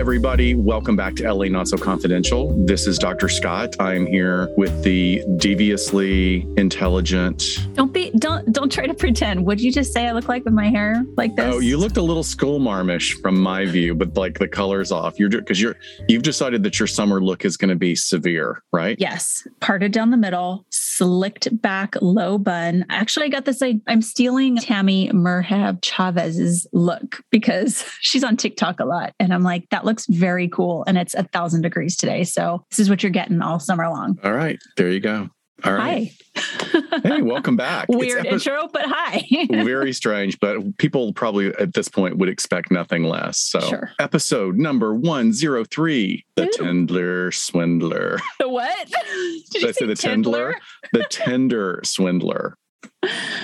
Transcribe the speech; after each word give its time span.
everybody. 0.00 0.54
Welcome 0.54 0.96
back 0.96 1.14
to 1.16 1.30
LA 1.30 1.48
Not 1.48 1.68
So 1.68 1.76
Confidential. 1.76 2.64
This 2.64 2.86
is 2.86 2.98
Dr. 2.98 3.28
Scott. 3.28 3.76
I'm 3.78 4.06
here 4.06 4.48
with 4.56 4.82
the 4.82 5.22
deviously 5.36 6.46
intelligent. 6.56 7.44
Don't 7.74 7.92
be 7.92 8.10
don't 8.12 8.50
don't 8.50 8.72
try 8.72 8.86
to 8.86 8.94
pretend. 8.94 9.44
What'd 9.44 9.62
you 9.62 9.70
just 9.70 9.92
say 9.92 10.08
I 10.08 10.12
look 10.12 10.26
like 10.26 10.46
with 10.46 10.54
my 10.54 10.70
hair 10.70 11.04
like 11.18 11.36
this? 11.36 11.54
Oh, 11.54 11.58
you 11.58 11.76
looked 11.76 11.98
a 11.98 12.02
little 12.02 12.22
schoolmarmish 12.22 13.20
from 13.20 13.38
my 13.38 13.66
view, 13.66 13.94
but 13.94 14.16
like 14.16 14.38
the 14.38 14.48
color's 14.48 14.90
off. 14.90 15.18
You're 15.18 15.28
just, 15.28 15.44
because 15.44 15.60
you're 15.60 15.76
you've 16.08 16.22
decided 16.22 16.62
that 16.62 16.78
your 16.78 16.86
summer 16.86 17.20
look 17.20 17.44
is 17.44 17.58
going 17.58 17.68
to 17.68 17.76
be 17.76 17.94
severe, 17.94 18.62
right? 18.72 18.96
Yes, 18.98 19.46
parted 19.60 19.92
down 19.92 20.12
the 20.12 20.16
middle, 20.16 20.64
slicked 20.70 21.60
back, 21.60 21.94
low 22.00 22.38
bun. 22.38 22.86
Actually, 22.88 23.26
I 23.26 23.28
got 23.28 23.44
this. 23.44 23.62
I, 23.62 23.78
I'm 23.86 24.00
stealing 24.00 24.56
Tammy 24.56 25.10
Merhab 25.10 25.80
Chavez's 25.82 26.66
look 26.72 27.22
because 27.28 27.84
she's 28.00 28.24
on 28.24 28.38
TikTok 28.38 28.80
a 28.80 28.86
lot, 28.86 29.14
and 29.20 29.34
I'm 29.34 29.42
like, 29.42 29.68
that 29.68 29.84
looks 29.90 30.06
very 30.06 30.46
cool, 30.48 30.84
and 30.86 30.96
it's 30.96 31.14
a 31.14 31.24
thousand 31.24 31.62
degrees 31.62 31.96
today. 31.96 32.22
So 32.22 32.64
this 32.70 32.78
is 32.78 32.88
what 32.88 33.02
you're 33.02 33.10
getting 33.10 33.42
all 33.42 33.58
summer 33.58 33.88
long. 33.88 34.18
All 34.22 34.32
right, 34.32 34.58
there 34.76 34.88
you 34.88 35.00
go. 35.00 35.28
All 35.64 35.72
right. 35.72 36.12
Hi. 36.36 36.42
Hey, 37.02 37.22
welcome 37.22 37.56
back. 37.56 37.88
Weird 37.88 38.26
intro, 38.32 38.68
but 38.72 38.82
hi. 38.84 39.24
very 39.50 39.92
strange, 39.92 40.38
but 40.38 40.76
people 40.78 41.12
probably 41.14 41.46
at 41.54 41.72
this 41.72 41.88
point 41.88 42.18
would 42.18 42.28
expect 42.28 42.70
nothing 42.70 43.04
less. 43.04 43.38
So, 43.38 43.60
Sure. 43.60 43.90
episode 43.98 44.56
number 44.58 44.94
103 44.94 46.24
The 46.36 46.42
Ooh. 46.42 46.50
Tendler 46.50 47.34
Swindler. 47.34 48.18
the 48.38 48.48
what? 48.48 48.88
Did 48.88 49.60
Did 49.60 49.68
I 49.68 49.72
say 49.72 49.86
the 49.86 49.94
Tendler? 49.94 50.54
The 50.92 51.04
Tender 51.04 51.80
Swindler. 51.84 52.56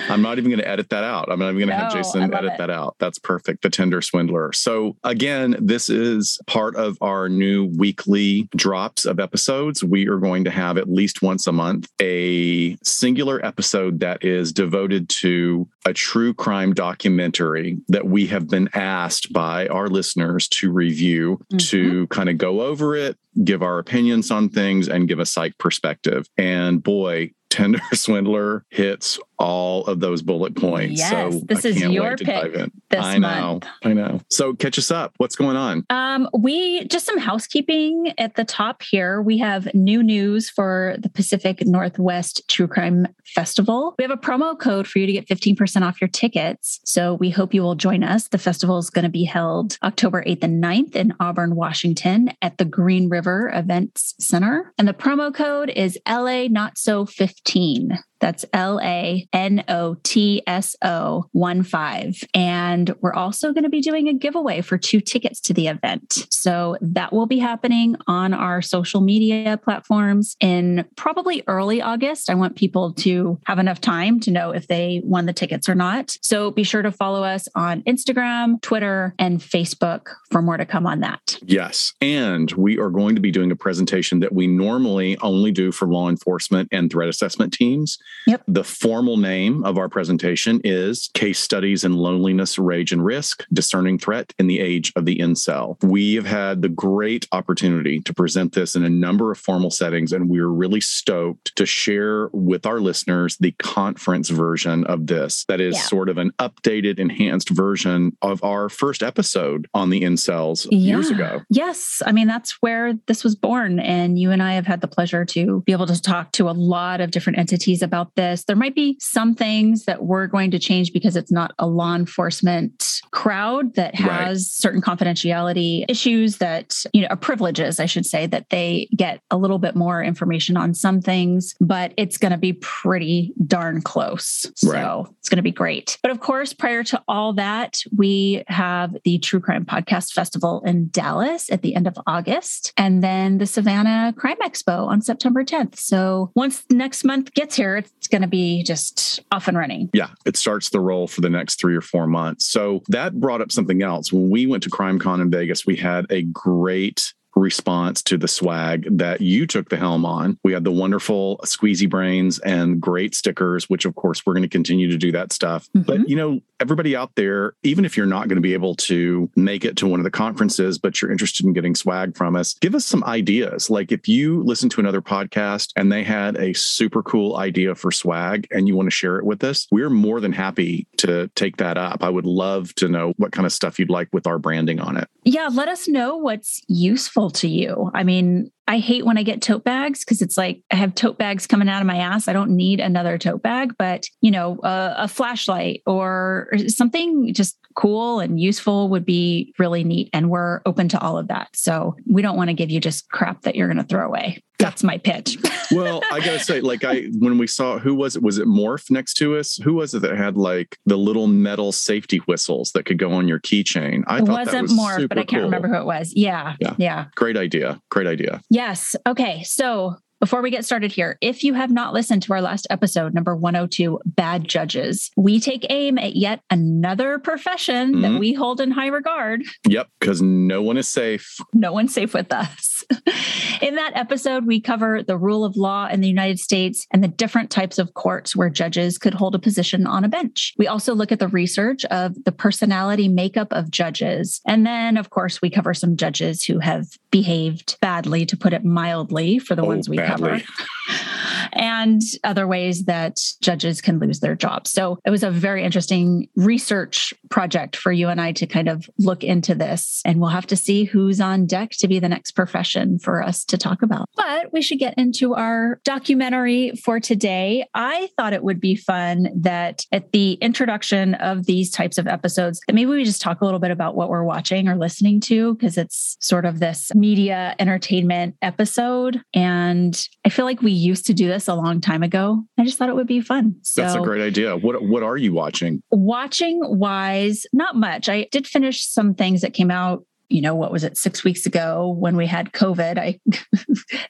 I'm 0.09 0.21
not 0.21 0.37
even 0.37 0.51
going 0.51 0.61
to 0.61 0.67
edit 0.67 0.89
that 0.89 1.03
out. 1.03 1.31
I'm 1.31 1.39
not 1.39 1.49
even 1.49 1.57
going 1.57 1.69
to 1.69 1.75
have 1.75 1.91
No, 1.93 1.99
I 1.99 2.01
Jason 2.01 2.33
edit 2.33 2.53
it. 2.53 2.57
that 2.57 2.69
out. 2.69 2.95
That's 2.99 3.19
perfect. 3.19 3.63
The 3.63 3.69
Tender 3.69 4.01
Swindler. 4.01 4.53
So, 4.53 4.95
again, 5.03 5.55
this 5.59 5.89
is 5.89 6.39
part 6.47 6.75
of 6.75 6.97
our 7.01 7.27
new 7.27 7.65
weekly 7.65 8.47
drops 8.55 9.05
of 9.05 9.19
episodes. 9.19 9.83
We 9.83 10.07
are 10.07 10.17
going 10.17 10.43
to 10.45 10.51
have 10.51 10.77
at 10.77 10.89
least 10.89 11.21
once 11.21 11.47
a 11.47 11.51
month 11.51 11.89
a 12.01 12.77
singular 12.83 13.43
episode 13.45 13.99
that 13.99 14.23
is 14.23 14.53
devoted 14.53 15.09
to 15.09 15.67
a 15.85 15.93
true 15.93 16.33
crime 16.33 16.73
documentary 16.73 17.77
that 17.87 18.05
we 18.05 18.27
have 18.27 18.47
been 18.49 18.69
asked 18.73 19.33
by 19.33 19.67
our 19.67 19.87
listeners 19.87 20.47
to 20.49 20.71
review, 20.71 21.39
mm-hmm. 21.51 21.57
to 21.57 22.07
kind 22.07 22.29
of 22.29 22.37
go 22.37 22.61
over 22.61 22.95
it, 22.95 23.17
give 23.43 23.61
our 23.63 23.79
opinions 23.79 24.31
on 24.31 24.49
things, 24.49 24.87
and 24.87 25.07
give 25.07 25.19
a 25.19 25.25
psych 25.25 25.57
perspective. 25.57 26.27
And 26.37 26.83
boy, 26.83 27.31
Tender 27.49 27.79
Swindler 27.93 28.65
hits 28.69 29.19
all 29.39 29.85
of 29.85 29.99
those 29.99 30.21
bullet 30.21 30.55
points. 30.55 30.99
Yes, 30.99 31.33
so 31.33 31.39
this 31.45 31.65
is 31.65 31.81
your 31.81 32.17
pick 32.17 32.53
this 32.89 33.03
I 33.03 33.17
know. 33.17 33.27
month. 33.27 33.67
I 33.83 33.93
know. 33.93 34.21
So 34.29 34.53
catch 34.53 34.77
us 34.77 34.91
up. 34.91 35.13
What's 35.17 35.35
going 35.35 35.55
on? 35.55 35.85
Um, 35.89 36.29
we 36.37 36.85
just 36.85 37.05
some 37.05 37.17
housekeeping 37.17 38.13
at 38.17 38.35
the 38.35 38.43
top 38.43 38.81
here. 38.81 39.21
We 39.21 39.37
have 39.39 39.73
new 39.73 40.01
news 40.03 40.49
for 40.49 40.95
the 40.99 41.09
Pacific 41.09 41.65
Northwest 41.65 42.47
True 42.47 42.67
Crime 42.67 43.07
Festival. 43.25 43.95
We 43.97 44.03
have 44.03 44.11
a 44.11 44.17
promo 44.17 44.57
code 44.57 44.87
for 44.87 44.99
you 44.99 45.05
to 45.05 45.13
get 45.13 45.27
15% 45.27 45.81
off 45.81 46.01
your 46.01 46.07
tickets. 46.07 46.79
So 46.85 47.13
we 47.15 47.29
hope 47.29 47.53
you 47.53 47.61
will 47.61 47.75
join 47.75 48.03
us. 48.03 48.29
The 48.29 48.37
festival 48.37 48.77
is 48.77 48.89
going 48.89 49.03
to 49.03 49.09
be 49.09 49.23
held 49.23 49.77
October 49.83 50.23
8th 50.23 50.43
and 50.43 50.63
9th 50.63 50.95
in 50.95 51.13
Auburn, 51.19 51.55
Washington 51.55 52.31
at 52.41 52.57
the 52.57 52.65
Green 52.65 53.09
River 53.09 53.51
Events 53.53 54.15
Center. 54.19 54.73
And 54.77 54.87
the 54.87 54.93
promo 54.93 55.33
code 55.33 55.69
is 55.69 55.97
LA 56.07 56.47
Not 56.47 56.77
So 56.77 57.05
15. 57.05 57.97
That's 58.19 58.45
L 58.53 58.79
A 58.81 59.27
N 59.33 59.63
O 59.67 59.95
T 60.03 60.41
S 60.47 60.75
O 60.83 61.25
1 61.31 61.63
5. 61.63 62.23
And 62.33 62.95
we're 63.01 63.13
also 63.13 63.53
going 63.53 63.63
to 63.63 63.69
be 63.69 63.81
doing 63.81 64.07
a 64.07 64.13
giveaway 64.13 64.61
for 64.61 64.77
two 64.77 64.99
tickets 64.99 65.39
to 65.41 65.53
the 65.53 65.67
event. 65.67 66.27
So 66.29 66.77
that 66.81 67.13
will 67.13 67.25
be 67.25 67.39
happening 67.39 67.95
on 68.07 68.33
our 68.33 68.61
social 68.61 69.01
media 69.01 69.59
platforms 69.63 70.35
in 70.39 70.85
probably 70.95 71.43
early 71.47 71.81
August. 71.81 72.29
I 72.29 72.35
want 72.35 72.55
people 72.55 72.93
to 72.93 73.39
have 73.45 73.59
enough 73.59 73.81
time 73.81 74.19
to 74.21 74.31
know 74.31 74.51
if 74.51 74.67
they 74.67 75.01
won 75.03 75.25
the 75.25 75.33
tickets 75.33 75.69
or 75.69 75.75
not. 75.75 76.17
So 76.21 76.51
be 76.51 76.63
sure 76.63 76.81
to 76.81 76.91
follow 76.91 77.23
us 77.23 77.47
on 77.55 77.81
Instagram, 77.83 78.61
Twitter, 78.61 79.13
and 79.19 79.39
Facebook 79.39 80.07
for 80.31 80.41
more 80.41 80.57
to 80.57 80.65
come 80.65 80.85
on 80.85 81.01
that. 81.01 81.39
Yes. 81.45 81.93
And 82.01 82.51
we 82.53 82.77
are 82.79 82.89
going 82.89 83.15
to 83.15 83.21
be 83.21 83.31
doing 83.31 83.51
a 83.51 83.55
presentation 83.55 84.19
that 84.19 84.33
we 84.33 84.47
normally 84.47 85.17
only 85.17 85.51
do 85.51 85.71
for 85.71 85.87
law 85.87 86.09
enforcement 86.09 86.69
and 86.71 86.91
threat 86.91 87.09
assessment 87.09 87.53
teams. 87.53 87.97
Yep. 88.27 88.43
The 88.47 88.63
formal 88.65 89.15
name 89.15 89.63
of 89.63 89.77
our 89.77 89.87
presentation 89.87 90.59
is 90.65 91.09
Case 91.13 91.39
Studies 91.39 91.85
in 91.85 91.93
Loneliness, 91.93 92.59
Rage, 92.59 92.91
and 92.91 93.03
Risk 93.03 93.45
Discerning 93.53 93.97
Threat 93.97 94.33
in 94.37 94.47
the 94.47 94.59
Age 94.59 94.91
of 94.97 95.05
the 95.05 95.17
Incel. 95.19 95.81
We 95.81 96.15
have 96.15 96.25
had 96.25 96.61
the 96.61 96.67
great 96.67 97.25
opportunity 97.31 98.01
to 98.01 98.13
present 98.13 98.53
this 98.53 98.75
in 98.75 98.83
a 98.83 98.89
number 98.89 99.31
of 99.31 99.37
formal 99.37 99.71
settings, 99.71 100.11
and 100.11 100.29
we're 100.29 100.47
really 100.49 100.81
stoked 100.81 101.55
to 101.55 101.65
share 101.65 102.27
with 102.33 102.65
our 102.65 102.81
listeners 102.81 103.37
the 103.37 103.53
conference 103.53 104.27
version 104.29 104.83
of 104.85 105.07
this 105.07 105.45
that 105.47 105.61
is 105.61 105.75
Yeah. 105.75 105.81
sort 105.83 106.09
of 106.09 106.17
an 106.17 106.31
updated, 106.37 106.99
enhanced 106.99 107.49
version 107.49 108.11
of 108.21 108.43
our 108.43 108.67
first 108.67 109.03
episode 109.03 109.67
on 109.73 109.89
the 109.89 110.01
incels 110.01 110.67
years 110.69 111.09
ago. 111.09 111.43
Yes. 111.49 112.01
I 112.05 112.11
mean, 112.11 112.27
that's 112.27 112.57
where 112.61 112.93
this 113.07 113.23
was 113.23 113.35
born. 113.35 113.79
And 113.79 114.19
you 114.19 114.31
and 114.31 114.43
I 114.43 114.53
have 114.55 114.67
had 114.67 114.81
the 114.81 114.87
pleasure 114.87 115.23
to 115.23 115.61
be 115.65 115.71
able 115.71 115.87
to 115.87 116.01
talk 116.01 116.33
to 116.33 116.49
a 116.49 116.51
lot 116.51 116.99
of 116.99 117.11
different 117.11 117.39
entities 117.39 117.81
about 117.81 117.96
this. 118.15 118.43
There 118.45 118.55
might 118.55 118.75
be 118.75 118.97
some 118.99 119.33
things 119.35 119.85
that 119.85 120.03
we're 120.03 120.27
going 120.27 120.51
to 120.51 120.59
change 120.59 120.93
because 120.93 121.15
it's 121.15 121.31
not 121.31 121.53
a 121.59 121.67
law 121.67 121.95
enforcement 121.95 123.01
crowd 123.11 123.73
that 123.75 123.93
Right. 123.99 124.27
has 124.27 124.49
certain 124.51 124.81
confidentiality 124.81 125.85
issues 125.89 126.37
that, 126.37 126.83
you 126.93 127.01
know, 127.07 127.15
privileges, 127.15 127.79
I 127.79 127.85
should 127.85 128.05
say, 128.05 128.27
that 128.27 128.49
they 128.49 128.87
get 128.95 129.21
a 129.31 129.37
little 129.37 129.59
bit 129.59 129.75
more 129.75 130.03
information 130.03 130.57
on 130.57 130.73
some 130.73 131.01
things, 131.01 131.55
but 131.59 131.93
it's 131.97 132.17
going 132.17 132.31
to 132.31 132.37
be 132.37 132.53
pretty 132.53 133.33
darn 133.45 133.81
close. 133.81 134.51
So 134.55 134.71
Right. 134.71 135.05
it's 135.19 135.29
going 135.29 135.37
to 135.37 135.41
be 135.43 135.51
great. 135.51 135.97
But 136.01 136.11
of 136.11 136.19
course, 136.19 136.53
prior 136.53 136.83
to 136.85 137.01
all 137.07 137.33
that, 137.33 137.79
we 137.95 138.43
have 138.47 138.95
the 139.03 139.17
True 139.19 139.39
Crime 139.39 139.65
Podcast 139.65 140.11
Festival 140.13 140.61
in 140.65 140.89
Dallas 140.89 141.51
at 141.51 141.61
the 141.61 141.75
end 141.75 141.87
of 141.87 141.97
August, 142.07 142.73
and 142.77 143.03
then 143.03 143.37
the 143.37 143.45
Savannah 143.45 144.13
Crime 144.17 144.37
Expo 144.43 144.87
on 144.87 145.01
September 145.01 145.43
10th. 145.43 145.77
So 145.79 146.31
once 146.35 146.63
next 146.71 147.03
month 147.03 147.33
gets 147.33 147.55
here, 147.55 147.83
it's 147.97 148.07
going 148.07 148.21
to 148.21 148.27
be 148.27 148.63
just 148.63 149.19
off 149.31 149.47
and 149.47 149.57
running. 149.57 149.89
Yeah, 149.93 150.09
it 150.25 150.37
starts 150.37 150.69
the 150.69 150.79
roll 150.79 151.07
for 151.07 151.21
the 151.21 151.29
next 151.29 151.59
three 151.59 151.75
or 151.75 151.81
four 151.81 152.07
months. 152.07 152.45
So 152.45 152.83
that 152.89 153.19
brought 153.19 153.41
up 153.41 153.51
something 153.51 153.81
else. 153.81 154.11
When 154.11 154.29
we 154.29 154.47
went 154.47 154.63
to 154.63 154.69
CrimeCon 154.69 155.21
in 155.21 155.29
Vegas, 155.29 155.65
we 155.65 155.75
had 155.75 156.05
a 156.09 156.23
great 156.23 157.13
response 157.37 158.01
to 158.03 158.17
the 158.17 158.27
swag 158.27 158.87
that 158.97 159.21
you 159.21 159.47
took 159.47 159.69
the 159.69 159.77
helm 159.77 160.05
on. 160.05 160.37
We 160.43 160.53
had 160.53 160.63
the 160.63 160.71
wonderful 160.71 161.39
squeezy 161.45 161.89
brains 161.89 162.39
and 162.39 162.81
great 162.81 163.15
stickers, 163.15 163.69
which 163.69 163.85
of 163.85 163.95
course 163.95 164.25
we're 164.25 164.33
going 164.33 164.43
to 164.43 164.49
continue 164.49 164.89
to 164.89 164.97
do 164.97 165.11
that 165.11 165.31
stuff. 165.33 165.69
But 165.73 165.99
mm-hmm. 165.99 166.03
you 166.07 166.15
know, 166.15 166.39
everybody 166.59 166.95
out 166.95 167.11
there, 167.15 167.53
even 167.63 167.85
if 167.85 167.95
you're 167.95 168.05
not 168.05 168.27
going 168.27 168.37
to 168.37 168.41
be 168.41 168.53
able 168.53 168.75
to 168.75 169.29
make 169.35 169.63
it 169.63 169.77
to 169.77 169.87
one 169.87 169.99
of 169.99 170.03
the 170.03 170.11
conferences, 170.11 170.77
but 170.77 171.01
you're 171.01 171.11
interested 171.11 171.45
in 171.45 171.53
getting 171.53 171.75
swag 171.75 172.17
from 172.17 172.35
us, 172.35 172.55
give 172.55 172.75
us 172.75 172.85
some 172.85 173.03
ideas. 173.03 173.69
Like 173.69 173.91
if 173.91 174.07
you 174.07 174.43
listen 174.43 174.69
to 174.69 174.79
another 174.79 175.01
podcast 175.01 175.71
and 175.75 175.91
they 175.91 176.03
had 176.03 176.37
a 176.37 176.53
super 176.53 177.03
cool 177.03 177.37
idea 177.37 177.75
for 177.75 177.91
swag 177.91 178.47
and 178.51 178.67
you 178.67 178.75
want 178.75 178.87
to 178.87 178.95
share 178.95 179.17
it 179.17 179.25
with 179.25 179.43
us, 179.43 179.67
we're 179.71 179.89
more 179.89 180.19
than 180.19 180.31
happy 180.31 180.87
to 180.97 181.29
take 181.35 181.57
that 181.57 181.77
up. 181.77 182.03
I 182.03 182.09
would 182.09 182.25
love 182.25 182.73
to 182.75 182.87
know 182.87 183.13
what 183.17 183.31
kind 183.31 183.45
of 183.45 183.53
stuff 183.53 183.79
you'd 183.79 183.89
like 183.89 184.09
with 184.11 184.25
our 184.25 184.39
branding 184.39 184.79
on 184.79 184.97
it. 184.97 185.07
Yeah, 185.23 185.49
let 185.51 185.67
us 185.67 185.87
know 185.87 186.15
what's 186.15 186.61
useful 186.67 187.26
to 187.31 187.47
you. 187.47 187.91
I 187.93 188.03
mean, 188.03 188.51
I 188.67 188.79
hate 188.79 189.05
when 189.05 189.17
I 189.17 189.23
get 189.23 189.41
tote 189.41 189.63
bags 189.63 190.03
because 190.03 190.21
it's 190.21 190.37
like 190.37 190.61
I 190.71 190.75
have 190.75 190.93
tote 190.93 191.17
bags 191.17 191.47
coming 191.47 191.69
out 191.69 191.81
of 191.81 191.87
my 191.87 191.97
ass. 191.97 192.27
I 192.27 192.33
don't 192.33 192.51
need 192.51 192.79
another 192.79 193.17
tote 193.17 193.41
bag, 193.41 193.73
but 193.77 194.07
you 194.21 194.31
know, 194.31 194.59
a, 194.63 194.95
a 194.99 195.07
flashlight 195.07 195.83
or 195.85 196.49
something 196.67 197.33
just 197.33 197.57
cool 197.77 198.19
and 198.19 198.39
useful 198.39 198.89
would 198.89 199.05
be 199.05 199.53
really 199.59 199.83
neat. 199.83 200.09
And 200.11 200.29
we're 200.29 200.61
open 200.65 200.89
to 200.89 200.99
all 200.99 201.17
of 201.17 201.27
that. 201.27 201.49
So 201.53 201.95
we 202.07 202.21
don't 202.21 202.35
want 202.35 202.49
to 202.49 202.55
give 202.55 202.71
you 202.71 202.81
just 202.81 203.09
crap 203.09 203.43
that 203.43 203.55
you're 203.55 203.67
going 203.67 203.77
to 203.77 203.83
throw 203.83 204.05
away. 204.05 204.41
That's 204.59 204.83
my 204.83 204.97
pitch. 204.97 205.37
well, 205.71 206.01
I 206.11 206.19
gotta 206.19 206.39
say, 206.39 206.61
like 206.61 206.83
I 206.83 207.03
when 207.19 207.37
we 207.37 207.45
saw 207.45 207.77
who 207.77 207.93
was 207.93 208.15
it? 208.15 208.23
Was 208.23 208.39
it 208.39 208.47
Morph 208.47 208.89
next 208.89 209.13
to 209.17 209.37
us? 209.37 209.57
Who 209.57 209.75
was 209.75 209.93
it 209.93 210.01
that 210.01 210.17
had 210.17 210.35
like 210.35 210.79
the 210.87 210.97
little 210.97 211.27
metal 211.27 211.71
safety 211.71 212.17
whistles 212.25 212.71
that 212.71 212.85
could 212.85 212.97
go 212.97 213.11
on 213.11 213.27
your 213.27 213.39
keychain? 213.39 214.03
I 214.07 214.17
thought 214.17 214.25
that 214.25 214.45
wasn't 214.45 214.61
was 214.63 214.73
more, 214.73 215.07
but 215.07 215.19
I 215.19 215.25
can't 215.25 215.41
cool. 215.41 215.43
remember 215.43 215.67
who 215.67 215.75
it 215.75 215.85
was. 215.85 216.11
Yeah. 216.15 216.55
Yeah. 216.59 216.73
Yeah. 216.79 217.05
Great 217.15 217.37
idea. 217.37 217.79
Great 217.91 218.07
idea. 218.07 218.41
Yes. 218.49 218.95
Okay. 219.05 219.43
So 219.43 219.97
Before 220.19 220.41
we 220.41 220.49
get 220.49 220.65
started 220.65 220.91
here, 220.91 221.19
if 221.21 221.43
you 221.43 221.53
have 221.53 221.69
not 221.69 221.93
listened 221.93 222.23
to 222.23 222.33
our 222.33 222.41
last 222.41 222.65
episode, 222.71 223.13
number 223.13 223.35
102, 223.35 223.99
Bad 224.03 224.47
Judges, 224.47 225.11
we 225.15 225.39
take 225.39 225.63
aim 225.69 225.99
at 225.99 226.15
yet 226.15 226.41
another 226.49 227.19
profession 227.19 227.91
mm-hmm. 227.91 228.01
that 228.01 228.19
we 228.19 228.33
hold 228.33 228.59
in 228.59 228.71
high 228.71 228.87
regard. 228.87 229.43
Yep, 229.67 229.89
because 229.99 230.19
no 230.19 230.63
one 230.63 230.75
is 230.75 230.87
safe. 230.87 231.37
No 231.53 231.71
one's 231.71 231.93
safe 231.93 232.15
with 232.15 232.33
us. 232.33 232.83
in 233.61 233.75
that 233.75 233.91
episode, 233.93 234.47
we 234.47 234.59
cover 234.59 235.03
the 235.03 235.17
rule 235.17 235.45
of 235.45 235.55
law 235.55 235.87
in 235.87 236.01
the 236.01 236.07
United 236.07 236.39
States 236.39 236.87
and 236.91 237.03
the 237.03 237.07
different 237.07 237.51
types 237.51 237.77
of 237.77 237.93
courts 237.93 238.35
where 238.35 238.49
judges 238.49 238.97
could 238.97 239.13
hold 239.13 239.35
a 239.35 239.39
position 239.39 239.85
on 239.85 240.03
a 240.03 240.09
bench. 240.09 240.55
We 240.57 240.65
also 240.65 240.95
look 240.95 241.11
at 241.11 241.19
the 241.19 241.27
research 241.27 241.85
of 241.85 242.23
the 242.23 242.31
personality 242.31 243.07
makeup 243.07 243.49
of 243.51 243.69
judges. 243.69 244.41
And 244.47 244.65
then, 244.65 244.97
of 244.97 245.11
course, 245.11 245.43
we 245.43 245.51
cover 245.51 245.75
some 245.75 245.95
judges 245.95 246.43
who 246.43 246.57
have 246.57 246.87
behaved 247.11 247.77
badly, 247.81 248.25
to 248.25 248.35
put 248.35 248.53
it 248.53 248.65
mildly, 248.65 249.37
for 249.37 249.53
the 249.53 249.61
oh, 249.61 249.67
ones 249.67 249.87
we 249.87 250.06
badly. 250.07 250.45
and 251.53 252.01
other 252.23 252.47
ways 252.47 252.85
that 252.85 253.17
judges 253.41 253.81
can 253.81 253.99
lose 253.99 254.19
their 254.19 254.35
jobs. 254.35 254.71
So 254.71 254.99
it 255.05 255.09
was 255.09 255.23
a 255.23 255.31
very 255.31 255.63
interesting 255.63 256.27
research 256.35 257.13
project 257.29 257.75
for 257.75 257.91
you 257.91 258.09
and 258.09 258.21
I 258.21 258.31
to 258.33 258.47
kind 258.47 258.69
of 258.69 258.89
look 258.97 259.23
into 259.23 259.55
this. 259.55 260.01
And 260.05 260.19
we'll 260.19 260.29
have 260.29 260.47
to 260.47 260.55
see 260.55 260.85
who's 260.85 261.19
on 261.19 261.45
deck 261.45 261.71
to 261.79 261.87
be 261.87 261.99
the 261.99 262.09
next 262.09 262.31
profession 262.31 262.99
for 262.99 263.21
us 263.21 263.43
to 263.45 263.57
talk 263.57 263.81
about. 263.81 264.09
But 264.15 264.53
we 264.53 264.61
should 264.61 264.79
get 264.79 264.93
into 264.97 265.33
our 265.35 265.79
documentary 265.83 266.71
for 266.83 266.99
today. 266.99 267.65
I 267.73 268.09
thought 268.17 268.33
it 268.33 268.43
would 268.43 268.59
be 268.59 268.75
fun 268.75 269.29
that 269.35 269.85
at 269.91 270.11
the 270.11 270.33
introduction 270.33 271.15
of 271.15 271.45
these 271.45 271.71
types 271.71 271.97
of 271.97 272.07
episodes, 272.07 272.61
that 272.67 272.73
maybe 272.73 272.91
we 272.91 273.03
just 273.03 273.21
talk 273.21 273.41
a 273.41 273.45
little 273.45 273.59
bit 273.59 273.71
about 273.71 273.95
what 273.95 274.09
we're 274.09 274.23
watching 274.23 274.67
or 274.67 274.75
listening 274.75 275.19
to, 275.21 275.55
because 275.55 275.77
it's 275.77 276.17
sort 276.19 276.45
of 276.45 276.59
this 276.59 276.93
media 276.95 277.55
entertainment 277.59 278.35
episode. 278.41 279.21
And 279.33 279.96
I 280.25 280.29
feel 280.29 280.45
like 280.45 280.61
we 280.61 280.71
used 280.71 281.05
to 281.07 281.13
do 281.13 281.27
this 281.27 281.47
a 281.47 281.55
long 281.55 281.81
time 281.81 282.03
ago. 282.03 282.43
I 282.57 282.63
just 282.63 282.77
thought 282.77 282.89
it 282.89 282.95
would 282.95 283.07
be 283.07 283.21
fun. 283.21 283.55
So, 283.61 283.81
That's 283.81 283.95
a 283.95 284.01
great 284.01 284.21
idea. 284.21 284.55
What 284.55 284.83
what 284.83 285.03
are 285.03 285.17
you 285.17 285.33
watching? 285.33 285.81
Watching 285.91 286.59
wise, 286.63 287.45
not 287.53 287.75
much. 287.75 288.09
I 288.09 288.27
did 288.31 288.47
finish 288.47 288.85
some 288.85 289.13
things 289.13 289.41
that 289.41 289.53
came 289.53 289.71
out 289.71 290.03
you 290.29 290.41
know, 290.41 290.55
what 290.55 290.71
was 290.71 290.83
it, 290.83 290.97
six 290.97 291.23
weeks 291.23 291.45
ago 291.45 291.95
when 291.97 292.15
we 292.15 292.25
had 292.25 292.51
COVID? 292.51 292.97
I 292.97 293.19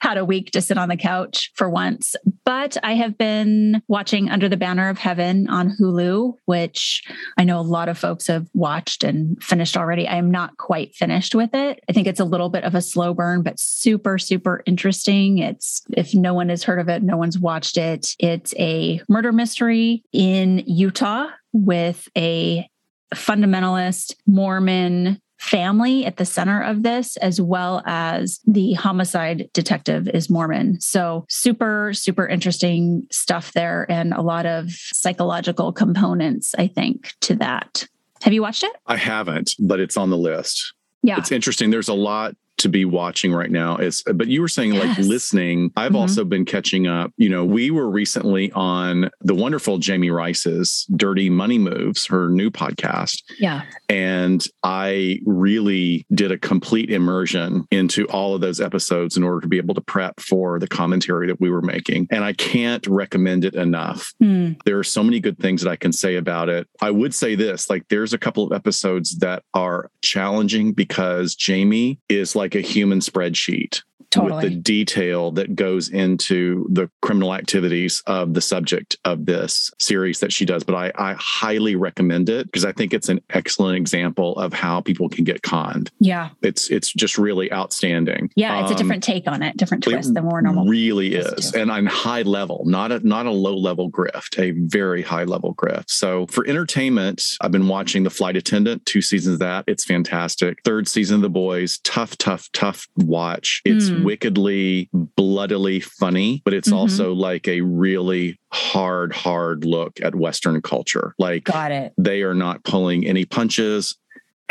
had 0.00 0.18
a 0.18 0.24
week 0.24 0.50
to 0.52 0.60
sit 0.60 0.78
on 0.78 0.88
the 0.88 0.96
couch 0.96 1.50
for 1.54 1.70
once. 1.70 2.16
But 2.44 2.76
I 2.82 2.94
have 2.94 3.16
been 3.16 3.82
watching 3.88 4.30
Under 4.30 4.48
the 4.48 4.56
Banner 4.56 4.88
of 4.88 4.98
Heaven 4.98 5.48
on 5.48 5.76
Hulu, 5.78 6.34
which 6.46 7.02
I 7.36 7.44
know 7.44 7.60
a 7.60 7.62
lot 7.62 7.88
of 7.88 7.98
folks 7.98 8.26
have 8.26 8.48
watched 8.54 9.04
and 9.04 9.42
finished 9.42 9.76
already. 9.76 10.08
I 10.08 10.16
am 10.16 10.30
not 10.30 10.56
quite 10.56 10.94
finished 10.94 11.34
with 11.34 11.50
it. 11.54 11.82
I 11.88 11.92
think 11.92 12.06
it's 12.06 12.20
a 12.20 12.24
little 12.24 12.48
bit 12.48 12.64
of 12.64 12.74
a 12.74 12.82
slow 12.82 13.14
burn, 13.14 13.42
but 13.42 13.60
super, 13.60 14.18
super 14.18 14.62
interesting. 14.66 15.38
It's, 15.38 15.82
if 15.96 16.14
no 16.14 16.34
one 16.34 16.48
has 16.48 16.64
heard 16.64 16.80
of 16.80 16.88
it, 16.88 17.02
no 17.02 17.16
one's 17.16 17.38
watched 17.38 17.76
it. 17.76 18.14
It's 18.18 18.54
a 18.58 19.00
murder 19.08 19.32
mystery 19.32 20.02
in 20.12 20.64
Utah 20.66 21.28
with 21.52 22.08
a 22.16 22.68
fundamentalist 23.14 24.14
Mormon 24.26 25.20
family 25.38 26.04
at 26.04 26.16
the 26.16 26.24
center 26.24 26.62
of 26.62 26.82
this, 26.82 27.16
as 27.18 27.40
well 27.40 27.82
as 27.86 28.40
the 28.46 28.74
homicide 28.74 29.48
detective 29.52 30.08
is 30.08 30.28
Mormon. 30.28 30.80
So, 30.80 31.24
super, 31.28 31.92
super 31.94 32.26
interesting 32.26 33.06
stuff 33.10 33.52
there, 33.52 33.86
and 33.88 34.12
a 34.12 34.22
lot 34.22 34.46
of 34.46 34.70
psychological 34.70 35.72
components, 35.72 36.54
I 36.58 36.66
think, 36.66 37.12
to 37.22 37.34
that. 37.36 37.86
Have 38.22 38.32
you 38.32 38.42
watched 38.42 38.64
it? 38.64 38.72
I 38.86 38.96
haven't, 38.96 39.54
but 39.60 39.80
it's 39.80 39.96
on 39.96 40.10
the 40.10 40.18
list. 40.18 40.74
Yeah. 41.02 41.18
It's 41.18 41.32
interesting. 41.32 41.70
There's 41.70 41.88
a 41.88 41.94
lot 41.94 42.34
to 42.58 42.68
be 42.68 42.84
watching 42.84 43.32
right 43.32 43.50
now 43.50 43.76
is 43.76 44.02
but 44.14 44.28
you 44.28 44.40
were 44.40 44.48
saying 44.48 44.74
yes. 44.74 44.98
like 44.98 45.06
listening. 45.06 45.72
I've 45.76 45.88
mm-hmm. 45.88 45.96
also 45.96 46.24
been 46.24 46.44
catching 46.44 46.86
up. 46.86 47.12
You 47.16 47.28
know 47.28 47.44
we 47.44 47.70
were 47.70 47.88
recently 47.88 48.52
on 48.52 49.10
the 49.20 49.34
wonderful 49.34 49.78
jamie 49.78 50.10
rice's 50.10 50.86
dirty 50.96 51.30
money 51.30 51.58
moves 51.58 52.06
her 52.06 52.28
new 52.28 52.50
podcast. 52.50 53.22
Yeah. 53.38 53.62
And 53.88 54.46
i 54.62 55.20
really 55.24 56.06
did 56.14 56.32
a 56.32 56.38
complete 56.38 56.90
immersion 56.90 57.66
into 57.70 58.06
all 58.06 58.34
of 58.34 58.40
those 58.40 58.60
episodes 58.60 59.16
in 59.16 59.22
order 59.22 59.40
to 59.40 59.48
be 59.48 59.58
able 59.58 59.74
to 59.74 59.80
prep 59.80 60.20
for 60.20 60.58
the 60.58 60.68
commentary 60.68 61.26
that 61.28 61.40
we 61.40 61.50
were 61.50 61.62
making. 61.62 62.08
And 62.10 62.24
i 62.24 62.32
can't 62.32 62.86
recommend 62.86 63.44
it 63.44 63.54
enough. 63.54 64.12
Mm. 64.22 64.56
there 64.64 64.78
are 64.78 64.84
so 64.84 65.02
many 65.02 65.20
good 65.20 65.38
things 65.38 65.62
that 65.62 65.70
i 65.70 65.76
can 65.76 65.92
say 65.92 66.16
about 66.16 66.48
it. 66.48 66.66
I 66.80 66.90
would 66.90 67.14
say 67.14 67.34
this 67.34 67.70
like 67.70 67.86
there's 67.88 68.12
a 68.12 68.18
couple 68.18 68.44
of 68.44 68.52
episodes 68.52 69.18
that 69.18 69.42
are 69.54 69.90
challenging 70.02 70.72
because 70.72 71.34
jamie 71.34 72.00
is 72.08 72.34
like 72.34 72.47
like 72.48 72.64
a 72.64 72.66
human 72.66 73.00
spreadsheet 73.00 73.82
totally. 74.10 74.44
with 74.44 74.52
the 74.52 74.60
detail 74.60 75.30
that 75.32 75.54
goes 75.54 75.88
into 75.88 76.66
the 76.70 76.90
criminal 77.02 77.34
activities 77.34 78.02
of 78.06 78.34
the 78.34 78.40
subject 78.40 78.96
of 79.04 79.26
this 79.26 79.70
series 79.78 80.20
that 80.20 80.32
she 80.32 80.44
does. 80.44 80.64
But 80.64 80.74
I, 80.74 80.92
I 80.96 81.14
highly 81.18 81.76
recommend 81.76 82.28
it 82.28 82.46
because 82.46 82.64
I 82.64 82.72
think 82.72 82.94
it's 82.94 83.08
an 83.08 83.20
excellent 83.30 83.76
example 83.76 84.36
of 84.36 84.52
how 84.52 84.80
people 84.80 85.08
can 85.08 85.24
get 85.24 85.42
conned. 85.42 85.90
Yeah. 86.00 86.30
It's 86.42 86.70
it's 86.70 86.92
just 86.92 87.18
really 87.18 87.52
outstanding. 87.52 88.30
Yeah, 88.34 88.62
it's 88.62 88.70
um, 88.70 88.76
a 88.76 88.78
different 88.78 89.02
take 89.02 89.26
on 89.26 89.42
it, 89.42 89.56
different 89.56 89.84
twist 89.84 90.14
than 90.14 90.24
more 90.24 90.42
normal. 90.42 90.66
Really 90.66 91.14
is. 91.14 91.52
And 91.54 91.70
on 91.70 91.86
high 91.86 92.22
level, 92.22 92.62
not 92.66 92.92
a 92.92 93.06
not 93.06 93.26
a 93.26 93.30
low 93.30 93.56
level 93.56 93.90
grift, 93.90 94.38
a 94.38 94.52
very 94.52 95.02
high 95.02 95.24
level 95.24 95.54
grift. 95.54 95.90
So 95.90 96.26
for 96.26 96.46
entertainment, 96.46 97.24
I've 97.40 97.52
been 97.52 97.68
watching 97.68 98.02
The 98.04 98.10
Flight 98.10 98.36
Attendant, 98.36 98.84
two 98.86 99.02
seasons 99.02 99.34
of 99.34 99.38
that. 99.40 99.64
It's 99.66 99.84
fantastic. 99.84 100.58
Third 100.64 100.88
season 100.88 101.16
of 101.16 101.22
The 101.22 101.28
Boys, 101.28 101.78
tough, 101.78 102.16
tough, 102.18 102.48
tough 102.52 102.86
watch. 102.96 103.62
It's 103.64 103.87
mm 103.87 103.87
mm. 103.90 104.04
wickedly, 104.04 104.88
bloodily 104.92 105.80
funny, 105.80 106.42
but 106.44 106.54
it's 106.54 106.68
mm-hmm. 106.68 106.78
also 106.78 107.12
like 107.12 107.48
a 107.48 107.60
really 107.60 108.38
hard, 108.52 109.12
hard 109.12 109.64
look 109.64 110.00
at 110.02 110.14
Western 110.14 110.60
culture. 110.62 111.14
Like, 111.18 111.44
got 111.44 111.72
it. 111.72 111.92
They 111.98 112.22
are 112.22 112.34
not 112.34 112.64
pulling 112.64 113.06
any 113.06 113.24
punches. 113.24 113.96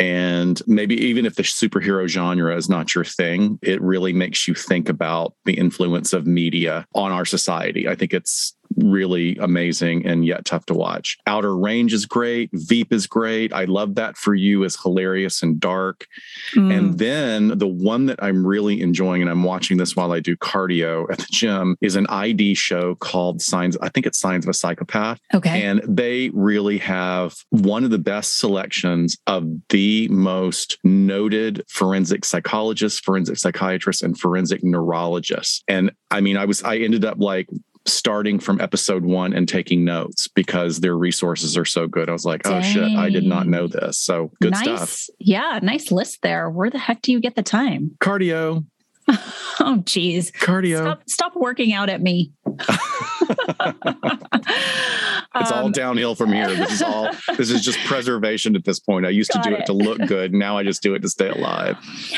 And 0.00 0.62
maybe 0.66 0.94
even 1.06 1.26
if 1.26 1.34
the 1.34 1.42
superhero 1.42 2.06
genre 2.06 2.54
is 2.56 2.68
not 2.68 2.94
your 2.94 3.04
thing, 3.04 3.58
it 3.62 3.82
really 3.82 4.12
makes 4.12 4.46
you 4.46 4.54
think 4.54 4.88
about 4.88 5.34
the 5.44 5.54
influence 5.54 6.12
of 6.12 6.24
media 6.24 6.86
on 6.94 7.10
our 7.10 7.24
society. 7.24 7.88
I 7.88 7.96
think 7.96 8.14
it's 8.14 8.54
really 8.76 9.36
amazing 9.36 10.06
and 10.06 10.24
yet 10.24 10.44
tough 10.44 10.66
to 10.66 10.74
watch. 10.74 11.18
Outer 11.26 11.56
Range 11.56 11.92
is 11.92 12.06
great. 12.06 12.50
Veep 12.52 12.92
is 12.92 13.06
great. 13.06 13.52
I 13.52 13.64
love 13.64 13.94
that 13.96 14.16
for 14.16 14.34
you 14.34 14.64
is 14.64 14.80
hilarious 14.80 15.42
and 15.42 15.58
dark. 15.58 16.06
Mm. 16.54 16.76
And 16.76 16.98
then 16.98 17.58
the 17.58 17.66
one 17.66 18.06
that 18.06 18.22
I'm 18.22 18.46
really 18.46 18.80
enjoying, 18.80 19.22
and 19.22 19.30
I'm 19.30 19.42
watching 19.42 19.76
this 19.76 19.96
while 19.96 20.12
I 20.12 20.20
do 20.20 20.36
cardio 20.36 21.10
at 21.10 21.18
the 21.18 21.26
gym, 21.30 21.76
is 21.80 21.96
an 21.96 22.06
ID 22.08 22.54
show 22.54 22.94
called 22.96 23.42
Signs. 23.42 23.76
I 23.78 23.88
think 23.88 24.06
it's 24.06 24.18
Signs 24.18 24.44
of 24.44 24.50
a 24.50 24.54
Psychopath. 24.54 25.20
Okay. 25.34 25.62
And 25.62 25.82
they 25.86 26.30
really 26.30 26.78
have 26.78 27.34
one 27.50 27.84
of 27.84 27.90
the 27.90 27.98
best 27.98 28.38
selections 28.38 29.16
of 29.26 29.46
the 29.68 30.08
most 30.08 30.78
noted 30.84 31.64
forensic 31.68 32.24
psychologists, 32.24 33.00
forensic 33.00 33.38
psychiatrists, 33.38 34.02
and 34.02 34.18
forensic 34.18 34.62
neurologists. 34.62 35.62
And 35.68 35.92
I 36.10 36.20
mean, 36.20 36.36
I 36.36 36.44
was 36.44 36.62
I 36.62 36.78
ended 36.78 37.04
up 37.04 37.18
like 37.18 37.48
starting 37.92 38.38
from 38.38 38.60
episode 38.60 39.04
one 39.04 39.32
and 39.32 39.48
taking 39.48 39.84
notes 39.84 40.28
because 40.28 40.80
their 40.80 40.96
resources 40.96 41.56
are 41.56 41.64
so 41.64 41.86
good. 41.86 42.08
I 42.08 42.12
was 42.12 42.24
like, 42.24 42.42
Dang. 42.42 42.54
oh 42.54 42.62
shit, 42.62 42.96
I 42.96 43.10
did 43.10 43.24
not 43.24 43.46
know 43.46 43.66
this. 43.66 43.98
So 43.98 44.30
good 44.40 44.52
nice. 44.52 44.62
stuff. 44.62 45.06
Yeah, 45.18 45.58
nice 45.62 45.90
list 45.90 46.22
there. 46.22 46.48
Where 46.50 46.70
the 46.70 46.78
heck 46.78 47.02
do 47.02 47.12
you 47.12 47.20
get 47.20 47.34
the 47.34 47.42
time? 47.42 47.96
Cardio. 48.00 48.64
oh, 49.60 49.82
geez. 49.84 50.30
Cardio. 50.32 50.80
Stop, 50.80 51.02
stop 51.08 51.36
working 51.36 51.72
out 51.72 51.88
at 51.88 52.02
me. 52.02 52.32
it's 55.34 55.52
um, 55.52 55.64
all 55.64 55.70
downhill 55.70 56.14
from 56.14 56.32
here. 56.32 56.54
This 56.54 56.72
is 56.72 56.82
all 56.82 57.10
this 57.36 57.50
is 57.50 57.62
just 57.62 57.78
preservation 57.80 58.56
at 58.56 58.64
this 58.64 58.78
point. 58.78 59.06
I 59.06 59.10
used 59.10 59.30
to 59.32 59.40
do 59.42 59.50
it. 59.50 59.60
it. 59.60 59.66
to 59.66 59.72
look 59.72 59.98
good. 60.06 60.32
Now 60.32 60.58
I 60.58 60.62
just 60.62 60.82
do 60.82 60.94
it 60.94 61.00
to 61.00 61.08
stay 61.08 61.28
alive. 61.28 61.76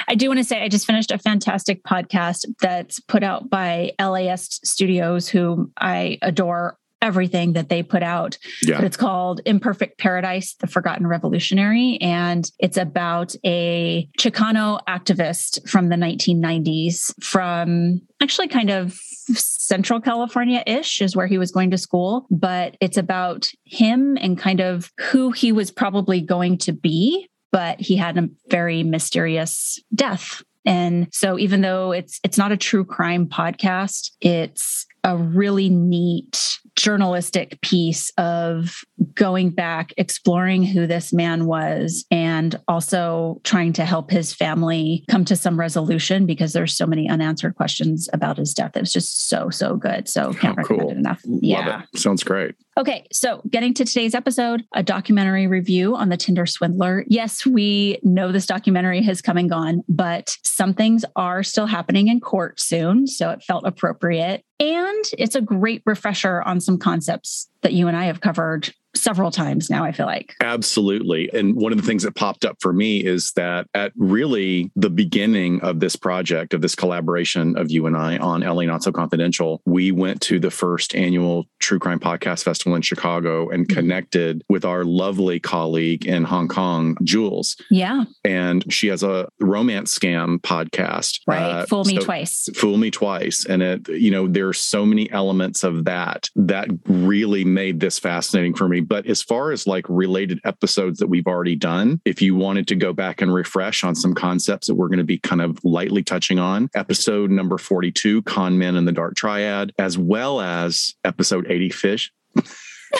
I 0.08 0.14
do 0.14 0.28
want 0.28 0.38
to 0.38 0.44
say 0.44 0.62
I 0.62 0.68
just 0.68 0.86
finished 0.86 1.10
a 1.10 1.18
fantastic 1.18 1.84
podcast 1.84 2.46
that's 2.60 3.00
put 3.00 3.22
out 3.22 3.50
by 3.50 3.92
LAS 4.00 4.60
Studios, 4.64 5.28
who 5.28 5.70
I 5.78 6.18
adore 6.22 6.76
everything 7.02 7.54
that 7.54 7.68
they 7.68 7.82
put 7.82 8.02
out. 8.02 8.38
Yeah. 8.62 8.76
But 8.76 8.84
it's 8.84 8.96
called 8.96 9.40
Imperfect 9.44 9.98
Paradise, 9.98 10.54
The 10.54 10.66
Forgotten 10.66 11.06
Revolutionary. 11.06 11.98
And 12.00 12.50
it's 12.58 12.76
about 12.76 13.34
a 13.44 14.08
Chicano 14.18 14.80
activist 14.88 15.68
from 15.68 15.88
the 15.88 15.96
1990s 15.96 17.12
from 17.22 18.00
actually 18.20 18.48
kind 18.48 18.70
of 18.70 18.94
Central 19.34 20.00
California 20.00 20.62
ish 20.66 21.00
is 21.00 21.16
where 21.16 21.26
he 21.26 21.38
was 21.38 21.50
going 21.50 21.70
to 21.70 21.78
school. 21.78 22.26
But 22.30 22.76
it's 22.80 22.98
about 22.98 23.50
him 23.64 24.16
and 24.20 24.38
kind 24.38 24.60
of 24.60 24.92
who 24.98 25.32
he 25.32 25.52
was 25.52 25.70
probably 25.70 26.20
going 26.20 26.58
to 26.58 26.72
be. 26.72 27.28
But 27.52 27.80
he 27.80 27.96
had 27.96 28.16
a 28.16 28.28
very 28.48 28.84
mysterious 28.84 29.80
death 29.94 30.42
and 30.66 31.08
so 31.12 31.38
even 31.38 31.62
though 31.62 31.92
it's 31.92 32.20
it's 32.22 32.36
not 32.38 32.52
a 32.52 32.56
true 32.56 32.84
crime 32.84 33.26
podcast, 33.26 34.10
it's 34.20 34.86
a 35.04 35.16
really 35.16 35.68
neat 35.68 36.58
journalistic 36.76 37.60
piece 37.60 38.10
of 38.16 38.82
going 39.14 39.50
back, 39.50 39.92
exploring 39.96 40.62
who 40.62 40.86
this 40.86 41.12
man 41.12 41.46
was, 41.46 42.06
and 42.10 42.58
also 42.68 43.40
trying 43.44 43.72
to 43.74 43.84
help 43.84 44.10
his 44.10 44.32
family 44.32 45.04
come 45.10 45.24
to 45.26 45.36
some 45.36 45.60
resolution 45.60 46.26
because 46.26 46.52
there's 46.52 46.76
so 46.76 46.86
many 46.86 47.08
unanswered 47.08 47.54
questions 47.54 48.08
about 48.12 48.38
his 48.38 48.54
death. 48.54 48.76
It 48.76 48.80
was 48.80 48.92
just 48.92 49.28
so, 49.28 49.50
so 49.50 49.76
good. 49.76 50.08
So 50.08 50.32
can't 50.32 50.58
oh, 50.58 50.62
recommend 50.62 50.90
it 50.90 50.96
enough. 50.96 51.20
Love 51.26 51.40
yeah. 51.42 51.82
It. 51.92 51.98
Sounds 51.98 52.24
great. 52.24 52.54
Okay, 52.80 53.06
so 53.12 53.42
getting 53.50 53.74
to 53.74 53.84
today's 53.84 54.14
episode, 54.14 54.64
a 54.74 54.82
documentary 54.82 55.46
review 55.46 55.94
on 55.96 56.08
the 56.08 56.16
Tinder 56.16 56.46
swindler. 56.46 57.04
Yes, 57.08 57.44
we 57.44 57.98
know 58.02 58.32
this 58.32 58.46
documentary 58.46 59.02
has 59.02 59.20
come 59.20 59.36
and 59.36 59.50
gone, 59.50 59.82
but 59.86 60.38
some 60.44 60.72
things 60.72 61.04
are 61.14 61.42
still 61.42 61.66
happening 61.66 62.08
in 62.08 62.20
court 62.20 62.58
soon. 62.58 63.06
So 63.06 63.28
it 63.28 63.42
felt 63.42 63.66
appropriate. 63.66 64.46
And 64.58 65.04
it's 65.18 65.34
a 65.34 65.42
great 65.42 65.82
refresher 65.84 66.40
on 66.40 66.58
some 66.58 66.78
concepts 66.78 67.49
that 67.62 67.72
you 67.72 67.88
and 67.88 67.96
I 67.96 68.04
have 68.04 68.20
covered 68.20 68.72
several 68.94 69.30
times 69.30 69.70
now, 69.70 69.84
I 69.84 69.92
feel 69.92 70.06
like. 70.06 70.34
Absolutely. 70.40 71.30
And 71.32 71.54
one 71.54 71.72
of 71.72 71.78
the 71.78 71.84
things 71.84 72.02
that 72.02 72.14
popped 72.14 72.44
up 72.44 72.56
for 72.60 72.72
me 72.72 73.04
is 73.04 73.32
that 73.32 73.66
at 73.74 73.92
really 73.96 74.70
the 74.74 74.90
beginning 74.90 75.60
of 75.60 75.80
this 75.80 75.96
project, 75.96 76.54
of 76.54 76.60
this 76.60 76.74
collaboration 76.74 77.56
of 77.56 77.70
you 77.70 77.86
and 77.86 77.96
I 77.96 78.18
on 78.18 78.40
LA 78.40 78.62
Not 78.62 78.82
So 78.82 78.92
Confidential, 78.92 79.62
we 79.64 79.92
went 79.92 80.20
to 80.22 80.40
the 80.40 80.50
first 80.50 80.94
annual 80.94 81.46
True 81.60 81.78
Crime 81.78 82.00
Podcast 82.00 82.42
Festival 82.42 82.74
in 82.74 82.82
Chicago 82.82 83.48
and 83.48 83.66
mm-hmm. 83.66 83.78
connected 83.78 84.42
with 84.48 84.64
our 84.64 84.84
lovely 84.84 85.38
colleague 85.38 86.06
in 86.06 86.24
Hong 86.24 86.48
Kong, 86.48 86.96
Jules. 87.02 87.56
Yeah. 87.70 88.04
And 88.24 88.70
she 88.72 88.88
has 88.88 89.02
a 89.02 89.28
romance 89.40 89.96
scam 89.96 90.38
podcast. 90.40 91.20
Right. 91.26 91.42
Uh, 91.42 91.66
Fool 91.66 91.84
Me 91.84 91.96
so, 91.96 92.04
Twice. 92.04 92.48
Fool 92.56 92.76
Me 92.76 92.90
Twice. 92.90 93.44
And 93.44 93.62
it, 93.62 93.88
you 93.88 94.10
know, 94.10 94.26
there 94.26 94.48
are 94.48 94.52
so 94.52 94.84
many 94.84 95.10
elements 95.10 95.62
of 95.62 95.84
that 95.84 96.28
that 96.34 96.68
really 96.86 97.44
made 97.54 97.80
this 97.80 97.98
fascinating 97.98 98.54
for 98.54 98.68
me. 98.68 98.80
But 98.80 99.06
as 99.06 99.22
far 99.22 99.52
as 99.52 99.66
like 99.66 99.86
related 99.88 100.40
episodes 100.44 100.98
that 100.98 101.08
we've 101.08 101.26
already 101.26 101.56
done, 101.56 102.00
if 102.04 102.22
you 102.22 102.34
wanted 102.34 102.68
to 102.68 102.76
go 102.76 102.92
back 102.92 103.20
and 103.20 103.32
refresh 103.32 103.84
on 103.84 103.94
some 103.94 104.14
concepts 104.14 104.66
that 104.66 104.74
we're 104.74 104.88
going 104.88 104.98
to 104.98 105.04
be 105.04 105.18
kind 105.18 105.42
of 105.42 105.62
lightly 105.64 106.02
touching 106.02 106.38
on, 106.38 106.70
episode 106.74 107.30
number 107.30 107.58
42, 107.58 108.22
Con 108.22 108.58
Men 108.58 108.76
and 108.76 108.86
the 108.86 108.92
Dark 108.92 109.14
Triad, 109.14 109.72
as 109.78 109.98
well 109.98 110.40
as 110.40 110.94
episode 111.04 111.46
80, 111.50 111.70
Fish. 111.70 112.12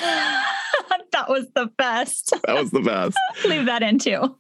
that 0.00 1.28
was 1.28 1.47
the 1.54 1.66
best. 1.78 2.33
That 2.47 2.57
was 2.61 2.71
the 2.71 2.80
best. 2.80 3.16
leave 3.45 3.66
that 3.66 3.83
in 3.83 3.99
too. 3.99 4.37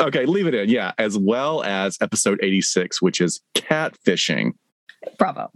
okay, 0.00 0.26
leave 0.26 0.46
it 0.46 0.54
in. 0.54 0.68
Yeah, 0.68 0.92
as 0.98 1.16
well 1.16 1.62
as 1.62 1.96
episode 2.00 2.38
86, 2.42 3.00
which 3.00 3.20
is 3.20 3.40
catfishing. 3.54 4.52
Bravo. 5.18 5.50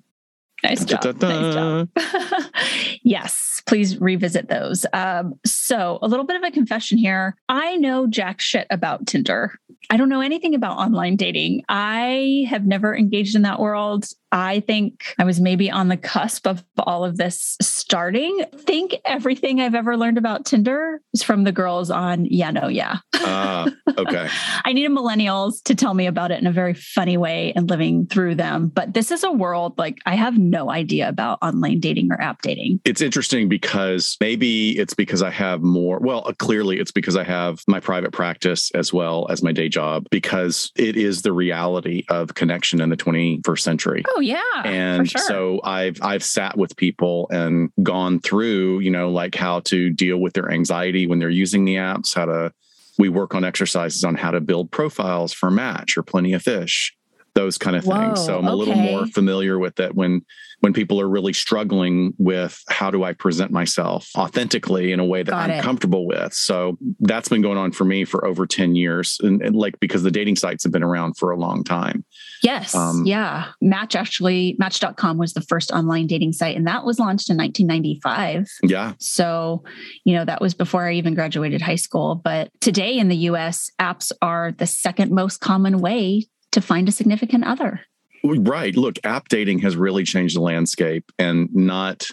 Nice 0.62 0.84
job. 0.84 1.04
Nice 1.20 1.54
job. 1.54 1.88
yes, 3.02 3.62
please 3.66 4.00
revisit 4.00 4.48
those. 4.48 4.84
Um, 4.92 5.34
so, 5.44 5.98
a 6.02 6.08
little 6.08 6.26
bit 6.26 6.36
of 6.36 6.42
a 6.42 6.50
confession 6.50 6.98
here. 6.98 7.36
I 7.48 7.76
know 7.76 8.06
jack 8.06 8.40
shit 8.40 8.66
about 8.70 9.06
Tinder. 9.06 9.58
I 9.88 9.96
don't 9.96 10.08
know 10.08 10.20
anything 10.20 10.54
about 10.54 10.76
online 10.76 11.16
dating. 11.16 11.64
I 11.68 12.46
have 12.48 12.66
never 12.66 12.94
engaged 12.94 13.34
in 13.34 13.42
that 13.42 13.58
world. 13.58 14.06
I 14.32 14.60
think 14.60 15.14
I 15.18 15.24
was 15.24 15.40
maybe 15.40 15.70
on 15.70 15.88
the 15.88 15.96
cusp 15.96 16.46
of 16.46 16.64
all 16.78 17.04
of 17.04 17.16
this 17.16 17.56
starting. 17.60 18.44
I 18.52 18.56
think 18.56 18.96
everything 19.04 19.60
I've 19.60 19.74
ever 19.74 19.96
learned 19.96 20.18
about 20.18 20.44
Tinder 20.44 21.00
is 21.12 21.22
from 21.22 21.44
the 21.44 21.52
girls 21.52 21.90
on 21.90 22.24
Yeah 22.26 22.50
No 22.50 22.68
Yeah. 22.68 22.98
Uh, 23.14 23.70
okay. 23.98 24.28
I 24.64 24.72
needed 24.72 24.92
millennials 24.92 25.62
to 25.64 25.74
tell 25.74 25.94
me 25.94 26.06
about 26.06 26.30
it 26.30 26.40
in 26.40 26.46
a 26.46 26.52
very 26.52 26.74
funny 26.74 27.16
way 27.16 27.52
and 27.54 27.68
living 27.68 28.06
through 28.06 28.36
them. 28.36 28.68
But 28.68 28.94
this 28.94 29.10
is 29.10 29.24
a 29.24 29.32
world 29.32 29.78
like 29.78 29.98
I 30.06 30.14
have 30.14 30.38
no 30.38 30.70
idea 30.70 31.08
about 31.08 31.38
online 31.42 31.80
dating 31.80 32.12
or 32.12 32.20
app 32.20 32.42
dating. 32.42 32.80
It's 32.84 33.00
interesting 33.00 33.48
because 33.48 34.16
maybe 34.20 34.78
it's 34.78 34.94
because 34.94 35.22
I 35.22 35.30
have 35.30 35.62
more, 35.62 35.98
well, 35.98 36.22
uh, 36.26 36.32
clearly 36.38 36.78
it's 36.78 36.92
because 36.92 37.16
I 37.16 37.24
have 37.24 37.62
my 37.66 37.80
private 37.80 38.12
practice 38.12 38.70
as 38.72 38.92
well 38.92 39.26
as 39.30 39.42
my 39.42 39.52
day 39.52 39.68
job, 39.68 40.06
because 40.10 40.70
it 40.76 40.96
is 40.96 41.22
the 41.22 41.32
reality 41.32 42.04
of 42.08 42.34
connection 42.34 42.80
in 42.80 42.90
the 42.90 42.96
21st 42.96 43.60
century. 43.60 44.04
Oh, 44.08 44.19
Oh, 44.20 44.22
yeah. 44.22 44.62
And 44.64 45.10
sure. 45.10 45.22
so 45.22 45.60
I've 45.64 45.98
I've 46.02 46.22
sat 46.22 46.58
with 46.58 46.76
people 46.76 47.26
and 47.30 47.72
gone 47.82 48.20
through, 48.20 48.80
you 48.80 48.90
know, 48.90 49.10
like 49.10 49.34
how 49.34 49.60
to 49.60 49.88
deal 49.88 50.18
with 50.18 50.34
their 50.34 50.50
anxiety 50.50 51.06
when 51.06 51.18
they're 51.18 51.30
using 51.30 51.64
the 51.64 51.76
apps, 51.76 52.14
how 52.14 52.26
to 52.26 52.52
we 52.98 53.08
work 53.08 53.34
on 53.34 53.44
exercises 53.44 54.04
on 54.04 54.14
how 54.14 54.30
to 54.30 54.40
build 54.42 54.70
profiles 54.70 55.32
for 55.32 55.50
match 55.50 55.96
or 55.96 56.02
plenty 56.02 56.34
of 56.34 56.42
fish 56.42 56.94
those 57.40 57.56
kind 57.56 57.74
of 57.74 57.84
things. 57.84 58.18
Whoa, 58.20 58.26
so 58.26 58.38
I'm 58.38 58.46
a 58.46 58.54
little 58.54 58.74
more 58.74 59.06
familiar 59.06 59.58
with 59.58 59.80
it 59.80 59.94
when 59.94 60.22
when 60.60 60.74
people 60.74 61.00
are 61.00 61.08
really 61.08 61.32
struggling 61.32 62.12
with 62.18 62.62
how 62.68 62.90
do 62.90 63.02
I 63.02 63.14
present 63.14 63.50
myself 63.50 64.10
authentically 64.16 64.92
in 64.92 65.00
a 65.00 65.04
way 65.04 65.22
that 65.22 65.30
Got 65.30 65.50
I'm 65.50 65.58
it. 65.58 65.62
comfortable 65.62 66.06
with. 66.06 66.34
So 66.34 66.76
that's 67.00 67.28
been 67.28 67.40
going 67.40 67.56
on 67.56 67.72
for 67.72 67.84
me 67.84 68.04
for 68.04 68.26
over 68.26 68.46
10 68.46 68.74
years. 68.74 69.18
And, 69.22 69.40
and 69.42 69.56
like 69.56 69.80
because 69.80 70.02
the 70.02 70.10
dating 70.10 70.36
sites 70.36 70.62
have 70.64 70.72
been 70.72 70.82
around 70.82 71.16
for 71.16 71.30
a 71.30 71.36
long 71.36 71.64
time. 71.64 72.04
Yes. 72.42 72.74
Um, 72.74 73.04
yeah. 73.06 73.48
Match 73.62 73.96
actually, 73.96 74.54
match.com 74.58 75.16
was 75.16 75.32
the 75.32 75.40
first 75.42 75.70
online 75.72 76.06
dating 76.06 76.32
site, 76.32 76.56
and 76.56 76.66
that 76.66 76.84
was 76.84 76.98
launched 76.98 77.30
in 77.30 77.36
1995. 77.36 78.46
Yeah. 78.62 78.92
So, 78.98 79.64
you 80.04 80.14
know, 80.14 80.24
that 80.24 80.40
was 80.40 80.54
before 80.54 80.86
I 80.86 80.94
even 80.94 81.14
graduated 81.14 81.62
high 81.62 81.76
school. 81.76 82.20
But 82.22 82.50
today 82.60 82.98
in 82.98 83.08
the 83.08 83.16
US, 83.16 83.70
apps 83.80 84.12
are 84.20 84.52
the 84.52 84.66
second 84.66 85.10
most 85.10 85.40
common 85.40 85.80
way 85.80 86.26
to 86.52 86.60
find 86.60 86.88
a 86.88 86.92
significant 86.92 87.44
other. 87.44 87.80
Right. 88.22 88.76
Look, 88.76 88.98
app 89.04 89.28
dating 89.28 89.60
has 89.60 89.76
really 89.76 90.04
changed 90.04 90.36
the 90.36 90.40
landscape 90.40 91.10
and 91.18 91.48
not 91.54 92.06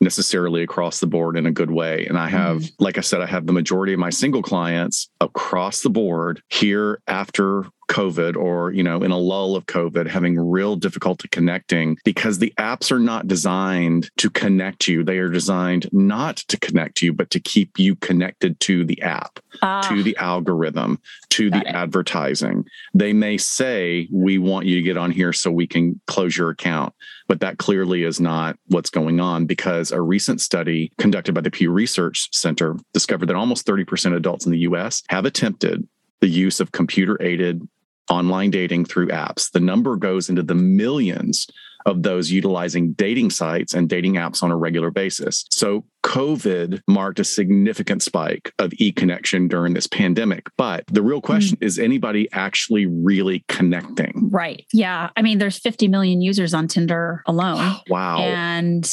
necessarily 0.00 0.62
across 0.62 1.00
the 1.00 1.06
board 1.06 1.36
in 1.36 1.46
a 1.46 1.52
good 1.52 1.70
way. 1.70 2.06
And 2.06 2.18
I 2.18 2.28
have, 2.28 2.58
mm 2.58 2.72
like 2.78 2.98
I 2.98 3.00
said, 3.00 3.20
I 3.20 3.26
have 3.26 3.46
the 3.46 3.52
majority 3.52 3.92
of 3.92 4.00
my 4.00 4.10
single 4.10 4.42
clients 4.42 5.08
across 5.20 5.82
the 5.82 5.90
board 5.90 6.42
here 6.48 7.00
after 7.06 7.64
COVID 7.92 8.36
or, 8.36 8.72
you 8.72 8.82
know, 8.82 9.02
in 9.02 9.10
a 9.10 9.18
lull 9.18 9.54
of 9.54 9.66
COVID, 9.66 10.06
having 10.06 10.38
real 10.38 10.76
difficulty 10.76 11.28
connecting 11.28 11.98
because 12.04 12.38
the 12.38 12.52
apps 12.58 12.90
are 12.90 12.98
not 12.98 13.28
designed 13.28 14.10
to 14.16 14.30
connect 14.30 14.88
you. 14.88 15.04
They 15.04 15.18
are 15.18 15.28
designed 15.28 15.88
not 15.92 16.38
to 16.38 16.58
connect 16.58 17.02
you, 17.02 17.12
but 17.12 17.28
to 17.30 17.40
keep 17.40 17.78
you 17.78 17.94
connected 17.96 18.58
to 18.60 18.86
the 18.86 19.00
app, 19.02 19.38
ah, 19.60 19.86
to 19.88 20.02
the 20.02 20.16
algorithm, 20.16 20.98
to 21.30 21.50
the 21.50 21.58
it. 21.58 21.66
advertising. 21.66 22.64
They 22.94 23.12
may 23.12 23.36
say, 23.36 24.08
we 24.10 24.38
want 24.38 24.64
you 24.66 24.76
to 24.76 24.82
get 24.82 24.96
on 24.96 25.10
here 25.10 25.34
so 25.34 25.50
we 25.50 25.66
can 25.66 26.00
close 26.06 26.36
your 26.36 26.48
account. 26.48 26.94
But 27.28 27.40
that 27.40 27.58
clearly 27.58 28.04
is 28.04 28.20
not 28.20 28.56
what's 28.68 28.90
going 28.90 29.20
on 29.20 29.44
because 29.46 29.92
a 29.92 30.00
recent 30.00 30.40
study 30.40 30.92
conducted 30.98 31.34
by 31.34 31.42
the 31.42 31.50
Pew 31.50 31.70
Research 31.70 32.28
Center 32.32 32.76
discovered 32.94 33.26
that 33.26 33.36
almost 33.36 33.66
30% 33.66 34.06
of 34.06 34.12
adults 34.14 34.46
in 34.46 34.52
the 34.52 34.60
US 34.60 35.02
have 35.08 35.26
attempted 35.26 35.86
the 36.20 36.28
use 36.28 36.60
of 36.60 36.72
computer 36.72 37.20
aided 37.20 37.68
online 38.10 38.50
dating 38.50 38.84
through 38.84 39.08
apps. 39.08 39.50
The 39.50 39.60
number 39.60 39.96
goes 39.96 40.28
into 40.28 40.42
the 40.42 40.54
millions 40.54 41.46
of 41.86 42.02
those 42.02 42.30
utilizing 42.30 42.92
dating 42.92 43.30
sites 43.30 43.74
and 43.74 43.88
dating 43.88 44.14
apps 44.14 44.42
on 44.42 44.50
a 44.50 44.56
regular 44.56 44.90
basis. 44.90 45.44
So, 45.50 45.84
COVID 46.04 46.80
marked 46.88 47.20
a 47.20 47.24
significant 47.24 48.02
spike 48.02 48.52
of 48.58 48.72
e 48.74 48.92
connection 48.92 49.48
during 49.48 49.74
this 49.74 49.86
pandemic. 49.86 50.46
But 50.56 50.84
the 50.88 51.02
real 51.02 51.20
question 51.20 51.56
mm. 51.58 51.64
is 51.64 51.78
anybody 51.78 52.28
actually 52.32 52.86
really 52.86 53.44
connecting? 53.48 54.28
Right. 54.30 54.66
Yeah. 54.72 55.10
I 55.16 55.22
mean, 55.22 55.38
there's 55.38 55.58
50 55.58 55.88
million 55.88 56.20
users 56.20 56.54
on 56.54 56.68
Tinder 56.68 57.22
alone. 57.26 57.76
wow. 57.88 58.18
And 58.18 58.84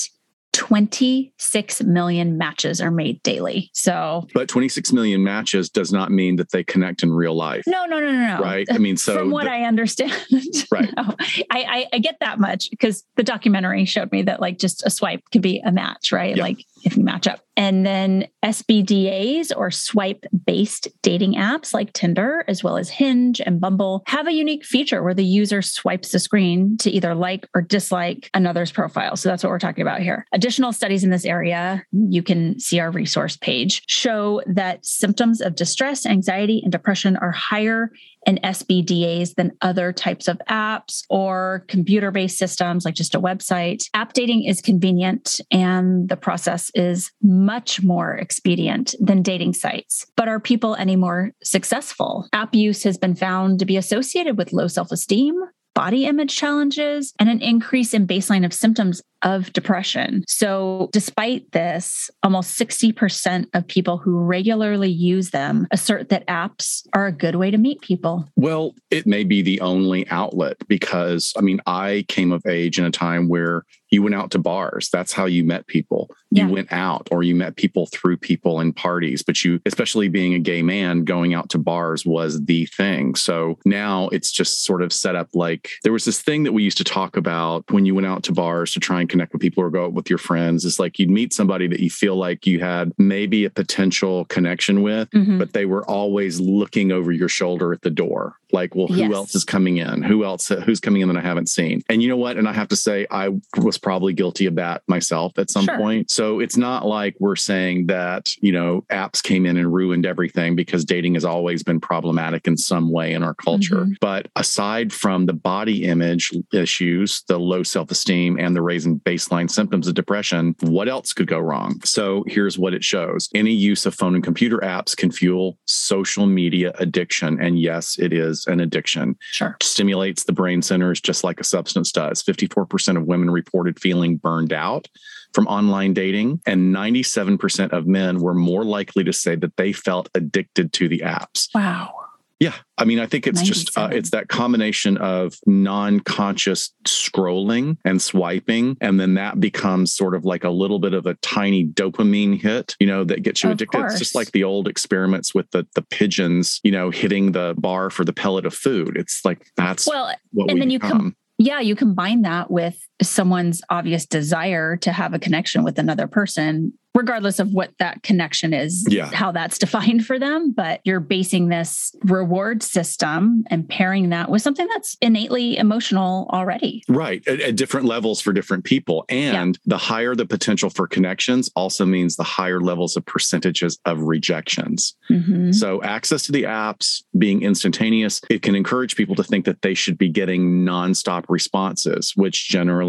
26 0.53 1.83
million 1.83 2.37
matches 2.37 2.81
are 2.81 2.91
made 2.91 3.21
daily. 3.23 3.69
So, 3.73 4.27
but 4.33 4.47
26 4.47 4.91
million 4.93 5.23
matches 5.23 5.69
does 5.69 5.91
not 5.91 6.11
mean 6.11 6.35
that 6.37 6.51
they 6.51 6.63
connect 6.63 7.03
in 7.03 7.11
real 7.11 7.35
life. 7.35 7.63
No, 7.67 7.85
no, 7.85 7.99
no, 7.99 8.11
no, 8.11 8.37
no. 8.37 8.39
Right. 8.39 8.67
I 8.71 8.77
mean, 8.77 8.97
so 8.97 9.15
from 9.15 9.31
what 9.31 9.45
the, 9.45 9.51
I 9.51 9.61
understand, 9.61 10.11
right. 10.71 10.89
No, 10.97 11.15
I, 11.51 11.63
I, 11.63 11.85
I, 11.93 11.99
get 11.99 12.17
that 12.19 12.39
much 12.39 12.69
because 12.71 13.03
the 13.15 13.23
documentary 13.23 13.85
showed 13.85 14.11
me 14.11 14.23
that 14.23 14.41
like 14.41 14.57
just 14.57 14.85
a 14.85 14.89
swipe 14.89 15.21
could 15.31 15.41
be 15.41 15.61
a 15.65 15.71
match, 15.71 16.11
right? 16.11 16.35
Yep. 16.35 16.43
Like 16.43 16.65
if 16.83 16.97
you 16.97 17.03
match 17.03 17.27
up. 17.27 17.41
And 17.55 17.85
then 17.85 18.27
SBDAs 18.43 19.51
or 19.55 19.69
swipe 19.69 20.25
based 20.45 20.87
dating 21.01 21.33
apps 21.33 21.73
like 21.73 21.91
Tinder, 21.91 22.45
as 22.47 22.63
well 22.63 22.77
as 22.77 22.89
Hinge 22.89 23.41
and 23.41 23.59
Bumble, 23.59 24.03
have 24.07 24.27
a 24.27 24.31
unique 24.31 24.63
feature 24.63 25.03
where 25.03 25.13
the 25.13 25.25
user 25.25 25.61
swipes 25.61 26.13
the 26.13 26.19
screen 26.19 26.77
to 26.77 26.89
either 26.89 27.13
like 27.13 27.47
or 27.53 27.61
dislike 27.61 28.29
another's 28.33 28.71
profile. 28.71 29.17
So 29.17 29.27
that's 29.27 29.43
what 29.43 29.49
we're 29.49 29.59
talking 29.59 29.81
about 29.81 30.01
here. 30.01 30.25
Additional 30.33 30.71
studies 30.71 31.03
in 31.03 31.09
this 31.09 31.25
area, 31.25 31.83
you 31.91 32.23
can 32.23 32.57
see 32.59 32.79
our 32.79 32.91
resource 32.91 33.35
page, 33.35 33.83
show 33.87 34.41
that 34.47 34.85
symptoms 34.85 35.41
of 35.41 35.55
distress, 35.55 36.05
anxiety, 36.05 36.61
and 36.63 36.71
depression 36.71 37.17
are 37.17 37.31
higher 37.31 37.91
in 38.25 38.37
SBDAs 38.43 39.35
than 39.35 39.51
other 39.61 39.93
types 39.93 40.27
of 40.27 40.41
apps 40.49 41.03
or 41.09 41.65
computer 41.67 42.11
based 42.11 42.37
systems 42.37 42.85
like 42.85 42.95
just 42.95 43.15
a 43.15 43.21
website. 43.21 43.83
App 43.93 44.13
dating 44.13 44.43
is 44.43 44.61
convenient 44.61 45.39
and 45.51 46.09
the 46.09 46.17
process 46.17 46.71
is 46.75 47.11
much 47.21 47.81
more 47.81 48.15
expedient 48.15 48.95
than 48.99 49.21
dating 49.21 49.53
sites. 49.53 50.05
But 50.15 50.27
are 50.27 50.39
people 50.39 50.75
any 50.75 50.95
more 50.95 51.31
successful? 51.43 52.27
App 52.33 52.53
use 52.53 52.83
has 52.83 52.97
been 52.97 53.15
found 53.15 53.59
to 53.59 53.65
be 53.65 53.77
associated 53.77 54.37
with 54.37 54.53
low 54.53 54.67
self 54.67 54.91
esteem, 54.91 55.35
body 55.73 56.05
image 56.05 56.35
challenges, 56.35 57.13
and 57.19 57.29
an 57.29 57.41
increase 57.41 57.93
in 57.93 58.07
baseline 58.07 58.45
of 58.45 58.53
symptoms 58.53 59.01
of 59.21 59.51
depression. 59.53 60.23
So, 60.27 60.89
despite 60.91 61.51
this, 61.51 62.09
almost 62.23 62.59
60% 62.59 63.47
of 63.53 63.67
people 63.67 63.97
who 63.97 64.19
regularly 64.19 64.89
use 64.89 65.31
them 65.31 65.67
assert 65.71 66.09
that 66.09 66.27
apps 66.27 66.87
are 66.93 67.07
a 67.07 67.11
good 67.11 67.35
way 67.35 67.51
to 67.51 67.57
meet 67.57 67.81
people. 67.81 68.29
Well, 68.35 68.75
it 68.89 69.05
may 69.05 69.23
be 69.23 69.41
the 69.41 69.61
only 69.61 70.07
outlet 70.09 70.57
because, 70.67 71.33
I 71.37 71.41
mean, 71.41 71.61
I 71.65 72.05
came 72.07 72.31
of 72.31 72.45
age 72.45 72.79
in 72.79 72.85
a 72.85 72.91
time 72.91 73.27
where 73.27 73.65
you 73.91 74.03
went 74.03 74.15
out 74.15 74.31
to 74.31 74.39
bars. 74.39 74.89
That's 74.91 75.13
how 75.13 75.25
you 75.25 75.43
met 75.43 75.67
people. 75.67 76.09
You 76.31 76.45
yeah. 76.45 76.49
went 76.49 76.71
out 76.71 77.07
or 77.11 77.23
you 77.23 77.35
met 77.35 77.55
people 77.55 77.87
through 77.87 78.17
people 78.17 78.59
in 78.59 78.71
parties. 78.73 79.23
But 79.23 79.43
you, 79.43 79.59
especially 79.65 80.09
being 80.09 80.33
a 80.33 80.39
gay 80.39 80.61
man, 80.61 81.03
going 81.03 81.33
out 81.33 81.49
to 81.49 81.57
bars 81.57 82.05
was 82.05 82.43
the 82.45 82.65
thing. 82.67 83.15
So 83.15 83.57
now 83.65 84.09
it's 84.09 84.31
just 84.31 84.63
sort 84.63 84.83
of 84.83 84.93
set 84.93 85.15
up 85.15 85.29
like 85.33 85.71
there 85.83 85.93
was 85.93 86.05
this 86.05 86.21
thing 86.21 86.43
that 86.43 86.51
we 86.51 86.63
used 86.63 86.77
to 86.77 86.83
talk 86.83 87.17
about 87.17 87.69
when 87.71 87.85
you 87.85 87.95
went 87.95 88.07
out 88.07 88.23
to 88.23 88.31
bars 88.31 88.73
to 88.73 88.79
try 88.79 89.01
and 89.01 89.08
connect 89.09 89.33
with 89.33 89.41
people 89.41 89.63
or 89.63 89.69
go 89.69 89.85
out 89.85 89.93
with 89.93 90.09
your 90.09 90.19
friends. 90.19 90.65
It's 90.65 90.79
like 90.79 90.99
you'd 90.99 91.09
meet 91.09 91.33
somebody 91.33 91.67
that 91.67 91.79
you 91.79 91.89
feel 91.89 92.15
like 92.15 92.45
you 92.45 92.59
had 92.59 92.93
maybe 92.97 93.45
a 93.45 93.49
potential 93.49 94.25
connection 94.25 94.81
with, 94.81 95.09
mm-hmm. 95.11 95.37
but 95.37 95.53
they 95.53 95.65
were 95.65 95.85
always 95.85 96.39
looking 96.39 96.91
over 96.91 97.11
your 97.11 97.29
shoulder 97.29 97.73
at 97.73 97.81
the 97.81 97.89
door. 97.89 98.35
Like, 98.51 98.75
well, 98.75 98.87
who 98.87 98.95
yes. 98.95 99.13
else 99.13 99.35
is 99.35 99.43
coming 99.43 99.77
in? 99.77 100.01
Who 100.03 100.23
else? 100.23 100.47
Who's 100.47 100.79
coming 100.79 101.01
in 101.01 101.07
that 101.09 101.17
I 101.17 101.21
haven't 101.21 101.49
seen? 101.49 101.81
And 101.89 102.01
you 102.01 102.09
know 102.09 102.17
what? 102.17 102.37
And 102.37 102.47
I 102.47 102.53
have 102.53 102.67
to 102.69 102.75
say, 102.75 103.05
I 103.11 103.29
was 103.57 103.77
probably 103.77 104.13
guilty 104.13 104.45
of 104.45 104.55
that 104.55 104.83
myself 104.87 105.37
at 105.37 105.49
some 105.49 105.65
sure. 105.65 105.77
point. 105.77 106.11
So 106.11 106.39
it's 106.39 106.57
not 106.57 106.85
like 106.85 107.15
we're 107.19 107.35
saying 107.35 107.87
that, 107.87 108.31
you 108.41 108.51
know, 108.51 108.85
apps 108.89 109.21
came 109.21 109.45
in 109.45 109.57
and 109.57 109.71
ruined 109.71 110.05
everything 110.05 110.55
because 110.55 110.85
dating 110.85 111.13
has 111.15 111.25
always 111.25 111.63
been 111.63 111.79
problematic 111.79 112.47
in 112.47 112.57
some 112.57 112.91
way 112.91 113.13
in 113.13 113.23
our 113.23 113.33
culture. 113.33 113.81
Mm-hmm. 113.81 113.93
But 114.01 114.27
aside 114.35 114.91
from 114.91 115.25
the 115.25 115.33
body 115.33 115.85
image 115.85 116.31
issues, 116.53 117.23
the 117.27 117.39
low 117.39 117.63
self 117.63 117.91
esteem, 117.91 118.39
and 118.39 118.55
the 118.55 118.61
raising 118.61 118.99
baseline 119.01 119.49
symptoms 119.49 119.87
of 119.87 119.93
depression, 119.93 120.55
what 120.61 120.89
else 120.89 121.13
could 121.13 121.27
go 121.27 121.39
wrong? 121.39 121.79
So 121.83 122.23
here's 122.27 122.57
what 122.57 122.73
it 122.73 122.83
shows 122.83 123.29
any 123.33 123.51
use 123.51 123.85
of 123.85 123.95
phone 123.95 124.15
and 124.15 124.23
computer 124.23 124.57
apps 124.59 124.95
can 124.95 125.11
fuel 125.11 125.57
social 125.65 126.25
media 126.25 126.73
addiction. 126.79 127.39
And 127.39 127.59
yes, 127.59 127.97
it 127.99 128.13
is 128.13 128.38
an 128.47 128.59
addiction. 128.59 129.17
Sure. 129.31 129.57
Stimulates 129.61 130.23
the 130.23 130.33
brain 130.33 130.61
centers 130.61 131.01
just 131.01 131.23
like 131.23 131.39
a 131.39 131.43
substance 131.43 131.91
does. 131.91 132.23
54% 132.23 132.97
of 132.97 133.05
women 133.05 133.29
reported 133.29 133.79
feeling 133.79 134.17
burned 134.17 134.53
out 134.53 134.87
from 135.33 135.47
online 135.47 135.93
dating, 135.93 136.41
and 136.45 136.73
97% 136.73 137.71
of 137.71 137.85
men 137.85 138.19
were 138.19 138.33
more 138.33 138.63
likely 138.63 139.03
to 139.03 139.13
say 139.13 139.35
that 139.35 139.55
they 139.57 139.71
felt 139.71 140.09
addicted 140.15 140.73
to 140.73 140.87
the 140.87 140.99
apps. 140.99 141.49
Wow. 141.53 141.98
Yeah, 142.39 142.53
I 142.77 142.85
mean, 142.85 142.99
I 142.99 143.05
think 143.05 143.27
it's 143.27 143.41
just 143.41 143.77
uh, 143.77 143.89
it's 143.91 144.11
that 144.11 144.29
combination 144.29 144.97
of 144.97 145.35
non-conscious 145.45 146.73
scrolling 146.85 147.75
and 147.83 148.01
swiping, 148.01 148.77
and 148.79 148.97
then 148.97 149.15
that 149.15 149.41
becomes 149.41 149.93
sort 149.93 150.15
of 150.15 150.23
like 150.23 150.45
a 150.45 150.49
little 150.49 150.79
bit 150.79 150.93
of 150.93 151.05
a 151.05 151.15
tiny 151.15 151.65
dopamine 151.65 152.39
hit, 152.39 152.77
you 152.79 152.87
know, 152.87 153.03
that 153.03 153.23
gets 153.23 153.43
you 153.43 153.49
of 153.49 153.55
addicted. 153.55 153.77
Course. 153.79 153.91
It's 153.93 153.99
just 153.99 154.15
like 154.15 154.31
the 154.31 154.45
old 154.45 154.69
experiments 154.69 155.35
with 155.35 155.51
the 155.51 155.67
the 155.75 155.81
pigeons, 155.81 156.61
you 156.63 156.71
know, 156.71 156.91
hitting 156.91 157.33
the 157.33 157.55
bar 157.57 157.89
for 157.89 158.05
the 158.05 158.13
pellet 158.13 158.45
of 158.45 158.53
food. 158.53 158.95
It's 158.95 159.25
like 159.25 159.45
that's 159.57 159.85
well, 159.85 160.07
and 160.07 160.61
then 160.61 160.69
become. 160.69 160.71
you 160.71 160.79
come 160.79 161.15
yeah, 161.39 161.61
you 161.61 161.75
combine 161.75 162.23
that 162.23 162.51
with 162.51 162.85
someone's 163.01 163.61
obvious 163.69 164.05
desire 164.05 164.77
to 164.77 164.91
have 164.91 165.13
a 165.13 165.19
connection 165.19 165.63
with 165.63 165.79
another 165.79 166.07
person 166.07 166.73
regardless 166.95 167.39
of 167.39 167.53
what 167.53 167.71
that 167.79 168.01
connection 168.03 168.53
is, 168.53 168.85
yeah. 168.89 169.05
how 169.13 169.31
that's 169.31 169.57
defined 169.65 170.05
for 170.05 170.19
them. 170.19 170.51
But 170.51 170.81
you're 170.83 170.99
basing 170.99 171.49
this 171.49 171.95
reward 172.03 172.63
system 172.63 173.43
and 173.47 173.67
pairing 173.67 174.09
that 174.09 174.29
with 174.29 174.41
something 174.41 174.67
that's 174.67 174.97
innately 175.01 175.57
emotional 175.57 176.29
already. 176.33 176.83
Right. 176.89 177.25
At, 177.27 177.39
at 177.41 177.55
different 177.55 177.85
levels 177.85 178.21
for 178.21 178.33
different 178.33 178.63
people. 178.63 179.05
And 179.09 179.55
yeah. 179.55 179.61
the 179.65 179.77
higher 179.77 180.15
the 180.15 180.25
potential 180.25 180.69
for 180.69 180.87
connections 180.87 181.49
also 181.55 181.85
means 181.85 182.15
the 182.15 182.23
higher 182.23 182.59
levels 182.59 182.97
of 182.97 183.05
percentages 183.05 183.79
of 183.85 184.01
rejections. 184.01 184.95
Mm-hmm. 185.09 185.51
So 185.51 185.81
access 185.83 186.25
to 186.25 186.31
the 186.31 186.43
apps 186.43 187.03
being 187.17 187.43
instantaneous, 187.43 188.21
it 188.29 188.41
can 188.41 188.55
encourage 188.55 188.95
people 188.95 189.15
to 189.15 189.23
think 189.23 189.45
that 189.45 189.61
they 189.61 189.73
should 189.73 189.97
be 189.97 190.09
getting 190.09 190.65
nonstop 190.65 191.25
responses, 191.29 192.13
which 192.15 192.49
generally 192.49 192.88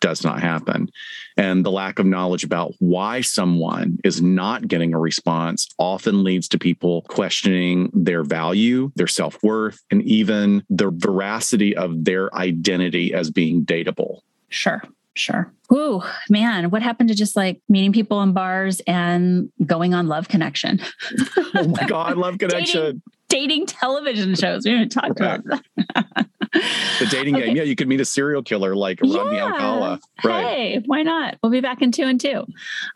does 0.00 0.24
not 0.24 0.40
happen. 0.40 0.88
And 1.36 1.64
the 1.64 1.70
lack 1.70 1.98
of 1.98 2.06
knowledge 2.06 2.44
about 2.44 2.74
why 2.78 3.20
someone 3.20 3.98
is 4.04 4.20
not 4.22 4.66
getting 4.66 4.94
a 4.94 4.98
response 4.98 5.68
often 5.78 6.24
leads 6.24 6.48
to 6.48 6.58
people 6.58 7.02
questioning 7.02 7.90
their 7.92 8.24
value, 8.24 8.90
their 8.96 9.06
self 9.06 9.42
worth, 9.42 9.82
and 9.90 10.02
even 10.02 10.64
the 10.70 10.90
veracity 10.90 11.76
of 11.76 12.04
their 12.04 12.34
identity 12.34 13.12
as 13.14 13.30
being 13.30 13.64
dateable. 13.64 14.20
Sure. 14.48 14.82
Sure. 15.16 15.52
Ooh, 15.72 16.02
man, 16.28 16.70
what 16.70 16.82
happened 16.82 17.08
to 17.08 17.14
just 17.14 17.36
like 17.36 17.60
meeting 17.68 17.92
people 17.92 18.22
in 18.22 18.32
bars 18.32 18.80
and 18.86 19.50
going 19.66 19.92
on 19.92 20.06
Love 20.06 20.28
Connection? 20.28 20.80
oh 21.54 21.68
my 21.68 21.86
God, 21.86 22.16
Love 22.16 22.38
Connection. 22.38 22.80
dating, 22.80 23.02
dating 23.30 23.66
television 23.66 24.34
shows. 24.34 24.64
We 24.64 24.72
haven't 24.72 24.90
talked 24.90 25.18
about 25.18 25.42
that 25.46 26.26
the 26.52 27.06
dating 27.10 27.36
okay. 27.36 27.46
game. 27.46 27.56
Yeah, 27.56 27.62
you 27.62 27.76
could 27.76 27.88
meet 27.88 28.00
a 28.00 28.04
serial 28.04 28.42
killer 28.42 28.74
like 28.74 29.00
Rodney 29.00 29.36
yeah. 29.36 29.46
Alcala. 29.46 30.00
Right. 30.24 30.44
Hey, 30.44 30.82
why 30.86 31.02
not? 31.02 31.38
We'll 31.42 31.52
be 31.52 31.60
back 31.60 31.80
in 31.80 31.92
two 31.92 32.04
and 32.04 32.20
two. 32.20 32.44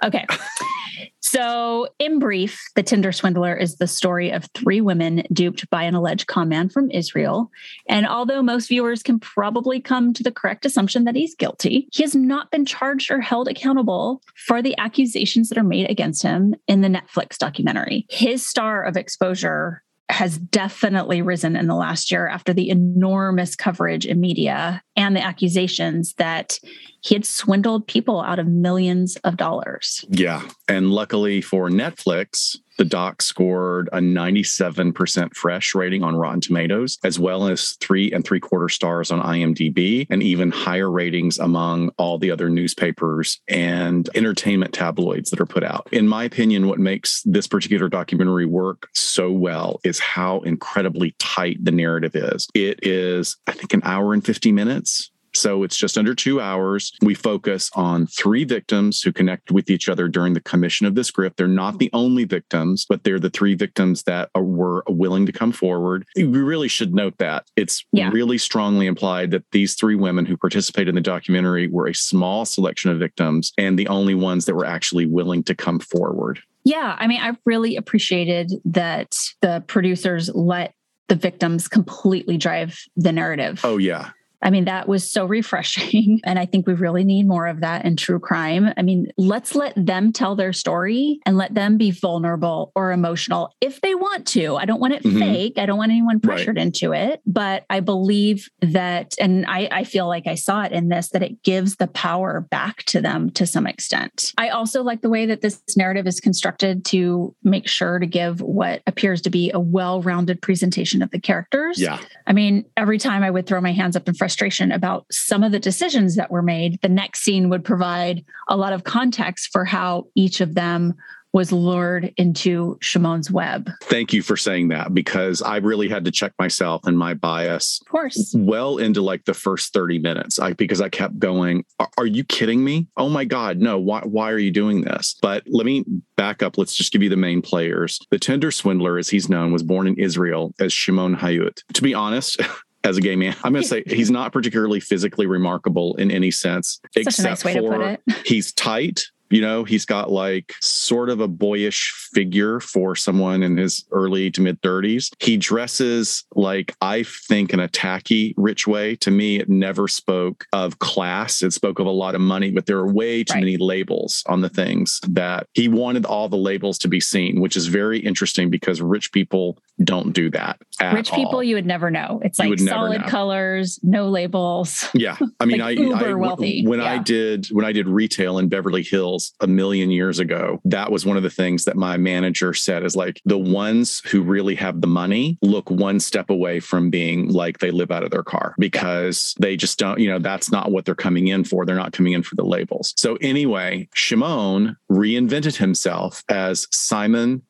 Okay. 0.02 0.26
so, 1.20 1.88
in 1.98 2.18
brief, 2.18 2.60
the 2.74 2.82
Tinder 2.82 3.12
swindler 3.12 3.54
is 3.54 3.76
the 3.76 3.86
story 3.86 4.30
of 4.30 4.48
three 4.54 4.80
women 4.80 5.22
duped 5.32 5.68
by 5.70 5.84
an 5.84 5.94
alleged 5.94 6.26
conman 6.26 6.68
from 6.68 6.90
Israel. 6.90 7.50
And 7.88 8.06
although 8.06 8.42
most 8.42 8.68
viewers 8.68 9.02
can 9.02 9.20
probably 9.20 9.80
come 9.80 10.12
to 10.14 10.22
the 10.22 10.32
correct 10.32 10.66
assumption 10.66 11.04
that 11.04 11.16
he's 11.16 11.34
guilty, 11.34 11.88
he 11.92 12.02
has 12.02 12.14
not 12.14 12.50
been 12.50 12.66
charged 12.66 13.10
or 13.10 13.20
held 13.20 13.48
accountable 13.48 14.20
for 14.34 14.62
the 14.62 14.76
accusations 14.78 15.48
that 15.48 15.58
are 15.58 15.64
made 15.64 15.88
against 15.88 16.22
him 16.22 16.54
in 16.66 16.80
the 16.80 16.88
Netflix 16.88 17.38
documentary. 17.38 18.06
His 18.10 18.46
star 18.46 18.82
of 18.82 18.96
exposure 18.96 19.84
has 20.10 20.38
definitely 20.38 21.22
risen 21.22 21.56
in 21.56 21.66
the 21.66 21.74
last 21.74 22.10
year 22.10 22.28
after 22.28 22.52
the 22.52 22.68
enormous 22.68 23.56
coverage 23.56 24.04
in 24.04 24.20
media 24.20 24.82
and 24.96 25.16
the 25.16 25.24
accusations 25.24 26.12
that 26.14 26.58
he 27.00 27.14
had 27.14 27.24
swindled 27.24 27.86
people 27.86 28.20
out 28.20 28.38
of 28.38 28.46
millions 28.46 29.16
of 29.24 29.36
dollars. 29.36 30.04
Yeah. 30.08 30.46
And 30.68 30.90
luckily 30.90 31.40
for 31.40 31.68
Netflix, 31.68 32.56
the 32.78 32.84
doc 32.84 33.22
scored 33.22 33.88
a 33.92 33.98
97% 33.98 35.34
fresh 35.34 35.74
rating 35.74 36.02
on 36.02 36.16
Rotten 36.16 36.40
Tomatoes, 36.40 36.98
as 37.04 37.18
well 37.18 37.46
as 37.46 37.72
three 37.80 38.12
and 38.12 38.24
three 38.24 38.40
quarter 38.40 38.68
stars 38.68 39.10
on 39.10 39.20
IMDb, 39.20 40.06
and 40.10 40.22
even 40.22 40.50
higher 40.50 40.90
ratings 40.90 41.38
among 41.38 41.90
all 41.98 42.18
the 42.18 42.30
other 42.30 42.48
newspapers 42.48 43.40
and 43.48 44.08
entertainment 44.14 44.72
tabloids 44.72 45.30
that 45.30 45.40
are 45.40 45.46
put 45.46 45.64
out. 45.64 45.88
In 45.92 46.08
my 46.08 46.24
opinion, 46.24 46.66
what 46.66 46.78
makes 46.78 47.22
this 47.24 47.46
particular 47.46 47.88
documentary 47.88 48.46
work 48.46 48.88
so 48.92 49.30
well 49.30 49.80
is 49.84 49.98
how 49.98 50.40
incredibly 50.40 51.14
tight 51.18 51.64
the 51.64 51.72
narrative 51.72 52.14
is. 52.14 52.48
It 52.54 52.80
is, 52.82 53.36
I 53.46 53.52
think, 53.52 53.72
an 53.72 53.82
hour 53.84 54.12
and 54.12 54.24
50 54.24 54.52
minutes 54.52 55.10
so 55.36 55.62
it's 55.62 55.76
just 55.76 55.98
under 55.98 56.14
two 56.14 56.40
hours. 56.40 56.92
We 57.02 57.14
focus 57.14 57.70
on 57.74 58.06
three 58.06 58.44
victims 58.44 59.02
who 59.02 59.12
connect 59.12 59.50
with 59.50 59.70
each 59.70 59.88
other 59.88 60.08
during 60.08 60.34
the 60.34 60.40
commission 60.40 60.86
of 60.86 60.94
this 60.94 61.10
grift. 61.10 61.36
They're 61.36 61.48
not 61.48 61.78
the 61.78 61.90
only 61.92 62.24
victims, 62.24 62.86
but 62.88 63.04
they're 63.04 63.20
the 63.20 63.30
three 63.30 63.54
victims 63.54 64.04
that 64.04 64.30
are, 64.34 64.42
were 64.42 64.84
willing 64.88 65.26
to 65.26 65.32
come 65.32 65.52
forward. 65.52 66.06
We 66.16 66.24
really 66.24 66.68
should 66.68 66.94
note 66.94 67.18
that. 67.18 67.46
It's 67.56 67.84
yeah. 67.92 68.10
really 68.10 68.38
strongly 68.38 68.86
implied 68.86 69.30
that 69.32 69.44
these 69.52 69.74
three 69.74 69.96
women 69.96 70.26
who 70.26 70.36
participated 70.36 70.88
in 70.88 70.94
the 70.94 71.00
documentary 71.00 71.68
were 71.68 71.86
a 71.86 71.94
small 71.94 72.44
selection 72.44 72.90
of 72.90 72.98
victims 72.98 73.52
and 73.58 73.78
the 73.78 73.88
only 73.88 74.14
ones 74.14 74.46
that 74.46 74.54
were 74.54 74.66
actually 74.66 75.06
willing 75.06 75.42
to 75.44 75.54
come 75.54 75.80
forward. 75.80 76.40
Yeah. 76.64 76.96
I 76.98 77.06
mean, 77.06 77.20
I 77.20 77.32
really 77.44 77.76
appreciated 77.76 78.52
that 78.64 79.16
the 79.42 79.62
producers 79.66 80.30
let 80.34 80.74
the 81.08 81.14
victims 81.14 81.68
completely 81.68 82.38
drive 82.38 82.80
the 82.96 83.12
narrative. 83.12 83.60
Oh, 83.62 83.76
yeah. 83.76 84.10
I 84.44 84.50
mean, 84.50 84.66
that 84.66 84.86
was 84.86 85.10
so 85.10 85.24
refreshing. 85.24 86.20
And 86.24 86.38
I 86.38 86.46
think 86.46 86.66
we 86.66 86.74
really 86.74 87.04
need 87.04 87.26
more 87.26 87.46
of 87.46 87.60
that 87.60 87.84
in 87.84 87.96
true 87.96 88.18
crime. 88.18 88.72
I 88.76 88.82
mean, 88.82 89.08
let's 89.16 89.54
let 89.54 89.72
them 89.76 90.12
tell 90.12 90.34
their 90.34 90.52
story 90.52 91.20
and 91.24 91.36
let 91.36 91.54
them 91.54 91.76
be 91.76 91.90
vulnerable 91.90 92.72
or 92.74 92.92
emotional 92.92 93.54
if 93.60 93.80
they 93.80 93.94
want 93.94 94.26
to. 94.28 94.56
I 94.56 94.64
don't 94.64 94.80
want 94.80 94.94
it 94.94 95.02
mm-hmm. 95.02 95.18
fake. 95.18 95.58
I 95.58 95.66
don't 95.66 95.78
want 95.78 95.92
anyone 95.92 96.20
pressured 96.20 96.56
right. 96.56 96.66
into 96.66 96.92
it. 96.92 97.20
But 97.26 97.64
I 97.70 97.80
believe 97.80 98.48
that, 98.60 99.14
and 99.20 99.46
I, 99.46 99.68
I 99.70 99.84
feel 99.84 100.08
like 100.08 100.26
I 100.26 100.34
saw 100.34 100.62
it 100.62 100.72
in 100.72 100.88
this, 100.88 101.10
that 101.10 101.22
it 101.22 101.42
gives 101.42 101.76
the 101.76 101.86
power 101.86 102.40
back 102.50 102.84
to 102.84 103.00
them 103.00 103.30
to 103.30 103.46
some 103.46 103.66
extent. 103.66 104.32
I 104.36 104.48
also 104.48 104.82
like 104.82 105.00
the 105.00 105.10
way 105.10 105.26
that 105.26 105.40
this 105.40 105.62
narrative 105.76 106.06
is 106.06 106.20
constructed 106.20 106.84
to 106.86 107.34
make 107.42 107.68
sure 107.68 107.98
to 107.98 108.06
give 108.06 108.40
what 108.40 108.82
appears 108.86 109.20
to 109.22 109.30
be 109.30 109.50
a 109.52 109.60
well 109.60 110.02
rounded 110.02 110.42
presentation 110.42 111.02
of 111.02 111.10
the 111.10 111.20
characters. 111.20 111.80
Yeah. 111.80 112.00
I 112.26 112.32
mean, 112.32 112.64
every 112.76 112.98
time 112.98 113.22
I 113.22 113.30
would 113.30 113.46
throw 113.46 113.60
my 113.60 113.72
hands 113.72 113.96
up 113.96 114.08
in 114.08 114.14
frustration, 114.14 114.33
frustration 114.34 114.72
about 114.72 115.06
some 115.12 115.44
of 115.44 115.52
the 115.52 115.60
decisions 115.60 116.16
that 116.16 116.28
were 116.28 116.42
made, 116.42 116.80
the 116.82 116.88
next 116.88 117.20
scene 117.20 117.48
would 117.50 117.64
provide 117.64 118.24
a 118.48 118.56
lot 118.56 118.72
of 118.72 118.82
context 118.82 119.50
for 119.52 119.64
how 119.64 120.08
each 120.16 120.40
of 120.40 120.56
them 120.56 120.94
was 121.32 121.50
lured 121.50 122.12
into 122.16 122.78
Shimon's 122.80 123.28
web. 123.28 123.68
Thank 123.82 124.12
you 124.12 124.22
for 124.22 124.36
saying 124.36 124.68
that 124.68 124.94
because 124.94 125.42
I 125.42 125.56
really 125.56 125.88
had 125.88 126.04
to 126.04 126.12
check 126.12 126.32
myself 126.38 126.82
and 126.84 126.96
my 126.96 127.14
bias. 127.14 127.80
Of 127.82 127.90
course. 127.90 128.34
Well 128.38 128.78
into 128.78 129.02
like 129.02 129.24
the 129.24 129.34
first 129.34 129.72
30 129.72 129.98
minutes. 129.98 130.38
I 130.38 130.52
because 130.52 130.80
I 130.80 130.88
kept 130.88 131.18
going, 131.18 131.64
are, 131.80 131.90
are 131.98 132.06
you 132.06 132.22
kidding 132.22 132.62
me? 132.62 132.86
Oh 132.96 133.08
my 133.08 133.24
God, 133.24 133.58
no, 133.58 133.80
why 133.80 134.02
why 134.04 134.30
are 134.30 134.38
you 134.38 134.52
doing 134.52 134.82
this? 134.82 135.16
But 135.20 135.42
let 135.46 135.66
me 135.66 135.84
back 136.16 136.40
up. 136.40 136.56
Let's 136.56 136.74
just 136.74 136.92
give 136.92 137.02
you 137.02 137.10
the 137.10 137.16
main 137.16 137.42
players. 137.42 137.98
The 138.12 138.18
Tinder 138.20 138.52
swindler, 138.52 138.96
as 138.96 139.10
he's 139.10 139.28
known, 139.28 139.52
was 139.52 139.64
born 139.64 139.88
in 139.88 139.96
Israel 139.96 140.54
as 140.60 140.72
Shimon 140.72 141.16
Hayut. 141.16 141.62
To 141.72 141.82
be 141.82 141.94
honest, 141.94 142.40
as 142.84 142.96
a 142.96 143.00
gay 143.00 143.16
man. 143.16 143.34
I'm 143.42 143.52
going 143.52 143.62
to 143.62 143.68
say 143.68 143.82
he's 143.86 144.10
not 144.10 144.32
particularly 144.32 144.80
physically 144.80 145.26
remarkable 145.26 145.96
in 145.96 146.10
any 146.10 146.30
sense, 146.30 146.80
Such 146.92 147.06
except 147.06 147.44
nice 147.44 147.56
for 147.56 147.98
he's 148.24 148.52
tight. 148.52 149.04
You 149.30 149.40
know, 149.40 149.64
he's 149.64 149.86
got 149.86 150.12
like 150.12 150.54
sort 150.60 151.08
of 151.08 151.20
a 151.20 151.26
boyish 151.26 151.92
figure 152.12 152.60
for 152.60 152.94
someone 152.94 153.42
in 153.42 153.56
his 153.56 153.84
early 153.90 154.30
to 154.30 154.40
mid 154.40 154.60
30s. 154.60 155.10
He 155.18 155.36
dresses 155.36 156.24
like 156.34 156.76
I 156.80 157.04
think 157.04 157.52
in 157.52 157.58
a 157.58 157.66
tacky, 157.66 158.34
rich 158.36 158.68
way. 158.68 158.94
To 158.96 159.10
me, 159.10 159.40
it 159.40 159.48
never 159.48 159.88
spoke 159.88 160.46
of 160.52 160.78
class. 160.78 161.42
It 161.42 161.52
spoke 161.52 161.80
of 161.80 161.86
a 161.86 161.90
lot 161.90 162.14
of 162.14 162.20
money, 162.20 162.50
but 162.52 162.66
there 162.66 162.78
are 162.78 162.92
way 162.92 163.24
too 163.24 163.34
right. 163.34 163.40
many 163.40 163.56
labels 163.56 164.22
on 164.28 164.42
the 164.42 164.50
things 164.50 165.00
that 165.08 165.48
he 165.54 165.68
wanted 165.68 166.04
all 166.04 166.28
the 166.28 166.36
labels 166.36 166.78
to 166.78 166.88
be 166.88 167.00
seen, 167.00 167.40
which 167.40 167.56
is 167.56 167.66
very 167.66 167.98
interesting 167.98 168.50
because 168.50 168.80
rich 168.80 169.10
people 169.10 169.58
don't 169.82 170.12
do 170.12 170.30
that. 170.30 170.60
Rich 170.92 171.12
people, 171.12 171.42
you 171.42 171.56
would 171.56 171.66
never 171.66 171.90
know. 171.90 172.20
It's 172.24 172.38
like 172.38 172.58
solid 172.58 173.04
colors, 173.04 173.80
no 173.82 174.08
labels. 174.08 174.88
Yeah, 174.94 175.16
I 175.40 175.44
mean, 175.46 175.58
like 175.58 175.78
I, 175.78 175.82
uber 175.82 176.10
I 176.10 176.14
wealthy. 176.14 176.66
when 176.66 176.80
yeah. 176.80 176.92
I 176.92 176.98
did 176.98 177.46
when 177.48 177.64
I 177.64 177.72
did 177.72 177.88
retail 177.88 178.38
in 178.38 178.48
Beverly 178.48 178.82
Hills 178.82 179.32
a 179.40 179.46
million 179.46 179.90
years 179.90 180.18
ago, 180.18 180.60
that 180.64 180.92
was 180.92 181.04
one 181.04 181.16
of 181.16 181.22
the 181.22 181.30
things 181.30 181.64
that 181.64 181.76
my 181.76 181.96
manager 181.96 182.54
said 182.54 182.84
is 182.84 182.94
like 182.94 183.20
the 183.24 183.38
ones 183.38 184.00
who 184.06 184.22
really 184.22 184.54
have 184.54 184.80
the 184.80 184.86
money 184.86 185.38
look 185.42 185.70
one 185.70 185.98
step 185.98 186.30
away 186.30 186.60
from 186.60 186.90
being 186.90 187.28
like 187.28 187.58
they 187.58 187.70
live 187.70 187.90
out 187.90 188.04
of 188.04 188.10
their 188.10 188.22
car 188.22 188.54
because 188.58 189.34
yeah. 189.38 189.46
they 189.46 189.56
just 189.56 189.78
don't. 189.78 189.98
You 189.98 190.10
know, 190.10 190.18
that's 190.18 190.52
not 190.52 190.70
what 190.70 190.84
they're 190.84 190.94
coming 190.94 191.28
in 191.28 191.44
for. 191.44 191.66
They're 191.66 191.74
not 191.74 191.92
coming 191.92 192.12
in 192.12 192.22
for 192.22 192.36
the 192.36 192.44
labels. 192.44 192.94
So 192.96 193.16
anyway, 193.20 193.88
Shimon 193.94 194.76
reinvented 194.90 195.56
himself 195.56 196.22
as 196.28 196.68
Simon 196.70 197.42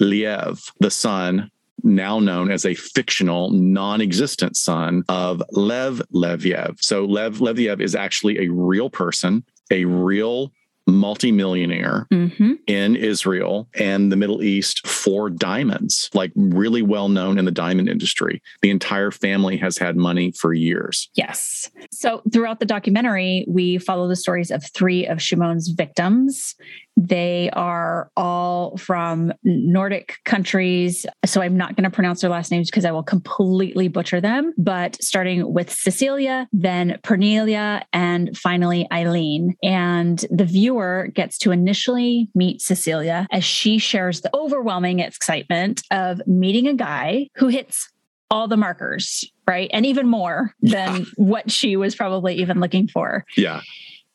Leviev, 0.00 0.72
the 0.80 0.90
son 0.90 1.50
now 1.82 2.18
known 2.18 2.50
as 2.50 2.64
a 2.64 2.74
fictional, 2.74 3.50
non 3.50 4.00
existent 4.00 4.56
son 4.56 5.04
of 5.08 5.42
Lev 5.50 6.02
Leviev. 6.12 6.82
So, 6.82 7.04
Lev 7.04 7.38
Leviev 7.38 7.80
is 7.80 7.94
actually 7.94 8.46
a 8.46 8.52
real 8.52 8.90
person, 8.90 9.44
a 9.70 9.84
real 9.84 10.52
multimillionaire 10.86 12.06
mm-hmm. 12.12 12.52
in 12.66 12.96
Israel 12.96 13.68
and 13.74 14.10
the 14.10 14.16
Middle 14.16 14.42
East 14.42 14.86
for 14.86 15.28
diamonds, 15.28 16.10
like 16.14 16.32
really 16.36 16.82
well 16.82 17.08
known 17.08 17.38
in 17.38 17.44
the 17.44 17.50
diamond 17.50 17.88
industry. 17.88 18.40
The 18.62 18.70
entire 18.70 19.10
family 19.10 19.56
has 19.56 19.76
had 19.78 19.96
money 19.96 20.30
for 20.32 20.52
years. 20.52 21.10
Yes. 21.14 21.70
So 21.90 22.22
throughout 22.32 22.60
the 22.60 22.66
documentary, 22.66 23.44
we 23.48 23.78
follow 23.78 24.06
the 24.06 24.16
stories 24.16 24.50
of 24.50 24.64
three 24.64 25.06
of 25.06 25.20
Shimon's 25.20 25.68
victims 25.68 26.54
they 26.96 27.50
are 27.52 28.10
all 28.16 28.76
from 28.78 29.32
Nordic 29.44 30.18
countries. 30.24 31.04
So 31.24 31.42
I'm 31.42 31.56
not 31.56 31.76
going 31.76 31.84
to 31.84 31.90
pronounce 31.90 32.22
their 32.22 32.30
last 32.30 32.50
names 32.50 32.70
because 32.70 32.84
I 32.84 32.90
will 32.90 33.02
completely 33.02 33.88
butcher 33.88 34.20
them. 34.20 34.54
But 34.56 35.02
starting 35.02 35.52
with 35.52 35.70
Cecilia, 35.70 36.48
then 36.52 36.98
Pernilla, 37.02 37.82
and 37.92 38.36
finally 38.36 38.86
Ayleen. 38.90 39.54
And 39.62 40.24
the 40.30 40.44
viewer 40.44 41.08
gets 41.14 41.38
to 41.38 41.50
initially 41.50 42.30
meet 42.34 42.62
Cecilia 42.62 43.26
as 43.30 43.44
she 43.44 43.78
shares 43.78 44.22
the 44.22 44.34
overwhelming 44.34 45.00
excitement 45.00 45.82
of 45.90 46.26
meeting 46.26 46.66
a 46.66 46.74
guy 46.74 47.28
who 47.36 47.48
hits 47.48 47.90
all 48.30 48.48
the 48.48 48.56
markers, 48.56 49.24
right? 49.46 49.70
And 49.72 49.86
even 49.86 50.08
more 50.08 50.54
than 50.60 50.96
yeah. 50.96 51.04
what 51.16 51.50
she 51.50 51.76
was 51.76 51.94
probably 51.94 52.36
even 52.36 52.58
looking 52.60 52.88
for. 52.88 53.24
Yeah. 53.36 53.60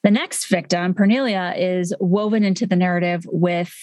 The 0.03 0.11
next 0.11 0.47
victim, 0.47 0.93
Pernilla, 0.93 1.53
is 1.57 1.93
woven 1.99 2.43
into 2.43 2.65
the 2.65 2.75
narrative 2.75 3.23
with 3.31 3.73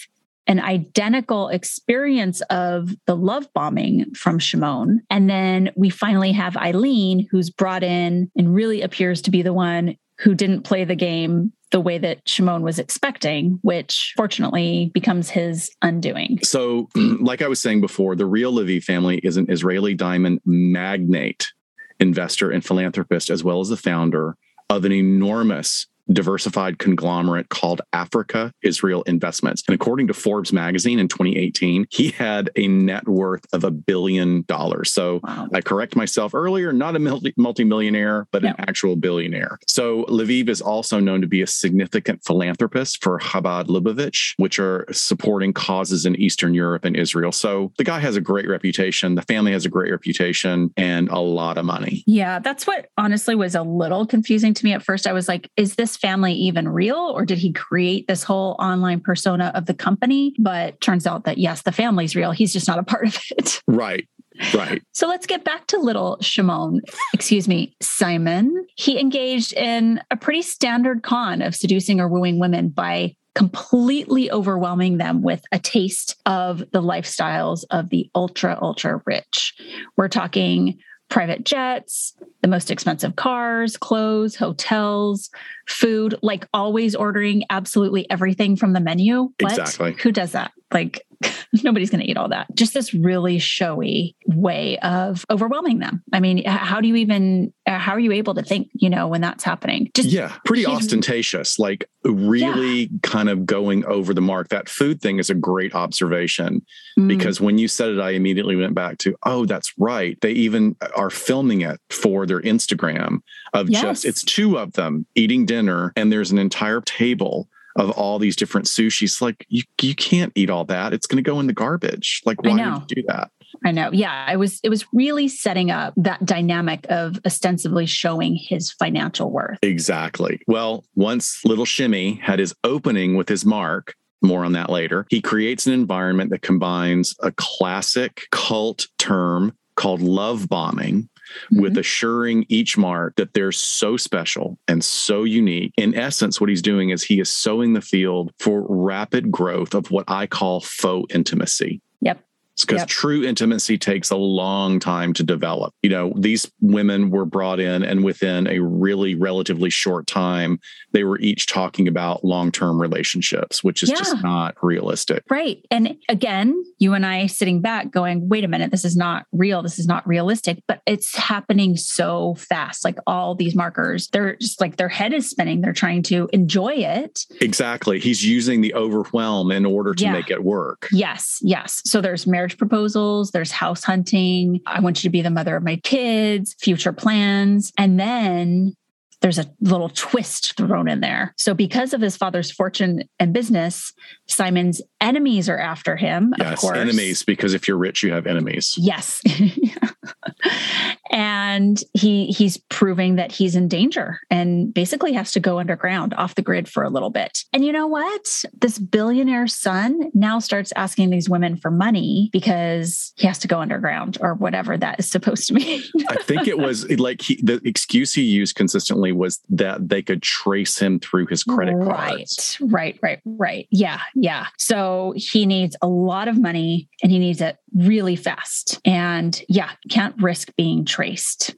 an 0.47 0.59
identical 0.59 1.49
experience 1.49 2.41
of 2.49 2.95
the 3.05 3.15
love 3.15 3.47
bombing 3.53 4.13
from 4.15 4.39
Shimon. 4.39 5.01
And 5.09 5.29
then 5.29 5.71
we 5.75 5.91
finally 5.91 6.31
have 6.31 6.55
Ayleen, 6.55 7.27
who's 7.29 7.51
brought 7.51 7.83
in 7.83 8.31
and 8.35 8.53
really 8.53 8.81
appears 8.81 9.21
to 9.23 9.31
be 9.31 9.43
the 9.43 9.53
one 9.53 9.95
who 10.17 10.33
didn't 10.33 10.63
play 10.63 10.83
the 10.83 10.95
game 10.95 11.53
the 11.71 11.79
way 11.79 11.99
that 11.99 12.27
Shimon 12.27 12.63
was 12.63 12.79
expecting, 12.79 13.59
which 13.61 14.13
fortunately 14.17 14.89
becomes 14.93 15.29
his 15.29 15.69
undoing. 15.83 16.39
So, 16.43 16.89
like 16.95 17.43
I 17.43 17.47
was 17.47 17.61
saying 17.61 17.81
before, 17.81 18.15
the 18.15 18.25
real 18.25 18.51
Levy 18.51 18.79
family 18.79 19.19
is 19.19 19.37
an 19.37 19.45
Israeli 19.49 19.93
diamond 19.93 20.41
magnate, 20.45 21.51
investor, 21.99 22.49
and 22.49 22.65
philanthropist, 22.65 23.29
as 23.29 23.43
well 23.43 23.59
as 23.59 23.69
the 23.69 23.77
founder 23.77 24.35
of 24.69 24.83
an 24.83 24.91
enormous 24.91 25.85
diversified 26.11 26.79
conglomerate 26.79 27.49
called 27.49 27.81
Africa 27.93 28.51
Israel 28.61 29.03
Investments. 29.03 29.63
And 29.67 29.75
according 29.75 30.07
to 30.07 30.13
Forbes 30.13 30.51
magazine 30.51 30.99
in 30.99 31.07
2018, 31.07 31.87
he 31.89 32.09
had 32.09 32.49
a 32.55 32.67
net 32.67 33.07
worth 33.07 33.45
of 33.53 33.63
a 33.63 33.71
billion 33.71 34.43
dollars. 34.47 34.91
So 34.91 35.19
wow. 35.23 35.47
I 35.53 35.61
correct 35.61 35.95
myself 35.95 36.33
earlier, 36.33 36.73
not 36.73 36.95
a 36.95 36.99
multi- 36.99 37.33
multimillionaire, 37.37 38.27
but 38.31 38.43
no. 38.43 38.49
an 38.49 38.55
actual 38.59 38.95
billionaire. 38.95 39.59
So 39.67 40.05
Leviev 40.05 40.49
is 40.49 40.61
also 40.61 40.99
known 40.99 41.21
to 41.21 41.27
be 41.27 41.41
a 41.41 41.47
significant 41.47 42.23
philanthropist 42.25 43.03
for 43.03 43.19
Chabad 43.19 43.65
Lubavitch, 43.65 44.33
which 44.37 44.59
are 44.59 44.85
supporting 44.91 45.53
causes 45.53 46.05
in 46.05 46.15
Eastern 46.15 46.53
Europe 46.53 46.85
and 46.85 46.95
Israel. 46.95 47.31
So 47.31 47.71
the 47.77 47.83
guy 47.83 47.99
has 47.99 48.15
a 48.15 48.21
great 48.21 48.47
reputation. 48.47 49.15
The 49.15 49.21
family 49.23 49.51
has 49.51 49.65
a 49.65 49.69
great 49.69 49.91
reputation 49.91 50.71
and 50.77 51.09
a 51.09 51.19
lot 51.19 51.57
of 51.57 51.65
money. 51.65 52.03
Yeah, 52.07 52.39
that's 52.39 52.65
what 52.65 52.87
honestly 52.97 53.35
was 53.35 53.55
a 53.55 53.61
little 53.61 54.05
confusing 54.05 54.53
to 54.53 54.65
me 54.65 54.73
at 54.73 54.83
first. 54.83 55.07
I 55.07 55.13
was 55.13 55.27
like, 55.27 55.49
is 55.55 55.75
this 55.75 55.98
family 55.99 56.33
even 56.33 56.67
real 56.67 56.97
or 56.97 57.25
did 57.25 57.37
he 57.37 57.51
create 57.51 58.07
this 58.07 58.23
whole 58.23 58.55
online 58.59 58.99
persona 58.99 59.51
of 59.55 59.65
the 59.65 59.73
company? 59.73 60.33
But 60.39 60.79
turns 60.81 61.05
out 61.05 61.25
that 61.25 61.37
yes, 61.37 61.63
the 61.63 61.71
family's 61.71 62.15
real. 62.15 62.31
He's 62.31 62.53
just 62.53 62.67
not 62.67 62.79
a 62.79 62.83
part 62.83 63.07
of 63.07 63.21
it. 63.37 63.61
Right. 63.67 64.07
Right. 64.53 64.81
So 64.93 65.07
let's 65.07 65.27
get 65.27 65.43
back 65.43 65.67
to 65.67 65.77
little 65.77 66.17
Shimon, 66.21 66.81
excuse 67.13 67.47
me, 67.47 67.75
Simon. 67.81 68.65
He 68.75 68.97
engaged 68.97 69.53
in 69.53 70.01
a 70.11 70.15
pretty 70.15 70.43
standard 70.43 71.03
con 71.03 71.41
of 71.41 71.55
seducing 71.55 71.99
or 71.99 72.07
wooing 72.07 72.39
women 72.39 72.69
by 72.69 73.15
completely 73.35 74.31
overwhelming 74.31 74.97
them 74.97 75.21
with 75.21 75.43
a 75.51 75.59
taste 75.59 76.15
of 76.25 76.59
the 76.71 76.81
lifestyles 76.81 77.63
of 77.69 77.89
the 77.89 78.09
ultra, 78.15 78.57
ultra 78.61 79.01
rich. 79.05 79.53
We're 79.97 80.07
talking 80.07 80.79
private 81.09 81.43
jets, 81.43 82.13
the 82.41 82.47
most 82.47 82.71
expensive 82.71 83.15
cars, 83.15 83.77
clothes, 83.77 84.35
hotels, 84.35 85.29
food, 85.67 86.15
like 86.21 86.47
always 86.53 86.95
ordering 86.95 87.43
absolutely 87.49 88.09
everything 88.09 88.55
from 88.55 88.73
the 88.73 88.79
menu. 88.79 89.31
What? 89.39 89.57
Exactly. 89.57 89.95
Who 90.03 90.11
does 90.11 90.31
that? 90.33 90.51
Like 90.71 91.05
nobody's 91.63 91.89
going 91.89 92.01
to 92.01 92.09
eat 92.09 92.17
all 92.17 92.29
that. 92.29 92.47
Just 92.55 92.73
this 92.73 92.93
really 92.93 93.39
showy 93.39 94.15
way 94.25 94.77
of 94.79 95.25
overwhelming 95.29 95.79
them. 95.79 96.03
I 96.13 96.19
mean, 96.19 96.43
how 96.45 96.79
do 96.79 96.87
you 96.87 96.95
even 96.95 97.53
uh, 97.65 97.77
how 97.77 97.93
are 97.93 97.99
you 97.99 98.11
able 98.13 98.33
to 98.35 98.43
think, 98.43 98.69
you 98.73 98.89
know, 98.89 99.07
when 99.07 99.21
that's 99.21 99.43
happening? 99.43 99.89
Just 99.93 100.09
Yeah, 100.09 100.35
pretty 100.45 100.65
ostentatious, 100.65 101.59
like 101.59 101.89
really 102.03 102.83
yeah. 102.83 102.97
kind 103.03 103.29
of 103.29 103.45
going 103.45 103.83
over 103.85 104.13
the 104.13 104.21
mark. 104.21 104.49
That 104.49 104.69
food 104.69 105.01
thing 105.01 105.19
is 105.19 105.29
a 105.29 105.35
great 105.35 105.75
observation 105.75 106.65
mm. 106.97 107.07
because 107.07 107.41
when 107.41 107.57
you 107.57 107.67
said 107.67 107.89
it 107.89 107.99
I 107.99 108.11
immediately 108.11 108.55
went 108.55 108.75
back 108.75 108.97
to, 108.99 109.15
"Oh, 109.23 109.45
that's 109.45 109.73
right. 109.77 110.19
They 110.21 110.31
even 110.31 110.75
are 110.95 111.09
filming 111.09 111.61
it 111.61 111.79
for 111.89 112.25
their 112.25 112.41
Instagram 112.41 113.19
of 113.53 113.69
yes. 113.69 113.81
just 113.81 114.05
it's 114.05 114.23
two 114.23 114.57
of 114.57 114.73
them 114.73 115.05
eating 115.15 115.45
dinner 115.45 115.91
and 115.95 116.11
there's 116.11 116.31
an 116.31 116.37
entire 116.37 116.81
table 116.81 117.49
of 117.79 117.91
all 117.91 118.19
these 118.19 118.35
different 118.35 118.67
sushis. 118.67 119.21
Like 119.21 119.45
you, 119.49 119.63
you 119.81 119.95
can't 119.95 120.31
eat 120.35 120.49
all 120.49 120.65
that. 120.65 120.93
It's 120.93 121.07
going 121.07 121.23
to 121.23 121.27
go 121.27 121.39
in 121.39 121.47
the 121.47 121.53
garbage. 121.53 122.21
Like 122.25 122.43
why 122.43 122.51
would 122.51 122.89
you 122.91 122.95
do 122.95 123.03
that? 123.07 123.31
I 123.65 123.71
know. 123.71 123.89
Yeah, 123.91 124.31
it 124.31 124.37
was 124.37 124.59
it 124.63 124.69
was 124.69 124.85
really 124.93 125.27
setting 125.27 125.71
up 125.71 125.93
that 125.97 126.23
dynamic 126.23 126.85
of 126.89 127.19
ostensibly 127.25 127.85
showing 127.85 128.35
his 128.35 128.71
financial 128.71 129.31
worth. 129.31 129.57
Exactly. 129.63 130.39
Well, 130.47 130.85
once 130.95 131.43
little 131.43 131.65
Shimmy 131.65 132.13
had 132.21 132.39
his 132.39 132.53
opening 132.63 133.15
with 133.15 133.27
his 133.27 133.45
mark, 133.45 133.95
more 134.21 134.45
on 134.45 134.51
that 134.53 134.69
later. 134.69 135.05
He 135.09 135.21
creates 135.21 135.65
an 135.65 135.73
environment 135.73 136.29
that 136.29 136.41
combines 136.41 137.15
a 137.21 137.31
classic 137.31 138.27
cult 138.31 138.87
term 138.97 139.55
called 139.75 140.01
love 140.01 140.47
bombing 140.49 141.09
mm-hmm. 141.45 141.61
with 141.61 141.77
assuring 141.77 142.45
each 142.49 142.77
mark 142.77 143.15
that 143.15 143.33
they're 143.33 143.51
so 143.51 143.97
special 143.97 144.57
and 144.67 144.83
so 144.83 145.23
unique. 145.23 145.73
In 145.77 145.95
essence, 145.95 146.39
what 146.39 146.49
he's 146.49 146.61
doing 146.61 146.89
is 146.89 147.03
he 147.03 147.19
is 147.19 147.29
sowing 147.29 147.73
the 147.73 147.81
field 147.81 148.31
for 148.39 148.65
rapid 148.67 149.31
growth 149.31 149.73
of 149.73 149.91
what 149.91 150.05
I 150.07 150.27
call 150.27 150.61
faux 150.61 151.13
intimacy. 151.13 151.81
Yep. 152.01 152.23
Because 152.65 152.79
Yep. 152.81 152.87
true 152.87 153.23
intimacy 153.23 153.77
takes 153.77 154.09
a 154.11 154.15
long 154.17 154.79
time 154.79 155.13
to 155.13 155.23
develop. 155.23 155.73
You 155.83 155.89
know, 155.89 156.13
these 156.17 156.49
women 156.61 157.09
were 157.09 157.25
brought 157.25 157.59
in, 157.59 157.83
and 157.83 158.03
within 158.03 158.47
a 158.47 158.59
really 158.59 159.15
relatively 159.15 159.69
short 159.69 160.07
time, 160.07 160.59
they 160.91 161.03
were 161.03 161.19
each 161.19 161.47
talking 161.47 161.87
about 161.87 162.23
long 162.23 162.51
term 162.51 162.81
relationships, 162.81 163.63
which 163.63 163.83
is 163.83 163.89
Yeah. 163.89 163.95
just 163.97 164.23
not 164.23 164.55
realistic. 164.61 165.23
Right. 165.29 165.59
And 165.71 165.95
again, 166.09 166.63
you 166.79 166.93
and 166.93 167.05
I 167.05 167.27
sitting 167.27 167.61
back 167.61 167.91
going, 167.91 168.29
wait 168.29 168.43
a 168.43 168.47
minute, 168.47 168.71
this 168.71 168.85
is 168.85 168.95
not 168.97 169.25
real. 169.31 169.61
This 169.61 169.79
is 169.79 169.87
not 169.87 170.07
realistic, 170.07 170.59
but 170.67 170.81
it's 170.85 171.15
happening 171.15 171.75
so 171.77 172.35
fast. 172.35 172.83
Like 172.85 172.97
all 173.07 173.35
these 173.35 173.55
markers, 173.55 174.07
they're 174.11 174.35
just 174.37 174.59
like 174.61 174.77
their 174.77 174.89
head 174.89 175.13
is 175.13 175.29
spinning. 175.29 175.61
They're 175.61 175.73
trying 175.73 176.03
to 176.03 176.29
enjoy 176.33 176.73
it. 176.73 177.25
Exactly. 177.41 177.99
He's 177.99 178.25
using 178.25 178.61
the 178.61 178.73
overwhelm 178.73 179.51
in 179.51 179.65
order 179.65 179.93
to 179.93 180.03
Yeah. 180.03 180.11
make 180.13 180.29
it 180.29 180.43
work. 180.43 180.87
Yes. 180.91 181.39
Yes. 181.41 181.81
So 181.85 182.01
there's 182.01 182.25
marriage 182.25 182.48
proposals, 182.57 183.31
there's 183.31 183.51
house 183.51 183.83
hunting. 183.83 184.61
I 184.65 184.79
want 184.79 185.03
you 185.03 185.07
to 185.07 185.11
be 185.11 185.21
the 185.21 185.29
mother 185.29 185.55
of 185.55 185.63
my 185.63 185.77
kids, 185.77 186.55
future 186.59 186.93
plans. 186.93 187.71
And 187.77 187.99
then 187.99 188.75
there's 189.21 189.39
a 189.39 189.45
little 189.61 189.89
twist 189.89 190.55
thrown 190.55 190.87
in 190.87 191.01
there. 191.01 191.33
So, 191.37 191.53
because 191.53 191.93
of 191.93 192.01
his 192.01 192.15
father's 192.15 192.51
fortune 192.51 193.03
and 193.19 193.33
business, 193.33 193.93
Simon's 194.27 194.81
enemies 195.01 195.49
are 195.49 195.57
after 195.59 195.95
him. 195.95 196.33
of 196.33 196.39
Yes, 196.39 196.61
course. 196.61 196.77
enemies, 196.77 197.23
because 197.23 197.53
if 197.53 197.67
you're 197.67 197.77
rich, 197.77 198.03
you 198.03 198.11
have 198.11 198.27
enemies. 198.27 198.75
Yes. 198.77 199.21
and 201.11 201.83
he 201.93 202.27
he's 202.27 202.57
proving 202.69 203.15
that 203.15 203.31
he's 203.31 203.55
in 203.55 203.67
danger 203.67 204.19
and 204.29 204.73
basically 204.73 205.13
has 205.13 205.31
to 205.31 205.39
go 205.39 205.59
underground 205.59 206.13
off 206.13 206.35
the 206.35 206.41
grid 206.41 206.67
for 206.69 206.83
a 206.83 206.89
little 206.89 207.09
bit. 207.09 207.39
And 207.51 207.65
you 207.65 207.71
know 207.71 207.87
what? 207.87 208.43
This 208.61 208.77
billionaire 208.79 209.47
son 209.47 210.11
now 210.13 210.39
starts 210.39 210.71
asking 210.75 211.09
these 211.09 211.29
women 211.29 211.57
for 211.57 211.71
money 211.71 212.29
because 212.31 213.11
he 213.17 213.27
has 213.27 213.39
to 213.39 213.47
go 213.47 213.59
underground 213.59 214.17
or 214.21 214.35
whatever 214.35 214.77
that 214.77 214.99
is 214.99 215.09
supposed 215.09 215.47
to 215.47 215.53
mean. 215.55 215.83
I 216.09 216.15
think 216.17 216.47
it 216.47 216.57
was 216.59 216.89
like 216.99 217.21
he, 217.21 217.41
the 217.43 217.59
excuse 217.65 218.13
he 218.13 218.23
used 218.23 218.55
consistently 218.55 219.08
was 219.11 219.39
that 219.49 219.89
they 219.89 220.01
could 220.01 220.21
trace 220.21 220.77
him 220.77 220.99
through 220.99 221.27
his 221.27 221.43
credit 221.43 221.75
cards. 221.83 222.57
Right, 222.61 222.69
right, 222.71 222.99
right, 223.01 223.21
right. 223.25 223.67
Yeah, 223.71 223.99
yeah. 224.15 224.47
So 224.57 225.13
he 225.15 225.45
needs 225.45 225.75
a 225.81 225.87
lot 225.87 226.27
of 226.27 226.39
money 226.39 226.89
and 227.01 227.11
he 227.11 227.19
needs 227.19 227.41
it 227.41 227.57
really 227.75 228.15
fast. 228.15 228.79
And 228.85 229.41
yeah, 229.49 229.71
can't 229.89 230.15
risk 230.21 230.55
being 230.55 230.85
traced. 230.85 231.55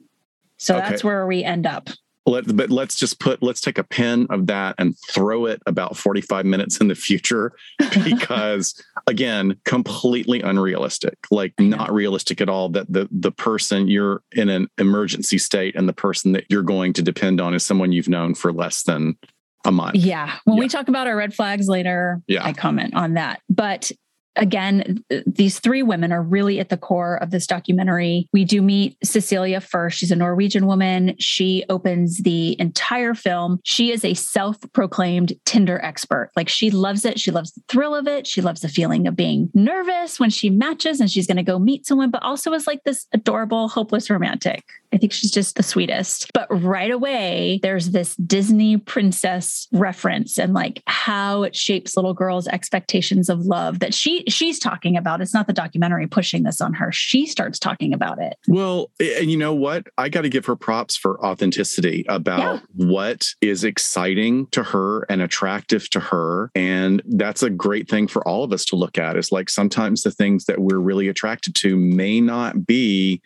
So 0.58 0.76
Okay. 0.76 0.88
that's 0.90 1.04
where 1.04 1.26
we 1.26 1.42
end 1.44 1.66
up. 1.66 1.88
Let, 2.24 2.56
but 2.56 2.70
let's 2.70 2.94
just 2.96 3.18
put 3.18 3.42
let's 3.42 3.60
take 3.60 3.78
a 3.78 3.84
pin 3.84 4.28
of 4.30 4.46
that 4.46 4.76
and 4.78 4.96
throw 5.10 5.46
it 5.46 5.60
about 5.66 5.96
45 5.96 6.46
minutes 6.46 6.78
in 6.78 6.86
the 6.86 6.94
future 6.94 7.52
because 8.04 8.80
again 9.08 9.58
completely 9.64 10.40
unrealistic 10.40 11.18
like 11.32 11.52
not 11.58 11.92
realistic 11.92 12.40
at 12.40 12.48
all 12.48 12.68
that 12.70 12.92
the 12.92 13.08
the 13.10 13.32
person 13.32 13.88
you're 13.88 14.22
in 14.32 14.48
an 14.48 14.68
emergency 14.78 15.36
state 15.36 15.74
and 15.74 15.88
the 15.88 15.92
person 15.92 16.30
that 16.32 16.44
you're 16.48 16.62
going 16.62 16.92
to 16.92 17.02
depend 17.02 17.40
on 17.40 17.54
is 17.54 17.64
someone 17.66 17.90
you've 17.90 18.08
known 18.08 18.34
for 18.34 18.52
less 18.52 18.84
than 18.84 19.16
a 19.64 19.72
month 19.72 19.96
Yeah. 19.96 20.38
When 20.44 20.58
we 20.58 20.68
talk 20.68 20.88
about 20.88 21.06
our 21.06 21.16
red 21.16 21.34
flags 21.34 21.68
later, 21.68 22.20
Yeah. 22.26 22.44
I 22.44 22.52
comment 22.52 22.94
on 22.94 23.14
that. 23.14 23.40
But 23.48 23.92
again, 24.36 25.04
these 25.26 25.58
three 25.60 25.82
women 25.82 26.12
are 26.12 26.22
really 26.22 26.60
at 26.60 26.68
the 26.68 26.76
core 26.76 27.16
of 27.16 27.30
this 27.30 27.46
documentary. 27.46 28.28
We 28.32 28.44
do 28.44 28.62
meet 28.62 28.96
Cecilia 29.04 29.60
first. 29.60 29.98
She's 29.98 30.10
a 30.10 30.16
Norwegian 30.16 30.66
woman. 30.66 31.14
She 31.18 31.64
opens 31.68 32.18
the 32.18 32.58
entire 32.60 33.14
film. 33.14 33.60
She 33.64 33.92
is 33.92 34.04
a 34.04 34.14
self 34.14 34.56
proclaimed 34.72 35.32
Tinder 35.44 35.80
expert. 35.82 36.30
Like 36.36 36.48
she 36.48 36.70
loves 36.70 37.04
it. 37.04 37.20
She 37.20 37.30
loves 37.30 37.52
the 37.52 37.62
thrill 37.68 37.94
of 37.94 38.06
it. 38.06 38.26
She 38.26 38.40
loves 38.40 38.60
the 38.60 38.68
feeling 38.68 39.06
of 39.06 39.16
being 39.16 39.50
nervous 39.54 40.18
when 40.18 40.30
she 40.30 40.50
matches 40.50 41.00
and 41.00 41.10
she's 41.10 41.26
going 41.26 41.36
to 41.36 41.42
go 41.42 41.58
meet 41.58 41.86
someone, 41.86 42.10
but 42.10 42.22
also 42.22 42.52
is 42.52 42.66
like 42.66 42.84
this 42.84 43.06
adorable, 43.12 43.68
hopeless 43.68 44.10
romantic. 44.10 44.64
I 44.92 44.98
think 44.98 45.12
she's 45.12 45.30
just 45.30 45.56
the 45.56 45.62
sweetest. 45.62 46.30
But 46.34 46.46
right 46.50 46.90
away, 46.90 47.60
there's 47.62 47.90
this 47.90 48.14
Disney 48.16 48.76
princess 48.76 49.66
reference 49.72 50.38
and 50.38 50.52
like 50.52 50.82
how 50.86 51.42
it 51.42 51.56
shapes 51.56 51.96
little 51.96 52.14
girls' 52.14 52.46
expectations 52.46 53.28
of 53.28 53.40
love 53.40 53.78
that 53.78 53.94
she 53.94 54.24
she's 54.28 54.58
talking 54.58 54.96
about. 54.96 55.20
It's 55.20 55.34
not 55.34 55.46
the 55.46 55.52
documentary 55.52 56.06
pushing 56.06 56.42
this 56.42 56.60
on 56.60 56.74
her. 56.74 56.92
She 56.92 57.26
starts 57.26 57.58
talking 57.58 57.94
about 57.94 58.20
it. 58.20 58.36
Well, 58.46 58.90
and 59.00 59.30
you 59.30 59.36
know 59.36 59.54
what? 59.54 59.86
I 59.96 60.08
got 60.08 60.22
to 60.22 60.28
give 60.28 60.46
her 60.46 60.56
props 60.56 60.96
for 60.96 61.24
authenticity 61.24 62.04
about 62.08 62.62
what 62.74 63.28
is 63.40 63.64
exciting 63.64 64.46
to 64.48 64.62
her 64.62 65.02
and 65.08 65.22
attractive 65.22 65.88
to 65.90 66.00
her. 66.00 66.50
And 66.54 67.02
that's 67.06 67.42
a 67.42 67.50
great 67.50 67.88
thing 67.88 68.08
for 68.08 68.26
all 68.26 68.44
of 68.44 68.52
us 68.52 68.64
to 68.66 68.76
look 68.76 68.98
at 68.98 69.16
is 69.16 69.32
like 69.32 69.48
sometimes 69.48 70.02
the 70.02 70.10
things 70.10 70.44
that 70.46 70.60
we're 70.60 70.78
really 70.78 71.08
attracted 71.08 71.54
to 71.56 71.76
may 71.76 72.20
not 72.20 72.66
be 72.66 73.22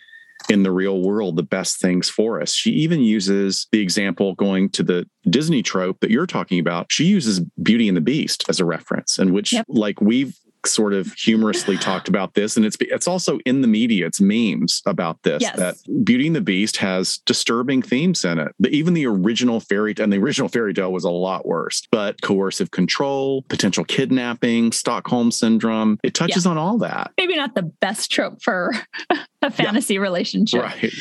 in 0.48 0.62
the 0.62 0.70
real 0.70 1.00
world 1.02 1.36
the 1.36 1.42
best 1.42 1.80
things 1.80 2.08
for 2.08 2.40
us. 2.40 2.52
She 2.54 2.70
even 2.70 3.00
uses 3.00 3.66
the 3.72 3.80
example 3.80 4.34
going 4.34 4.68
to 4.70 4.82
the 4.82 5.08
Disney 5.28 5.62
trope 5.62 6.00
that 6.00 6.10
you're 6.10 6.26
talking 6.26 6.58
about. 6.60 6.90
She 6.90 7.04
uses 7.04 7.40
Beauty 7.62 7.88
and 7.88 7.96
the 7.96 8.00
Beast 8.00 8.44
as 8.48 8.60
a 8.60 8.64
reference, 8.64 9.18
in 9.18 9.32
which, 9.32 9.52
Yep. 9.52 9.66
like, 9.68 10.00
we've 10.00 10.36
sort 10.64 10.92
of 10.94 11.12
humorously 11.12 11.76
talked 11.78 12.08
about 12.08 12.34
this 12.34 12.56
and 12.56 12.66
it's 12.66 12.76
it's 12.80 13.06
also 13.06 13.38
in 13.46 13.60
the 13.60 13.68
media 13.68 14.04
it's 14.04 14.20
memes 14.20 14.82
about 14.84 15.22
this 15.22 15.40
Yes. 15.40 15.56
that 15.56 15.76
beauty 16.04 16.26
and 16.26 16.34
the 16.34 16.40
beast 16.40 16.78
has 16.78 17.18
disturbing 17.18 17.82
themes 17.82 18.24
in 18.24 18.40
it 18.40 18.52
but 18.58 18.72
even 18.72 18.92
the 18.92 19.06
original 19.06 19.60
fairy 19.60 19.94
and 20.00 20.12
the 20.12 20.16
original 20.18 20.48
fairy 20.48 20.74
tale 20.74 20.90
was 20.92 21.04
a 21.04 21.10
lot 21.10 21.46
worse 21.46 21.86
but 21.92 22.20
coercive 22.20 22.72
control 22.72 23.42
potential 23.42 23.84
kidnapping 23.84 24.72
stockholm 24.72 25.30
syndrome 25.30 26.00
it 26.02 26.14
touches 26.14 26.46
on 26.46 26.58
all 26.58 26.78
that 26.78 27.12
Maybe 27.16 27.36
not 27.36 27.54
the 27.54 27.62
best 27.62 28.10
trope 28.10 28.42
for 28.42 28.72
a 29.50 29.50
fantasy 29.50 29.98
relationship. 29.98 30.62
right 30.62 30.92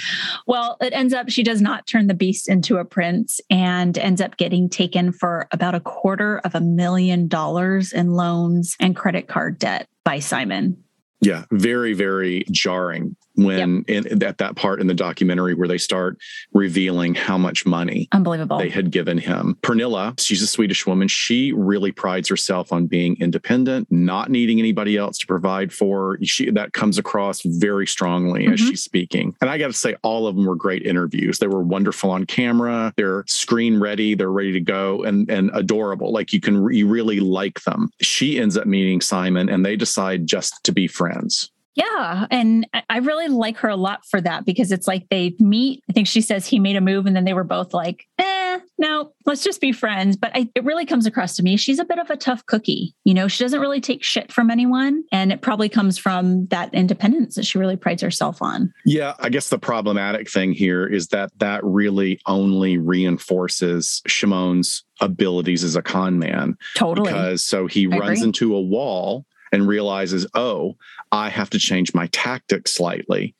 Well, 0.47 0.77
it 0.81 0.93
ends 0.93 1.13
up 1.13 1.29
she 1.29 1.43
does 1.43 1.62
not 1.62 1.88
turn 1.88 2.08
the 2.08 2.13
beast 2.13 2.49
into 2.49 2.77
a 2.77 2.86
prince 2.86 3.39
and 3.49 3.97
ends 3.97 4.21
up 4.21 4.38
getting 4.38 4.69
taken 4.69 5.12
for 5.12 5.47
about 5.51 5.75
a 5.75 5.79
quarter 5.79 6.39
of 6.39 6.55
a 6.55 6.62
million 6.62 7.27
dollars 7.27 7.91
in 7.91 8.12
loans 8.12 8.75
and 8.79 8.95
credit 8.95 9.27
card 9.27 9.60
debt 9.60 9.88
by 10.03 10.19
Simon. 10.19 10.81
Yeah, 11.21 11.45
very, 11.51 11.93
very 11.93 12.45
jarring 12.51 13.15
when 13.36 13.84
in, 13.88 14.24
at 14.24 14.38
that 14.39 14.56
part 14.56 14.82
in 14.82 14.88
the 14.88 14.93
documentary 14.93 15.54
where 15.54 15.67
they 15.67 15.78
start 15.78 16.17
revealing 16.54 17.15
how 17.15 17.38
much 17.38 17.65
money 17.65 18.08
Unbelievable. 18.12 18.58
they 18.58 18.69
had 18.69 18.91
given 18.91 19.17
him. 19.17 19.58
Pernilla, 19.62 20.19
she's 20.19 20.41
a 20.41 20.48
Swedish 20.48 20.86
woman. 20.86 21.08
She 21.08 21.52
really 21.54 21.91
prides 21.91 22.30
herself 22.30 22.71
on 22.71 22.88
being 22.88 23.17
independent, 23.19 23.88
not 23.91 24.30
needing 24.30 24.60
anybody 24.60 24.98
else 24.98 25.17
to 25.19 25.28
provide 25.28 25.71
for. 25.74 25.86
her. 26.17 26.19
She 26.24 26.50
that 26.52 26.74
comes 26.74 26.98
across 26.98 27.41
very 27.43 27.86
strongly 27.88 28.48
as 28.48 28.60
Mhm. 28.60 28.67
she's 28.69 28.84
speaking. 28.84 29.36
And 29.41 29.50
I 29.50 29.58
got 29.58 29.67
to 29.67 29.74
say, 29.74 29.95
all 30.04 30.28
of 30.28 30.36
them 30.36 30.45
were 30.45 30.56
great 30.56 30.84
interviews. 30.84 31.38
They 31.39 31.48
were 31.48 31.62
wonderful 31.63 32.10
on 32.12 32.26
camera. 32.26 32.93
They're 32.98 33.24
screen 33.28 33.80
ready. 33.80 34.15
They're 34.15 34.32
ready 34.32 34.52
to 34.54 34.62
go 34.62 35.04
and 35.04 35.30
and 35.30 35.50
adorable. 35.54 36.12
Like 36.12 36.34
you 36.34 36.39
can 36.39 36.71
you 36.74 36.88
really 36.88 37.19
like 37.19 37.62
them. 37.63 37.89
She 38.02 38.39
ends 38.39 38.58
up 38.58 38.65
meeting 38.65 39.02
Simon, 39.02 39.50
and 39.50 39.65
they 39.65 39.76
decide 39.76 40.28
just 40.28 40.63
to 40.63 40.71
be 40.71 40.88
friends. 40.88 41.52
Yeah. 41.75 42.27
And 42.31 42.67
I- 42.89 42.97
really 43.05 43.27
like 43.27 43.57
her 43.57 43.69
a 43.69 43.75
lot 43.75 44.03
for 44.09 44.19
that 44.21 44.45
because 44.45 44.71
it's 44.71 44.88
like 44.88 45.07
they 45.09 45.35
meet. 45.39 45.83
I 45.89 45.93
think 45.93 46.07
she 46.07 46.21
says 46.21 46.47
he 46.47 46.57
made 46.59 46.75
a 46.75 46.81
move 46.81 47.05
and 47.05 47.15
then 47.15 47.23
they 47.25 47.33
were 47.33 47.43
both 47.43 47.73
like, 47.73 48.07
eh, 48.17 48.59
no, 48.79 49.11
let's 49.25 49.43
just 49.43 49.61
be 49.61 49.71
friends. 49.71 50.15
But 50.17 50.31
I, 50.33 50.49
it 50.55 50.63
really 50.63 50.85
comes 50.85 51.05
across 51.05 51.35
to 51.35 51.43
me. 51.43 51.55
She's 51.55 51.77
a 51.77 51.85
bit 51.85 51.99
of 51.99 52.09
a 52.09 52.17
tough 52.17 52.43
cookie. 52.47 52.95
You 53.03 53.13
know, 53.13 53.27
she 53.27 53.43
doesn't 53.43 53.59
really 53.59 53.79
take 53.81 54.03
shit 54.03 54.31
from 54.31 54.49
anyone. 54.49 55.03
And 55.11 55.31
it 55.31 55.41
probably 55.41 55.69
comes 55.69 55.97
from 55.99 56.47
that 56.47 56.73
independence 56.73 57.35
that 57.35 57.45
she 57.45 57.57
really 57.59 57.75
prides 57.75 58.01
herself 58.01 58.41
on. 58.41 58.73
Yeah, 58.85 59.13
I 59.19 59.29
guess 59.29 59.49
the 59.49 59.59
problematic 59.59 60.29
thing 60.31 60.53
here 60.53 60.88
is 60.88 61.09
that 61.09 61.29
that 61.38 61.63
really 61.63 62.19
only 62.25 62.77
reinforces 62.77 64.01
Shimon's 64.07 64.83
abilities 65.01 65.63
as 65.63 65.75
a 65.75 65.81
con 65.81 66.17
man 66.17 66.55
Totally. 66.75 67.11
because 67.11 67.43
so 67.43 67.67
he 67.67 67.85
I 67.91 67.97
runs 67.97 68.19
agree. 68.19 68.27
into 68.27 68.55
a 68.55 68.61
wall 68.61 69.25
and 69.51 69.67
realizes, 69.67 70.27
"Oh, 70.34 70.75
I 71.12 71.29
have 71.29 71.49
to 71.51 71.60
change 71.60 71.93
my 71.93 72.08
tactics 72.08 72.71
slightly." 72.71 73.36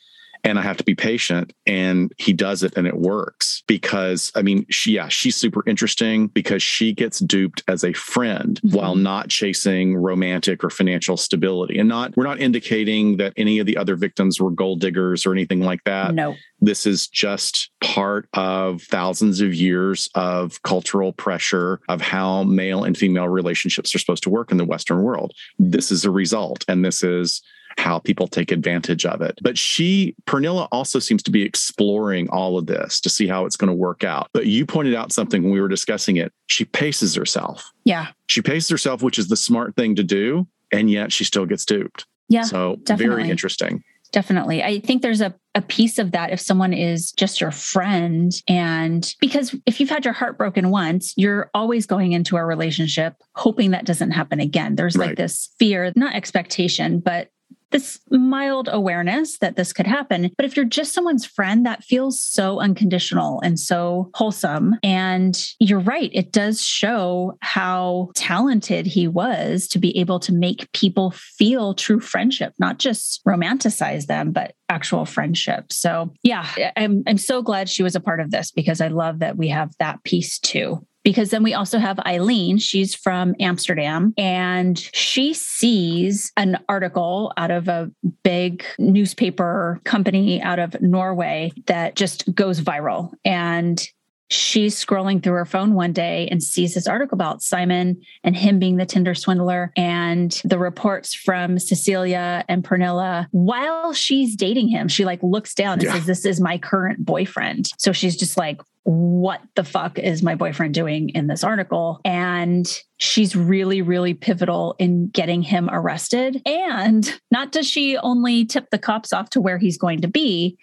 And 0.46 0.58
I 0.58 0.62
have 0.62 0.78
to 0.78 0.84
be 0.84 0.96
patient. 0.96 1.52
And 1.66 2.14
he 2.18 2.32
does 2.32 2.64
it 2.64 2.78
and 2.78 2.88
it 2.88 2.96
works 2.98 3.64
because, 3.68 4.32
I 4.36 4.42
mean, 4.44 4.66
she, 4.70 4.94
yeah, 4.94 5.08
she's 5.10 5.36
super 5.36 5.64
interesting 5.68 6.28
because 6.28 6.64
she 6.64 6.94
gets 6.94 7.20
duped 7.20 7.64
as 7.68 7.84
a 7.84 7.92
friend 7.94 8.60
Mhm. 8.64 8.74
while 8.76 8.96
not 8.96 9.30
chasing 9.30 9.96
romantic 9.98 10.64
or 10.64 10.70
financial 10.70 11.18
stability. 11.18 11.80
And 11.80 11.90
not, 11.90 12.16
we're 12.16 12.26
not 12.26 12.40
indicating 12.40 13.18
that 13.18 13.34
any 13.36 13.60
of 13.60 13.66
the 13.66 13.76
other 13.76 13.96
victims 13.96 14.40
were 14.40 14.52
gold 14.52 14.80
diggers 14.82 15.26
or 15.26 15.34
anything 15.34 15.62
like 15.62 15.84
that 15.86 16.14
no. 16.14 16.36
this 16.62 16.86
is 16.86 17.08
just 17.08 17.70
part 17.82 18.30
of 18.34 18.82
thousands 18.84 19.42
of 19.42 19.54
years 19.54 20.10
of 20.16 20.62
cultural 20.64 21.12
pressure 21.12 21.80
of 21.90 22.02
how 22.02 22.44
male 22.44 22.84
and 22.84 22.98
female 22.98 23.28
relationships 23.28 23.94
are 23.96 24.00
supposed 24.00 24.24
to 24.24 24.30
work 24.30 24.52
in 24.52 24.58
the 24.58 24.66
Western 24.66 25.02
world. 25.02 25.34
This 25.58 25.92
is 25.92 26.06
a 26.06 26.12
result, 26.12 26.64
and 26.68 26.86
this 26.86 27.04
is 27.04 27.42
how 27.78 28.00
people 28.00 28.28
take 28.28 28.52
advantage 28.52 29.06
of 29.06 29.22
it. 29.22 29.38
But 29.42 29.58
she, 29.58 30.16
Pernilla, 30.26 30.68
also 30.72 31.00
seems 31.00 31.22
to 31.24 31.32
be 31.32 31.44
exploring 31.44 32.30
all 32.30 32.58
of 32.58 32.66
this 32.68 33.00
to 33.02 33.10
see 33.10 33.28
how 33.28 33.46
it's 33.46 33.58
going 33.58 33.70
to 33.70 33.76
work 33.76 34.04
out. 34.04 34.30
But 34.34 34.48
you 34.48 34.66
pointed 34.66 34.96
out 34.96 35.12
something 35.12 35.44
when 35.44 35.52
we 35.52 35.62
were 35.62 35.68
discussing 35.68 36.18
it. 36.18 36.32
She 36.48 36.66
paces 36.66 37.16
herself. 37.16 37.72
Yeah. 37.84 38.08
She 38.28 38.42
paces 38.42 38.70
herself, 38.70 39.02
which 39.02 39.20
is 39.20 39.28
the 39.28 39.38
smart 39.38 39.76
thing 39.76 39.96
to 39.96 40.04
do. 40.04 40.48
And 40.72 40.90
yet 40.90 41.12
she 41.12 41.24
still 41.24 41.46
gets 41.46 41.66
duped. 41.66 42.06
Yeah. 42.28 42.44
So 42.44 42.78
definitely. 42.84 43.16
very 43.18 43.30
interesting. 43.30 43.84
Definitely. 44.12 44.64
I 44.64 44.80
think 44.80 45.02
there's 45.02 45.22
a, 45.22 45.36
a 45.56 45.62
piece 45.62 46.00
of 46.00 46.12
that 46.12 46.32
if 46.32 46.40
someone 46.40 46.74
is 46.74 47.12
just 47.12 47.42
your 47.42 47.52
friend. 47.52 48.32
And 48.48 49.14
because 49.20 49.54
if 49.66 49.80
you've 49.80 49.90
had 49.90 50.06
your 50.06 50.14
heart 50.14 50.38
broken 50.38 50.70
once, 50.70 51.14
you're 51.18 51.50
always 51.54 51.86
going 51.86 52.14
into 52.14 52.38
a 52.38 52.46
relationship 52.46 53.16
hoping 53.36 53.72
that 53.72 53.86
doesn't 53.86 54.12
happen 54.12 54.40
again. 54.40 54.76
There's 54.76 54.96
Right. 54.96 55.10
like 55.10 55.18
this 55.18 55.50
fear, 55.60 55.92
not 55.96 56.16
expectation, 56.16 57.00
but 57.00 57.30
this 57.72 58.00
mild 58.10 58.70
awareness 58.72 59.38
that 59.40 59.56
this 59.56 59.74
could 59.74 59.88
happen. 59.88 60.32
But 60.38 60.46
if 60.46 60.56
you're 60.56 60.66
just 60.66 60.94
someone's 60.94 61.26
friend, 61.26 61.66
that 61.66 61.84
feels 61.84 62.22
so 62.22 62.60
unconditional 62.60 63.42
and 63.42 63.60
so 63.60 64.10
wholesome. 64.14 64.76
And 64.84 65.38
you're 65.60 65.80
right, 65.80 66.10
it 66.14 66.32
does 66.32 66.62
show 66.62 67.38
how 67.42 68.12
talented 68.16 68.86
he 68.86 69.08
was 69.08 69.68
to 69.70 69.80
be 69.80 69.98
able 69.98 70.20
to 70.22 70.34
make 70.34 70.72
people 70.74 71.12
feel 71.12 71.74
true 71.74 72.00
friendship, 72.00 72.54
not 72.60 72.80
just 72.80 73.22
romanticize 73.26 74.06
them, 74.06 74.32
but 74.32 74.54
actual 74.70 75.06
friendship. 75.06 75.72
So, 75.72 76.14
yeah, 76.24 76.48
I'm, 76.78 77.04
I'm 77.08 77.18
so 77.18 77.42
glad 77.42 77.70
she 77.70 77.84
was 77.84 77.96
a 77.96 78.00
part 78.00 78.20
of 78.20 78.32
this 78.32 78.52
because 78.52 78.82
I 78.82 78.88
love 78.88 79.20
that 79.20 79.38
we 79.38 79.50
have 79.50 79.72
that 79.80 80.04
piece 80.04 80.40
too 80.40 80.86
because 81.06 81.30
then 81.30 81.44
we 81.44 81.54
also 81.54 81.78
have 81.78 81.98
Ayleen. 81.98 82.62
She's 82.62 82.96
from 82.96 83.36
Amsterdam 83.40 84.14
and 84.18 84.78
she 84.92 85.34
sees 85.36 86.34
an 86.36 86.58
article 86.68 87.32
out 87.38 87.52
of 87.52 87.68
a 87.68 87.92
big 88.24 88.66
newspaper 88.80 89.80
company 89.86 90.42
out 90.42 90.58
of 90.58 90.82
Norway 90.82 91.54
that 91.68 91.96
just 91.96 92.34
goes 92.34 92.60
viral. 92.60 93.14
And 93.24 93.88
she's 94.30 94.84
scrolling 94.84 95.22
through 95.22 95.34
her 95.34 95.46
phone 95.46 95.74
one 95.74 95.94
day 95.94 96.28
and 96.32 96.42
sees 96.42 96.74
this 96.74 96.88
article 96.88 97.16
about 97.16 97.42
Simon 97.42 98.02
and 98.24 98.36
him 98.36 98.58
being 98.60 98.78
the 98.78 98.86
Tinder 98.86 99.14
swindler 99.14 99.72
and 99.78 100.42
the 100.44 100.58
reports 100.58 101.14
from 101.14 101.60
Cecilia 101.60 102.44
and 102.48 102.64
Pernilla 102.64 103.28
while 103.32 103.94
she's 103.94 104.36
dating 104.36 104.68
him. 104.70 104.88
She 104.88 105.06
like 105.06 105.22
looks 105.22 105.54
down 105.54 105.74
and 105.74 105.84
Yeah. 105.84 105.94
says, 105.94 106.06
This 106.06 106.26
is 106.26 106.42
my 106.42 106.58
current 106.58 107.06
boyfriend. 107.06 107.70
So 107.78 107.92
she's 107.92 108.16
just 108.18 108.38
like, 108.38 108.62
what 108.84 109.42
the 109.56 109.64
fuck 109.64 109.98
is 109.98 110.22
my 110.22 110.36
boyfriend 110.36 110.74
doing 110.76 111.10
in 111.10 111.26
this 111.26 111.44
article? 111.44 112.00
And 112.06 112.68
she's 112.98 113.36
really, 113.36 113.82
really 113.82 114.14
pivotal 114.14 114.76
in 114.78 115.08
getting 115.08 115.42
him 115.42 115.70
arrested. 115.72 116.40
And 116.46 117.20
not 117.32 117.52
does 117.52 117.68
she 117.68 117.98
only 117.98 118.46
tip 118.46 118.70
the 118.70 118.78
cops 118.78 119.12
off 119.12 119.32
to 119.32 119.42
where 119.42 119.58
he's 119.58 119.78
going 119.80 120.02
to 120.02 120.08
be, 120.08 120.58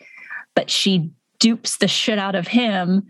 but 0.54 0.70
she 0.70 1.10
dupes 1.40 1.78
the 1.78 1.88
shit 1.88 2.20
out 2.20 2.36
of 2.36 2.46
him 2.46 3.02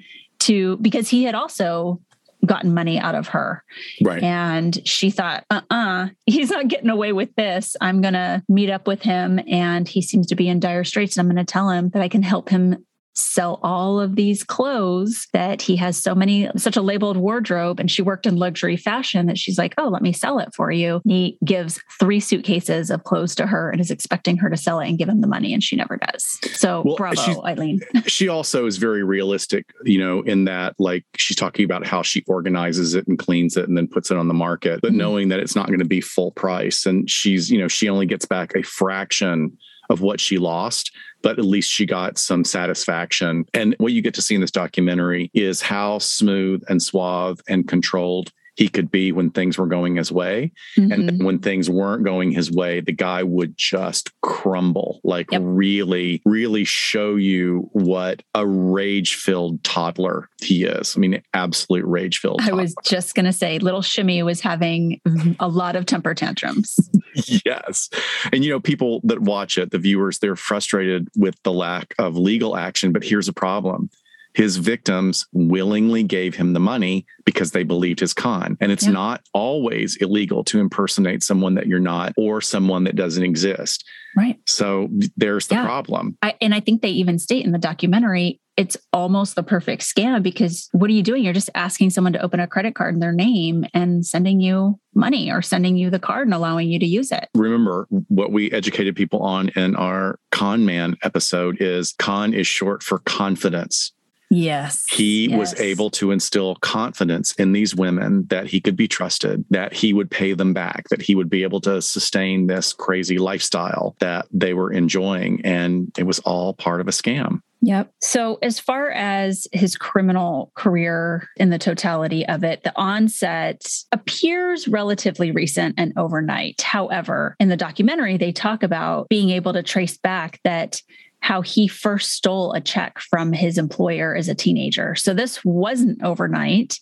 to 0.43 0.77
because 0.79 1.09
he 1.09 1.25
had 1.25 1.35
also 1.35 2.01
gotten 2.45 2.75
money 2.75 2.99
out 2.99 3.15
of 3.15 3.29
her. 3.29 3.63
Right. 4.01 4.23
And 4.23 4.87
she 4.87 5.11
thought, 5.11 5.45
uh 5.51 5.61
uh 5.71 6.09
he's 6.27 6.51
not 6.51 6.69
getting 6.69 6.91
away 6.91 7.13
with 7.13 7.35
this. 7.37 7.77
I'm 7.81 8.01
going 8.01 8.15
to 8.15 8.43
meet 8.49 8.71
up 8.71 8.87
with 8.87 9.03
him. 9.03 9.41
And 9.47 9.87
he 9.87 10.03
seems 10.03 10.27
to 10.29 10.35
be 10.35 10.49
in 10.49 10.59
dire 10.61 10.85
straits. 10.85 11.17
And 11.17 11.25
I'm 11.25 11.35
going 11.35 11.45
to 11.45 11.51
tell 11.51 11.71
him 11.71 11.91
that 11.91 12.03
I 12.03 12.09
can 12.09 12.23
help 12.23 12.49
him 12.49 12.85
sell 13.15 13.61
all 13.63 14.01
of 14.01 14.17
these 14.17 14.43
clothes 14.45 15.27
that 15.33 15.61
he 15.63 15.77
has 15.77 15.97
so 15.97 16.15
many 16.15 16.49
such 16.57 16.77
a 16.77 16.83
labeled 16.83 17.17
wardrobe 17.17 17.79
and 17.79 17.91
she 17.91 18.03
worked 18.03 18.27
in 18.27 18.37
luxury 18.37 18.77
fashion 18.77 19.27
that 19.27 19.37
she's 19.39 19.59
like 19.59 19.75
oh 19.79 19.89
let 19.89 20.03
me 20.03 20.13
sell 20.13 20.39
it 20.39 20.49
for 20.55 20.71
you 20.71 21.01
he 21.05 21.37
gives 21.45 21.81
three 22.01 22.21
suitcases 22.21 22.91
of 22.91 23.05
clothes 23.05 23.35
to 23.35 23.47
her 23.47 23.71
and 23.71 23.81
is 23.81 23.91
expecting 23.91 24.37
her 24.37 24.49
to 24.49 24.57
sell 24.57 24.81
it 24.81 24.89
and 24.89 24.99
give 24.99 25.09
him 25.09 25.21
the 25.21 25.27
money 25.27 25.53
and 25.53 25.63
she 25.63 25.77
never 25.77 25.99
does 26.11 26.39
so 26.59 26.83
Well, 26.85 26.97
bravo 26.97 27.21
she's- 27.21 27.37
Ayleen 27.39 27.81
she 28.07 28.29
also 28.29 28.67
is 28.67 28.79
very 28.79 29.03
realistic, 29.05 29.67
you 29.85 29.99
know, 29.99 30.23
in 30.23 30.45
that 30.45 30.75
like 30.79 31.05
she's 31.17 31.37
talking 31.37 31.65
about 31.65 31.87
how 31.87 32.03
she 32.03 32.23
organizes 32.27 32.95
it 32.95 33.07
and 33.07 33.19
cleans 33.19 33.57
it 33.57 33.69
and 33.69 33.77
then 33.77 33.87
puts 33.89 34.11
it 34.11 34.17
on 34.17 34.29
the 34.29 34.35
market, 34.35 34.81
but 34.83 34.93
Mhm. 34.93 34.97
knowing 34.97 35.29
that 35.29 35.41
it's 35.41 35.55
not 35.57 35.67
going 35.69 35.79
to 35.79 35.85
be 35.85 36.01
full 36.01 36.31
price. 36.33 36.87
And 36.87 37.09
she's, 37.11 37.51
you 37.51 37.59
know, 37.59 37.69
she 37.69 37.89
only 37.89 38.07
gets 38.07 38.25
back 38.25 38.55
a 38.57 38.63
fraction 38.63 39.57
of 39.93 40.01
what 40.01 40.19
she 40.19 40.39
lost, 40.39 40.91
but 41.23 41.39
at 41.39 41.45
least 41.45 41.71
she 41.71 41.87
got 41.87 42.19
some 42.19 42.45
satisfaction. 42.45 43.45
And 43.55 43.77
what 43.79 43.93
you 43.93 44.03
get 44.03 44.15
to 44.15 44.23
see 44.23 44.35
in 44.35 44.41
this 44.41 44.51
documentary 44.51 45.31
is 45.35 45.61
how 45.61 45.99
smooth 45.99 46.63
and 46.69 46.83
suave 46.83 47.41
and 47.49 47.69
controlled 47.69 48.33
he 48.57 48.69
could 48.69 48.91
be 48.91 49.13
when 49.13 49.31
things 49.31 49.57
were 49.57 49.67
going 49.67 49.97
his 49.97 50.13
way. 50.13 50.53
And 50.77 50.93
Mhm. 50.93 51.07
then 51.07 51.25
when 51.25 51.39
things 51.39 51.71
weren't 51.71 52.05
going 52.05 52.33
his 52.33 52.51
way, 52.51 52.81
the 52.81 52.93
guy 52.93 53.23
would 53.23 53.55
just 53.57 54.11
crumble, 54.21 55.01
like 55.05 55.31
Yep. 55.33 55.41
really, 55.45 56.21
really 56.27 56.65
show 56.65 57.17
you 57.17 57.71
what 57.73 58.23
a 58.35 58.47
rage 58.47 59.15
filled 59.15 59.65
toddler 59.65 60.29
he 60.43 60.65
is. 60.65 60.95
I 60.97 61.01
mean, 61.01 61.23
absolute 61.33 61.85
rage 61.87 62.19
filled. 62.19 62.41
I 62.43 62.53
was 62.53 62.75
just 62.85 63.15
going 63.15 63.27
to 63.27 63.33
say, 63.33 63.59
little 63.59 63.83
Shimmy 63.83 64.23
was 64.23 64.41
having 64.43 65.01
a 65.41 65.49
lot 65.49 65.75
of 65.77 65.87
temper 65.87 66.15
tantrums. 66.15 66.77
yes. 67.47 67.89
And, 68.33 68.45
you 68.45 68.51
know, 68.51 68.61
people 68.61 69.01
that 69.05 69.21
watch 69.23 69.57
it, 69.57 69.71
the 69.71 69.79
viewers, 69.79 70.19
they're 70.19 70.37
frustrated 70.37 71.09
with 71.17 71.37
the 71.43 71.53
lack 71.53 71.95
of 71.99 72.17
legal 72.17 72.57
action. 72.57 72.93
But 72.93 73.05
here's 73.05 73.29
a 73.29 73.33
problem 73.33 73.89
his 74.35 74.57
victims 74.57 75.27
willingly 75.33 76.03
gave 76.03 76.35
him 76.35 76.53
the 76.53 76.61
money 76.61 77.07
because 77.25 77.53
they 77.53 77.63
believed 77.65 78.01
his 78.01 78.15
con. 78.15 78.57
And 78.61 78.73
it's 78.73 78.87
Yeah. 78.87 78.93
not 78.93 79.23
always 79.35 79.97
illegal 79.97 80.43
to 80.45 80.59
impersonate 80.61 81.23
someone 81.23 81.55
that 81.55 81.67
you're 81.67 81.79
not 81.81 82.13
or 82.17 82.41
someone 82.41 82.85
that 82.85 82.97
doesn't 82.97 83.23
exist. 83.25 83.85
Right. 84.17 84.37
So 84.47 84.89
there's 85.17 85.47
the 85.49 85.57
Yeah. 85.57 85.65
problem. 85.65 86.17
I, 86.23 86.35
and 86.41 86.55
I 86.55 86.61
think 86.61 86.83
they 86.83 86.91
even 86.91 87.19
state 87.19 87.45
in 87.45 87.53
the 87.53 87.59
documentary, 87.59 88.41
it's 88.59 88.77
almost 88.93 89.35
the 89.35 89.43
perfect 89.43 89.81
scam 89.83 90.23
because 90.23 90.69
what 90.73 90.91
are 90.91 90.93
you 90.93 91.03
doing? 91.03 91.25
You're 91.25 91.33
just 91.33 91.49
asking 91.55 91.89
someone 91.91 92.13
to 92.13 92.21
open 92.23 92.39
a 92.39 92.47
credit 92.47 92.75
card 92.75 92.93
in 92.93 93.01
their 93.01 93.13
name 93.13 93.65
and 93.73 94.05
sending 94.05 94.41
you 94.41 94.79
money 94.95 95.31
or 95.31 95.41
sending 95.41 95.79
you 95.79 95.89
the 95.89 95.99
card 95.99 96.27
and 96.27 96.35
allowing 96.35 96.69
you 96.71 96.79
to 96.79 96.87
use 96.87 97.11
it. 97.13 97.29
Remember 97.35 97.87
what 98.09 98.31
we 98.31 98.51
educated 98.53 98.95
people 98.95 99.21
on 99.21 99.49
in 99.57 99.75
our 99.77 100.19
con 100.31 100.67
man 100.67 100.97
episode 101.03 101.57
is 101.61 101.95
con 101.99 102.35
is 102.35 102.47
short 102.47 102.83
for 102.83 102.99
confidence. 102.99 103.93
Yes. 104.35 104.85
he 104.91 105.29
was 105.29 105.59
able 105.61 105.91
to 105.91 106.11
instill 106.11 106.57
confidence 106.57 107.35
in 107.35 107.53
these 107.53 107.75
women 107.75 108.27
that 108.29 108.47
he 108.47 108.61
could 108.61 108.77
be 108.77 108.89
trusted, 108.89 109.45
that 109.51 109.75
he 109.75 109.93
would 109.93 110.11
pay 110.11 110.33
them 110.33 110.55
back, 110.55 110.89
that 110.89 111.03
he 111.03 111.15
would 111.15 111.29
be 111.29 111.43
able 111.43 111.61
to 111.63 111.83
sustain 111.83 112.47
this 112.47 112.73
crazy 112.73 113.19
lifestyle 113.19 113.95
that 114.01 114.27
they 114.33 114.55
were 114.55 114.73
enjoying. 114.73 115.43
And 115.45 115.93
it 115.99 116.05
was 116.05 116.19
all 116.21 116.55
part 116.55 116.81
of 116.81 116.89
a 116.89 116.93
scam. 116.93 117.41
Yep. 117.65 117.93
So, 118.01 118.39
as 118.43 118.59
far 118.59 118.91
as 118.91 119.47
his 119.53 119.77
criminal 119.77 120.51
career 120.57 121.29
in 121.37 121.51
the 121.51 121.59
totality 121.59 122.27
of 122.27 122.43
it, 122.43 122.65
the 122.65 122.73
onset 122.75 123.65
appears 123.93 124.67
relatively 124.67 125.31
recent 125.31 125.77
and 125.79 125.93
overnight. 125.97 126.61
However, 126.61 127.37
in 127.39 127.51
the 127.51 127.57
documentary, 127.57 128.17
they 128.17 128.33
talk 128.33 128.65
about 128.65 129.09
being 129.09 129.31
able 129.31 129.53
to 129.53 129.63
trace 129.63 129.97
back 129.97 130.41
that 130.43 130.83
how 131.23 131.41
he 131.41 131.69
first 131.69 132.13
stole 132.13 132.53
a 132.53 132.61
check 132.61 132.99
from 132.99 133.33
his 133.33 133.57
employer 133.57 134.15
as 134.15 134.29
a 134.29 134.35
teenager. 134.35 134.95
So, 134.95 135.15
this 135.15 135.45
wasn't 135.45 136.03
overnight, 136.03 136.79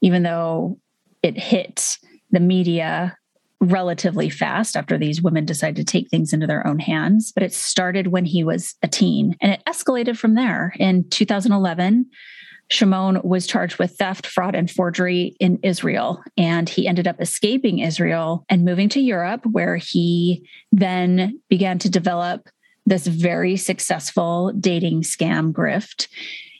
even 0.00 0.22
though 0.22 0.78
it 1.22 1.36
hit 1.36 1.96
the 2.30 2.40
media 2.40 3.16
relatively 3.60 4.30
fast 4.30 4.76
after 4.76 4.96
these 4.96 5.20
women 5.20 5.44
decided 5.44 5.76
to 5.76 5.90
take 5.90 6.08
things 6.08 6.32
into 6.32 6.46
their 6.46 6.64
own 6.66 6.78
hands. 6.78 7.32
But 7.32 7.42
it 7.42 7.52
started 7.52 8.08
when 8.08 8.24
he 8.24 8.44
was 8.44 8.76
a 8.82 8.88
teen 8.88 9.34
and 9.40 9.52
it 9.52 9.62
escalated 9.66 10.16
from 10.16 10.34
there. 10.34 10.74
In 10.78 11.08
2011, 11.08 12.06
Shimon 12.70 13.20
was 13.24 13.46
charged 13.46 13.78
with 13.78 13.96
theft, 13.96 14.26
fraud, 14.26 14.54
and 14.54 14.70
forgery 14.70 15.34
in 15.40 15.58
Israel. 15.62 16.22
And 16.36 16.68
he 16.68 16.86
ended 16.86 17.08
up 17.08 17.20
escaping 17.20 17.78
Israel 17.78 18.44
and 18.48 18.64
moving 18.64 18.90
to 18.90 19.00
Europe, 19.00 19.44
where 19.46 19.76
he 19.76 20.46
then 20.70 21.40
began 21.48 21.78
to 21.80 21.90
develop 21.90 22.48
this 22.88 23.06
very 23.06 23.56
successful 23.56 24.52
dating 24.58 25.02
scam 25.02 25.52
grift. 25.52 26.08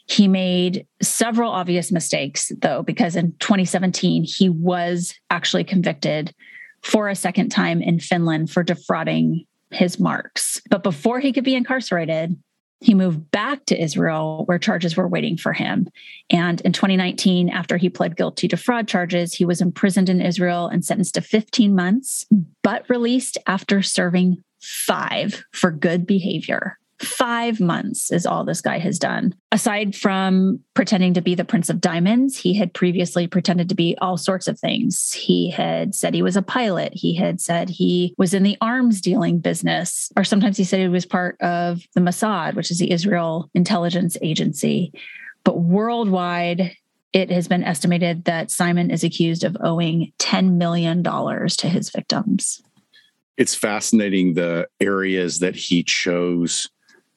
He 0.07 0.27
made 0.27 0.87
several 1.01 1.51
obvious 1.51 1.91
mistakes, 1.91 2.51
though, 2.61 2.83
because 2.83 3.15
in 3.15 3.33
2017, 3.39 4.23
he 4.23 4.49
was 4.49 5.13
actually 5.29 5.63
convicted 5.63 6.33
for 6.81 7.09
a 7.09 7.15
second 7.15 7.49
time 7.49 7.81
in 7.81 7.99
Finland 7.99 8.49
for 8.49 8.63
defrauding 8.63 9.45
his 9.71 9.99
marks. 9.99 10.61
But 10.69 10.83
before 10.83 11.19
he 11.19 11.31
could 11.31 11.43
be 11.43 11.55
incarcerated, 11.55 12.35
he 12.81 12.93
moved 12.93 13.29
back 13.31 13.65
to 13.65 13.81
Israel 13.81 14.43
where 14.45 14.57
charges 14.57 14.95
were 14.95 15.07
waiting 15.07 15.35
for 15.35 15.51
him. 15.51 15.87
And 16.29 16.61
in 16.61 16.71
2019, 16.71 17.49
after 17.49 17.77
he 17.77 17.89
pled 17.89 18.15
guilty 18.15 18.47
to 18.47 18.57
fraud 18.57 18.87
charges, 18.87 19.33
he 19.33 19.45
was 19.45 19.61
imprisoned 19.61 20.09
in 20.09 20.21
Israel 20.21 20.67
and 20.67 20.83
sentenced 20.83 21.15
to 21.15 21.21
15 21.21 21.75
months, 21.75 22.25
but 22.63 22.89
released 22.89 23.37
after 23.47 23.81
serving 23.81 24.41
five 24.61 25.43
for 25.51 25.71
good 25.71 26.05
behavior. 26.05 26.77
Five 26.99 27.61
months 27.61 28.11
is 28.11 28.25
all 28.25 28.43
this 28.43 28.59
guy 28.59 28.77
has 28.77 28.99
done. 28.99 29.33
Aside 29.53 29.95
from 29.95 30.59
pretending 30.73 31.13
to 31.13 31.21
be 31.21 31.33
the 31.33 31.45
Prince 31.45 31.69
of 31.69 31.79
Diamonds, 31.79 32.35
he 32.35 32.53
had 32.53 32.73
previously 32.73 33.25
pretended 33.25 33.69
to 33.69 33.75
be 33.75 33.97
all 34.01 34.17
sorts 34.17 34.49
of 34.49 34.59
things. 34.59 35.13
He 35.13 35.49
had 35.49 35.95
said 35.95 36.13
he 36.13 36.21
was 36.21 36.35
a 36.35 36.41
pilot. 36.41 36.91
He 36.93 37.15
had 37.15 37.39
said 37.39 37.69
he 37.69 38.13
was 38.17 38.33
in 38.33 38.43
the 38.43 38.57
arms 38.59 38.99
dealing 38.99 39.39
business, 39.39 40.11
or 40.17 40.25
sometimes 40.25 40.57
he 40.57 40.65
said 40.65 40.81
he 40.81 40.89
was 40.89 41.05
part 41.05 41.39
of 41.39 41.81
the 41.95 42.01
Mossad, 42.01 42.55
which 42.55 42.69
is 42.69 42.79
the 42.79 42.91
Israel 42.91 43.49
intelligence 43.53 44.17
agency. 44.21 44.91
But 45.45 45.61
worldwide, 45.61 46.75
it 47.13 47.31
has 47.31 47.47
been 47.47 47.63
estimated 47.63 48.25
that 48.25 48.51
Simon 48.51 48.91
is 48.91 49.05
accused 49.05 49.45
of 49.45 49.55
owing 49.61 50.11
$10 50.19 50.57
million 50.57 51.01
to 51.01 51.67
his 51.69 51.89
victims. 51.91 52.61
It's 53.39 53.55
fascinating 53.55 54.33
the 54.33 54.67
areas 54.81 55.39
that 55.39 55.55
he 55.55 55.81
chose 55.81 56.69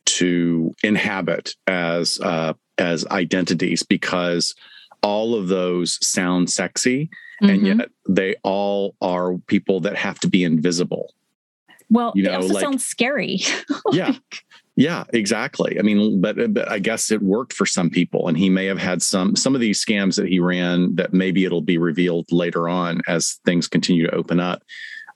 to 0.04 0.74
inhabit 0.82 1.54
as 1.66 2.20
uh, 2.20 2.54
as 2.78 3.06
identities 3.08 3.82
because 3.82 4.54
all 5.02 5.34
of 5.34 5.48
those 5.48 5.98
sound 6.06 6.48
sexy 6.48 7.10
mm-hmm. 7.42 7.50
and 7.50 7.66
yet 7.66 7.90
they 8.08 8.36
all 8.42 8.94
are 9.02 9.36
people 9.46 9.80
that 9.80 9.96
have 9.96 10.18
to 10.20 10.28
be 10.28 10.44
invisible. 10.44 11.12
Well 11.90 12.12
you 12.14 12.22
know, 12.22 12.32
it 12.32 12.36
also 12.36 12.54
like, 12.54 12.62
sounds 12.62 12.84
scary. 12.84 13.40
Yeah. 13.92 14.14
Yeah 14.76 15.04
exactly. 15.12 15.78
I 15.78 15.82
mean 15.82 16.20
but, 16.20 16.54
but 16.54 16.70
i 16.70 16.78
guess 16.78 17.10
it 17.10 17.20
worked 17.20 17.52
for 17.52 17.66
some 17.66 17.90
people 17.90 18.28
and 18.28 18.38
he 18.38 18.48
may 18.48 18.66
have 18.66 18.78
had 18.78 19.02
some 19.02 19.36
some 19.36 19.54
of 19.54 19.60
these 19.60 19.84
scams 19.84 20.16
that 20.16 20.28
he 20.28 20.38
ran 20.38 20.94
that 20.96 21.12
maybe 21.12 21.44
it'll 21.44 21.62
be 21.62 21.78
revealed 21.78 22.30
later 22.30 22.68
on 22.68 23.02
as 23.08 23.40
things 23.44 23.68
continue 23.68 24.06
to 24.06 24.14
open 24.14 24.40
up 24.40 24.62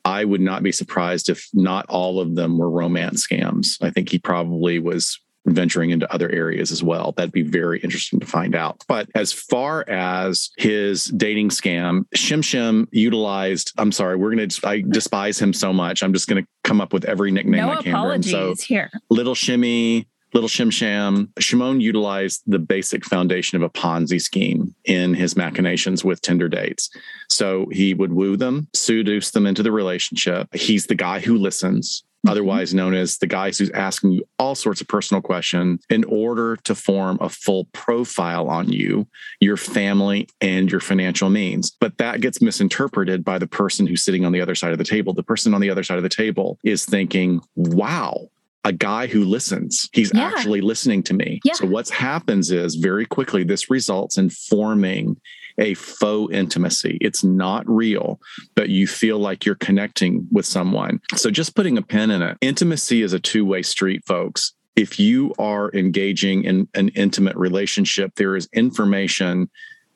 I 0.06 0.24
would 0.24 0.40
not 0.40 0.62
be 0.62 0.70
surprised 0.70 1.28
if 1.28 1.48
not 1.52 1.84
all 1.88 2.20
of 2.20 2.36
them 2.36 2.58
were 2.58 2.70
romance 2.70 3.26
scams. 3.26 3.76
I 3.82 3.90
think 3.90 4.08
he 4.08 4.20
probably 4.20 4.78
was 4.78 5.20
venturing 5.46 5.90
into 5.90 6.12
other 6.12 6.30
areas 6.30 6.70
as 6.70 6.80
well. 6.82 7.12
That'd 7.16 7.32
be 7.32 7.42
very 7.42 7.80
interesting 7.80 8.20
to 8.20 8.26
find 8.26 8.54
out. 8.54 8.84
But 8.86 9.08
as 9.16 9.32
far 9.32 9.84
as 9.88 10.50
his 10.58 11.06
dating 11.06 11.48
scam, 11.48 12.04
Shim 12.16 12.40
Shim 12.40 12.86
utilized, 12.92 13.72
I'm 13.78 13.90
sorry, 13.90 14.14
we're 14.16 14.34
going 14.34 14.48
to, 14.48 14.68
I 14.68 14.82
despise 14.82 15.40
him 15.40 15.52
so 15.52 15.72
much. 15.72 16.04
I'm 16.04 16.12
just 16.12 16.28
going 16.28 16.42
to 16.42 16.48
come 16.62 16.80
up 16.80 16.92
with 16.92 17.04
every 17.04 17.32
nickname 17.32 17.62
no 17.62 17.72
I 17.72 17.82
can. 17.82 17.92
apologies 17.92 18.30
so, 18.30 18.54
here. 18.60 18.90
Little 19.10 19.34
Shimmy, 19.34 20.06
Little 20.34 20.48
Shim 20.48 20.72
Sham, 20.72 21.32
Shimon 21.38 21.80
utilized 21.80 22.42
the 22.46 22.58
basic 22.58 23.04
foundation 23.04 23.56
of 23.56 23.62
a 23.62 23.70
Ponzi 23.70 24.20
scheme 24.20 24.74
in 24.84 25.14
his 25.14 25.36
machinations 25.36 26.04
with 26.04 26.20
Tinder 26.20 26.48
dates. 26.48 26.90
So 27.30 27.66
he 27.72 27.94
would 27.94 28.12
woo 28.12 28.36
them, 28.36 28.68
seduce 28.74 29.30
them 29.30 29.46
into 29.46 29.62
the 29.62 29.72
relationship. 29.72 30.54
He's 30.54 30.86
the 30.86 30.94
guy 30.94 31.20
who 31.20 31.36
listens. 31.36 32.04
Mm-hmm. 32.26 32.32
otherwise 32.32 32.74
known 32.74 32.94
as 32.94 33.18
the 33.18 33.26
guy 33.26 33.50
who's 33.52 33.70
asking 33.70 34.12
you 34.12 34.24
all 34.38 34.56
sorts 34.56 34.80
of 34.80 34.88
personal 34.88 35.20
questions 35.20 35.84
in 35.90 36.02
order 36.04 36.56
to 36.64 36.74
form 36.74 37.18
a 37.20 37.28
full 37.28 37.66
profile 37.66 38.48
on 38.48 38.72
you, 38.72 39.06
your 39.38 39.56
family, 39.56 40.28
and 40.40 40.70
your 40.70 40.80
financial 40.80 41.30
means. 41.30 41.70
But 41.70 41.98
that 41.98 42.20
gets 42.20 42.42
misinterpreted 42.42 43.24
by 43.24 43.38
the 43.38 43.46
person 43.46 43.86
who's 43.86 44.02
sitting 44.02 44.24
on 44.24 44.32
the 44.32 44.40
other 44.40 44.56
side 44.56 44.72
of 44.72 44.78
the 44.78 44.84
table. 44.84 45.12
The 45.12 45.22
person 45.22 45.54
on 45.54 45.60
the 45.60 45.70
other 45.70 45.84
side 45.84 45.98
of 45.98 46.02
the 46.02 46.08
table 46.08 46.58
is 46.64 46.84
thinking, 46.84 47.40
wow, 47.54 48.28
a 48.66 48.72
guy 48.72 49.06
who 49.06 49.24
listens. 49.24 49.88
He's 49.92 50.10
yeah. 50.12 50.26
actually 50.26 50.60
listening 50.60 51.02
to 51.04 51.14
me. 51.14 51.40
Yeah. 51.44 51.54
So 51.54 51.66
what 51.66 51.88
happens 51.88 52.50
is 52.50 52.74
very 52.74 53.06
quickly 53.06 53.44
this 53.44 53.70
results 53.70 54.18
in 54.18 54.28
forming 54.28 55.16
a 55.58 55.74
faux 55.74 56.34
intimacy. 56.34 56.98
It's 57.00 57.22
not 57.22 57.64
real, 57.68 58.20
but 58.56 58.68
you 58.68 58.88
feel 58.88 59.18
like 59.18 59.46
you're 59.46 59.54
connecting 59.54 60.26
with 60.32 60.46
someone. 60.46 61.00
So 61.14 61.30
just 61.30 61.54
putting 61.54 61.78
a 61.78 61.82
pin 61.82 62.10
in 62.10 62.22
it. 62.22 62.36
Intimacy 62.40 63.02
is 63.02 63.12
a 63.12 63.20
two-way 63.20 63.62
street, 63.62 64.04
folks. 64.04 64.52
If 64.74 64.98
you 64.98 65.32
are 65.38 65.70
engaging 65.72 66.44
in 66.44 66.68
an 66.74 66.88
intimate 66.88 67.36
relationship, 67.36 68.16
there 68.16 68.36
is 68.36 68.48
information 68.52 69.48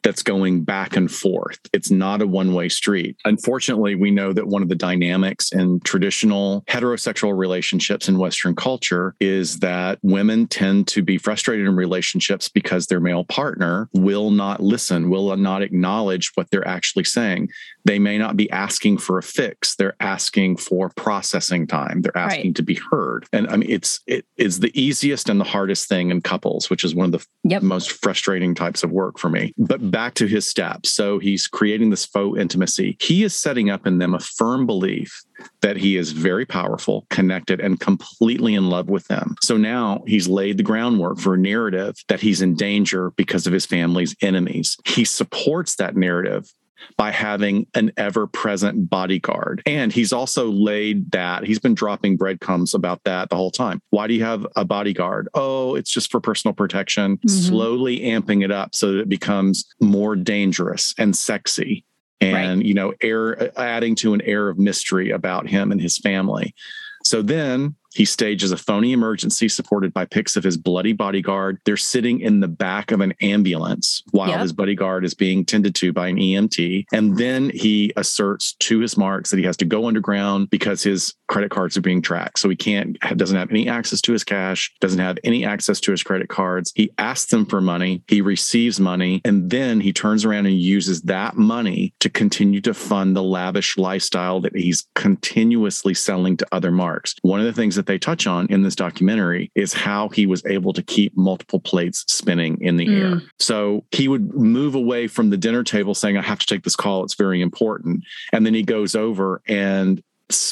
that's 0.02 0.22
going 0.22 0.64
back 0.64 0.96
and 0.96 1.10
forth. 1.10 1.58
It's 1.72 1.90
not 1.90 2.22
a 2.22 2.26
one 2.26 2.54
way 2.54 2.68
street. 2.68 3.16
Unfortunately, 3.24 3.94
we 3.94 4.10
know 4.10 4.32
that 4.32 4.46
one 4.46 4.62
of 4.62 4.68
the 4.68 4.74
dynamics 4.74 5.52
in 5.52 5.80
traditional 5.80 6.64
heterosexual 6.68 7.36
relationships 7.36 8.08
in 8.08 8.18
Western 8.18 8.54
culture 8.54 9.14
is 9.20 9.58
that 9.60 9.98
women 10.02 10.46
tend 10.46 10.86
to 10.88 11.02
be 11.02 11.18
frustrated 11.18 11.66
in 11.66 11.76
relationships 11.76 12.48
because 12.48 12.86
their 12.86 13.00
male 13.00 13.24
partner 13.24 13.88
will 13.92 14.30
not 14.30 14.60
listen, 14.60 15.10
will 15.10 15.36
not 15.36 15.62
acknowledge 15.62 16.30
what 16.34 16.50
they're 16.50 16.66
actually 16.66 17.04
saying. 17.04 17.48
They 17.84 17.98
may 17.98 18.18
not 18.18 18.36
be 18.36 18.50
asking 18.50 18.98
for 18.98 19.18
a 19.18 19.22
fix, 19.22 19.74
they're 19.76 19.96
asking 20.00 20.58
for 20.58 20.90
processing 20.96 21.66
time, 21.66 22.02
they're 22.02 22.16
asking 22.16 22.48
right. 22.48 22.54
to 22.56 22.62
be 22.62 22.78
heard. 22.90 23.26
And 23.32 23.48
I 23.48 23.56
mean, 23.56 23.70
it's, 23.70 24.00
it 24.06 24.26
is 24.36 24.60
the 24.60 24.80
easiest 24.80 25.28
and 25.28 25.40
the 25.40 25.44
hardest 25.44 25.88
thing 25.88 26.10
in 26.10 26.20
couples, 26.20 26.70
which 26.70 26.84
is 26.84 26.94
one 26.94 27.06
of 27.06 27.12
the 27.12 27.26
yep. 27.44 27.62
most 27.62 27.92
frustrating 27.92 28.54
types 28.54 28.82
of 28.82 28.90
work 28.90 29.18
for 29.18 29.28
me. 29.28 29.52
But 29.58 29.89
back 29.90 30.14
to 30.14 30.26
his 30.26 30.46
steps. 30.46 30.92
So 30.92 31.18
he's 31.18 31.46
creating 31.46 31.90
this 31.90 32.04
faux 32.04 32.38
intimacy. 32.38 32.96
He 33.00 33.24
is 33.24 33.34
setting 33.34 33.70
up 33.70 33.86
in 33.86 33.98
them 33.98 34.14
a 34.14 34.20
firm 34.20 34.66
belief 34.66 35.22
that 35.62 35.76
he 35.76 35.96
is 35.96 36.12
very 36.12 36.44
powerful, 36.46 37.06
connected, 37.10 37.60
and 37.60 37.80
completely 37.80 38.54
in 38.54 38.68
love 38.68 38.88
with 38.88 39.06
them. 39.08 39.36
So 39.42 39.56
now 39.56 40.02
he's 40.06 40.28
laid 40.28 40.58
the 40.58 40.62
groundwork 40.62 41.18
for 41.18 41.34
a 41.34 41.38
narrative 41.38 41.94
that 42.08 42.20
he's 42.20 42.42
in 42.42 42.54
danger 42.54 43.10
because 43.12 43.46
of 43.46 43.52
his 43.52 43.66
family's 43.66 44.14
enemies. 44.22 44.76
He 44.84 45.04
supports 45.04 45.76
that 45.76 45.96
narrative 45.96 46.52
by 46.96 47.10
having 47.10 47.66
an 47.74 47.92
ever 47.96 48.26
present 48.26 48.88
bodyguard. 48.90 49.62
And 49.66 49.92
he's 49.92 50.12
also 50.12 50.50
laid 50.50 51.10
that 51.12 51.44
he's 51.44 51.58
been 51.58 51.74
dropping 51.74 52.16
breadcrumbs 52.16 52.74
about 52.74 53.02
that 53.04 53.30
the 53.30 53.36
whole 53.36 53.50
time. 53.50 53.80
Why 53.90 54.06
do 54.06 54.14
you 54.14 54.24
have 54.24 54.46
a 54.56 54.64
bodyguard? 54.64 55.28
Oh, 55.34 55.74
it's 55.74 55.90
just 55.90 56.10
for 56.10 56.20
personal 56.20 56.54
protection, 56.54 57.16
mm-hmm. 57.16 57.28
slowly 57.28 58.00
amping 58.00 58.44
it 58.44 58.50
up 58.50 58.74
so 58.74 58.92
that 58.92 59.00
it 59.00 59.08
becomes 59.08 59.64
more 59.80 60.16
dangerous 60.16 60.94
and 60.98 61.16
sexy. 61.16 61.84
And, 62.22 62.58
right. 62.58 62.66
you 62.66 62.74
know, 62.74 62.92
air 63.00 63.58
adding 63.58 63.94
to 63.96 64.12
an 64.12 64.20
air 64.22 64.50
of 64.50 64.58
mystery 64.58 65.10
about 65.10 65.48
him 65.48 65.72
and 65.72 65.80
his 65.80 65.96
family. 65.96 66.54
So 67.02 67.22
then 67.22 67.76
he 67.92 68.04
stages 68.04 68.52
a 68.52 68.56
phony 68.56 68.92
emergency 68.92 69.48
supported 69.48 69.92
by 69.92 70.04
pics 70.04 70.36
of 70.36 70.44
his 70.44 70.56
bloody 70.56 70.92
bodyguard. 70.92 71.58
They're 71.64 71.76
sitting 71.76 72.20
in 72.20 72.40
the 72.40 72.48
back 72.48 72.92
of 72.92 73.00
an 73.00 73.14
ambulance 73.20 74.02
while 74.10 74.28
yep. 74.28 74.40
his 74.40 74.52
bodyguard 74.52 75.04
is 75.04 75.14
being 75.14 75.44
tended 75.44 75.74
to 75.76 75.92
by 75.92 76.08
an 76.08 76.16
EMT. 76.16 76.86
And 76.92 77.16
then 77.16 77.50
he 77.50 77.92
asserts 77.96 78.54
to 78.60 78.80
his 78.80 78.96
marks 78.96 79.30
that 79.30 79.38
he 79.38 79.44
has 79.44 79.56
to 79.58 79.64
go 79.64 79.86
underground 79.86 80.50
because 80.50 80.82
his 80.82 81.14
credit 81.28 81.50
cards 81.50 81.76
are 81.76 81.80
being 81.82 82.02
tracked. 82.02 82.38
So 82.38 82.48
he 82.48 82.56
can't, 82.56 82.98
doesn't 83.16 83.36
have 83.36 83.50
any 83.50 83.68
access 83.68 84.00
to 84.02 84.12
his 84.12 84.24
cash, 84.24 84.72
doesn't 84.80 84.98
have 84.98 85.18
any 85.24 85.44
access 85.44 85.80
to 85.80 85.90
his 85.90 86.02
credit 86.02 86.28
cards. 86.28 86.72
He 86.74 86.90
asks 86.98 87.30
them 87.30 87.46
for 87.46 87.60
money, 87.60 88.02
he 88.08 88.20
receives 88.20 88.80
money, 88.80 89.20
and 89.24 89.50
then 89.50 89.80
he 89.80 89.92
turns 89.92 90.24
around 90.24 90.46
and 90.46 90.58
uses 90.58 91.02
that 91.02 91.36
money 91.36 91.94
to 92.00 92.10
continue 92.10 92.60
to 92.62 92.74
fund 92.74 93.16
the 93.16 93.22
lavish 93.22 93.76
lifestyle 93.76 94.40
that 94.40 94.56
he's 94.56 94.86
continuously 94.94 95.94
selling 95.94 96.36
to 96.36 96.46
other 96.52 96.70
marks. 96.70 97.14
One 97.22 97.40
of 97.40 97.46
the 97.46 97.52
things 97.52 97.76
that 97.80 97.86
they 97.86 97.98
touch 97.98 98.26
on 98.26 98.46
in 98.48 98.62
this 98.62 98.76
documentary 98.76 99.50
is 99.54 99.72
how 99.72 100.10
he 100.10 100.26
was 100.26 100.44
able 100.44 100.74
to 100.74 100.82
keep 100.82 101.16
multiple 101.16 101.60
plates 101.60 102.04
spinning 102.08 102.60
in 102.60 102.76
the 102.76 102.86
mm. 102.86 103.00
air. 103.00 103.22
So 103.38 103.86
he 103.90 104.06
would 104.06 104.34
move 104.34 104.74
away 104.74 105.06
from 105.06 105.30
the 105.30 105.38
dinner 105.38 105.64
table 105.64 105.94
saying, 105.94 106.18
I 106.18 106.22
have 106.22 106.40
to 106.40 106.46
take 106.46 106.62
this 106.62 106.76
call. 106.76 107.04
It's 107.04 107.14
very 107.14 107.40
important. 107.40 108.04
And 108.34 108.44
then 108.44 108.52
he 108.52 108.62
goes 108.62 108.94
over 108.94 109.40
and 109.48 110.02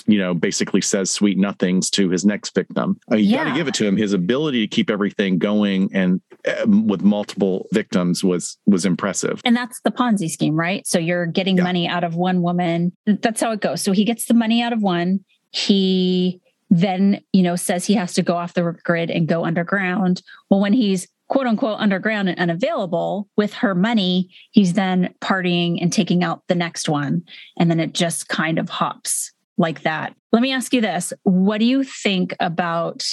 you 0.07 0.19
know, 0.19 0.35
basically 0.35 0.81
says 0.81 1.09
sweet 1.09 1.39
nothings 1.39 1.89
to 1.91 2.09
his 2.09 2.25
next 2.25 2.53
victim. 2.53 2.99
I 3.13 3.17
you 3.17 3.27
yeah. 3.27 3.45
got 3.45 3.51
to 3.51 3.57
give 3.57 3.69
it 3.69 3.75
to 3.75 3.87
him. 3.87 3.97
His 3.97 4.13
ability 4.13 4.67
to 4.67 4.75
keep 4.75 4.91
everything 4.91 5.39
going 5.39 5.89
and 5.95 6.21
um, 6.63 6.89
with 6.89 7.03
multiple 7.03 7.69
victims 7.73 8.25
was 8.25 8.59
was 8.67 8.85
impressive. 8.85 9.41
And 9.45 9.55
that's 9.55 9.81
the 9.83 9.93
Ponzi 9.93 10.29
scheme, 10.31 10.57
right? 10.57 10.85
So 10.85 10.99
you're 10.99 11.27
getting 11.27 11.59
yeah. 11.59 11.63
money 11.63 11.87
out 11.87 12.03
of 12.03 12.17
one 12.17 12.43
woman. 12.43 12.93
That's 13.07 13.41
how 13.41 13.53
it 13.53 13.61
goes. 13.61 13.81
So 13.83 13.93
he 13.93 14.05
gets 14.05 14.25
the 14.25 14.35
money 14.35 14.63
out 14.63 14.73
of 14.73 14.83
one. 14.83 15.21
He 15.53 16.41
then, 16.71 17.23
you 17.33 17.43
know, 17.43 17.57
says 17.57 17.87
he 17.87 17.95
has 17.95 18.13
to 18.15 18.23
go 18.23 18.37
off 18.37 18.55
the 18.55 18.77
grid 18.85 19.11
and 19.11 19.27
go 19.27 19.45
underground. 19.45 20.23
Well, 20.51 20.61
when 20.61 20.73
he's 20.73 21.09
quote 21.29 21.47
unquote 21.47 21.79
underground 21.79 22.29
and 22.29 22.39
unavailable 22.39 23.29
with 23.37 23.55
her 23.55 23.75
money, 23.75 24.31
he's 24.51 24.75
then 24.75 25.15
partying 25.21 25.79
and 25.81 25.93
taking 25.93 26.25
out 26.25 26.43
the 26.49 26.55
next 26.55 26.89
one. 26.89 27.23
And 27.59 27.71
then 27.71 27.81
it 27.81 27.95
just 27.95 28.29
kind 28.29 28.59
of 28.59 28.69
hops 28.69 29.33
like 29.57 29.83
that. 29.83 30.15
Let 30.33 30.43
me 30.43 30.53
ask 30.53 30.73
you 30.73 30.81
this 30.81 31.13
What 31.23 31.59
do 31.59 31.65
you 31.65 31.85
think 31.85 32.35
about 32.41 33.07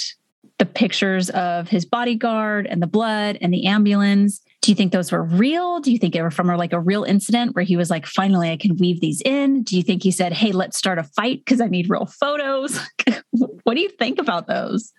the 0.58 0.66
pictures 0.66 1.28
of 1.30 1.68
his 1.68 1.84
bodyguard 1.84 2.66
and 2.66 2.82
the 2.82 2.86
blood 2.86 3.38
and 3.40 3.52
the 3.52 3.66
ambulance? 3.66 4.40
Do 4.66 4.72
you 4.72 4.76
think 4.76 4.90
those 4.90 5.12
were 5.12 5.22
real? 5.22 5.78
Do 5.78 5.92
you 5.92 5.98
think 5.98 6.12
they 6.12 6.22
were 6.22 6.30
from 6.32 6.48
like 6.48 6.72
a 6.72 6.80
real 6.80 7.04
incident 7.04 7.54
where 7.54 7.64
he 7.64 7.76
was 7.76 7.88
like, 7.88 8.04
finally, 8.04 8.50
I 8.50 8.56
can 8.56 8.76
weave 8.78 9.00
these 9.00 9.22
in? 9.24 9.62
Do 9.62 9.76
you 9.76 9.82
think 9.84 10.02
he 10.02 10.10
said, 10.10 10.32
hey, 10.32 10.50
let's 10.50 10.76
start 10.76 10.98
a 10.98 11.04
fight 11.04 11.44
because 11.44 11.60
I 11.60 11.68
need 11.68 11.88
real 11.88 12.06
photos? 12.06 12.80
what 13.30 13.74
do 13.74 13.80
you 13.80 13.90
think 13.90 14.18
about 14.18 14.48
those? 14.48 14.92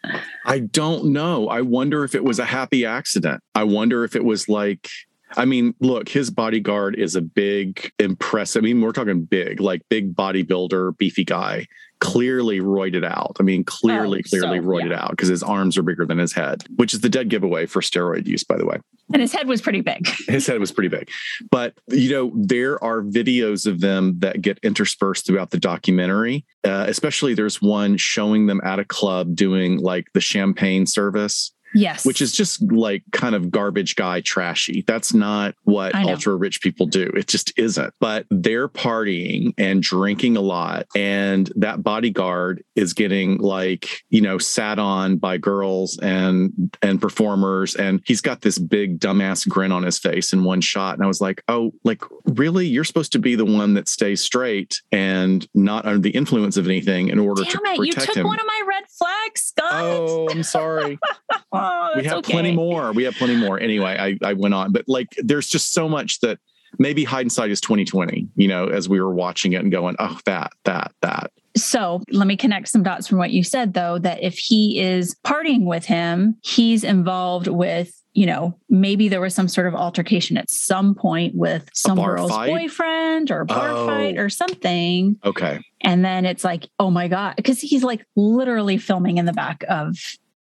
I 0.45 0.59
don't 0.59 1.11
know. 1.11 1.49
I 1.49 1.59
wonder 1.59 2.05
if 2.05 2.15
it 2.15 2.23
was 2.23 2.39
a 2.39 2.45
happy 2.45 2.85
accident. 2.85 3.43
I 3.55 3.65
wonder 3.65 4.05
if 4.05 4.15
it 4.15 4.23
was 4.23 4.47
like, 4.47 4.87
I 5.35 5.43
mean, 5.43 5.75
look, 5.81 6.07
his 6.07 6.29
bodyguard 6.29 6.95
is 6.95 7.17
a 7.17 7.21
big, 7.21 7.91
impressive. 7.99 8.63
I 8.63 8.67
mean, 8.67 8.79
we're 8.79 8.93
talking 8.93 9.25
big, 9.25 9.59
like 9.59 9.81
big 9.89 10.15
bodybuilder, 10.15 10.97
beefy 10.97 11.25
guy 11.25 11.67
clearly 11.99 12.59
roided 12.59 13.05
out. 13.05 13.37
I 13.39 13.43
mean, 13.43 13.63
clearly, 13.63 14.23
oh, 14.25 14.29
clearly 14.29 14.59
so, 14.59 14.65
roided 14.65 14.91
yeah. 14.91 15.03
out 15.03 15.11
because 15.11 15.29
his 15.29 15.43
arms 15.43 15.77
are 15.77 15.83
bigger 15.83 16.05
than 16.05 16.17
his 16.17 16.33
head, 16.33 16.63
which 16.75 16.93
is 16.93 17.01
the 17.01 17.09
dead 17.09 17.29
giveaway 17.29 17.65
for 17.65 17.81
steroid 17.81 18.25
use, 18.25 18.43
by 18.43 18.57
the 18.57 18.65
way. 18.65 18.77
And 19.13 19.21
his 19.21 19.31
head 19.31 19.47
was 19.47 19.61
pretty 19.61 19.81
big. 19.81 20.07
his 20.27 20.47
head 20.47 20.59
was 20.59 20.71
pretty 20.71 20.89
big. 20.89 21.09
But, 21.49 21.73
you 21.87 22.11
know, 22.11 22.31
there 22.35 22.83
are 22.83 23.01
videos 23.01 23.65
of 23.65 23.79
them 23.79 24.19
that 24.19 24.41
get 24.41 24.59
interspersed 24.63 25.25
throughout 25.25 25.51
the 25.51 25.59
documentary. 25.59 26.45
Uh, 26.63 26.85
especially 26.87 27.33
there's 27.33 27.61
one 27.61 27.95
showing 27.95 28.47
them 28.47 28.59
at 28.63 28.79
a 28.79 28.85
club 28.85 29.35
doing 29.35 29.77
like 29.77 30.07
the 30.13 30.21
champagne 30.21 30.85
service 30.85 31.53
Yes. 31.73 32.05
which 32.05 32.21
is 32.21 32.31
just 32.31 32.61
like 32.71 33.03
kind 33.11 33.35
of 33.35 33.51
garbage 33.51 33.95
guy 33.95 34.21
trashy. 34.21 34.83
That's 34.87 35.13
not 35.13 35.55
what 35.63 35.93
ultra 35.95 36.35
rich 36.35 36.61
people 36.61 36.85
do. 36.85 37.11
It 37.15 37.27
just 37.27 37.57
isn't. 37.57 37.93
But 37.99 38.25
they're 38.29 38.69
partying 38.69 39.53
and 39.57 39.81
drinking 39.81 40.37
a 40.37 40.41
lot. 40.41 40.87
And 40.95 41.51
that 41.55 41.83
bodyguard 41.83 42.63
is 42.75 42.93
getting 42.93 43.37
like, 43.37 44.03
you 44.09 44.21
know, 44.21 44.37
sat 44.37 44.79
on 44.79 45.17
by 45.17 45.37
girls 45.37 45.97
and 45.99 46.75
and 46.81 47.01
performers. 47.01 47.75
And 47.75 48.01
he's 48.05 48.21
got 48.21 48.41
this 48.41 48.57
big 48.57 48.99
dumbass 48.99 49.47
grin 49.47 49.71
on 49.71 49.83
his 49.83 49.99
face 49.99 50.33
in 50.33 50.43
one 50.43 50.61
shot. 50.61 50.95
And 50.95 51.03
I 51.03 51.07
was 51.07 51.21
like, 51.21 51.43
oh, 51.47 51.71
like 51.83 52.01
really? 52.25 52.67
You're 52.67 52.83
supposed 52.83 53.11
to 53.13 53.19
be 53.19 53.35
the 53.35 53.45
one 53.45 53.73
that 53.75 53.87
stays 53.87 54.21
straight 54.21 54.81
and 54.91 55.47
not 55.53 55.85
under 55.85 55.99
the 55.99 56.11
influence 56.11 56.57
of 56.57 56.65
anything 56.65 57.09
in 57.09 57.19
order 57.19 57.43
Damn 57.43 57.51
to 57.51 57.81
it. 57.81 57.85
You 57.85 57.93
took 57.93 58.15
him. 58.15 58.25
one 58.25 58.39
of 58.39 58.45
my 58.45 58.63
red 58.67 58.83
flags, 58.89 59.41
Scott. 59.41 59.71
Oh, 59.73 60.27
I'm 60.29 60.43
sorry 60.43 60.99
Oh, 61.63 61.91
we 61.95 62.03
have 62.05 62.17
okay. 62.19 62.33
plenty 62.33 62.53
more. 62.55 62.91
We 62.93 63.03
have 63.03 63.15
plenty 63.15 63.35
more. 63.35 63.59
Anyway, 63.59 63.95
I, 63.99 64.17
I 64.27 64.33
went 64.33 64.53
on, 64.53 64.71
but 64.71 64.85
like 64.87 65.07
there's 65.17 65.47
just 65.47 65.73
so 65.73 65.87
much 65.89 66.19
that 66.21 66.39
maybe 66.79 67.03
hindsight 67.03 67.49
is 67.49 67.61
2020, 67.61 68.27
you 68.35 68.47
know, 68.47 68.67
as 68.67 68.87
we 68.89 68.99
were 68.99 69.13
watching 69.13 69.53
it 69.53 69.61
and 69.61 69.71
going, 69.71 69.95
oh, 69.99 70.19
that, 70.25 70.51
that, 70.65 70.91
that. 71.01 71.31
So 71.55 72.01
let 72.11 72.27
me 72.27 72.37
connect 72.37 72.67
some 72.67 72.83
dots 72.83 73.07
from 73.07 73.17
what 73.17 73.31
you 73.31 73.43
said, 73.43 73.73
though, 73.73 73.97
that 73.99 74.21
if 74.21 74.37
he 74.37 74.79
is 74.79 75.15
partying 75.25 75.65
with 75.65 75.85
him, 75.85 76.37
he's 76.43 76.83
involved 76.83 77.47
with, 77.47 77.91
you 78.13 78.27
know, 78.27 78.55
maybe 78.69 79.07
there 79.07 79.21
was 79.21 79.33
some 79.33 79.47
sort 79.47 79.65
of 79.65 79.73
altercation 79.73 80.37
at 80.37 80.51
some 80.51 80.93
point 80.93 81.33
with 81.35 81.67
some 81.73 81.97
girl's 81.97 82.29
fight? 82.29 82.49
boyfriend 82.49 83.31
or 83.31 83.41
a 83.41 83.45
bar 83.45 83.69
Oh. 83.71 83.87
fight 83.87 84.17
or 84.19 84.29
something. 84.29 85.17
Okay. 85.25 85.59
And 85.81 86.05
then 86.05 86.25
it's 86.25 86.43
like, 86.43 86.67
oh 86.79 86.91
my 86.91 87.07
God, 87.07 87.35
because 87.37 87.59
he's 87.61 87.83
like 87.83 88.05
literally 88.15 88.77
filming 88.77 89.17
in 89.17 89.25
the 89.25 89.33
back 89.33 89.63
of 89.67 89.95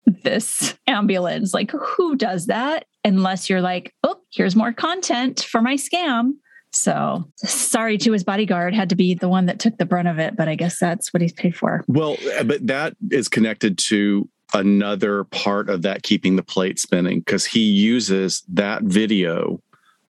this 0.08 0.74
ambulance. 0.86 1.54
Like, 1.54 1.70
who 1.70 2.16
does 2.16 2.46
that? 2.46 2.86
Unless 3.04 3.48
you're 3.48 3.60
like, 3.60 3.94
oh, 4.02 4.16
here's 4.30 4.56
more 4.56 4.72
content 4.72 5.40
for 5.40 5.62
my 5.62 5.74
scam. 5.74 6.32
So 6.72 7.24
sorry 7.36 7.96
to 7.98 8.12
his 8.12 8.24
bodyguard, 8.24 8.74
had 8.74 8.90
to 8.90 8.96
be 8.96 9.14
the 9.14 9.28
one 9.28 9.46
that 9.46 9.58
took 9.58 9.78
the 9.78 9.86
brunt 9.86 10.08
of 10.08 10.18
it, 10.18 10.36
but 10.36 10.48
I 10.48 10.54
guess 10.54 10.78
that's 10.78 11.12
what 11.14 11.22
he's 11.22 11.32
paid 11.32 11.56
for. 11.56 11.84
Well, 11.88 12.18
uh, 12.38 12.44
but 12.44 12.66
that 12.66 12.94
is 13.10 13.28
connected 13.28 13.78
to 13.78 14.28
another 14.54 15.24
part 15.24 15.68
of 15.68 15.82
that 15.82 16.02
keeping 16.02 16.36
the 16.36 16.42
plate 16.42 16.78
spinning 16.78 17.20
because 17.20 17.44
he 17.44 17.60
uses 17.60 18.42
that 18.48 18.82
video 18.82 19.60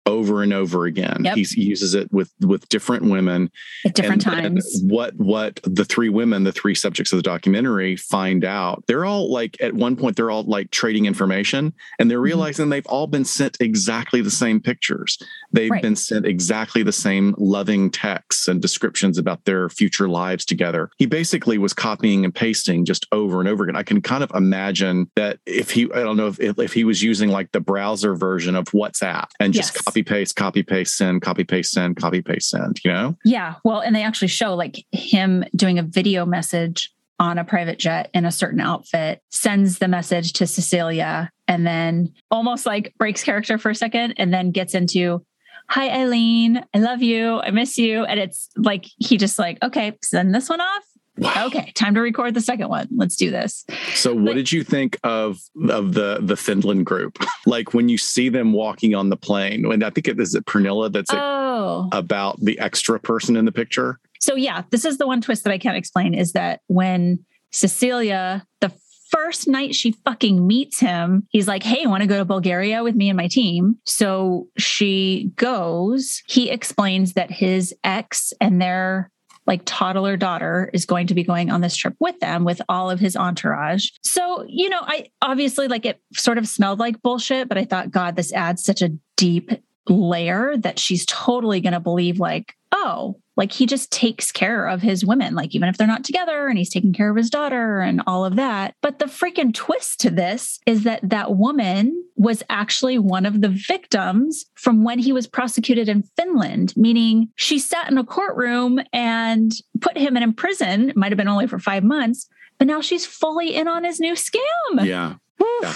over 0.05 0.43
and 0.43 0.51
over 0.53 0.85
again. 0.85 1.21
Yep. 1.23 1.37
He 1.37 1.45
uses 1.61 1.93
it 1.93 2.11
with 2.11 2.31
with 2.41 2.67
different 2.69 3.03
women 3.09 3.49
At 3.85 3.95
different 3.95 4.25
And 4.27 4.35
times. 4.57 4.81
What 4.85 5.15
what 5.15 5.59
the 5.63 5.85
three 5.85 6.09
women, 6.09 6.43
the 6.43 6.51
three 6.51 6.75
subjects 6.75 7.13
of 7.13 7.17
the 7.17 7.23
documentary, 7.23 7.95
find 7.95 8.43
out? 8.43 8.83
They're 8.87 9.05
all 9.05 9.31
like 9.31 9.55
at 9.61 9.73
one 9.73 9.95
point 9.95 10.15
they're 10.17 10.29
all 10.31 10.43
like 10.43 10.71
trading 10.71 11.05
information, 11.05 11.73
and 11.99 12.11
they're 12.11 12.19
Mhm. 12.19 12.23
realizing 12.23 12.69
they've 12.69 12.85
all 12.87 13.07
been 13.07 13.23
sent 13.25 13.57
exactly 13.59 14.21
the 14.21 14.31
same 14.31 14.59
pictures. 14.59 15.17
They've 15.51 15.71
Right. 15.71 15.81
been 15.81 15.95
sent 15.95 16.25
exactly 16.25 16.83
the 16.83 16.91
same 16.91 17.33
loving 17.37 17.89
texts 17.89 18.47
and 18.47 18.61
descriptions 18.61 19.17
about 19.17 19.45
their 19.45 19.69
future 19.69 20.09
lives 20.09 20.43
together. 20.45 20.89
He 20.97 21.05
basically 21.05 21.57
was 21.57 21.73
copying 21.73 22.25
and 22.25 22.33
pasting 22.35 22.83
just 22.85 23.05
over 23.11 23.39
and 23.39 23.47
over 23.47 23.63
again. 23.63 23.75
I 23.75 23.83
can 23.83 24.01
kind 24.01 24.23
of 24.23 24.31
imagine 24.35 25.09
that 25.15 25.39
if 25.45 25.71
he, 25.71 25.83
I 25.93 25.99
don't 26.03 26.17
know 26.17 26.27
if 26.27 26.39
if, 26.41 26.59
if 26.59 26.73
he 26.73 26.83
was 26.83 27.01
using 27.01 27.29
like 27.29 27.51
the 27.53 27.61
browser 27.61 28.15
version 28.15 28.55
of 28.55 28.65
WhatsApp 28.65 29.27
and 29.39 29.53
just 29.53 29.73
Yes. 29.75 29.83
Copy 29.93 30.03
paste, 30.03 30.35
copy 30.35 30.63
paste, 30.63 30.97
send, 30.97 31.21
copy 31.21 31.43
paste, 31.43 31.71
send, 31.71 31.97
copy 31.97 32.21
paste, 32.21 32.49
send. 32.49 32.79
You 32.83 32.91
know. 32.91 33.17
Yeah. 33.23 33.55
Well, 33.63 33.79
and 33.81 33.95
they 33.95 34.03
actually 34.03 34.29
show 34.29 34.55
like 34.55 34.83
him 34.91 35.45
doing 35.55 35.77
a 35.77 35.83
video 35.83 36.25
message 36.25 36.91
on 37.19 37.37
a 37.37 37.43
private 37.43 37.77
jet 37.77 38.09
in 38.13 38.25
a 38.25 38.31
certain 38.31 38.59
outfit, 38.59 39.21
sends 39.29 39.77
the 39.77 39.87
message 39.87 40.33
to 40.33 40.47
Cecilia, 40.47 41.29
and 41.47 41.65
then 41.65 42.11
almost 42.31 42.65
like 42.65 42.93
breaks 42.97 43.23
character 43.23 43.59
for 43.59 43.69
a 43.69 43.75
second 43.75 44.15
and 44.17 44.33
then 44.33 44.49
gets 44.49 44.73
into, 44.73 45.23
Hi, 45.69 45.89
Ayleen. 45.89 46.63
I 46.73 46.79
love 46.79 47.01
you. 47.01 47.39
I 47.39 47.51
miss 47.51 47.77
you. 47.77 48.03
And 48.03 48.19
it's 48.19 48.49
like, 48.57 48.85
he 48.97 49.17
just 49.17 49.39
like, 49.39 49.57
okay, 49.63 49.97
send 50.01 50.33
this 50.33 50.49
one 50.49 50.59
off. 50.59 50.83
Wow. 51.17 51.45
Okay, 51.47 51.71
time 51.75 51.93
to 51.93 52.01
record 52.01 52.33
the 52.33 52.41
second 52.41 52.69
one. 52.69 52.87
Let's 52.95 53.15
do 53.15 53.29
this. 53.29 53.65
So 53.93 54.13
what 54.15 54.25
But- 54.25 54.33
did 54.35 54.51
you 54.51 54.63
think 54.63 54.97
of 55.03 55.39
of 55.69 55.93
the 55.93 56.19
the 56.21 56.35
Finland 56.35 56.85
group? 56.85 57.17
like 57.45 57.73
when 57.73 57.87
you 57.89 57.97
see 57.97 58.29
them 58.29 58.51
walking 58.53 58.95
on 58.95 59.09
the 59.09 59.17
plane, 59.17 59.65
and 59.71 59.83
I 59.83 59.89
think 59.91 60.07
it 60.07 60.19
is 60.19 60.33
it 60.35 60.45
Pernilla 60.45 60.91
that's 60.91 61.11
Oh. 61.13 61.87
about 61.91 62.39
the 62.41 62.57
extra 62.59 62.99
person 62.99 63.35
in 63.35 63.45
the 63.45 63.51
picture. 63.51 63.99
So 64.19 64.35
yeah, 64.35 64.63
this 64.71 64.85
is 64.85 64.97
the 64.97 65.05
one 65.05 65.21
twist 65.21 65.43
that 65.43 65.51
I 65.53 65.57
can't 65.57 65.77
explain 65.77 66.13
is 66.13 66.31
that 66.31 66.61
when 66.67 67.19
Cecilia, 67.51 68.45
the 68.61 68.71
first 69.09 69.47
night 69.47 69.75
she 69.75 69.91
fucking 70.05 70.45
meets 70.47 70.79
him, 70.79 71.27
he's 71.29 71.47
like, 71.47 71.61
Hey, 71.61 71.85
want 71.85 72.01
to 72.01 72.07
go 72.07 72.17
to 72.17 72.25
Bulgaria 72.25 72.83
with 72.83 72.95
me 72.95 73.09
and 73.09 73.17
my 73.17 73.27
team? 73.27 73.77
So 73.85 74.47
she 74.57 75.31
goes. 75.35 76.21
He 76.27 76.49
explains 76.49 77.13
that 77.13 77.29
his 77.31 77.73
ex 77.83 78.33
and 78.41 78.59
their 78.61 79.11
like 79.45 79.61
toddler 79.65 80.17
daughter 80.17 80.69
is 80.73 80.85
going 80.85 81.07
to 81.07 81.13
be 81.13 81.23
going 81.23 81.51
on 81.51 81.61
this 81.61 81.75
trip 81.75 81.95
with 81.99 82.19
them 82.19 82.43
with 82.43 82.61
all 82.69 82.89
of 82.89 82.99
his 82.99 83.15
entourage. 83.15 83.89
So, 84.03 84.45
you 84.47 84.69
know, 84.69 84.81
I 84.81 85.07
obviously 85.21 85.67
like 85.67 85.85
it 85.85 86.01
sort 86.13 86.37
of 86.37 86.47
smelled 86.47 86.79
like 86.79 87.01
bullshit, 87.01 87.49
but 87.49 87.57
I 87.57 87.65
thought, 87.65 87.91
God, 87.91 88.15
this 88.15 88.31
adds 88.33 88.63
such 88.63 88.81
a 88.81 88.91
deep 89.17 89.51
layer 89.89 90.55
that 90.57 90.79
she's 90.79 91.05
totally 91.05 91.59
going 91.59 91.73
to 91.73 91.79
believe, 91.79 92.19
like, 92.19 92.55
oh, 92.71 93.19
like 93.35 93.51
he 93.51 93.65
just 93.65 93.91
takes 93.91 94.31
care 94.31 94.67
of 94.67 94.81
his 94.81 95.05
women, 95.05 95.35
like 95.35 95.55
even 95.55 95.69
if 95.69 95.77
they're 95.77 95.87
not 95.87 96.03
together 96.03 96.47
and 96.47 96.57
he's 96.57 96.69
taking 96.69 96.93
care 96.93 97.09
of 97.09 97.17
his 97.17 97.29
daughter 97.29 97.79
and 97.79 98.01
all 98.05 98.25
of 98.25 98.35
that. 98.35 98.75
But 98.81 98.99
the 98.99 99.05
freaking 99.05 99.53
twist 99.53 99.99
to 100.01 100.09
this 100.09 100.59
is 100.65 100.83
that 100.83 101.07
that 101.09 101.35
woman 101.35 102.03
was 102.15 102.43
actually 102.49 102.99
one 102.99 103.25
of 103.25 103.41
the 103.41 103.49
victims 103.49 104.45
from 104.55 104.83
when 104.83 104.99
he 104.99 105.11
was 105.11 105.27
prosecuted 105.27 105.89
in 105.89 106.03
Finland, 106.15 106.73
meaning 106.77 107.29
she 107.35 107.57
sat 107.57 107.89
in 107.89 107.97
a 107.97 108.03
courtroom 108.03 108.79
and 108.91 109.51
put 109.81 109.97
him 109.97 110.15
in 110.15 110.33
prison. 110.33 110.89
It 110.89 110.97
might 110.97 111.11
have 111.11 111.17
been 111.17 111.27
only 111.27 111.47
for 111.47 111.59
five 111.59 111.83
months, 111.83 112.27
but 112.59 112.67
now 112.67 112.81
she's 112.81 113.05
fully 113.05 113.55
in 113.55 113.67
on 113.67 113.83
his 113.83 113.99
new 113.99 114.13
scam. 114.13 114.39
Yeah, 114.83 115.15
yeah. 115.61 115.73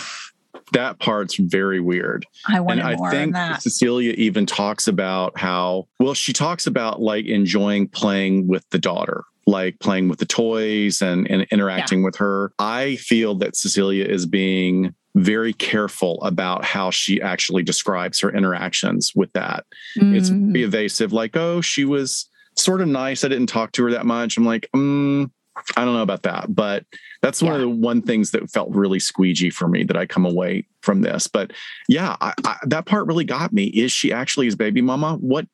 That 0.74 1.00
part's 1.00 1.36
very 1.38 1.80
weird. 1.80 2.26
I 2.48 2.60
wanted 2.60 2.82
and 2.82 2.90
I 2.90 2.96
more 2.96 3.12
think 3.12 3.28
on 3.28 3.32
that. 3.34 3.62
Cecilia 3.62 4.14
even 4.14 4.46
talks 4.46 4.88
about 4.88 5.38
how 5.40 5.88
well 6.00 6.14
she 6.14 6.34
talks 6.34 6.68
about 6.68 7.02
like 7.02 7.26
enjoying 7.26 7.88
playing 7.88 8.48
with 8.48 8.66
the 8.72 8.80
daughter 8.80 9.24
like 9.50 9.80
playing 9.80 10.10
with 10.10 10.20
the 10.20 10.26
toys 10.26 11.02
and, 11.02 11.26
and 11.32 11.48
interacting 11.52 12.04
with 12.04 12.18
her. 12.18 12.52
I 12.60 12.98
feel 12.98 13.34
that 13.36 13.56
Cecilia 13.56 14.04
is 14.04 14.26
being 14.26 14.94
very 15.16 15.54
careful 15.54 16.22
about 16.22 16.66
how 16.66 16.92
she 16.92 17.22
actually 17.22 17.64
describes 17.64 18.20
her 18.20 18.30
interactions 18.30 19.14
with 19.16 19.32
that. 19.32 19.66
It's 19.96 20.30
Mm. 20.30 20.52
very 20.52 20.64
evasive, 20.64 21.14
like, 21.14 21.38
oh, 21.38 21.62
she 21.62 21.86
was 21.86 22.30
sort 22.58 22.82
of 22.82 22.90
nice. 22.90 23.24
I 23.24 23.30
didn't 23.30 23.48
talk 23.48 23.72
to 23.74 23.84
her 23.86 23.92
that 23.92 24.06
much. 24.06 24.36
I'm 24.36 24.46
like, 24.46 24.68
mm, 24.76 25.32
I 25.76 25.86
don't 25.86 25.94
know 25.94 26.02
about 26.02 26.24
that. 26.24 26.54
But 26.54 26.86
that's 27.22 27.42
one 27.42 27.54
of 27.54 27.62
the 27.62 27.70
one 27.70 28.02
things 28.02 28.32
that 28.32 28.50
felt 28.50 28.70
really 28.70 29.00
squeegee 29.00 29.50
for 29.50 29.68
me 29.68 29.84
that 29.84 29.98
I 29.98 30.06
come 30.06 30.26
away 30.26 30.68
from 30.82 31.02
this. 31.02 31.28
But 31.28 31.52
yeah, 31.88 32.16
I, 32.22 32.34
I, 32.46 32.58
that 32.66 32.86
part 32.86 33.08
really 33.08 33.26
got 33.26 33.54
me. 33.54 33.66
Is 33.66 33.92
she 33.92 34.12
actually 34.12 34.46
his 34.46 34.56
baby 34.56 34.82
mama? 34.82 35.18
What 35.20 35.48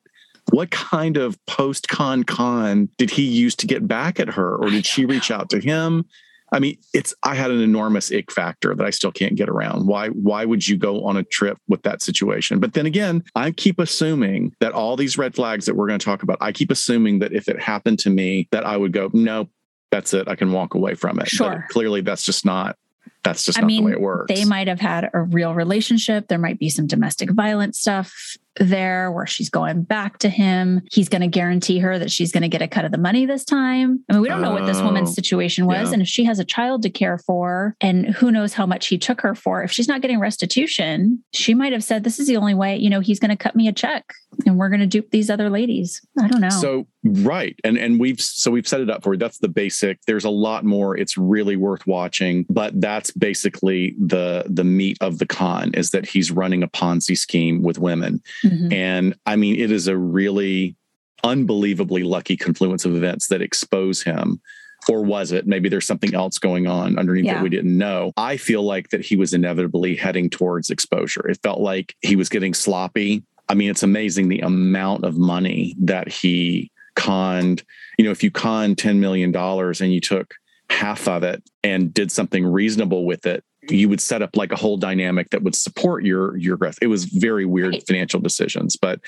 what 0.51 0.71
kind 0.71 1.17
of 1.17 1.37
post 1.45 1.87
con 1.87 2.23
con 2.23 2.89
did 2.97 3.09
he 3.09 3.23
use 3.23 3.55
to 3.55 3.67
get 3.67 3.87
back 3.87 4.19
at 4.19 4.29
her, 4.29 4.55
or 4.55 4.69
did 4.69 4.85
she 4.85 5.05
reach 5.05 5.31
out 5.31 5.49
to 5.51 5.59
him? 5.59 6.05
I 6.53 6.59
mean, 6.59 6.77
it's 6.93 7.15
I 7.23 7.33
had 7.33 7.49
an 7.49 7.61
enormous 7.61 8.11
ick 8.11 8.31
factor 8.31 8.75
that 8.75 8.85
I 8.85 8.91
still 8.91 9.11
can't 9.11 9.35
get 9.35 9.49
around. 9.49 9.87
Why 9.87 10.09
why 10.09 10.45
would 10.45 10.67
you 10.67 10.77
go 10.77 11.03
on 11.03 11.17
a 11.17 11.23
trip 11.23 11.57
with 11.67 11.81
that 11.81 12.03
situation? 12.03 12.59
But 12.59 12.73
then 12.73 12.85
again, 12.85 13.23
I 13.35 13.51
keep 13.51 13.79
assuming 13.79 14.53
that 14.59 14.71
all 14.71 14.95
these 14.95 15.17
red 15.17 15.33
flags 15.33 15.65
that 15.65 15.75
we're 15.75 15.87
going 15.87 15.99
to 15.99 16.05
talk 16.05 16.21
about, 16.21 16.37
I 16.41 16.51
keep 16.51 16.69
assuming 16.69 17.19
that 17.19 17.33
if 17.33 17.47
it 17.47 17.59
happened 17.59 17.97
to 17.99 18.11
me, 18.11 18.47
that 18.51 18.65
I 18.65 18.77
would 18.77 18.91
go, 18.91 19.09
no, 19.13 19.49
that's 19.93 20.13
it. 20.13 20.27
I 20.27 20.35
can 20.35 20.51
walk 20.51 20.73
away 20.73 20.95
from 20.95 21.17
it. 21.19 21.23
But 21.23 21.29
Sure. 21.29 21.65
clearly, 21.69 22.01
that's 22.01 22.23
just 22.25 22.45
not 22.45 22.77
that's 23.23 23.45
just 23.45 23.57
I 23.57 23.61
not 23.61 23.67
mean, 23.67 23.83
the 23.83 23.85
way 23.87 23.91
it 23.93 24.01
works. 24.01 24.33
They 24.33 24.43
might 24.43 24.67
have 24.67 24.81
had 24.81 25.09
a 25.13 25.21
real 25.21 25.53
relationship. 25.53 26.27
There 26.27 26.37
might 26.37 26.59
be 26.59 26.67
some 26.69 26.87
domestic 26.87 27.29
violence 27.31 27.79
stuff 27.79 28.13
there 28.59 29.11
where 29.13 29.25
she's 29.25 29.49
going 29.49 29.83
back 29.83 30.19
to 30.19 30.29
him. 30.29 30.81
He's 30.91 31.07
going 31.07 31.21
to 31.21 31.27
guarantee 31.29 31.79
her 31.79 31.97
that 31.97 32.11
she's 32.11 32.33
going 32.33 32.41
to 32.41 32.49
get 32.49 32.61
a 32.61 32.67
cut 32.67 32.83
of 32.83 32.91
the 32.91 32.97
money 32.97 33.25
this 33.25 33.45
time. 33.45 34.03
I 34.09 34.13
mean, 34.13 34.21
we 34.21 34.27
don't 34.27 34.41
know 34.41 34.51
what 34.51 34.65
this 34.65 34.77
Oh, 34.77 34.83
woman's 34.85 35.15
situation 35.15 35.65
was. 35.65 35.87
yeah. 35.87 35.93
And 35.93 36.01
if 36.01 36.07
she 36.09 36.25
has 36.25 36.37
a 36.37 36.43
child 36.43 36.81
to 36.83 36.89
care 36.89 37.17
for, 37.17 37.77
and 37.79 38.07
who 38.07 38.29
knows 38.29 38.53
how 38.53 38.65
much 38.65 38.87
he 38.87 38.97
took 38.97 39.21
her 39.21 39.33
for, 39.35 39.63
if 39.63 39.71
she's 39.71 39.87
not 39.87 40.01
getting 40.01 40.19
restitution, 40.19 41.23
she 41.33 41.53
might 41.53 41.71
have 41.71 41.83
said, 41.83 42.03
This 42.03 42.19
is 42.19 42.27
the 42.27 42.35
only 42.37 42.53
way, 42.53 42.75
you 42.77 42.89
know, 42.89 42.99
he's 42.99 43.19
going 43.21 43.31
to 43.31 43.37
cut 43.37 43.55
me 43.55 43.69
a 43.69 43.73
check 43.73 44.13
and 44.45 44.57
we're 44.57 44.69
going 44.69 44.81
to 44.81 44.85
dupe 44.87 45.11
these 45.11 45.29
other 45.29 45.49
ladies. 45.49 46.01
I 46.19 46.27
don't 46.27 46.41
know. 46.41 46.49
So 46.49 46.87
right, 47.03 47.55
and 47.63 47.77
and 47.77 47.99
we've 47.99 48.19
so 48.19 48.51
we've 48.51 48.67
set 48.67 48.81
it 48.81 48.89
up 48.89 49.03
for 49.03 49.13
you. 49.13 49.19
That's 49.19 49.39
the 49.39 49.47
basic. 49.47 49.99
There's 50.05 50.25
a 50.25 50.29
lot 50.29 50.63
more. 50.63 50.97
It's 50.97 51.17
really 51.17 51.55
worth 51.55 51.85
watching, 51.87 52.45
but 52.49 52.79
that's 52.79 53.11
basically 53.11 53.95
the 53.99 54.45
the 54.47 54.63
meat 54.63 54.97
of 55.01 55.19
the 55.19 55.25
con 55.25 55.73
is 55.73 55.91
that 55.91 56.05
he's 56.05 56.31
running 56.31 56.63
a 56.63 56.67
Ponzi 56.67 57.17
scheme 57.17 57.61
with 57.61 57.77
women, 57.79 58.21
Mhm. 58.43 58.73
and 58.73 59.15
I 59.25 59.35
mean 59.35 59.59
it 59.59 59.71
is 59.71 59.87
a 59.87 59.97
really 59.97 60.75
unbelievably 61.23 62.03
lucky 62.03 62.35
confluence 62.35 62.83
of 62.83 62.95
events 62.95 63.27
that 63.27 63.41
expose 63.41 64.03
him 64.03 64.41
or 64.89 65.03
was 65.03 65.31
it? 65.31 65.47
Maybe 65.47 65.69
there's 65.69 65.85
something 65.87 66.13
else 66.13 66.37
going 66.37 66.67
on 66.67 66.97
underneath 66.97 67.25
yeah. 67.25 67.35
that 67.35 67.43
we 67.43 67.49
didn't 67.49 67.77
know. 67.77 68.11
I 68.17 68.37
feel 68.37 68.63
like 68.63 68.89
that 68.89 69.01
he 69.01 69.15
was 69.15 69.33
inevitably 69.33 69.95
heading 69.95 70.29
towards 70.29 70.69
exposure. 70.69 71.27
It 71.27 71.39
felt 71.41 71.59
like 71.61 71.95
he 72.01 72.15
was 72.15 72.29
getting 72.29 72.53
sloppy. 72.53 73.23
I 73.49 73.55
mean, 73.55 73.69
it's 73.69 73.83
amazing 73.83 74.29
the 74.29 74.39
amount 74.39 75.05
of 75.05 75.17
money 75.17 75.75
that 75.79 76.09
he 76.09 76.71
conned. 76.95 77.63
You 77.97 78.05
know, 78.05 78.11
if 78.11 78.23
you 78.23 78.31
conned 78.31 78.77
$10 78.77 78.97
million 78.97 79.35
and 79.35 79.93
you 79.93 80.01
took 80.01 80.35
half 80.69 81.07
of 81.07 81.23
it 81.23 81.43
and 81.63 81.93
did 81.93 82.11
something 82.11 82.45
reasonable 82.45 83.05
with 83.05 83.25
it, 83.25 83.43
you 83.69 83.87
would 83.87 84.01
set 84.01 84.21
up 84.21 84.35
like 84.35 84.51
a 84.51 84.57
whole 84.57 84.77
dynamic 84.77 85.29
that 85.29 85.43
would 85.43 85.55
support 85.55 86.03
your 86.03 86.35
your 86.37 86.57
growth. 86.57 86.77
It 86.81 86.87
was 86.87 87.05
very 87.05 87.45
weird 87.45 87.73
right. 87.73 87.87
financial 87.87 88.19
decisions, 88.19 88.75
but 88.75 88.99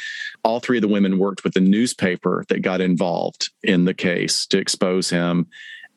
all 0.44 0.60
three 0.60 0.78
of 0.78 0.82
the 0.82 0.88
women 0.88 1.18
worked 1.18 1.44
with 1.44 1.54
the 1.54 1.60
newspaper 1.60 2.46
that 2.50 2.62
got 2.62 2.80
involved 2.80 3.50
in 3.64 3.86
the 3.86 3.94
case 3.94 4.46
to 4.48 4.58
expose 4.58 5.10
him. 5.10 5.48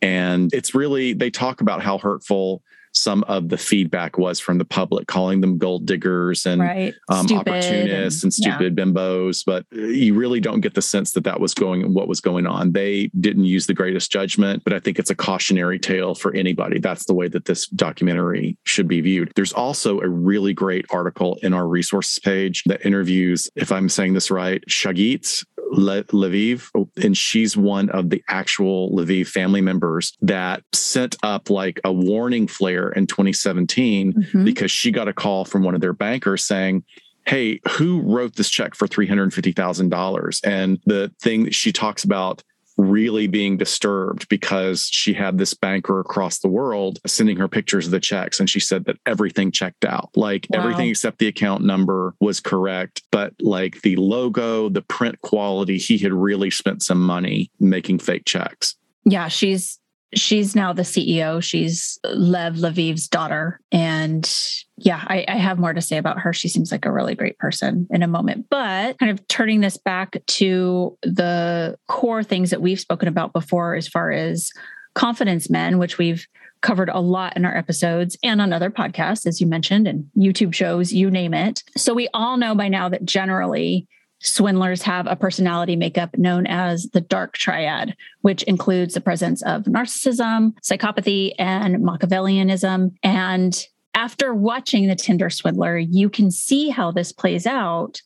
And 0.03 0.53
it's 0.53 0.75
really 0.75 1.13
they 1.13 1.31
talk 1.31 1.61
about 1.61 1.83
how 1.83 1.99
hurtful 1.99 2.63
some 2.99 3.25
of 3.25 3.49
the 3.49 3.59
feedback 3.59 4.19
was 4.19 4.41
from 4.41 4.59
the 4.59 4.65
public, 4.65 5.07
calling 5.07 5.41
them 5.41 5.59
gold 5.59 5.87
diggers 5.87 6.47
and 6.47 6.61
right. 6.61 6.95
um, 7.09 7.27
opportunists 7.33 8.23
and, 8.23 8.29
and 8.29 8.35
stupid 8.35 8.77
yeah. 8.77 8.85
bimbos. 8.85 9.45
But 9.45 9.67
you 9.71 10.15
really 10.15 10.41
don't 10.41 10.61
get 10.61 10.75
the 10.75 10.83
sense 10.83 11.13
that 11.13 11.25
that 11.25 11.41
was 11.41 11.55
going, 11.55 11.95
what 11.95 12.09
was 12.09 12.21
going 12.21 12.47
on. 12.47 12.73
They 12.73 13.11
didn't 13.21 13.45
use 13.45 13.67
the 13.67 13.75
greatest 13.75 14.11
judgment, 14.11 14.65
but 14.65 14.73
I 14.73 14.81
think 14.81 14.99
it's 14.99 15.11
a 15.11 15.15
cautionary 15.15 15.79
tale 15.79 16.15
for 16.15 16.35
anybody. 16.35 16.79
That's 16.79 17.05
the 17.07 17.15
way 17.15 17.29
that 17.29 17.45
this 17.45 17.67
documentary 17.69 18.57
should 18.65 18.89
be 18.89 19.01
viewed. 19.01 19.33
There's 19.35 19.53
also 19.53 20.01
a 20.01 20.09
really 20.09 20.53
great 20.53 20.87
article 20.91 21.39
in 21.43 21.55
our 21.55 21.67
resources 21.67 22.19
page 22.19 22.63
that 22.67 22.85
interviews, 22.85 23.49
if 23.55 23.73
I'm 23.73 23.89
saying 23.89 24.15
this 24.15 24.31
right, 24.31 24.63
Chagit 24.69 25.45
Le- 25.71 26.05
Leviev, 26.05 26.71
and 27.03 27.17
she's 27.17 27.57
one 27.57 27.91
of 27.91 28.11
the 28.11 28.23
actual 28.29 28.91
Leviev 28.91 29.27
family 29.27 29.61
members 29.61 30.17
that 30.23 30.63
sent 30.73 31.17
up 31.23 31.51
like 31.51 31.81
a 31.85 31.93
warning 31.93 32.47
flare 32.47 32.88
in 32.93 33.07
2017 33.07 34.13
mm-hmm. 34.13 34.45
because 34.45 34.71
she 34.71 34.91
got 34.91 35.09
a 35.09 35.13
call 35.13 35.45
from 35.45 35.63
one 35.63 35.75
of 35.75 35.81
their 35.81 35.93
bankers 35.93 36.45
saying, 36.45 36.85
Hey, 37.27 37.61
who 37.73 38.01
wrote 38.01 38.37
this 38.37 38.49
check 38.49 38.75
for 38.75 38.89
$350,000? 38.89 40.41
And 40.45 40.81
the 40.87 41.13
thing 41.21 41.45
that 41.45 41.55
she 41.55 41.73
talks 41.73 42.03
about 42.03 42.43
really 42.79 43.27
being 43.27 43.57
disturbed 43.57 44.29
because 44.29 44.89
she 44.91 45.13
had 45.13 45.37
this 45.37 45.53
banker 45.53 45.99
across 45.99 46.39
the 46.39 46.49
world 46.49 47.01
sending 47.05 47.37
her 47.37 47.49
pictures 47.49 47.87
of 47.87 47.91
the 47.91 47.99
checks 47.99 48.39
and 48.39 48.49
she 48.49 48.61
said 48.61 48.85
that 48.85 48.97
everything 49.05 49.51
checked 49.51 49.85
out 49.85 50.11
like 50.15 50.47
wow. 50.49 50.61
everything 50.61 50.89
except 50.89 51.19
the 51.19 51.27
account 51.27 51.65
number 51.65 52.15
was 52.21 52.39
correct 52.39 53.03
but 53.11 53.35
like 53.41 53.83
the 53.83 53.97
logo 53.97 54.69
the 54.69 54.83
print 54.83 55.21
quality 55.23 55.77
he 55.77 55.99
had 55.99 56.13
really 56.13 56.51
spent 56.51 56.81
some 56.81 57.03
money 57.03 57.51
making 57.59 57.99
fake 57.99 58.25
checks 58.25 58.77
yeah 59.05 59.27
she's 59.27 59.81
she's 60.15 60.55
now 60.55 60.73
the 60.73 60.83
CEO. 60.83 61.43
She's 61.43 61.99
Lev 62.05 62.57
Leviev's 62.57 63.09
daughter. 63.09 63.61
And 63.71 64.31
yeah, 64.77 65.05
I, 65.07 65.25
I, 65.29 65.37
have 65.37 65.59
more 65.59 65.73
to 65.73 65.81
say 65.81 65.99
about 65.99 66.21
her. 66.21 66.33
She 66.33 66.49
seems 66.49 66.73
like 66.73 66.87
a 66.87 66.93
really 66.93 67.15
great 67.15 67.39
person 67.39 67.87
in 67.91 68.03
a 68.03 68.09
moment. 68.09 68.47
But 68.49 68.99
kind 68.99 69.11
of 69.11 69.27
turning 69.29 69.61
this 69.61 69.77
back 69.77 70.17
to 70.25 70.97
the 71.03 71.77
core 71.89 72.23
things 72.23 72.51
that 72.51 72.63
we've 72.63 72.81
spoken 72.81 73.09
about 73.09 73.33
before, 73.33 73.75
as 73.75 73.89
far 73.89 74.11
as 74.11 74.51
confidence 74.95 75.51
men, 75.51 75.79
which 75.79 75.99
we've 75.99 76.27
covered 76.61 76.89
a 76.89 77.01
lot 77.01 77.37
in 77.37 77.45
our 77.45 77.57
episodes 77.57 78.17
and 78.23 78.41
on 78.41 78.53
other 78.53 78.71
podcasts, 78.71 79.27
as 79.27 79.41
you 79.41 79.47
mentioned, 79.47 79.87
and 79.87 80.09
YouTube 80.17 80.55
shows, 80.55 80.93
you 80.93 81.11
name 81.11 81.35
it. 81.35 81.63
So 81.77 81.95
we 81.95 82.09
all 82.15 82.37
know 82.37 82.55
by 82.55 82.69
now 82.69 82.89
that 82.89 83.05
generally 83.05 83.87
swindlers 84.21 84.83
have 84.83 85.07
a 85.07 85.17
personality 85.17 85.77
makeup 85.77 86.17
known 86.19 86.47
as 86.47 86.89
the 86.93 87.01
dark 87.01 87.35
triad, 87.35 87.97
which 88.23 88.43
includes 88.45 88.95
the 88.95 89.01
presence 89.01 89.43
of 89.43 89.65
narcissism, 89.65 90.53
psychopathy, 90.61 91.33
and 91.39 91.77
Machiavellianism. 91.77 92.95
And 93.03 93.67
after 93.95 94.35
watching 94.35 94.89
the 94.89 94.97
Tinder 94.97 95.31
swindler, 95.31 95.79
you 95.79 96.09
can 96.09 96.31
see 96.31 96.69
how 96.69 96.91
this 96.91 97.13
plays 97.13 97.47
out 97.47 98.01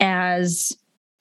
as 0.00 0.72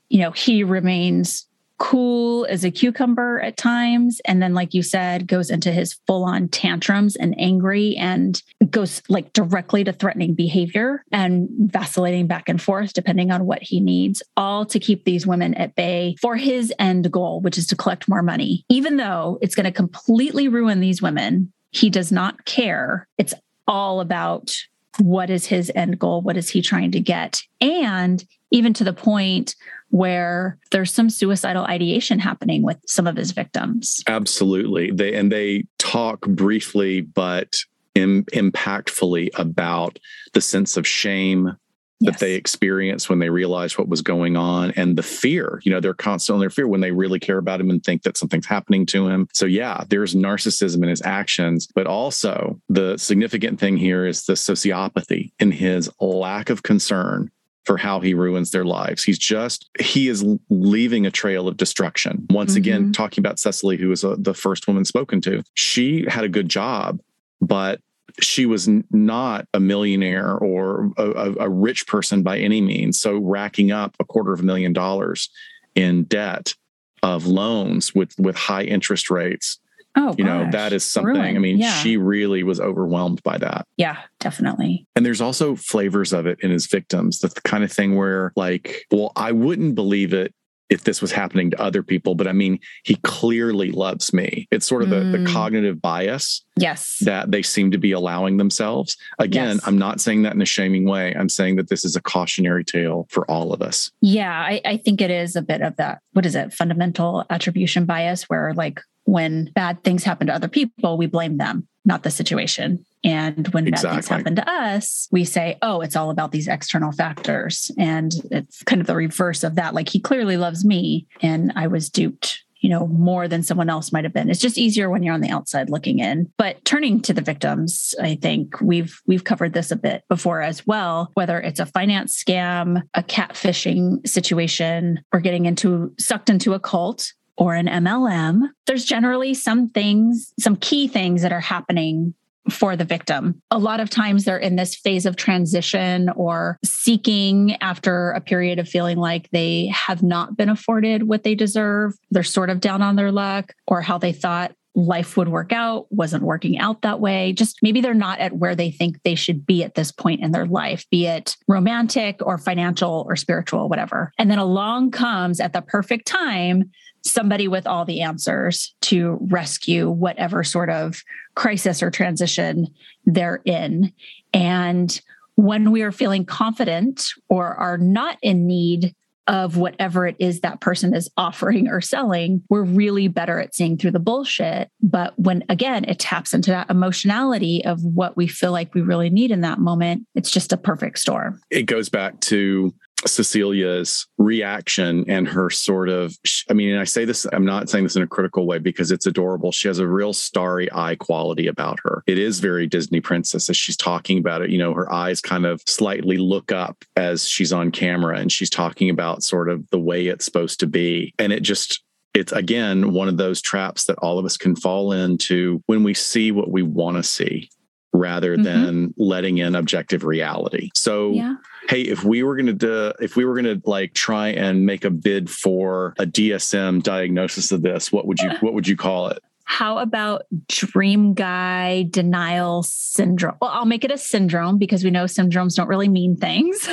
you 0.10 0.20
know 0.20 0.32
he 0.32 0.64
remains 0.64 1.47
cool 1.80 2.46
as 2.50 2.64
a 2.64 2.72
cucumber 2.72 3.40
at 3.42 3.56
times 3.56 4.20
and 4.26 4.42
then 4.42 4.54
like 4.54 4.74
you 4.74 4.82
said 4.82 5.28
goes 5.28 5.50
into 5.50 5.72
his 5.72 5.94
full 6.08 6.24
on 6.24 6.48
tantrums 6.48 7.16
and 7.16 7.40
angry 7.40 7.96
and 7.98 8.42
goes 8.70 9.02
like 9.10 9.32
directly 9.34 9.84
to 9.84 9.94
threatening 9.94 10.34
behavior 10.34 11.04
and 11.12 11.48
vacillating 11.60 12.26
back 12.26 12.50
and 12.50 12.62
forth 12.62 12.94
depending 12.94 13.32
on 13.32 13.46
what 13.46 13.62
he 13.62 13.80
needs 13.80 14.24
all 14.36 14.66
to 14.66 14.80
keep 14.80 15.04
these 15.04 15.28
women 15.28 15.54
at 15.54 15.76
bay 15.76 16.16
for 16.20 16.36
his 16.36 16.74
end 16.80 17.12
goal 17.12 17.42
which 17.42 17.58
is 17.58 17.68
to 17.68 17.76
collect 17.76 18.08
more 18.08 18.24
money. 18.24 18.66
Even 18.70 18.98
though 18.98 19.38
it's 19.42 19.56
going 19.56 19.66
to 19.66 19.72
completely 19.72 20.48
ruin 20.48 20.80
these 20.80 21.02
women 21.02 21.52
he 21.72 21.90
does 21.90 22.12
not 22.12 22.46
care. 22.46 23.08
It's 23.18 23.34
all 23.68 24.00
about 24.00 24.56
what 25.00 25.30
is 25.30 25.46
his 25.46 25.72
end 25.76 26.00
goal 26.00 26.22
what 26.22 26.38
is 26.38 26.50
he 26.50 26.62
trying 26.62 26.92
to 26.92 27.00
get? 27.00 27.42
And 27.62 28.24
even 28.52 28.74
to 28.74 28.84
the 28.84 28.94
point 28.94 29.56
where 29.90 30.58
there's 30.72 30.94
some 30.94 31.10
suicidal 31.10 31.66
ideation 31.66 32.20
happening 32.20 32.64
with 32.64 32.78
some 32.88 33.08
of 33.08 33.16
his 33.16 33.32
victims. 33.32 34.04
Absolutely. 34.08 34.92
They 34.92 35.14
and 35.14 35.32
they 35.32 35.66
talk 35.78 36.22
briefly 36.22 37.02
but 37.02 37.58
Im- 37.96 38.26
impactfully 38.26 39.30
about 39.40 39.98
the 40.34 40.42
sense 40.42 40.78
of 40.78 40.86
shame 40.86 41.58
that 42.00 42.12
yes. 42.12 42.20
they 42.20 42.34
experience 42.34 43.10
when 43.10 43.18
they 43.18 43.30
realize 43.30 43.78
what 43.78 43.90
was 43.90 44.02
going 44.02 44.38
on 44.38 44.72
and 44.72 44.96
the 44.96 45.04
fear. 45.04 45.60
You 45.64 45.72
know, 45.72 45.80
they're 45.80 45.96
constantly 45.96 46.46
in 46.46 46.52
fear 46.52 46.68
when 46.68 46.82
they 46.82 46.92
really 46.92 47.20
care 47.20 47.40
about 47.40 47.60
him 47.60 47.72
and 47.72 47.84
think 47.84 48.04
that 48.04 48.18
something's 48.18 48.46
happening 48.46 48.86
to 48.88 49.08
him. 49.08 49.28
So, 49.34 49.48
yeah, 49.48 49.84
there's 49.90 50.14
narcissism 50.14 50.84
in 50.84 50.90
his 50.90 51.02
actions, 51.02 51.68
but 51.74 51.88
also 51.88 52.62
the 52.70 52.98
significant 52.98 53.60
thing 53.60 53.78
here 53.78 54.06
is 54.06 54.26
the 54.26 54.34
sociopathy 54.34 55.32
in 55.40 55.52
his 55.52 55.90
lack 56.00 56.52
of 56.52 56.62
concern 56.62 57.32
for 57.68 57.76
how 57.76 58.00
he 58.00 58.14
ruins 58.14 58.52
their 58.52 58.64
lives. 58.64 59.04
He's 59.04 59.20
just, 59.20 59.70
he 59.78 60.08
is 60.08 60.26
leaving 60.50 61.06
a 61.06 61.12
trail 61.12 61.50
of 61.50 61.58
destruction. 61.58 62.26
Once 62.30 62.54
mm-hmm. 62.54 62.58
again, 62.60 62.92
talking 62.94 63.22
about 63.22 63.40
Cecily, 63.40 63.76
who 63.76 63.90
was 63.90 64.06
a, 64.06 64.16
the 64.16 64.34
first 64.34 64.68
woman 64.68 64.86
spoken 64.86 65.20
to, 65.22 65.44
she 65.54 66.06
had 66.08 66.24
a 66.24 66.30
good 66.30 66.48
job, 66.48 67.02
but 67.42 67.82
she 68.22 68.46
was 68.46 68.70
not 68.90 69.48
a 69.54 69.60
millionaire 69.60 70.38
or 70.38 70.92
a, 70.98 71.36
a, 71.42 71.50
rich 71.50 71.86
person 71.88 72.24
by 72.24 72.40
any 72.40 72.62
means. 72.62 73.00
So 73.00 73.18
racking 73.18 73.72
up 73.72 73.98
a 74.00 74.06
quarter 74.06 74.32
of 74.32 74.40
a 74.40 74.44
million 74.44 74.72
dollars 74.72 75.30
in 75.76 76.06
debt 76.06 76.56
of 77.04 77.28
loans 77.28 77.94
with 77.94 78.18
with 78.18 78.36
high 78.36 78.64
interest 78.64 79.12
rates 79.12 79.60
Oh, 79.98 80.14
you 80.18 80.24
know, 80.24 80.48
that 80.52 80.74
is 80.74 80.86
something. 80.86 81.16
Ruined. 81.16 81.38
I 81.38 81.40
mean, 81.40 81.58
yeah. 81.58 81.74
she 81.74 81.98
really 81.98 82.44
was 82.44 82.60
overwhelmed 82.60 83.24
by 83.24 83.40
that. 83.40 83.66
Yeah, 83.78 83.98
definitely. 84.20 84.86
And 84.96 85.04
there's 85.04 85.22
also 85.22 85.56
flavors 85.56 86.14
of 86.14 86.28
it 86.28 86.40
in 86.42 86.52
his 86.52 86.68
victims. 86.68 87.20
That's 87.20 87.34
the 87.34 87.42
kind 87.42 87.64
of 87.64 87.72
thing 87.72 87.96
where, 87.96 88.32
like, 88.36 88.86
well, 88.92 89.12
I 89.16 89.32
wouldn't 89.32 89.74
believe 89.74 90.14
it 90.14 90.34
if 90.70 90.84
this 90.84 91.02
was 91.02 91.12
happening 91.12 91.50
to 91.52 91.62
other 91.62 91.82
people, 91.82 92.14
but 92.14 92.28
I 92.28 92.34
mean, 92.34 92.60
he 92.84 92.96
clearly 93.04 93.72
loves 93.72 94.14
me. 94.14 94.48
It's 94.52 94.66
sort 94.66 94.84
of 94.84 94.90
mm. 94.90 95.12
the, 95.12 95.20
the, 95.20 95.26
cognitive 95.26 95.82
bias. 95.82 96.44
Yes. 96.58 96.98
That 97.02 97.32
they 97.32 97.42
seem 97.42 97.72
to 97.72 97.78
be 97.78 97.92
allowing 97.92 98.38
themselves. 98.38 98.98
Again, 99.18 99.56
yes. 99.56 99.68
I'm 99.68 99.78
not 99.78 100.02
saying 100.02 100.24
that 100.24 100.34
in 100.34 100.42
a 100.42 100.46
shaming 100.46 100.86
way. 100.86 101.16
I'm 101.16 101.30
saying 101.30 101.56
that 101.56 101.70
this 101.70 101.86
is 101.86 101.96
a 101.96 102.02
cautionary 102.02 102.66
tale 102.66 103.08
for 103.10 103.30
all 103.32 103.54
of 103.54 103.62
us. 103.62 103.92
Yeah, 104.02 104.32
I, 104.32 104.62
I 104.66 104.78
think 104.78 105.00
it 105.00 105.12
is 105.12 105.36
a 105.36 105.42
bit 105.42 105.62
of 105.62 105.78
that. 105.78 106.00
What 106.14 106.26
is 106.26 106.36
it? 106.36 106.54
Fundamental 106.54 107.26
attribution 107.30 107.86
bias, 107.86 108.24
where 108.24 108.54
like 108.54 108.82
when 109.08 109.46
bad 109.56 109.84
things 109.86 110.04
happen 110.04 110.28
to 110.28 110.34
other 110.34 110.50
people, 110.50 110.98
we 110.98 111.06
blame 111.06 111.38
them, 111.38 111.66
not 111.86 112.04
the 112.04 112.12
situation. 112.12 112.86
And 113.06 113.48
when 113.50 113.66
exactly. 113.66 113.88
bad 113.88 113.94
things 113.96 114.08
happen 114.10 114.36
to 114.36 114.50
us, 114.50 115.08
we 115.12 115.24
say, 115.24 115.58
oh, 115.62 115.80
it's 115.80 115.96
all 115.96 116.10
about 116.10 116.34
these 116.34 116.50
external 116.50 116.92
factors. 116.92 117.72
And 117.78 118.12
it's 118.32 118.64
kind 118.64 118.82
of 118.82 118.88
the 118.88 118.98
reverse 118.98 119.46
of 119.46 119.56
that. 119.56 119.74
Like 119.74 119.88
he 119.88 120.02
clearly 120.02 120.36
loves 120.36 120.66
me 120.66 121.08
and 121.22 121.54
I 121.56 121.68
was 121.68 121.90
duped 121.90 122.44
you 122.60 122.70
know 122.72 122.88
more 122.88 123.28
than 123.28 123.44
someone 123.44 123.70
else 123.70 123.92
might 123.92 124.04
have 124.04 124.14
been 124.14 124.32
it's 124.32 124.40
just 124.40 124.58
easier 124.58 124.90
when 124.90 125.04
you're 125.04 125.14
on 125.14 125.22
the 125.22 125.30
outside 125.30 125.70
looking 125.70 126.00
in 126.00 126.32
but 126.38 126.64
turning 126.66 127.00
to 127.00 127.14
the 127.14 127.22
victims 127.22 127.94
i 128.02 128.16
think 128.16 128.60
we've 128.62 129.00
we've 129.06 129.24
covered 129.24 129.54
this 129.54 129.70
a 129.70 129.76
bit 129.76 130.04
before 130.10 130.42
as 130.42 130.66
well 130.66 131.12
whether 131.14 131.40
it's 131.40 131.60
a 131.60 131.68
finance 131.68 132.22
scam 132.22 132.82
a 132.96 133.04
catfishing 133.04 134.06
situation 134.08 135.00
or 135.14 135.20
getting 135.20 135.46
into 135.46 135.94
sucked 136.00 136.32
into 136.32 136.56
a 136.56 136.60
cult 136.60 137.14
or 137.38 137.56
an 137.56 137.68
MLM, 137.68 138.50
there's 138.66 138.86
generally 138.86 139.34
some 139.34 139.70
things, 139.70 140.34
some 140.40 140.56
key 140.56 140.88
things 140.88 141.22
that 141.22 141.32
are 141.32 141.40
happening 141.40 142.14
for 142.50 142.76
the 142.76 142.86
victim. 142.86 143.42
A 143.52 143.60
lot 143.60 143.80
of 143.80 143.90
times 143.90 144.24
they're 144.24 144.38
in 144.38 144.56
this 144.56 144.76
phase 144.76 145.06
of 145.06 145.16
transition 145.16 146.10
or 146.16 146.58
seeking 146.64 147.58
after 147.62 148.12
a 148.12 148.22
period 148.22 148.60
of 148.60 148.70
feeling 148.70 148.98
like 148.98 149.30
they 149.32 149.68
have 149.68 150.02
not 150.02 150.38
been 150.38 150.50
afforded 150.50 151.04
what 151.04 151.24
they 151.24 151.36
deserve. 151.36 151.94
They're 152.10 152.24
sort 152.24 152.50
of 152.50 152.60
down 152.60 152.82
on 152.82 152.96
their 152.96 153.12
luck 153.12 153.54
or 153.68 153.82
how 153.82 153.98
they 153.98 154.14
thought 154.14 154.54
life 154.76 155.18
would 155.18 155.28
work 155.28 155.52
out 155.52 155.92
wasn't 155.92 156.24
working 156.24 156.60
out 156.60 156.84
that 156.84 157.00
way. 157.00 157.34
Just 157.34 157.58
maybe 157.64 157.82
they're 157.82 157.96
not 157.96 158.20
at 158.20 158.34
where 158.34 158.56
they 158.56 158.70
think 158.70 159.02
they 159.02 159.16
should 159.16 159.44
be 159.44 159.64
at 159.64 159.74
this 159.74 159.92
point 159.92 160.22
in 160.22 160.32
their 160.32 160.46
life, 160.46 160.86
be 160.92 161.08
it 161.08 161.36
romantic 161.48 162.18
or 162.22 162.38
financial 162.38 163.04
or 163.10 163.16
spiritual, 163.16 163.70
whatever. 163.70 164.12
And 164.20 164.30
then 164.30 164.38
along 164.38 164.92
comes 164.92 165.40
at 165.40 165.52
the 165.52 165.64
perfect 165.64 166.06
time 166.06 166.70
somebody 167.10 167.48
with 167.48 167.68
all 167.68 167.86
the 167.86 168.02
answers 168.02 168.76
to 168.82 169.18
rescue 169.22 169.90
whatever 169.90 170.44
sort 170.44 170.70
of 170.70 171.02
crisis 171.36 171.82
or 171.82 171.92
transition 171.92 172.68
they're 173.06 173.42
in. 173.46 173.92
And 174.34 175.00
when 175.36 175.72
we 175.72 175.84
are 175.84 175.92
feeling 175.92 176.26
confident 176.26 177.06
or 177.30 177.46
are 177.56 177.78
not 177.78 178.18
in 178.22 178.48
need 178.48 178.96
of 179.28 179.58
whatever 179.58 180.08
it 180.08 180.16
is 180.20 180.40
that 180.40 180.62
person 180.62 180.96
is 180.96 181.10
offering 181.18 181.68
or 181.68 181.82
selling, 181.82 182.42
we're 182.50 182.64
really 182.64 183.08
better 183.08 183.40
at 183.40 183.54
seeing 183.54 183.78
through 183.78 183.92
the 183.92 184.00
bullshit. 184.00 184.70
But 184.82 185.14
when 185.20 185.44
again, 185.50 185.84
it 185.84 186.00
taps 186.00 186.34
into 186.34 186.52
that 186.52 186.70
emotionality 186.70 187.64
of 187.66 187.84
what 187.84 188.16
we 188.16 188.28
feel 188.28 188.54
like 188.54 188.74
we 188.74 188.82
really 188.82 189.10
need 189.10 189.32
in 189.32 189.42
that 189.42 189.60
moment, 189.60 190.08
it's 190.16 190.32
just 190.32 190.54
a 190.54 190.58
perfect 190.58 191.00
storm. 191.00 191.42
It 191.50 191.64
goes 191.64 191.90
back 191.90 192.20
to 192.22 192.74
Cecilia's 193.06 194.08
reaction 194.18 195.06
and 195.08 195.28
her 195.28 195.50
sort 195.50 195.90
of, 195.90 196.16
I 196.50 196.54
mean, 196.54 196.78
I 196.78 196.84
say 196.84 197.06
this, 197.06 197.28
I'm 197.32 197.46
not 197.46 197.70
saying 197.70 197.84
this 197.84 197.96
in 197.96 198.02
a 198.02 198.08
critical 198.08 198.48
way 198.48 198.58
because 198.58 198.92
it's 198.92 199.06
adorable. 199.06 199.52
She 199.52 199.68
has 199.68 199.80
a 199.80 199.88
real 199.88 200.14
starry 200.14 200.68
eye 200.74 200.96
quality 200.96 201.48
about 201.48 201.80
her. 201.84 202.04
It 202.08 202.18
is 202.18 202.40
very 202.40 202.66
Disney 202.66 203.00
princess 203.00 203.50
as 203.50 203.58
she's 203.58 203.78
talking 203.78 204.18
about 204.18 204.42
it. 204.42 204.50
You 204.50 204.58
know, 204.58 204.74
her 204.74 204.92
eyes 204.92 205.22
kind 205.22 205.46
of 205.46 205.62
slightly 205.68 206.18
look 206.18 206.52
up 206.52 206.84
as 206.96 207.28
she's 207.28 207.54
on 207.54 207.72
camera 207.72 208.18
and 208.18 208.32
she's 208.32 208.50
talking 208.50 208.90
about 208.90 209.24
sort 209.24 209.50
of 209.50 209.70
the 209.70 209.80
way 209.80 210.08
it's 210.08 210.26
supposed 210.26 210.60
to 210.62 210.68
be. 210.68 211.14
And 211.20 211.32
it 211.32 211.42
just, 211.42 211.84
it's 212.14 212.32
again 212.32 212.94
one 212.94 213.08
of 213.08 213.18
those 213.18 213.42
traps 213.42 213.84
that 213.86 214.00
all 214.00 214.18
of 214.18 214.26
us 214.26 214.38
can 214.38 214.56
fall 214.56 214.92
into 214.92 215.62
when 215.68 215.84
we 215.84 215.94
see 215.94 216.32
what 216.32 216.50
we 216.50 216.64
want 216.64 216.98
to 216.98 217.04
see 217.04 217.50
rather 217.94 218.34
mm-hmm. 218.34 218.44
than 218.44 218.94
letting 218.98 219.38
in 219.38 219.56
objective 219.56 220.04
reality. 220.04 220.70
So, 220.74 221.12
yeah. 221.12 221.36
Hey, 221.68 221.82
if 221.82 222.04
we 222.04 222.24
were 222.24 222.36
going 222.36 222.48
to 222.48 222.54
do, 222.54 222.94
if 223.00 223.16
we 223.16 223.26
were 223.26 223.34
going 223.34 223.62
to 223.62 223.70
like 223.70 223.94
try 223.94 224.30
and 224.30 224.66
make 224.66 224.86
a 224.86 224.90
bid 224.90 225.30
for 225.30 225.94
a 226.00 226.06
DSM 226.06 226.82
diagnosis 226.84 227.52
of 227.52 227.62
this, 227.62 227.92
what 227.92 228.08
would 228.08 228.20
you 228.20 228.32
what 228.40 228.54
would 228.54 228.68
you 228.68 228.78
call 228.78 229.08
it? 229.08 229.22
How 229.50 229.78
about 229.78 230.24
dream 230.50 231.14
guy 231.14 231.88
denial 231.90 232.64
syndrome? 232.64 233.38
Well, 233.42 233.50
I'll 233.50 233.66
make 233.66 233.86
it 233.86 233.92
a 233.92 233.98
syndrome 233.98 234.58
because 234.58 234.84
we 234.84 234.92
know 234.92 235.06
syndromes 235.06 235.56
don't 235.56 235.70
really 235.70 235.88
mean 235.88 236.18
things. 236.18 236.68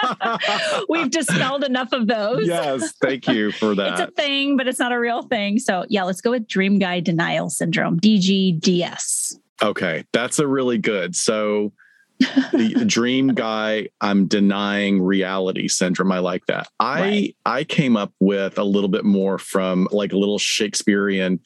We've 0.90 1.10
dispelled 1.10 1.64
enough 1.64 1.92
of 1.92 2.06
those. 2.06 2.46
Yes, 2.46 2.92
thank 3.00 3.26
you 3.28 3.50
for 3.50 3.74
that. 3.74 3.92
it's 3.98 4.00
a 4.00 4.12
thing, 4.12 4.58
but 4.58 4.68
it's 4.68 4.78
not 4.78 4.92
a 4.92 5.00
real 5.00 5.22
thing. 5.22 5.58
So, 5.58 5.86
yeah, 5.88 6.02
let's 6.02 6.20
go 6.20 6.32
with 6.32 6.46
dream 6.46 6.78
guy 6.78 7.00
denial 7.00 7.48
syndrome, 7.48 7.98
DGDS. 7.98 9.36
Okay, 9.62 10.04
that's 10.12 10.38
a 10.38 10.46
really 10.46 10.76
good. 10.76 11.16
So 11.16 11.72
the 12.52 12.84
dream 12.86 13.28
guy, 13.28 13.88
I'm 14.00 14.26
denying 14.26 15.02
reality 15.02 15.68
syndrome. 15.68 16.12
I 16.12 16.18
like 16.18 16.46
that. 16.46 16.68
I 16.78 17.00
right. 17.00 17.36
I 17.46 17.64
came 17.64 17.96
up 17.96 18.12
with 18.20 18.58
a 18.58 18.64
little 18.64 18.90
bit 18.90 19.04
more 19.04 19.38
from 19.38 19.88
like 19.90 20.12
a 20.12 20.18
little 20.18 20.38
Shakespearean 20.38 21.40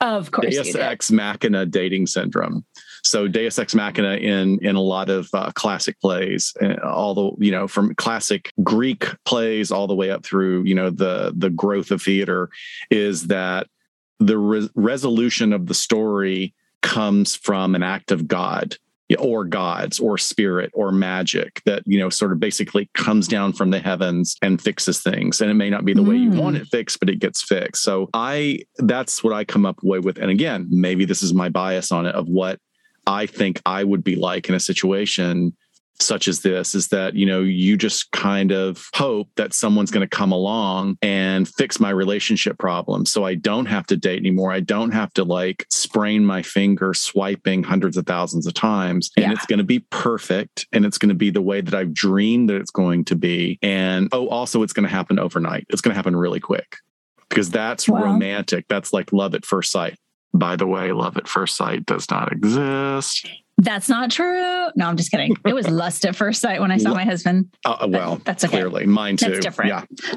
of 0.00 0.30
course 0.30 0.54
Deus 0.54 0.74
ex 0.74 1.10
machina 1.10 1.66
dating 1.66 2.06
syndrome. 2.06 2.64
So 3.02 3.28
Deus 3.28 3.58
ex 3.58 3.74
machina 3.74 4.16
in 4.16 4.58
in 4.64 4.76
a 4.76 4.80
lot 4.80 5.10
of 5.10 5.28
uh, 5.32 5.52
classic 5.54 6.00
plays, 6.00 6.54
uh, 6.62 6.76
all 6.82 7.14
the 7.14 7.44
you 7.44 7.52
know 7.52 7.68
from 7.68 7.94
classic 7.94 8.50
Greek 8.62 9.06
plays 9.24 9.70
all 9.70 9.86
the 9.86 9.94
way 9.94 10.10
up 10.10 10.24
through 10.24 10.64
you 10.64 10.74
know 10.74 10.90
the 10.90 11.32
the 11.36 11.50
growth 11.50 11.90
of 11.90 12.02
theater, 12.02 12.50
is 12.90 13.26
that 13.28 13.66
the 14.18 14.38
re- 14.38 14.70
resolution 14.74 15.52
of 15.52 15.66
the 15.66 15.74
story 15.74 16.54
comes 16.82 17.36
from 17.36 17.74
an 17.74 17.82
act 17.82 18.10
of 18.10 18.26
God 18.26 18.76
or 19.18 19.44
gods 19.44 19.98
or 19.98 20.16
spirit 20.16 20.70
or 20.74 20.92
magic 20.92 21.62
that 21.66 21.82
you 21.86 21.98
know 21.98 22.08
sort 22.08 22.32
of 22.32 22.40
basically 22.40 22.88
comes 22.94 23.26
down 23.26 23.52
from 23.52 23.70
the 23.70 23.80
heavens 23.80 24.36
and 24.42 24.60
fixes 24.60 25.02
things 25.02 25.40
and 25.40 25.50
it 25.50 25.54
may 25.54 25.70
not 25.70 25.84
be 25.84 25.92
the 25.92 26.02
mm. 26.02 26.08
way 26.08 26.16
you 26.16 26.30
want 26.30 26.56
it 26.56 26.60
hmm. 26.60 26.64
fixed 26.64 27.00
but 27.00 27.10
it 27.10 27.18
gets 27.18 27.42
fixed 27.42 27.82
so 27.82 28.08
i 28.14 28.58
that's 28.78 29.24
what 29.24 29.32
i 29.32 29.44
come 29.44 29.66
up 29.66 29.78
with 29.82 30.18
and 30.18 30.30
again 30.30 30.66
maybe 30.70 31.04
this 31.04 31.22
is 31.22 31.34
my 31.34 31.48
bias 31.48 31.90
on 31.90 32.06
it 32.06 32.14
of 32.14 32.28
what 32.28 32.58
i 33.06 33.26
think 33.26 33.60
i 33.66 33.82
would 33.82 34.04
be 34.04 34.16
like 34.16 34.48
in 34.48 34.54
a 34.54 34.60
situation 34.60 35.56
such 36.02 36.28
as 36.28 36.40
this 36.40 36.74
is 36.74 36.88
that 36.88 37.14
you 37.14 37.26
know 37.26 37.42
you 37.42 37.76
just 37.76 38.10
kind 38.12 38.52
of 38.52 38.88
hope 38.94 39.28
that 39.36 39.52
someone's 39.52 39.90
going 39.90 40.06
to 40.06 40.16
come 40.16 40.32
along 40.32 40.96
and 41.02 41.48
fix 41.48 41.80
my 41.80 41.90
relationship 41.90 42.58
problem. 42.58 43.06
So 43.06 43.24
i 43.24 43.34
don't 43.34 43.66
have 43.66 43.86
to 43.86 43.96
date 43.96 44.18
anymore. 44.18 44.52
I 44.52 44.60
don't 44.60 44.90
have 44.90 45.12
to 45.14 45.24
like 45.24 45.66
sprain 45.70 46.24
my 46.24 46.42
finger 46.42 46.94
swiping 46.94 47.62
hundreds 47.62 47.96
of 47.96 48.06
thousands 48.06 48.46
of 48.46 48.54
times. 48.54 49.10
And 49.16 49.26
yeah. 49.26 49.32
it's 49.32 49.46
going 49.46 49.58
to 49.58 49.64
be 49.64 49.80
perfect. 49.90 50.66
And 50.72 50.84
it's 50.84 50.98
going 50.98 51.10
to 51.10 51.14
be 51.14 51.30
the 51.30 51.42
way 51.42 51.60
that 51.60 51.74
i've 51.74 51.94
dreamed 51.94 52.48
that 52.48 52.56
it's 52.56 52.70
going 52.70 53.04
to 53.06 53.16
be. 53.16 53.58
And 53.62 54.08
oh 54.12 54.28
also 54.28 54.62
it's 54.62 54.72
going 54.72 54.88
to 54.88 54.94
happen 54.94 55.18
overnight. 55.18 55.66
It's 55.70 55.80
going 55.80 55.92
to 55.92 55.96
happen 55.96 56.16
really 56.16 56.40
quick. 56.40 56.76
Because 57.28 57.50
that's 57.50 57.88
wow. 57.88 58.02
romantic. 58.02 58.66
That's 58.68 58.92
like 58.92 59.12
love 59.12 59.34
at 59.34 59.46
first 59.46 59.70
sight. 59.70 59.96
By 60.32 60.56
the 60.56 60.66
way, 60.66 60.92
love 60.92 61.16
at 61.16 61.28
first 61.28 61.56
sight 61.56 61.86
does 61.86 62.08
not 62.10 62.32
exist. 62.32 63.28
That's 63.60 63.88
not 63.88 64.10
true. 64.10 64.68
No, 64.74 64.86
I'm 64.86 64.96
just 64.96 65.10
kidding. 65.10 65.36
It 65.46 65.54
was 65.54 65.68
lust 65.70 66.04
at 66.06 66.16
first 66.16 66.40
sight 66.40 66.60
when 66.60 66.70
I 66.70 66.78
saw 66.78 66.94
my 66.94 67.04
husband. 67.04 67.54
Uh, 67.64 67.86
well, 67.90 68.16
that, 68.16 68.24
that's 68.24 68.44
okay. 68.44 68.52
clearly 68.52 68.86
mine 68.86 69.16
too. 69.16 69.30
That's 69.30 69.40
different. 69.44 69.68
Yeah. 69.68 70.16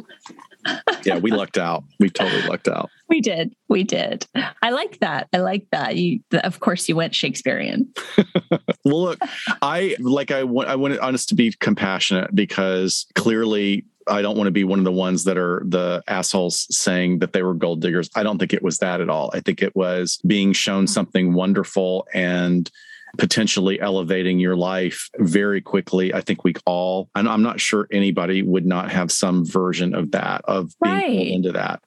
yeah, 1.03 1.19
we 1.19 1.29
lucked 1.31 1.57
out. 1.57 1.83
We 1.99 2.09
totally 2.09 2.43
lucked 2.43 2.67
out. 2.67 2.89
We 3.09 3.21
did. 3.21 3.53
We 3.69 3.83
did. 3.83 4.25
I 4.63 4.71
like 4.71 4.99
that. 5.01 5.27
I 5.31 5.37
like 5.37 5.67
that. 5.71 5.97
You, 5.97 6.21
of 6.31 6.59
course, 6.59 6.89
you 6.89 6.95
went 6.95 7.13
Shakespearean. 7.13 7.93
well, 8.83 9.03
look, 9.03 9.19
I 9.61 9.95
like. 9.99 10.31
I 10.31 10.43
want. 10.45 10.67
I 10.67 10.75
wanted 10.75 10.97
us 10.97 11.27
to 11.27 11.35
be 11.35 11.51
compassionate 11.59 12.33
because 12.33 13.05
clearly 13.13 13.85
I 14.07 14.23
don't 14.23 14.35
want 14.35 14.47
to 14.47 14.51
be 14.51 14.63
one 14.63 14.79
of 14.79 14.85
the 14.85 14.91
ones 14.91 15.25
that 15.25 15.37
are 15.37 15.61
the 15.65 16.03
assholes 16.07 16.65
saying 16.75 17.19
that 17.19 17.33
they 17.33 17.43
were 17.43 17.53
gold 17.53 17.81
diggers. 17.81 18.09
I 18.15 18.23
don't 18.23 18.39
think 18.39 18.53
it 18.53 18.63
was 18.63 18.79
that 18.79 18.99
at 18.99 19.09
all. 19.09 19.29
I 19.31 19.41
think 19.41 19.61
it 19.61 19.75
was 19.75 20.19
being 20.25 20.53
shown 20.53 20.87
something 20.87 21.33
wonderful 21.33 22.07
and 22.15 22.71
potentially 23.17 23.79
elevating 23.79 24.39
your 24.39 24.55
life 24.55 25.09
very 25.17 25.61
quickly. 25.61 26.13
I 26.13 26.21
think 26.21 26.43
we 26.43 26.53
all, 26.65 27.09
and 27.15 27.27
I'm 27.27 27.43
not 27.43 27.59
sure 27.59 27.87
anybody 27.91 28.41
would 28.41 28.65
not 28.65 28.91
have 28.91 29.11
some 29.11 29.45
version 29.45 29.93
of 29.93 30.11
that, 30.11 30.41
of 30.45 30.71
being 30.81 30.95
right. 30.95 31.27
into 31.27 31.51
that. 31.51 31.83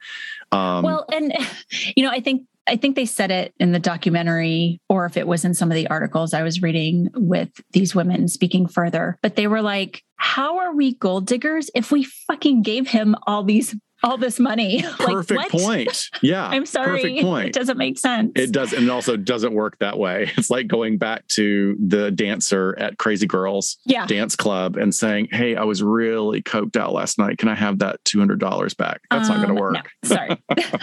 Um, 0.53 0.85
well, 0.85 1.07
and, 1.13 1.33
you 1.97 2.05
know, 2.05 2.11
I 2.11 2.21
think 2.21 2.43
I 2.69 2.77
think 2.77 2.97
they 2.97 3.07
said 3.07 3.31
it 3.31 3.55
in 3.61 3.73
the 3.73 3.79
documentary, 3.79 4.81
or 4.89 5.07
if 5.07 5.17
it 5.17 5.27
was 5.27 5.45
in 5.45 5.55
some 5.55 5.71
of 5.71 5.77
the 5.77 5.87
articles 5.89 6.35
I 6.35 6.43
was 6.43 6.63
reading 6.63 7.09
with 7.15 7.49
these 7.73 7.95
women 7.95 8.27
speaking 8.27 8.67
further, 8.67 9.19
but 9.23 9.37
they 9.37 9.47
were 9.47 9.63
like, 9.63 10.03
How 10.17 10.59
are 10.59 10.75
we 10.75 10.95
gold 10.95 11.27
diggers 11.27 11.71
if 11.75 11.93
we 11.93 12.05
fucking 12.05 12.63
gave 12.63 12.89
him 12.89 13.15
all 13.27 13.45
these 13.45 13.77
all 14.03 14.19
this 14.19 14.39
money. 14.39 14.83
Perfect 14.99 15.39
like, 15.39 15.51
point. 15.51 16.11
Yeah. 16.23 16.47
I'm 16.51 16.67
sorry. 16.67 17.01
Perfect 17.03 17.23
point. 17.23 17.47
It 17.49 17.55
doesn't 17.55 17.79
make 17.79 17.99
sense. 17.99 18.33
It 18.35 18.53
does. 18.53 18.73
And 18.73 18.85
it 18.85 18.91
also 18.91 19.17
doesn't 19.17 19.55
work 19.55 19.79
that 19.79 19.99
way. 19.99 20.31
It's 20.37 20.51
like 20.51 20.67
going 20.67 20.99
back 20.99 21.27
to 21.29 21.77
the 21.85 22.11
dancer 22.11 22.77
at 22.79 22.99
Crazy 22.99 23.27
Girls 23.27 23.79
yeah. 23.85 24.07
dance 24.07 24.37
club 24.37 24.77
and 24.77 24.95
saying, 24.95 25.29
Hey, 25.31 25.57
I 25.57 25.65
was 25.65 25.83
really 25.83 26.43
coked 26.43 26.77
out 26.77 26.93
last 26.93 27.19
night. 27.19 27.39
Can 27.39 27.49
I 27.49 27.55
have 27.55 27.79
that 27.79 28.03
$200 28.05 28.77
back? 28.77 29.01
That's 29.11 29.29
um, 29.29 29.37
not 29.37 29.47
going 29.47 29.57
to 29.57 29.61
work. 29.61 29.75
No, 29.75 30.09
sorry. 30.09 30.43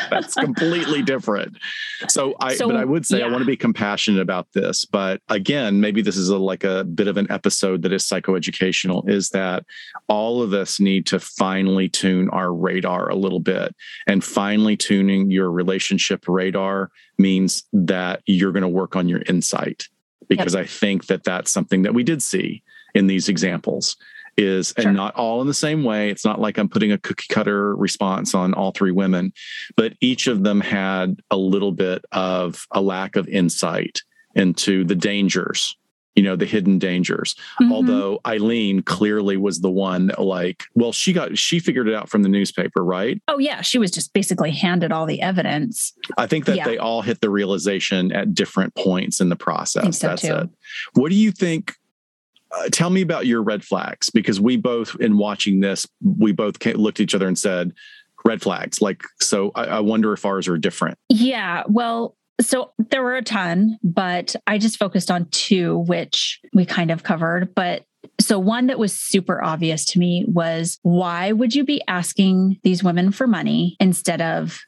That's 0.10 0.34
completely 0.34 1.02
different. 1.02 1.58
So 2.10 2.36
I, 2.40 2.56
so, 2.56 2.68
but 2.68 2.76
I 2.76 2.86
would 2.86 3.06
say 3.06 3.20
yeah. 3.20 3.26
I 3.26 3.30
want 3.30 3.42
to 3.42 3.46
be 3.46 3.58
compassionate 3.58 4.22
about 4.22 4.48
this. 4.54 4.86
But 4.86 5.22
again, 5.30 5.80
maybe 5.80 6.02
this 6.02 6.18
is 6.18 6.30
a, 6.30 6.38
like 6.38 6.64
a 6.64 6.84
bit 6.84 7.08
of 7.08 7.18
an 7.18 7.28
episode 7.32 7.84
that 7.84 7.94
is 7.94 8.04
psychoeducational 8.04 9.08
is 9.10 9.30
that 9.30 9.66
all 10.08 10.42
of 10.42 10.54
us 10.54 10.80
need 10.80 11.06
to 11.08 11.20
finely 11.20 11.90
tune 11.90 12.30
our 12.30 12.54
radar 12.54 13.03
a 13.10 13.16
little 13.16 13.40
bit. 13.40 13.76
And 14.08 14.24
finely 14.24 14.78
tuning 14.78 15.32
your 15.32 15.52
relationship 15.52 16.26
radar 16.28 16.92
means 17.18 17.64
that 17.74 18.22
you're 18.26 18.52
going 18.52 18.62
to 18.62 18.68
work 18.68 18.96
on 18.96 19.10
your 19.10 19.22
insight 19.28 19.88
because 20.28 20.54
yep. 20.54 20.64
I 20.64 20.68
think 20.68 21.08
that 21.08 21.24
that's 21.24 21.52
something 21.52 21.84
that 21.84 21.94
we 21.94 22.04
did 22.04 22.22
see 22.22 22.64
in 22.94 23.08
these 23.08 23.30
examples 23.30 23.98
is 24.38 24.74
sure. 24.78 24.88
and 24.88 24.98
not 24.98 25.14
all 25.16 25.42
in 25.42 25.48
the 25.48 25.54
same 25.54 25.84
way 25.84 26.10
it's 26.10 26.26
not 26.26 26.40
like 26.40 26.58
i'm 26.58 26.68
putting 26.68 26.92
a 26.92 26.98
cookie 26.98 27.28
cutter 27.30 27.76
response 27.76 28.34
on 28.34 28.54
all 28.54 28.72
three 28.72 28.92
women 28.92 29.32
but 29.76 29.94
each 30.02 30.26
of 30.26 30.44
them 30.44 30.60
had 30.60 31.20
a 31.30 31.38
little 31.38 31.72
bit 31.72 32.04
of 32.12 32.66
a 32.72 32.82
lack 32.82 33.16
of 33.16 33.28
insight 33.28 34.02
into 34.36 34.84
the 34.84 34.96
dangers 34.96 35.78
you 36.16 36.24
know 36.24 36.36
the 36.36 36.46
hidden 36.46 36.80
dangers. 36.80 37.36
Mm-hmm. 37.62 37.72
although 37.72 38.20
Ayleen 38.26 38.86
clearly 38.86 39.38
was 39.38 39.62
the 39.62 39.70
one 39.70 40.08
that 40.08 40.22
like 40.22 40.64
well 40.76 40.92
she 40.92 41.14
got 41.14 41.38
she 41.38 41.60
figured 41.60 41.88
it 41.88 41.96
out 41.96 42.10
from 42.10 42.24
the 42.24 42.30
newspaper 42.30 42.84
right? 42.84 43.22
Oh 43.28 43.38
yeah. 43.38 43.62
She 43.62 43.80
was 43.80 43.92
just 43.92 44.14
basically 44.14 44.52
handed 44.52 44.92
all 44.92 45.06
the 45.06 45.22
evidence. 45.22 45.94
I 46.18 46.28
think 46.28 46.46
that 46.46 46.58
yeah. 46.58 46.66
they 46.66 46.78
all 46.78 47.02
hit 47.02 47.22
the 47.22 47.30
realization 47.30 48.12
at 48.12 48.34
different 48.34 48.76
points 48.76 49.22
in 49.22 49.30
the 49.30 49.36
process. 49.36 50.00
So 50.00 50.08
that's 50.08 50.22
too. 50.22 50.34
it. 50.34 50.50
What 50.94 51.10
do 51.10 51.16
you 51.16 51.32
think 51.32 51.76
uh, 52.52 52.70
tell 52.72 52.90
me 52.90 53.02
about 53.02 53.26
your 53.26 53.42
red 53.42 53.64
flags 53.64 54.10
because 54.12 54.40
we 54.40 54.58
both 54.58 54.96
in 55.00 55.18
watching 55.18 55.60
this 55.60 55.88
we 56.02 56.32
both 56.32 56.60
came, 56.60 56.76
looked 56.76 57.00
at 57.00 57.04
each 57.04 57.16
other 57.16 57.28
and 57.28 57.38
said 57.38 57.74
red 58.26 58.42
flags. 58.42 58.82
Like 58.82 59.04
so 59.20 59.52
I, 59.56 59.66
I 59.66 59.80
wonder 59.80 60.14
if 60.14 60.26
ours 60.26 60.48
are 60.48 60.58
different. 60.58 60.98
Yeah. 61.10 61.64
Well 61.68 62.16
so 62.42 62.72
there 62.78 63.04
were 63.04 63.16
a 63.16 63.22
ton, 63.22 63.78
but 63.84 64.36
I 64.48 64.58
just 64.58 64.78
focused 64.78 65.12
on 65.12 65.28
two, 65.32 65.80
which 65.80 66.40
we 66.54 66.66
kind 66.66 66.92
of 66.92 67.04
covered. 67.04 67.54
But 67.56 67.86
So, 68.20 68.38
one 68.40 68.68
that 68.68 68.80
was 68.80 68.94
super 68.98 69.44
obvious 69.44 69.86
to 69.86 70.00
me 70.00 70.26
was 70.28 70.78
why 70.84 71.32
would 71.32 71.56
you 71.56 71.64
be 71.64 71.82
asking 71.88 72.60
these 72.64 72.84
women 72.84 73.12
for 73.12 73.28
money 73.28 73.76
instead 73.80 74.22
of 74.22 74.60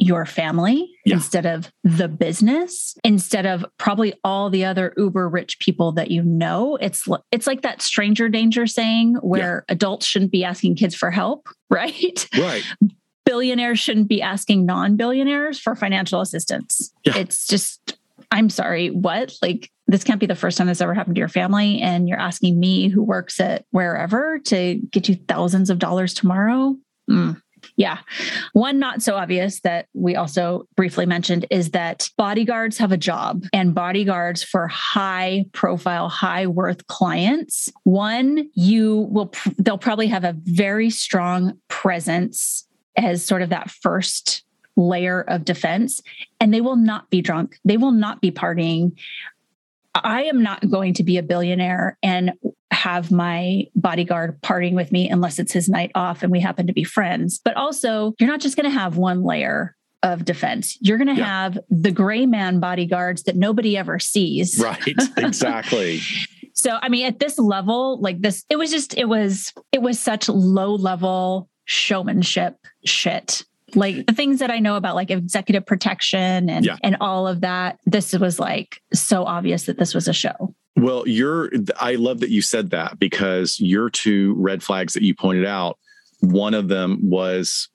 your 0.00 0.24
family 0.24 0.88
Yeah. 1.04 1.16
instead 1.16 1.44
of 1.44 1.72
the 1.82 2.06
business 2.06 2.96
instead 3.02 3.46
of 3.46 3.66
probably 3.78 4.14
all 4.22 4.48
the 4.48 4.64
other 4.64 4.94
uber 4.96 5.28
rich 5.28 5.58
people 5.58 5.90
that 5.92 6.08
you 6.08 6.22
know 6.22 6.76
it's 6.76 7.08
it's 7.32 7.48
like 7.48 7.62
that 7.62 7.82
stranger 7.82 8.28
danger 8.28 8.64
saying 8.68 9.16
where 9.22 9.64
adults 9.68 10.06
shouldn't 10.06 10.30
be 10.30 10.44
asking 10.44 10.76
kids 10.76 10.94
for 10.94 11.10
help 11.10 11.48
right 11.68 12.28
Right. 12.38 12.62
Billionaires 13.28 13.78
shouldn't 13.78 14.08
be 14.08 14.22
asking 14.22 14.64
non-billionaires 14.64 15.58
for 15.58 15.74
financial 15.76 16.20
assistance 16.20 16.92
Yeah. 17.04 17.16
it's 17.18 17.46
just 17.46 17.98
i'm 18.30 18.48
sorry 18.48 18.88
what 18.90 19.34
like 19.42 19.70
this 19.86 20.02
can't 20.04 20.20
be 20.20 20.26
the 20.26 20.34
first 20.34 20.56
time 20.58 20.66
this 20.66 20.80
ever 20.80 20.94
happened 20.94 21.16
to 21.16 21.20
your 21.20 21.28
family 21.28 21.80
and 21.80 22.08
you're 22.08 22.18
asking 22.20 22.58
me 22.58 22.88
who 22.88 23.02
works 23.02 23.38
at 23.40 23.64
wherever 23.70 24.38
to 24.46 24.76
get 24.90 25.08
you 25.08 25.14
thousands 25.28 25.68
of 25.70 25.78
dollars 25.78 26.14
tomorrow 26.14 26.74
Mm. 27.10 27.40
Yeah. 27.76 27.98
One 28.52 28.78
not 28.78 29.02
so 29.02 29.16
obvious 29.16 29.60
that 29.60 29.86
we 29.94 30.14
also 30.14 30.66
briefly 30.76 31.06
mentioned 31.06 31.46
is 31.50 31.70
that 31.70 32.08
bodyguards 32.16 32.78
have 32.78 32.92
a 32.92 32.96
job 32.96 33.44
and 33.52 33.74
bodyguards 33.74 34.42
for 34.42 34.68
high 34.68 35.46
profile, 35.52 36.08
high 36.08 36.46
worth 36.46 36.86
clients. 36.86 37.72
One, 37.84 38.48
you 38.54 39.08
will, 39.10 39.32
they'll 39.56 39.78
probably 39.78 40.06
have 40.08 40.24
a 40.24 40.36
very 40.44 40.90
strong 40.90 41.54
presence 41.68 42.67
as 42.98 43.24
sort 43.24 43.40
of 43.42 43.48
that 43.50 43.70
first 43.70 44.42
layer 44.76 45.22
of 45.22 45.44
defense, 45.44 46.00
and 46.40 46.52
they 46.52 46.60
will 46.60 46.76
not 46.76 47.08
be 47.10 47.20
drunk. 47.22 47.58
They 47.64 47.76
will 47.76 47.92
not 47.92 48.20
be 48.20 48.30
partying. 48.30 48.92
I 49.94 50.24
am 50.24 50.42
not 50.42 50.68
going 50.70 50.94
to 50.94 51.02
be 51.02 51.16
a 51.16 51.22
billionaire 51.22 51.96
and 52.02 52.32
have 52.70 53.10
my 53.10 53.66
bodyguard 53.74 54.40
partying 54.42 54.74
with 54.74 54.92
me 54.92 55.08
unless 55.08 55.38
it's 55.38 55.52
his 55.52 55.68
night 55.68 55.90
off 55.94 56.22
and 56.22 56.30
we 56.30 56.38
happen 56.38 56.66
to 56.68 56.72
be 56.72 56.84
friends. 56.84 57.40
But 57.42 57.56
also, 57.56 58.14
you're 58.20 58.28
not 58.28 58.40
just 58.40 58.56
going 58.56 58.70
to 58.70 58.78
have 58.78 58.96
one 58.96 59.24
layer 59.24 59.74
of 60.04 60.24
defense. 60.24 60.78
You're 60.80 60.98
going 60.98 61.08
to 61.08 61.14
Yeah. 61.20 61.24
have 61.24 61.58
the 61.70 61.90
gray 61.90 62.26
man 62.26 62.60
bodyguards 62.60 63.24
that 63.24 63.34
nobody 63.34 63.76
ever 63.76 63.98
sees. 63.98 64.60
Right. 64.60 64.94
Exactly. 65.16 66.00
So, 66.52 66.78
I 66.80 66.88
mean, 66.88 67.06
at 67.06 67.18
this 67.18 67.38
level, 67.38 68.00
like 68.00 68.20
this, 68.20 68.44
it 68.50 68.56
was 68.56 68.70
just, 68.70 68.96
it 68.98 69.08
was, 69.08 69.52
it 69.72 69.80
was 69.82 69.98
such 69.98 70.28
low 70.28 70.74
level 70.74 71.48
showmanship 71.68 72.56
shit. 72.86 73.44
Like 73.74 74.06
the 74.06 74.14
things 74.14 74.38
that 74.38 74.50
I 74.50 74.58
know 74.58 74.76
about 74.76 74.94
like 74.94 75.10
executive 75.10 75.66
protection 75.66 76.48
and, 76.48 76.64
Yeah. 76.64 76.76
and 76.82 76.96
all 77.02 77.28
of 77.28 77.42
that, 77.42 77.78
this 77.84 78.14
was 78.14 78.40
like 78.40 78.80
so 78.94 79.24
obvious 79.24 79.64
that 79.66 79.78
this 79.78 79.94
was 79.94 80.08
a 80.08 80.14
show. 80.14 80.54
Well, 80.76 81.06
you're, 81.06 81.50
I 81.78 81.96
love 81.96 82.20
that 82.20 82.30
you 82.30 82.40
said 82.40 82.70
that 82.70 82.98
because 82.98 83.60
your 83.60 83.90
two 83.90 84.34
red 84.38 84.62
flags 84.62 84.94
that 84.94 85.02
you 85.02 85.14
pointed 85.14 85.44
out, 85.44 85.78
one 86.20 86.54
of 86.54 86.68
them 86.68 86.98
was 87.02 87.68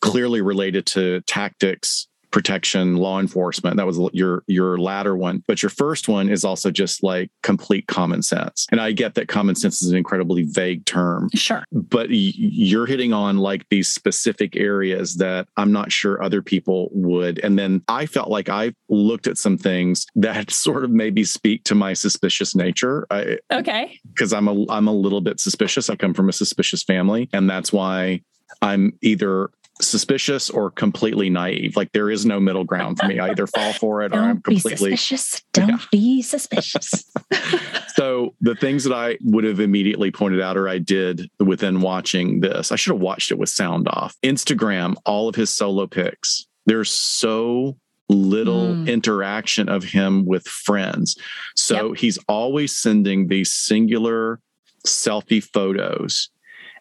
clearly 0.00 0.42
related 0.42 0.84
to 0.86 1.22
tactics, 1.22 2.06
protection, 2.30 2.96
law 2.96 3.20
enforcement. 3.20 3.76
That 3.76 3.86
was 3.86 3.98
your 4.12 4.42
your 4.46 4.78
latter 4.78 5.16
one. 5.16 5.42
But 5.46 5.62
your 5.62 5.70
first 5.70 6.08
one 6.08 6.28
is 6.28 6.44
also 6.44 6.70
just 6.70 7.02
like 7.02 7.30
complete 7.42 7.86
common 7.86 8.22
sense. 8.22 8.66
And 8.70 8.80
I 8.80 8.92
get 8.92 9.14
that 9.14 9.28
common 9.28 9.54
sense 9.54 9.82
is 9.82 9.90
an 9.90 9.96
incredibly 9.96 10.42
vague 10.44 10.84
term, 10.84 11.28
Sure. 11.34 11.64
but 11.72 12.08
you're 12.10 12.86
hitting 12.86 13.12
on 13.12 13.38
like 13.38 13.66
these 13.70 13.88
specific 13.92 14.56
areas 14.56 15.16
that 15.16 15.48
I'm 15.56 15.72
not 15.72 15.92
sure 15.92 16.22
other 16.22 16.42
people 16.42 16.88
would. 16.92 17.38
And 17.40 17.58
then 17.58 17.82
I 17.88 18.06
felt 18.06 18.28
like 18.30 18.48
I 18.48 18.72
looked 18.88 19.26
at 19.26 19.38
some 19.38 19.56
things 19.58 20.06
that 20.16 20.50
sort 20.58 20.84
of 20.84 20.90
maybe 20.90 21.24
speak 21.24 21.64
to 21.64 21.74
my 21.74 21.92
suspicious 21.92 22.54
nature. 22.54 23.06
I, 23.10 23.38
Okay. 23.52 23.98
because 24.12 24.32
I'm 24.32 24.48
a 24.48 24.64
I'm 24.70 24.88
a 24.88 24.92
little 24.92 25.20
bit 25.20 25.40
suspicious. 25.40 25.88
I 25.90 25.96
come 25.96 26.14
from 26.14 26.28
a 26.28 26.32
suspicious 26.32 26.82
family, 26.82 27.28
and 27.32 27.48
that's 27.48 27.72
why 27.72 28.20
I'm 28.62 28.92
either 29.02 29.50
suspicious 29.80 30.50
or 30.50 30.70
completely 30.70 31.30
naive. 31.30 31.76
Like 31.76 31.92
there 31.92 32.10
is 32.10 32.26
no 32.26 32.40
middle 32.40 32.64
ground 32.64 32.98
for 32.98 33.06
me. 33.06 33.18
I 33.18 33.28
either 33.30 33.46
fall 33.46 33.72
for 33.74 34.02
it 34.02 34.12
or 34.14 34.18
I'm 34.18 34.26
Don't 34.36 34.44
be 34.44 34.54
completely. 34.60 34.96
suspicious. 34.96 35.42
Don't 35.52 35.90
be 35.90 36.22
suspicious. 36.22 37.04
So 37.94 38.34
the 38.40 38.54
things 38.54 38.84
that 38.84 38.94
I 38.94 39.18
would 39.24 39.42
have 39.42 39.58
immediately 39.58 40.12
pointed 40.12 40.40
out 40.40 40.56
or 40.56 40.68
I 40.68 40.78
did 40.78 41.28
within 41.40 41.80
watching 41.80 42.38
this, 42.38 42.70
I 42.70 42.76
should 42.76 42.92
have 42.92 43.00
watched 43.02 43.32
it 43.32 43.38
with 43.38 43.48
sound 43.48 43.88
off. 43.88 44.14
Instagram, 44.22 44.94
all 45.04 45.28
of 45.28 45.34
his 45.34 45.52
solo 45.52 45.88
pics. 45.88 46.46
There's 46.66 46.90
so 46.92 47.76
little 48.08 48.68
Mm. 48.74 48.86
interaction 48.88 49.68
of 49.68 49.82
him 49.82 50.26
with 50.26 50.46
friends. 50.46 51.16
So 51.56 51.92
he's 51.92 52.18
always 52.28 52.76
sending 52.76 53.26
these 53.26 53.50
singular 53.52 54.38
selfie 54.86 55.42
photos 55.42 56.28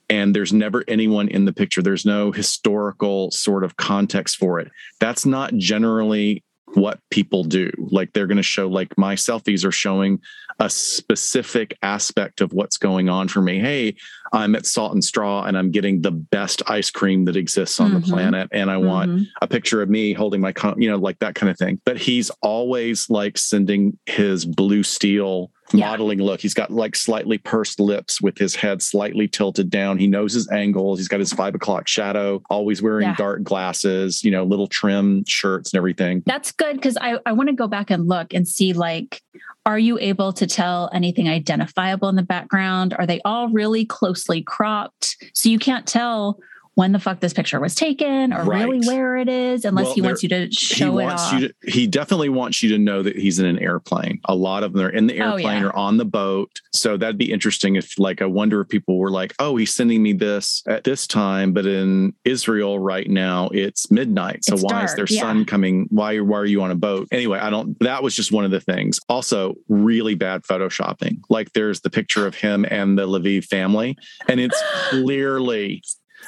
and 0.09 0.35
there's 0.35 0.53
never 0.53 0.83
anyone 0.87 1.27
in 1.27 1.45
the 1.45 1.53
picture. 1.53 1.81
There's 1.81 2.05
no 2.05 2.31
historical 2.31 3.31
sort 3.31 3.63
of 3.63 3.75
context 3.77 4.37
for 4.37 4.59
it. 4.59 4.71
That's 4.99 5.25
not 5.25 5.55
generally 5.57 6.43
what 6.73 6.99
people 7.11 7.43
do. 7.45 7.71
Like 7.77 8.11
they're 8.13 8.27
going 8.27 8.37
to 8.37 8.43
show, 8.43 8.67
like 8.67 8.97
my 8.97 9.15
selfies 9.15 9.63
are 9.65 9.71
showing 9.71 10.19
a 10.59 10.69
specific 10.69 11.77
aspect 11.81 12.41
of 12.41 12.51
what's 12.51 12.77
going 12.77 13.07
on 13.09 13.27
for 13.29 13.41
me. 13.41 13.59
Hey, 13.59 13.95
I'm 14.33 14.53
at 14.55 14.65
Salt 14.65 14.93
and 14.93 15.03
Straw 15.03 15.43
and 15.43 15.57
I'm 15.57 15.71
getting 15.71 16.01
the 16.01 16.11
best 16.11 16.61
ice 16.67 16.89
cream 16.89 17.23
that 17.25 17.37
exists 17.37 17.79
on 17.79 17.91
Mhm. 17.91 18.01
the 18.05 18.11
planet. 18.11 18.49
And 18.51 18.69
I 18.69 18.77
want 18.77 19.11
Mhm. 19.11 19.27
a 19.41 19.47
picture 19.47 19.81
of 19.81 19.89
me 19.89 20.11
holding 20.13 20.41
my, 20.41 20.51
con- 20.51 20.81
you 20.81 20.89
know, 20.89 20.97
like 20.97 21.19
that 21.19 21.35
kind 21.35 21.49
of 21.49 21.57
thing. 21.57 21.79
But 21.85 21.97
he's 21.97 22.29
always 22.41 23.09
like 23.09 23.37
sending 23.37 23.97
his 24.05 24.45
blue 24.45 24.83
steel 24.83 25.51
Yeah. 25.73 25.87
modeling 25.89 26.19
look. 26.19 26.39
He's 26.41 26.53
got 26.53 26.71
like 26.71 26.95
slightly 26.95 27.37
pursed 27.37 27.79
lips 27.79 28.21
with 28.21 28.37
his 28.37 28.55
head 28.55 28.81
slightly 28.81 29.27
tilted 29.27 29.69
down. 29.69 29.97
He 29.97 30.07
knows 30.07 30.33
his 30.33 30.49
angles. 30.49 30.99
He's 30.99 31.07
got 31.07 31.19
his 31.19 31.33
five 31.33 31.55
o'clock 31.55 31.87
shadow, 31.87 32.41
always 32.49 32.81
wearing 32.81 33.07
Yeah. 33.07 33.15
dark 33.15 33.43
glasses, 33.43 34.23
you 34.23 34.31
know, 34.31 34.43
little 34.43 34.67
trim 34.67 35.23
shirts 35.27 35.73
and 35.73 35.77
everything. 35.77 36.23
That's 36.25 36.51
good 36.51 36.75
because 36.77 36.97
I, 37.01 37.19
I 37.25 37.33
want 37.33 37.49
to 37.49 37.55
go 37.55 37.67
back 37.67 37.91
and 37.91 38.07
look 38.07 38.33
and 38.33 38.47
see 38.47 38.71
like, 38.73 39.21
are 39.65 39.77
you 39.77 39.99
able 39.99 40.31
to 40.33 40.47
tell 40.47 40.89
anything 40.93 41.27
identifiable 41.27 42.07
in 42.07 42.15
the 42.15 42.23
background? 42.23 42.95
Are 42.97 43.05
they 43.05 43.19
all 43.25 43.49
really 43.49 43.83
closely 43.85 44.41
cropped? 44.41 45.17
So 45.33 45.49
you 45.49 45.59
can't 45.59 45.85
tell 45.85 46.39
when 46.77 46.91
the 46.91 46.99
fuck 46.99 47.19
this 47.21 47.33
picture 47.33 47.59
was 47.59 47.73
taken 47.73 48.31
or 48.31 48.43
really 48.43 48.79
where 48.87 49.17
it 49.17 49.27
is 49.27 49.65
unless 49.65 49.85
Well, 49.85 49.93
he 49.95 50.01
wants 50.03 50.21
you 50.21 50.29
to 50.29 50.45
he 50.45 50.51
show 50.51 50.99
it 50.99 51.05
wants 51.05 51.23
off. 51.23 51.33
you 51.41 51.47
to 51.47 51.53
he 51.71 51.87
definitely 51.87 52.29
wants 52.29 52.61
you 52.61 52.69
to 52.69 52.77
know 52.77 53.01
that 53.01 53.15
he's 53.17 53.39
in 53.39 53.47
an 53.47 53.57
airplane. 53.57 54.19
A 54.25 54.35
lot 54.35 54.61
of 54.61 54.73
them 54.73 54.85
are 54.85 54.89
in 54.91 55.07
the 55.07 55.19
Oh, 55.19 55.31
airplane 55.33 55.61
yeah. 55.63 55.69
or 55.69 55.75
on 55.75 55.97
the 55.97 56.05
boat. 56.05 56.51
So 56.73 56.95
that'd 56.95 57.17
be 57.17 57.31
interesting 57.31 57.77
if 57.77 57.97
like 57.97 58.21
i 58.21 58.25
wonder 58.27 58.61
if 58.61 58.69
people 58.69 58.99
were 58.99 59.09
like 59.09 59.33
oh 59.39 59.55
he's 59.55 59.73
sending 59.73 60.03
me 60.03 60.13
this 60.13 60.61
at 60.67 60.83
this 60.83 61.07
time 61.07 61.51
but 61.51 61.65
in 61.65 62.13
israel 62.25 62.77
right 62.77 63.09
now 63.09 63.49
it's 63.49 63.89
midnight. 63.89 64.45
So 64.45 64.53
It's 64.53 64.63
why 64.63 64.83
is 64.83 64.93
there 64.93 65.07
yeah. 65.09 65.21
sun 65.21 65.45
coming? 65.45 65.87
Why 65.89 66.19
why 66.19 66.37
are 66.37 66.45
you 66.45 66.61
on 66.61 66.69
a 66.69 66.75
boat? 66.75 67.07
Anyway 67.11 67.39
i 67.39 67.49
don't 67.49 67.75
that 67.79 68.03
was 68.03 68.15
just 68.15 68.31
one 68.31 68.45
of 68.45 68.51
the 68.51 68.61
things. 68.61 68.99
Also 69.09 69.55
really 69.67 70.13
bad 70.13 70.43
photoshopping. 70.43 71.21
Like 71.27 71.53
there's 71.53 71.81
the 71.81 71.89
picture 71.89 72.27
of 72.27 72.35
him 72.35 72.67
and 72.69 72.99
the 72.99 73.07
Leviev 73.07 73.45
family 73.45 73.97
and 74.29 74.39
it's 74.39 74.61
clearly 74.91 75.81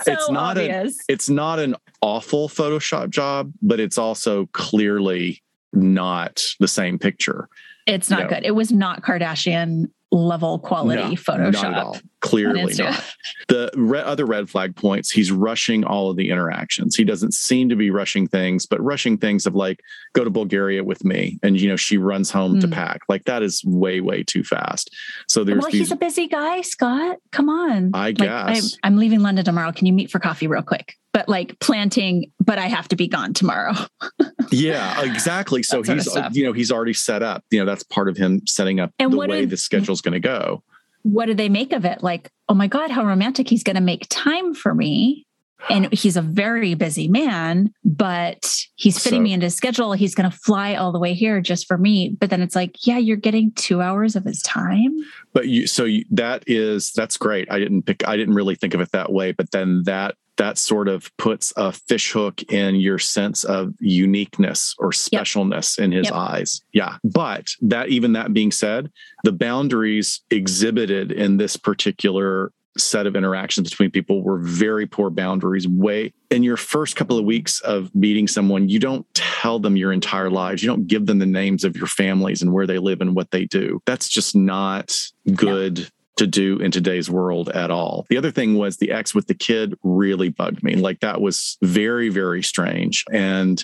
so 0.04 0.14
it's 0.14 0.30
not 0.30 0.58
A, 0.58 0.92
it's 1.08 1.30
not 1.30 1.60
an 1.60 1.76
awful 2.02 2.50
Photoshop 2.50 3.10
job, 3.10 3.52
but 3.62 3.80
it's 3.80 3.98
also 3.98 4.48
clearly 4.54 5.42
not 5.74 6.44
the 6.60 6.68
same 6.68 6.98
picture. 7.00 7.48
it's 7.86 8.10
not 8.10 8.24
no. 8.24 8.30
good. 8.30 8.44
It 8.44 8.56
was 8.56 8.72
not 8.72 9.04
Kardashian 9.04 9.90
level 10.12 10.58
quality 10.60 11.02
No, 11.04 11.10
Photoshop. 11.12 11.52
Not 11.54 11.66
at 11.66 11.84
all. 11.84 11.98
Clearly 12.22 12.74
not. 12.74 13.16
The 13.48 13.70
re- 13.76 14.02
other 14.02 14.26
red 14.26 14.50
flag 14.50 14.76
points, 14.76 15.10
he's 15.12 15.32
rushing 15.32 15.84
all 15.84 16.10
of 16.10 16.18
the 16.18 16.30
interactions. 16.32 16.96
He 16.96 17.04
doesn't 17.04 17.34
seem 17.34 17.70
to 17.70 17.76
be 17.76 17.92
rushing 17.92 18.28
things, 18.28 18.66
but 18.66 18.82
rushing 18.84 19.18
things 19.18 19.46
of 19.46 19.56
like, 19.56 19.80
go 20.14 20.24
to 20.24 20.30
Bulgaria 20.30 20.84
with 20.84 21.06
me. 21.06 21.40
And, 21.44 21.60
you 21.60 21.70
know, 21.70 21.76
she 21.76 21.98
runs 21.98 22.30
home 22.32 22.60
to 22.60 22.68
Hmm. 22.68 22.74
pack. 22.74 23.02
Like 23.08 23.24
that 23.26 23.42
is 23.44 23.64
way, 23.64 24.02
way 24.02 24.24
too 24.24 24.44
fast. 24.44 24.94
So 25.28 25.44
there's 25.44 25.62
well, 25.62 25.72
these. 25.72 25.80
he's 25.82 25.92
a 25.92 25.96
busy 25.96 26.28
guy, 26.28 26.62
Scott. 26.62 27.18
Come 27.32 27.48
on. 27.50 27.92
I 27.94 28.08
Like, 28.08 28.18
guess. 28.18 28.78
I'm, 28.84 28.94
I'm 28.94 29.00
leaving 29.00 29.22
London 29.22 29.46
tomorrow. 29.46 29.72
Can 29.72 29.86
you 29.88 29.94
meet 29.94 30.12
for 30.12 30.20
coffee 30.20 30.48
real 30.48 30.62
quick? 30.64 30.96
But 31.12 31.28
like 31.28 31.60
planting, 31.60 32.32
but 32.40 32.60
I 32.60 32.68
have 32.68 32.88
to 32.90 32.96
be 32.96 33.08
gone 33.08 33.34
tomorrow. 33.34 33.74
Yeah, 34.52 35.04
exactly. 35.04 35.62
So 35.62 35.84
That 35.84 35.86
sort 35.86 35.98
of 36.00 36.04
he's, 36.06 36.18
uh, 36.18 36.30
you 36.34 36.44
know, 36.44 36.54
he's 36.54 36.72
already 36.72 36.94
set 36.94 37.22
up. 37.22 37.44
You 37.52 37.60
know, 37.60 37.66
that's 37.66 37.84
part 37.84 38.10
of 38.10 38.18
him 38.18 38.42
setting 38.48 38.80
up 38.80 38.92
And 38.98 39.14
the 39.14 39.18
way 39.18 39.42
did- 39.42 39.52
the 39.52 39.58
schedule's 39.58 40.02
going 40.02 40.14
to 40.14 40.20
go. 40.20 40.64
What 41.04 41.28
do 41.28 41.36
they 41.36 41.50
make 41.50 41.72
of 41.72 41.86
it? 41.86 42.02
Like, 42.02 42.32
oh 42.50 42.56
my 42.56 42.66
God, 42.66 42.90
how 42.90 43.06
romantic. 43.06 43.48
He's 43.48 43.62
going 43.64 43.76
to 43.76 43.82
make 43.82 44.08
time 44.10 44.56
for 44.56 44.74
me. 44.74 45.28
And 45.70 45.94
he's 45.94 46.18
a 46.18 46.22
very 46.24 46.74
busy 46.74 47.08
man, 47.08 47.72
but 47.86 48.56
he's 48.76 48.98
fitting 48.98 49.20
So- 49.20 49.24
me 49.24 49.34
into 49.34 49.46
his 49.46 49.56
schedule. 49.56 49.94
He's 49.94 50.16
going 50.16 50.32
to 50.32 50.36
fly 50.36 50.74
all 50.74 50.92
the 50.92 51.00
way 51.00 51.14
here 51.14 51.42
just 51.42 51.68
for 51.68 51.78
me. 51.78 52.18
But 52.20 52.32
then 52.32 52.42
it's 52.42 52.56
like, 52.56 52.88
yeah, 52.88 52.98
you're 52.98 53.18
getting 53.18 53.52
two 53.52 53.82
hours 53.84 54.16
of 54.16 54.26
his 54.26 54.42
time. 54.42 54.98
But 55.34 55.48
you, 55.48 55.68
so 55.68 55.86
you, 55.86 56.06
that 56.10 56.44
is 56.48 56.92
that's 56.94 57.18
great. 57.18 57.52
I 57.52 57.60
didn't 57.60 57.84
pick. 57.84 58.08
I 58.08 58.18
didn't 58.18 58.34
really 58.34 58.56
think 58.56 58.74
of 58.74 58.82
it 58.82 58.92
that 58.94 59.12
way. 59.12 59.32
But 59.32 59.52
then 59.52 59.84
that 59.86 60.16
that 60.40 60.58
sort 60.58 60.88
of 60.88 61.16
puts 61.18 61.52
a 61.58 61.72
fishhook 61.72 62.42
in 62.52 62.76
your 62.76 62.98
sense 62.98 63.44
of 63.44 63.74
uniqueness 63.80 64.74
or 64.80 64.92
specialness 64.92 65.78
yep. 65.78 65.86
in 65.86 65.92
his 65.92 66.06
yep. 66.06 66.14
eyes. 66.14 66.62
Yeah. 66.74 66.96
But 67.04 67.52
that, 67.62 67.90
even 67.90 68.14
that 68.14 68.34
being 68.34 68.52
said, 68.52 68.90
the 69.26 69.34
boundaries 69.34 70.22
exhibited 70.32 71.12
in 71.12 71.38
this 71.38 71.58
particular 71.58 72.54
set 72.78 73.06
of 73.06 73.18
interactions 73.18 73.70
between 73.70 73.92
people 73.92 74.24
were 74.24 74.40
very 74.40 74.86
poor 74.86 75.10
boundaries 75.10 75.68
way 75.68 76.14
in 76.30 76.44
your 76.44 76.56
first 76.56 76.96
couple 76.96 77.18
of 77.18 77.26
weeks 77.26 77.60
of 77.62 77.94
meeting 77.94 78.28
someone 78.28 78.70
you 78.70 78.80
don't 78.80 79.06
tell 79.14 79.60
them 79.60 79.76
your 79.76 79.92
entire 79.92 80.30
lives 80.30 80.62
you 80.64 80.70
don't 80.70 80.88
give 80.88 81.06
them 81.08 81.20
the 81.20 81.26
names 81.26 81.66
of 81.66 81.76
your 81.76 81.88
families 81.88 82.42
and 82.42 82.54
where 82.54 82.68
they 82.68 82.78
live 82.78 83.02
and 83.02 83.16
what 83.16 83.32
they 83.32 83.44
do 83.44 83.82
that's 83.86 84.08
just 84.08 84.36
not 84.36 84.96
good 85.36 85.90
to 86.20 86.28
do 86.28 86.58
in 86.58 86.72
today's 86.72 87.10
world 87.10 87.50
at 87.50 87.72
all. 87.72 88.06
The 88.10 88.18
other 88.18 88.32
thing 88.32 88.56
was 88.56 88.78
the 88.78 88.92
ex 88.92 89.16
with 89.16 89.28
the 89.28 89.34
kid 89.34 89.78
really 89.84 90.30
bugged 90.30 90.64
me. 90.64 90.76
Like 90.76 91.00
that 91.00 91.22
was 91.22 91.58
very, 91.62 92.10
very 92.10 92.44
strange. 92.44 93.04
And 93.12 93.64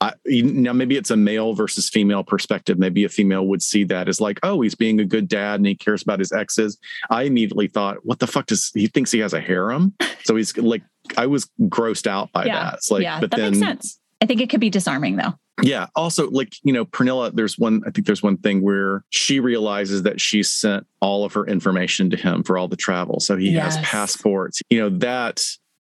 I, 0.00 0.14
now 0.26 0.72
maybe 0.72 0.96
it's 0.96 1.12
a 1.12 1.16
male 1.16 1.54
versus 1.54 1.88
female 1.88 2.24
perspective. 2.24 2.76
Maybe 2.76 3.04
a 3.04 3.08
female 3.08 3.46
would 3.46 3.62
see 3.62 3.84
that 3.84 4.08
as 4.08 4.20
like, 4.20 4.40
oh, 4.42 4.60
he's 4.60 4.74
being 4.74 4.98
a 4.98 5.04
good 5.04 5.28
dad 5.28 5.60
and 5.60 5.66
he 5.66 5.76
cares 5.76 6.02
about 6.02 6.18
his 6.18 6.32
exes. 6.32 6.76
I 7.08 7.22
immediately 7.22 7.68
thought, 7.68 8.04
what 8.04 8.18
the 8.18 8.26
fuck 8.26 8.46
does 8.46 8.72
he 8.74 8.88
thinks 8.88 9.12
he 9.12 9.20
has 9.20 9.32
a 9.32 9.40
harem? 9.40 9.94
So 10.24 10.36
he's 10.36 10.56
like, 10.56 10.82
I 11.16 11.26
was 11.26 11.50
grossed 11.62 12.06
out 12.06 12.30
by 12.30 12.44
yeah. 12.44 12.62
that. 12.62 12.74
It's 12.74 12.92
like, 12.92 13.02
yeah, 13.02 13.18
but 13.18 13.32
that 13.32 13.38
then, 13.38 13.50
makes 13.50 13.58
sense. 13.58 13.98
I 14.20 14.26
think 14.26 14.40
it 14.40 14.50
could 14.50 14.60
be 14.60 14.70
disarming 14.70 15.16
though. 15.16 15.34
Yeah. 15.60 15.88
Also, 15.94 16.30
like, 16.30 16.54
you 16.62 16.72
know, 16.72 16.84
Pernilla, 16.84 17.34
there's 17.34 17.58
one, 17.58 17.82
I 17.86 17.90
think 17.90 18.06
there's 18.06 18.22
one 18.22 18.38
thing 18.38 18.62
where 18.62 19.04
she 19.10 19.38
realizes 19.38 20.02
that 20.04 20.20
she 20.20 20.42
sent 20.42 20.86
all 21.00 21.24
of 21.24 21.34
her 21.34 21.46
information 21.46 22.08
to 22.10 22.16
him 22.16 22.42
for 22.42 22.56
all 22.56 22.68
the 22.68 22.76
travel. 22.76 23.20
So 23.20 23.36
he 23.36 23.50
yes. 23.50 23.76
has 23.76 23.84
passports. 23.84 24.62
You 24.70 24.80
know, 24.80 24.88
that, 25.00 25.44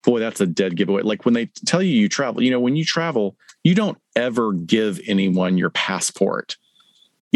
boy, 0.05 0.21
that's 0.21 0.41
a 0.41 0.47
dead 0.47 0.77
giveaway. 0.77 1.03
Like 1.03 1.25
when 1.25 1.35
they 1.35 1.47
tell 1.65 1.83
you 1.83 1.99
you 1.99 2.09
travel, 2.09 2.43
you 2.43 2.51
know, 2.51 2.61
when 2.61 2.77
you 2.77 2.85
travel, 2.85 3.37
you 3.65 3.75
don't 3.75 3.99
ever 4.15 4.53
give 4.53 5.01
anyone 5.07 5.57
your 5.57 5.71
passport 5.71 6.57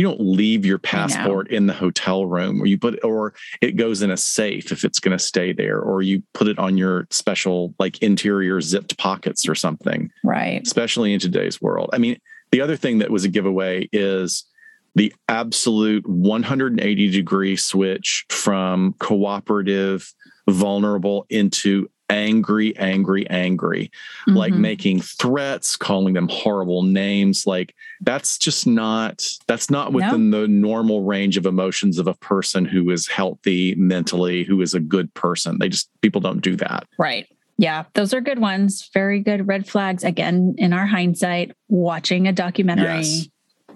you 0.01 0.07
don't 0.07 0.23
leave 0.23 0.65
your 0.65 0.79
passport 0.79 1.51
in 1.51 1.67
the 1.67 1.75
hotel 1.75 2.25
room 2.25 2.63
or 2.63 2.65
you 2.65 2.79
put 2.79 2.99
or 3.05 3.35
it 3.61 3.73
goes 3.73 4.01
in 4.01 4.11
a 4.11 4.17
safe 4.17 4.73
if 4.73 4.83
it's 4.83 4.99
going 4.99 5.17
to 5.17 5.23
stay 5.23 5.53
there 5.53 5.79
or 5.79 6.01
you 6.01 6.23
put 6.33 6.49
it 6.49 6.59
on 6.59 6.79
your 6.79 7.07
special 7.11 7.75
like 7.79 7.99
interior 7.99 8.63
zipped 8.63 8.97
pockets 8.97 9.47
or 9.47 9.55
something 9.55 10.11
right. 10.25 10.63
especially 10.65 11.13
in 11.13 11.21
today's 11.21 11.61
world. 11.61 11.91
I 11.93 11.99
mean 11.99 12.19
the 12.51 12.63
other 12.63 12.79
thing 12.79 13.01
that 13.01 13.11
was 13.11 13.25
a 13.25 13.29
giveaway 13.29 13.91
is 13.93 14.47
the 14.95 15.13
absolute 15.29 16.09
180 16.09 17.11
degree 17.11 17.57
switch 17.57 18.25
from 18.31 18.95
cooperative 19.01 20.11
vulnerable 20.49 21.27
into 21.29 21.91
angry, 22.11 22.77
angry, 22.77 23.29
angry, 23.31 23.91
mm-hmm. 24.23 24.37
like 24.37 24.53
making 24.53 25.01
threats, 25.01 25.77
calling 25.77 26.15
them 26.15 26.29
horrible 26.29 26.83
names. 26.83 27.47
Like 27.47 27.75
that's 28.01 28.37
just 28.37 28.67
not 28.67 29.27
that's 29.47 29.71
not 29.71 29.93
within 29.93 30.31
no. 30.31 30.43
the 30.43 30.49
normal 30.49 31.03
range 31.05 31.37
of 31.37 31.47
emotions 31.47 31.99
of 31.99 32.07
a 32.07 32.15
person 32.15 32.65
who 32.65 32.91
is 32.91 33.07
healthy 33.07 33.75
mentally, 33.77 34.45
who 34.45 34.61
is 34.61 34.75
a 34.75 34.81
good 34.81 35.13
person. 35.15 35.59
They 35.59 35.69
just 35.69 35.89
people 36.03 36.21
don't 36.21 36.41
do 36.41 36.57
that. 36.57 36.87
Right. 36.99 37.27
Yeah, 37.57 37.85
those 37.93 38.15
are 38.15 38.23
good 38.23 38.39
ones. 38.39 38.89
Very 38.95 39.21
good 39.21 39.47
red 39.47 39.69
flags. 39.69 40.03
Again, 40.03 40.55
in 40.57 40.73
our 40.73 40.87
hindsight, 40.87 41.53
watching 41.69 42.27
a 42.27 42.33
documentary 42.33 43.01
yes 43.01 43.29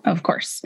of 0.04 0.22
course. 0.22 0.62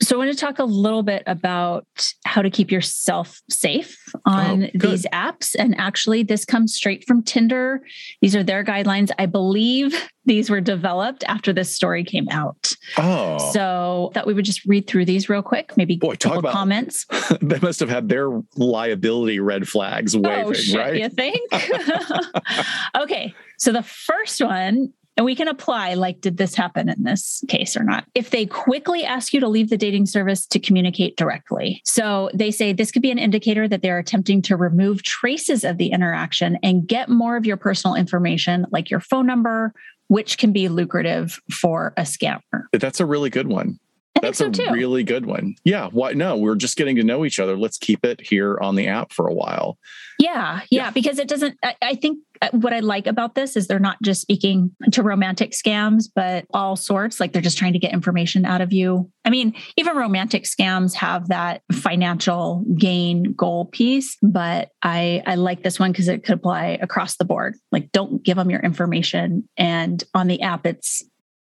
So, 0.00 0.16
I 0.16 0.18
want 0.18 0.32
to 0.32 0.38
talk 0.38 0.58
a 0.58 0.64
little 0.64 1.02
bit 1.02 1.22
about 1.26 1.86
how 2.24 2.42
to 2.42 2.50
keep 2.50 2.70
yourself 2.70 3.40
safe 3.50 3.98
on 4.24 4.64
oh, 4.64 4.68
these 4.74 5.04
apps. 5.12 5.56
And 5.58 5.74
actually, 5.78 6.22
this 6.22 6.44
comes 6.44 6.74
straight 6.74 7.04
from 7.06 7.22
Tinder. 7.22 7.82
These 8.20 8.36
are 8.36 8.42
their 8.42 8.64
guidelines. 8.64 9.10
I 9.18 9.26
believe 9.26 9.94
these 10.24 10.50
were 10.50 10.60
developed 10.60 11.24
after 11.26 11.52
this 11.52 11.74
story 11.74 12.04
came 12.04 12.28
out. 12.30 12.72
Oh. 12.96 13.38
So, 13.52 14.10
that 14.14 14.26
we 14.26 14.34
would 14.34 14.44
just 14.44 14.64
read 14.64 14.86
through 14.86 15.06
these 15.06 15.28
real 15.28 15.42
quick, 15.42 15.76
maybe 15.76 15.96
Boy, 15.96 16.14
talk 16.14 16.38
about, 16.38 16.52
comments. 16.52 17.06
they 17.40 17.58
must 17.60 17.80
have 17.80 17.88
had 17.88 18.08
their 18.08 18.30
liability 18.56 19.40
red 19.40 19.68
flags 19.68 20.14
oh, 20.14 20.20
waving, 20.20 20.46
oh, 20.46 20.52
shit, 20.52 20.78
right? 20.78 21.00
You 21.00 21.08
think? 21.08 21.50
okay. 23.00 23.34
So, 23.58 23.72
the 23.72 23.82
first 23.82 24.40
one 24.40 24.92
and 25.18 25.24
we 25.24 25.34
can 25.34 25.48
apply 25.48 25.94
like, 25.94 26.20
did 26.20 26.36
this 26.36 26.54
happen 26.54 26.88
in 26.88 27.02
this 27.02 27.42
case 27.48 27.76
or 27.76 27.82
not? 27.82 28.04
If 28.14 28.30
they 28.30 28.46
quickly 28.46 29.04
ask 29.04 29.34
you 29.34 29.40
to 29.40 29.48
leave 29.48 29.68
the 29.68 29.76
dating 29.76 30.06
service 30.06 30.46
to 30.46 30.60
communicate 30.60 31.16
directly. 31.16 31.82
So 31.84 32.30
they 32.32 32.52
say 32.52 32.72
this 32.72 32.92
could 32.92 33.02
be 33.02 33.10
an 33.10 33.18
indicator 33.18 33.66
that 33.66 33.82
they're 33.82 33.98
attempting 33.98 34.42
to 34.42 34.56
remove 34.56 35.02
traces 35.02 35.64
of 35.64 35.76
the 35.76 35.88
interaction 35.88 36.56
and 36.62 36.86
get 36.86 37.08
more 37.08 37.36
of 37.36 37.44
your 37.44 37.56
personal 37.56 37.96
information, 37.96 38.64
like 38.70 38.90
your 38.90 39.00
phone 39.00 39.26
number, 39.26 39.74
which 40.06 40.38
can 40.38 40.52
be 40.52 40.68
lucrative 40.68 41.40
for 41.50 41.92
a 41.96 42.02
scammer. 42.02 42.40
That's 42.72 43.00
a 43.00 43.06
really 43.06 43.28
good 43.28 43.48
one. 43.48 43.80
I 44.18 44.20
That's 44.22 44.38
so 44.38 44.46
a 44.46 44.72
really 44.72 45.04
good 45.04 45.26
one. 45.26 45.54
Yeah. 45.64 45.88
Why? 45.92 46.12
No, 46.12 46.36
we're 46.36 46.56
just 46.56 46.76
getting 46.76 46.96
to 46.96 47.04
know 47.04 47.24
each 47.24 47.38
other. 47.38 47.56
Let's 47.56 47.78
keep 47.78 48.04
it 48.04 48.20
here 48.20 48.58
on 48.60 48.74
the 48.74 48.88
app 48.88 49.12
for 49.12 49.28
a 49.28 49.34
while. 49.34 49.78
Yeah. 50.18 50.62
Yeah. 50.70 50.84
yeah. 50.84 50.90
Because 50.90 51.18
it 51.18 51.28
doesn't, 51.28 51.56
I, 51.62 51.76
I, 51.80 51.94
think 51.94 52.18
uh, 52.42 52.48
what 52.52 52.72
I 52.72 52.80
like 52.80 53.06
about 53.06 53.36
this 53.36 53.56
is 53.56 53.68
they're 53.68 53.78
not 53.78 54.02
just 54.02 54.20
speaking 54.20 54.74
to 54.90 55.02
romantic 55.04 55.52
scams, 55.52 56.06
but 56.12 56.46
all 56.52 56.74
sorts. 56.74 57.20
Like 57.20 57.32
they're 57.32 57.42
just 57.42 57.58
trying 57.58 57.74
to 57.74 57.78
get 57.78 57.92
information 57.92 58.44
out 58.44 58.60
of 58.60 58.72
you. 58.72 59.08
I 59.24 59.30
mean, 59.30 59.54
even 59.76 59.96
romantic 59.96 60.44
scams 60.44 60.94
have 60.94 61.28
that 61.28 61.62
financial 61.72 62.64
gain 62.76 63.34
goal 63.34 63.66
piece, 63.66 64.16
but 64.20 64.70
I, 64.82 65.22
I 65.26 65.36
like 65.36 65.62
this 65.62 65.78
one 65.78 65.92
because 65.92 66.08
it 66.08 66.24
could 66.24 66.34
apply 66.34 66.78
across 66.82 67.16
the 67.16 67.24
board. 67.24 67.54
Like 67.70 67.92
don't 67.92 68.22
give 68.22 68.36
them 68.36 68.50
your 68.50 68.60
information. 68.60 69.48
And 69.56 70.02
on 70.14 70.26
the 70.26 70.42
app, 70.42 70.66
it's, 70.66 71.04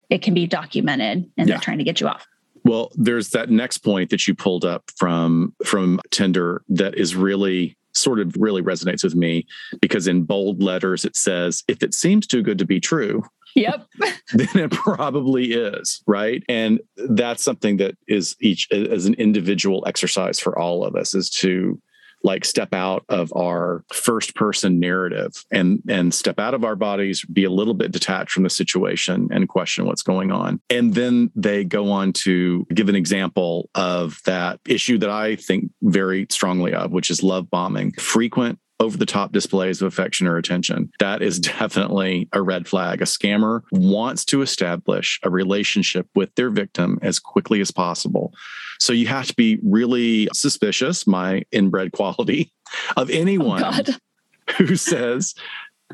it 0.09 0.21
can 0.21 0.33
be 0.33 0.47
documented 0.47 1.29
and 1.37 1.47
yeah. 1.47 1.55
they're 1.55 1.61
trying 1.61 1.77
to 1.77 1.83
get 1.83 2.01
you 2.01 2.07
off. 2.07 2.25
Well, 2.63 2.91
there's 2.95 3.29
that 3.29 3.49
next 3.49 3.79
point 3.79 4.09
that 4.11 4.27
you 4.27 4.35
pulled 4.35 4.65
up 4.65 4.89
from 4.95 5.53
from 5.65 5.99
Tinder 6.11 6.63
that 6.69 6.95
is 6.95 7.15
really 7.15 7.77
sort 7.93 8.19
of 8.19 8.35
really 8.37 8.61
resonates 8.61 9.03
with 9.03 9.15
me 9.15 9.45
because 9.79 10.07
in 10.07 10.23
bold 10.23 10.63
letters 10.63 11.05
it 11.05 11.15
says 11.15 11.63
if 11.67 11.83
it 11.83 11.93
seems 11.93 12.25
too 12.25 12.41
good 12.41 12.57
to 12.57 12.65
be 12.65 12.79
true 12.79 13.23
yep. 13.55 13.87
then 14.33 14.47
it 14.55 14.71
probably 14.71 15.53
is 15.53 16.01
right? 16.07 16.43
And 16.49 16.79
that's 16.95 17.43
something 17.43 17.77
that 17.77 17.95
is 18.07 18.35
each 18.41 18.67
as 18.71 19.05
an 19.05 19.13
individual 19.15 19.83
exercise 19.87 20.39
for 20.39 20.57
all 20.57 20.83
of 20.83 20.95
us 20.95 21.13
is 21.13 21.29
to 21.31 21.79
like 22.23 22.45
step 22.45 22.73
out 22.73 23.03
of 23.09 23.31
our 23.35 23.83
first 23.91 24.35
person 24.35 24.79
narrative 24.79 25.45
and 25.51 25.81
and 25.87 26.13
step 26.13 26.39
out 26.39 26.53
of 26.53 26.63
our 26.63 26.75
bodies 26.75 27.23
be 27.25 27.43
a 27.43 27.49
little 27.49 27.73
bit 27.73 27.91
detached 27.91 28.31
from 28.31 28.43
the 28.43 28.49
situation 28.49 29.27
and 29.31 29.49
question 29.49 29.85
what's 29.85 30.03
going 30.03 30.31
on 30.31 30.59
and 30.69 30.93
then 30.93 31.31
they 31.35 31.63
go 31.63 31.91
on 31.91 32.13
to 32.13 32.65
give 32.73 32.89
an 32.89 32.95
example 32.95 33.69
of 33.75 34.19
that 34.25 34.59
issue 34.67 34.97
that 34.97 35.09
i 35.09 35.35
think 35.35 35.69
very 35.81 36.25
strongly 36.29 36.73
of 36.73 36.91
which 36.91 37.09
is 37.09 37.23
love 37.23 37.49
bombing 37.49 37.91
frequent 37.93 38.59
over 38.79 38.97
the 38.97 39.05
top 39.05 39.31
displays 39.31 39.81
of 39.81 39.87
affection 39.87 40.27
or 40.27 40.37
attention. 40.37 40.91
That 40.99 41.21
is 41.21 41.39
definitely 41.39 42.27
a 42.33 42.41
red 42.41 42.67
flag. 42.67 43.01
A 43.01 43.05
scammer 43.05 43.61
wants 43.71 44.25
to 44.25 44.41
establish 44.41 45.19
a 45.23 45.29
relationship 45.29 46.07
with 46.13 46.33
their 46.35 46.49
victim 46.49 46.99
as 47.01 47.19
quickly 47.19 47.61
as 47.61 47.71
possible. 47.71 48.33
So 48.79 48.93
you 48.93 49.07
have 49.07 49.27
to 49.27 49.35
be 49.35 49.59
really 49.63 50.27
suspicious, 50.33 51.07
my 51.07 51.43
inbred 51.51 51.91
quality, 51.91 52.51
of 52.97 53.09
anyone 53.09 53.63
oh 53.63 53.81
who 54.57 54.75
says 54.75 55.35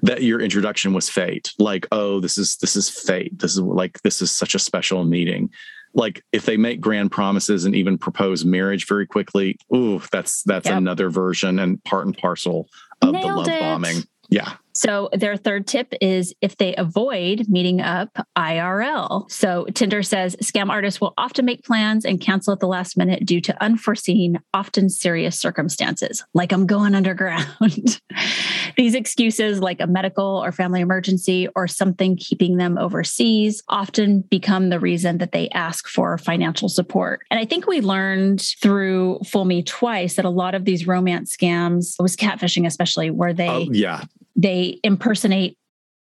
that 0.01 0.23
your 0.23 0.39
introduction 0.39 0.93
was 0.93 1.09
fate. 1.09 1.53
Like, 1.59 1.87
oh, 1.91 2.19
this 2.19 2.37
is 2.37 2.57
this 2.57 2.75
is 2.75 2.89
fate. 2.89 3.37
This 3.37 3.53
is 3.53 3.61
like 3.61 4.01
this 4.01 4.21
is 4.21 4.31
such 4.31 4.55
a 4.55 4.59
special 4.59 5.03
meeting 5.03 5.49
like 5.93 6.23
if 6.31 6.45
they 6.45 6.57
make 6.57 6.81
grand 6.81 7.11
promises 7.11 7.65
and 7.65 7.75
even 7.75 7.97
propose 7.97 8.45
marriage 8.45 8.87
very 8.87 9.07
quickly, 9.07 9.57
ooh, 9.73 10.01
that's 10.11 10.43
that's 10.43 10.67
yep. 10.67 10.77
another 10.77 11.09
version 11.09 11.59
and 11.59 11.83
part 11.83 12.05
and 12.05 12.17
parcel 12.17 12.67
of 13.01 13.11
Nailed 13.11 13.23
the 13.23 13.35
love 13.35 13.47
it. 13.47 13.59
bombing. 13.59 14.03
Yeah. 14.29 14.53
So 14.79 15.09
their 15.11 15.35
third 15.35 15.67
tip 15.67 15.93
is 15.99 16.33
if 16.39 16.55
they 16.55 16.73
avoid 16.75 17.49
meeting 17.49 17.81
up 17.81 18.25
IRL. 18.37 19.29
So 19.29 19.65
Tinder 19.73 20.01
says 20.01 20.37
scam 20.37 20.69
artists 20.69 21.01
will 21.01 21.13
often 21.17 21.43
make 21.43 21.65
plans 21.65 22.05
and 22.05 22.21
cancel 22.21 22.53
at 22.53 22.61
the 22.61 22.67
last 22.67 22.95
minute 22.95 23.25
due 23.25 23.41
to 23.41 23.61
unforeseen, 23.61 24.39
often 24.53 24.87
serious 24.87 25.37
circumstances, 25.37 26.23
like 26.33 26.53
I'm 26.53 26.65
going 26.65 26.95
underground. 26.95 27.99
These 28.77 28.95
excuses, 28.95 29.59
like 29.59 29.81
a 29.81 29.87
medical 29.87 30.41
or 30.41 30.53
family 30.53 30.79
emergency 30.79 31.49
or 31.57 31.67
something 31.67 32.15
keeping 32.15 32.55
them 32.55 32.77
overseas, 32.77 33.61
often 33.67 34.21
become 34.21 34.69
the 34.69 34.79
reason 34.79 35.17
that 35.17 35.33
they 35.33 35.49
ask 35.49 35.89
for 35.89 36.17
financial 36.17 36.69
support. 36.69 37.25
And 37.29 37.37
I 37.37 37.43
think 37.43 37.67
we 37.67 37.81
learned 37.81 38.39
through 38.61 39.19
Fool 39.25 39.43
Me 39.43 39.61
Twice 39.61 40.15
that 40.15 40.23
a 40.23 40.29
lot 40.29 40.55
of 40.55 40.63
these 40.63 40.87
romance 40.87 41.35
scams 41.35 41.95
was 41.99 42.15
catfishing, 42.15 42.65
especially 42.65 43.09
where 43.09 43.33
they 43.33 43.49
oh, 43.49 43.67
yeah 43.73 44.05
they 44.39 44.79
impersonate 44.83 45.57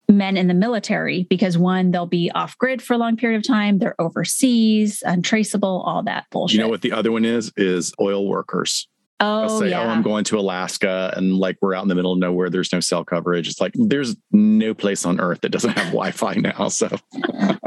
men 0.07 0.37
in 0.37 0.47
the 0.47 0.53
military 0.53 1.27
because 1.29 1.57
one, 1.57 1.91
they'll 1.91 2.07
be 2.07 2.31
off 2.31 2.57
grid 2.57 2.81
for 2.81 2.93
a 2.93 2.97
long 2.97 3.17
period 3.17 3.37
of 3.37 3.47
time, 3.47 3.77
they're 3.77 3.99
overseas, 3.99 5.03
untraceable, 5.05 5.83
all 5.85 6.01
that 6.03 6.25
bullshit. 6.31 6.57
You 6.57 6.63
know 6.63 6.69
what 6.69 6.81
the 6.81 6.93
other 6.93 7.11
one 7.11 7.25
is? 7.25 7.51
Is 7.57 7.93
oil 7.99 8.27
workers. 8.27 8.87
Oh, 9.21 9.59
say, 9.59 9.71
yeah. 9.71 9.81
oh, 9.81 9.87
I'm 9.87 10.01
going 10.01 10.23
to 10.25 10.39
Alaska 10.39 11.13
and 11.17 11.35
like 11.35 11.57
we're 11.61 11.73
out 11.75 11.83
in 11.83 11.89
the 11.89 11.95
middle 11.95 12.13
of 12.13 12.19
nowhere. 12.19 12.49
There's 12.49 12.71
no 12.71 12.79
cell 12.79 13.03
coverage. 13.03 13.49
It's 13.49 13.59
like 13.59 13.73
there's 13.75 14.15
no 14.31 14.73
place 14.73 15.05
on 15.05 15.19
earth 15.19 15.41
that 15.41 15.49
doesn't 15.49 15.77
have 15.77 15.87
Wi 15.91 16.11
Fi 16.11 16.35
now. 16.35 16.69
So 16.69 16.87
I 17.25 17.57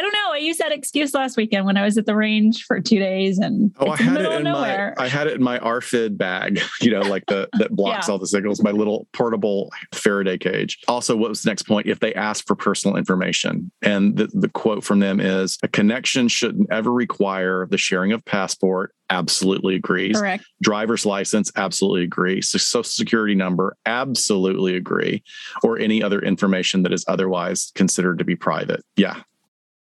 don't 0.00 0.12
know. 0.12 0.19
I 0.40 0.42
used 0.42 0.58
that 0.60 0.72
excuse 0.72 1.12
last 1.12 1.36
weekend 1.36 1.66
when 1.66 1.76
I 1.76 1.84
was 1.84 1.98
at 1.98 2.06
the 2.06 2.16
range 2.16 2.64
for 2.64 2.80
two 2.80 2.98
days 2.98 3.38
and 3.38 3.74
Oh, 3.78 3.90
I 3.90 3.96
had 3.98 4.22
it 4.22 4.32
in 4.32 4.44
my 4.44 4.94
I 4.96 5.06
had 5.06 5.26
it 5.26 5.34
in 5.34 5.42
my 5.42 5.58
RFID 5.58 6.16
bag, 6.16 6.60
you 6.80 6.90
know, 6.90 7.00
like 7.02 7.26
the 7.26 7.46
that 7.58 7.70
blocks 7.76 8.08
Yeah. 8.08 8.12
all 8.12 8.18
the 8.18 8.26
signals, 8.26 8.62
my 8.62 8.70
little 8.70 9.06
portable 9.12 9.70
Faraday 9.92 10.38
cage. 10.38 10.78
Also, 10.88 11.14
what 11.14 11.28
was 11.28 11.42
the 11.42 11.50
next 11.50 11.64
point? 11.64 11.86
If 11.88 12.00
they 12.00 12.14
ask 12.14 12.46
for 12.46 12.54
personal 12.56 12.96
information, 12.96 13.70
and 13.82 14.16
the, 14.16 14.28
the 14.32 14.48
quote 14.48 14.82
from 14.82 15.00
them 15.00 15.20
is 15.20 15.58
a 15.62 15.68
connection 15.68 16.26
shouldn't 16.28 16.72
ever 16.72 16.90
require 16.90 17.66
the 17.70 17.76
sharing 17.78 18.12
of 18.12 18.24
passport. 18.24 18.94
Absolutely 19.10 19.74
agrees. 19.74 20.16
Correct. 20.16 20.44
Driver's 20.62 21.04
license, 21.04 21.50
absolutely 21.56 22.04
agree. 22.04 22.40
Social 22.40 22.82
security 22.84 23.34
number, 23.34 23.76
absolutely 23.84 24.76
agree. 24.76 25.22
Or 25.62 25.78
any 25.78 26.02
other 26.02 26.20
information 26.20 26.84
that 26.84 26.92
is 26.94 27.04
otherwise 27.08 27.72
considered 27.74 28.20
to 28.20 28.24
be 28.24 28.36
private. 28.36 28.82
Yeah. 28.96 29.20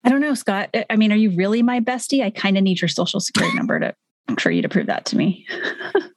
I 0.04 0.10
don't 0.10 0.22
know, 0.22 0.34
Scott. 0.34 0.70
I- 0.90 0.96
mean, 0.96 1.12
are 1.12 1.16
you 1.18 1.32
really 1.32 1.62
my 1.62 1.80
bestie? 1.80 2.24
I 2.24 2.30
kind 2.30 2.58
of 2.58 2.64
need 2.64 2.82
your 2.82 2.88
social 2.90 3.20
security 3.20 3.56
number 3.56 3.80
to 3.80 3.96
for 4.40 4.50
you 4.52 4.62
to 4.62 4.70
prove 4.70 4.86
that 4.86 5.04
to 5.06 5.18
me. 5.18 5.46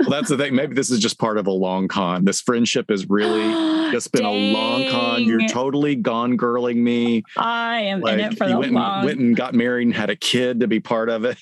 Well, 0.01 0.11
that's 0.11 0.29
the 0.29 0.37
thing. 0.37 0.55
Maybe 0.55 0.75
this 0.75 0.91
is 0.91 1.01
just 1.01 1.19
part 1.19 1.37
of 1.37 1.47
a 1.47 1.51
long 1.51 1.89
con. 1.89 2.25
This 2.25 2.41
friendship 2.41 2.91
is 2.91 3.09
really 3.09 3.43
It's 3.95 4.09
been 4.09 4.25
a 4.25 4.31
long 4.31 4.89
con. 4.91 5.25
You're 5.25 5.47
totally 5.49 5.95
gone 5.97 6.37
girling 6.37 6.77
me. 6.77 7.23
I 7.37 7.81
am 7.83 8.01
Like 8.01 8.15
in 8.15 8.21
it 8.21 8.39
for 8.39 8.47
the 8.49 8.55
went 8.55 8.67
and, 8.67 8.75
long. 8.75 9.05
went 9.05 9.21
and 9.21 9.37
got 9.37 9.55
married 9.55 9.87
and 9.87 9.95
had 9.95 10.11
a 10.11 10.17
kid 10.17 10.61
to 10.61 10.67
be 10.69 10.81
part 10.81 11.09
of 11.09 11.25
it. 11.25 11.39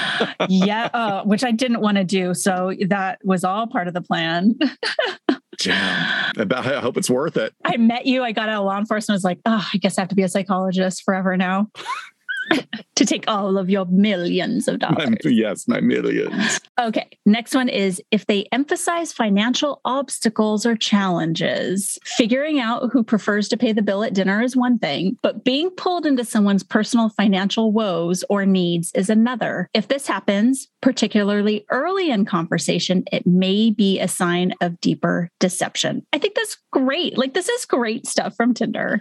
yeah, 0.48 0.88
uh, 0.92 1.24
which 1.24 1.44
I 1.44 1.50
didn't 1.50 1.80
want 1.80 1.96
to 1.96 2.04
do. 2.04 2.34
So 2.34 2.72
that 2.88 3.18
was 3.24 3.42
all 3.44 3.66
part 3.66 3.88
of 3.88 3.94
the 3.94 4.02
plan. 4.02 4.54
Damn. 5.58 6.32
About- 6.38 6.66
I 6.66 6.80
hope 6.80 6.96
it's 6.96 7.10
worth 7.10 7.36
it. 7.36 7.54
I 7.64 7.76
met 7.76 8.06
you. 8.06 8.22
I 8.22 8.32
got 8.32 8.48
out 8.48 8.60
of 8.60 8.66
law 8.66 8.78
enforcement. 8.78 9.14
I 9.14 9.18
was 9.18 9.24
like, 9.24 9.40
oh, 9.46 9.68
I 9.72 9.78
guess 9.78 9.98
I 9.98 10.02
have 10.02 10.08
to 10.08 10.14
be 10.14 10.22
a 10.22 10.28
psychologist 10.28 11.02
forever 11.04 11.36
now 11.36 11.68
to 12.94 13.04
take 13.04 13.24
all 13.28 13.58
of 13.58 13.70
your 13.70 13.86
millions 13.86 14.68
of 14.68 14.78
dollars. 14.78 15.08
My- 15.08 15.16
yes, 15.30 15.66
my 15.68 15.80
millions. 15.80 16.60
Okay. 16.80 17.08
Next 17.26 17.54
one 17.54 17.68
is 17.68 18.02
if 18.10 18.26
they 18.26 18.46
emphasize 18.52 19.12
financial 19.12 19.80
obstacles 19.84 20.66
or 20.66 20.76
challenges, 20.76 21.98
figuring 22.04 22.60
out 22.60 22.90
who 22.92 23.02
prefers 23.02 23.48
to 23.48 23.56
pay 23.56 23.72
the 23.72 23.82
bill 23.82 24.04
at 24.04 24.14
dinner 24.14 24.42
is 24.42 24.56
one 24.56 24.78
thing, 24.78 25.16
but 25.22 25.44
being 25.44 25.70
pulled 25.70 26.06
into 26.06 26.24
someone's 26.24 26.62
personal 26.62 27.08
financial 27.08 27.72
woes 27.72 28.24
or 28.28 28.46
needs 28.46 28.92
is 28.94 29.10
another. 29.10 29.68
If 29.74 29.88
this 29.88 30.06
happens, 30.06 30.68
particularly 30.82 31.64
early 31.70 32.10
in 32.10 32.24
conversation, 32.24 33.04
it 33.12 33.26
may 33.26 33.70
be 33.70 34.00
a 34.00 34.08
sign 34.08 34.54
of 34.60 34.80
deeper 34.80 35.30
deception. 35.40 36.06
I 36.12 36.18
think 36.18 36.34
that's 36.34 36.56
great. 36.72 37.16
Like, 37.16 37.34
this 37.34 37.48
is 37.48 37.64
great 37.64 38.06
stuff 38.06 38.36
from 38.36 38.54
Tinder. 38.54 39.00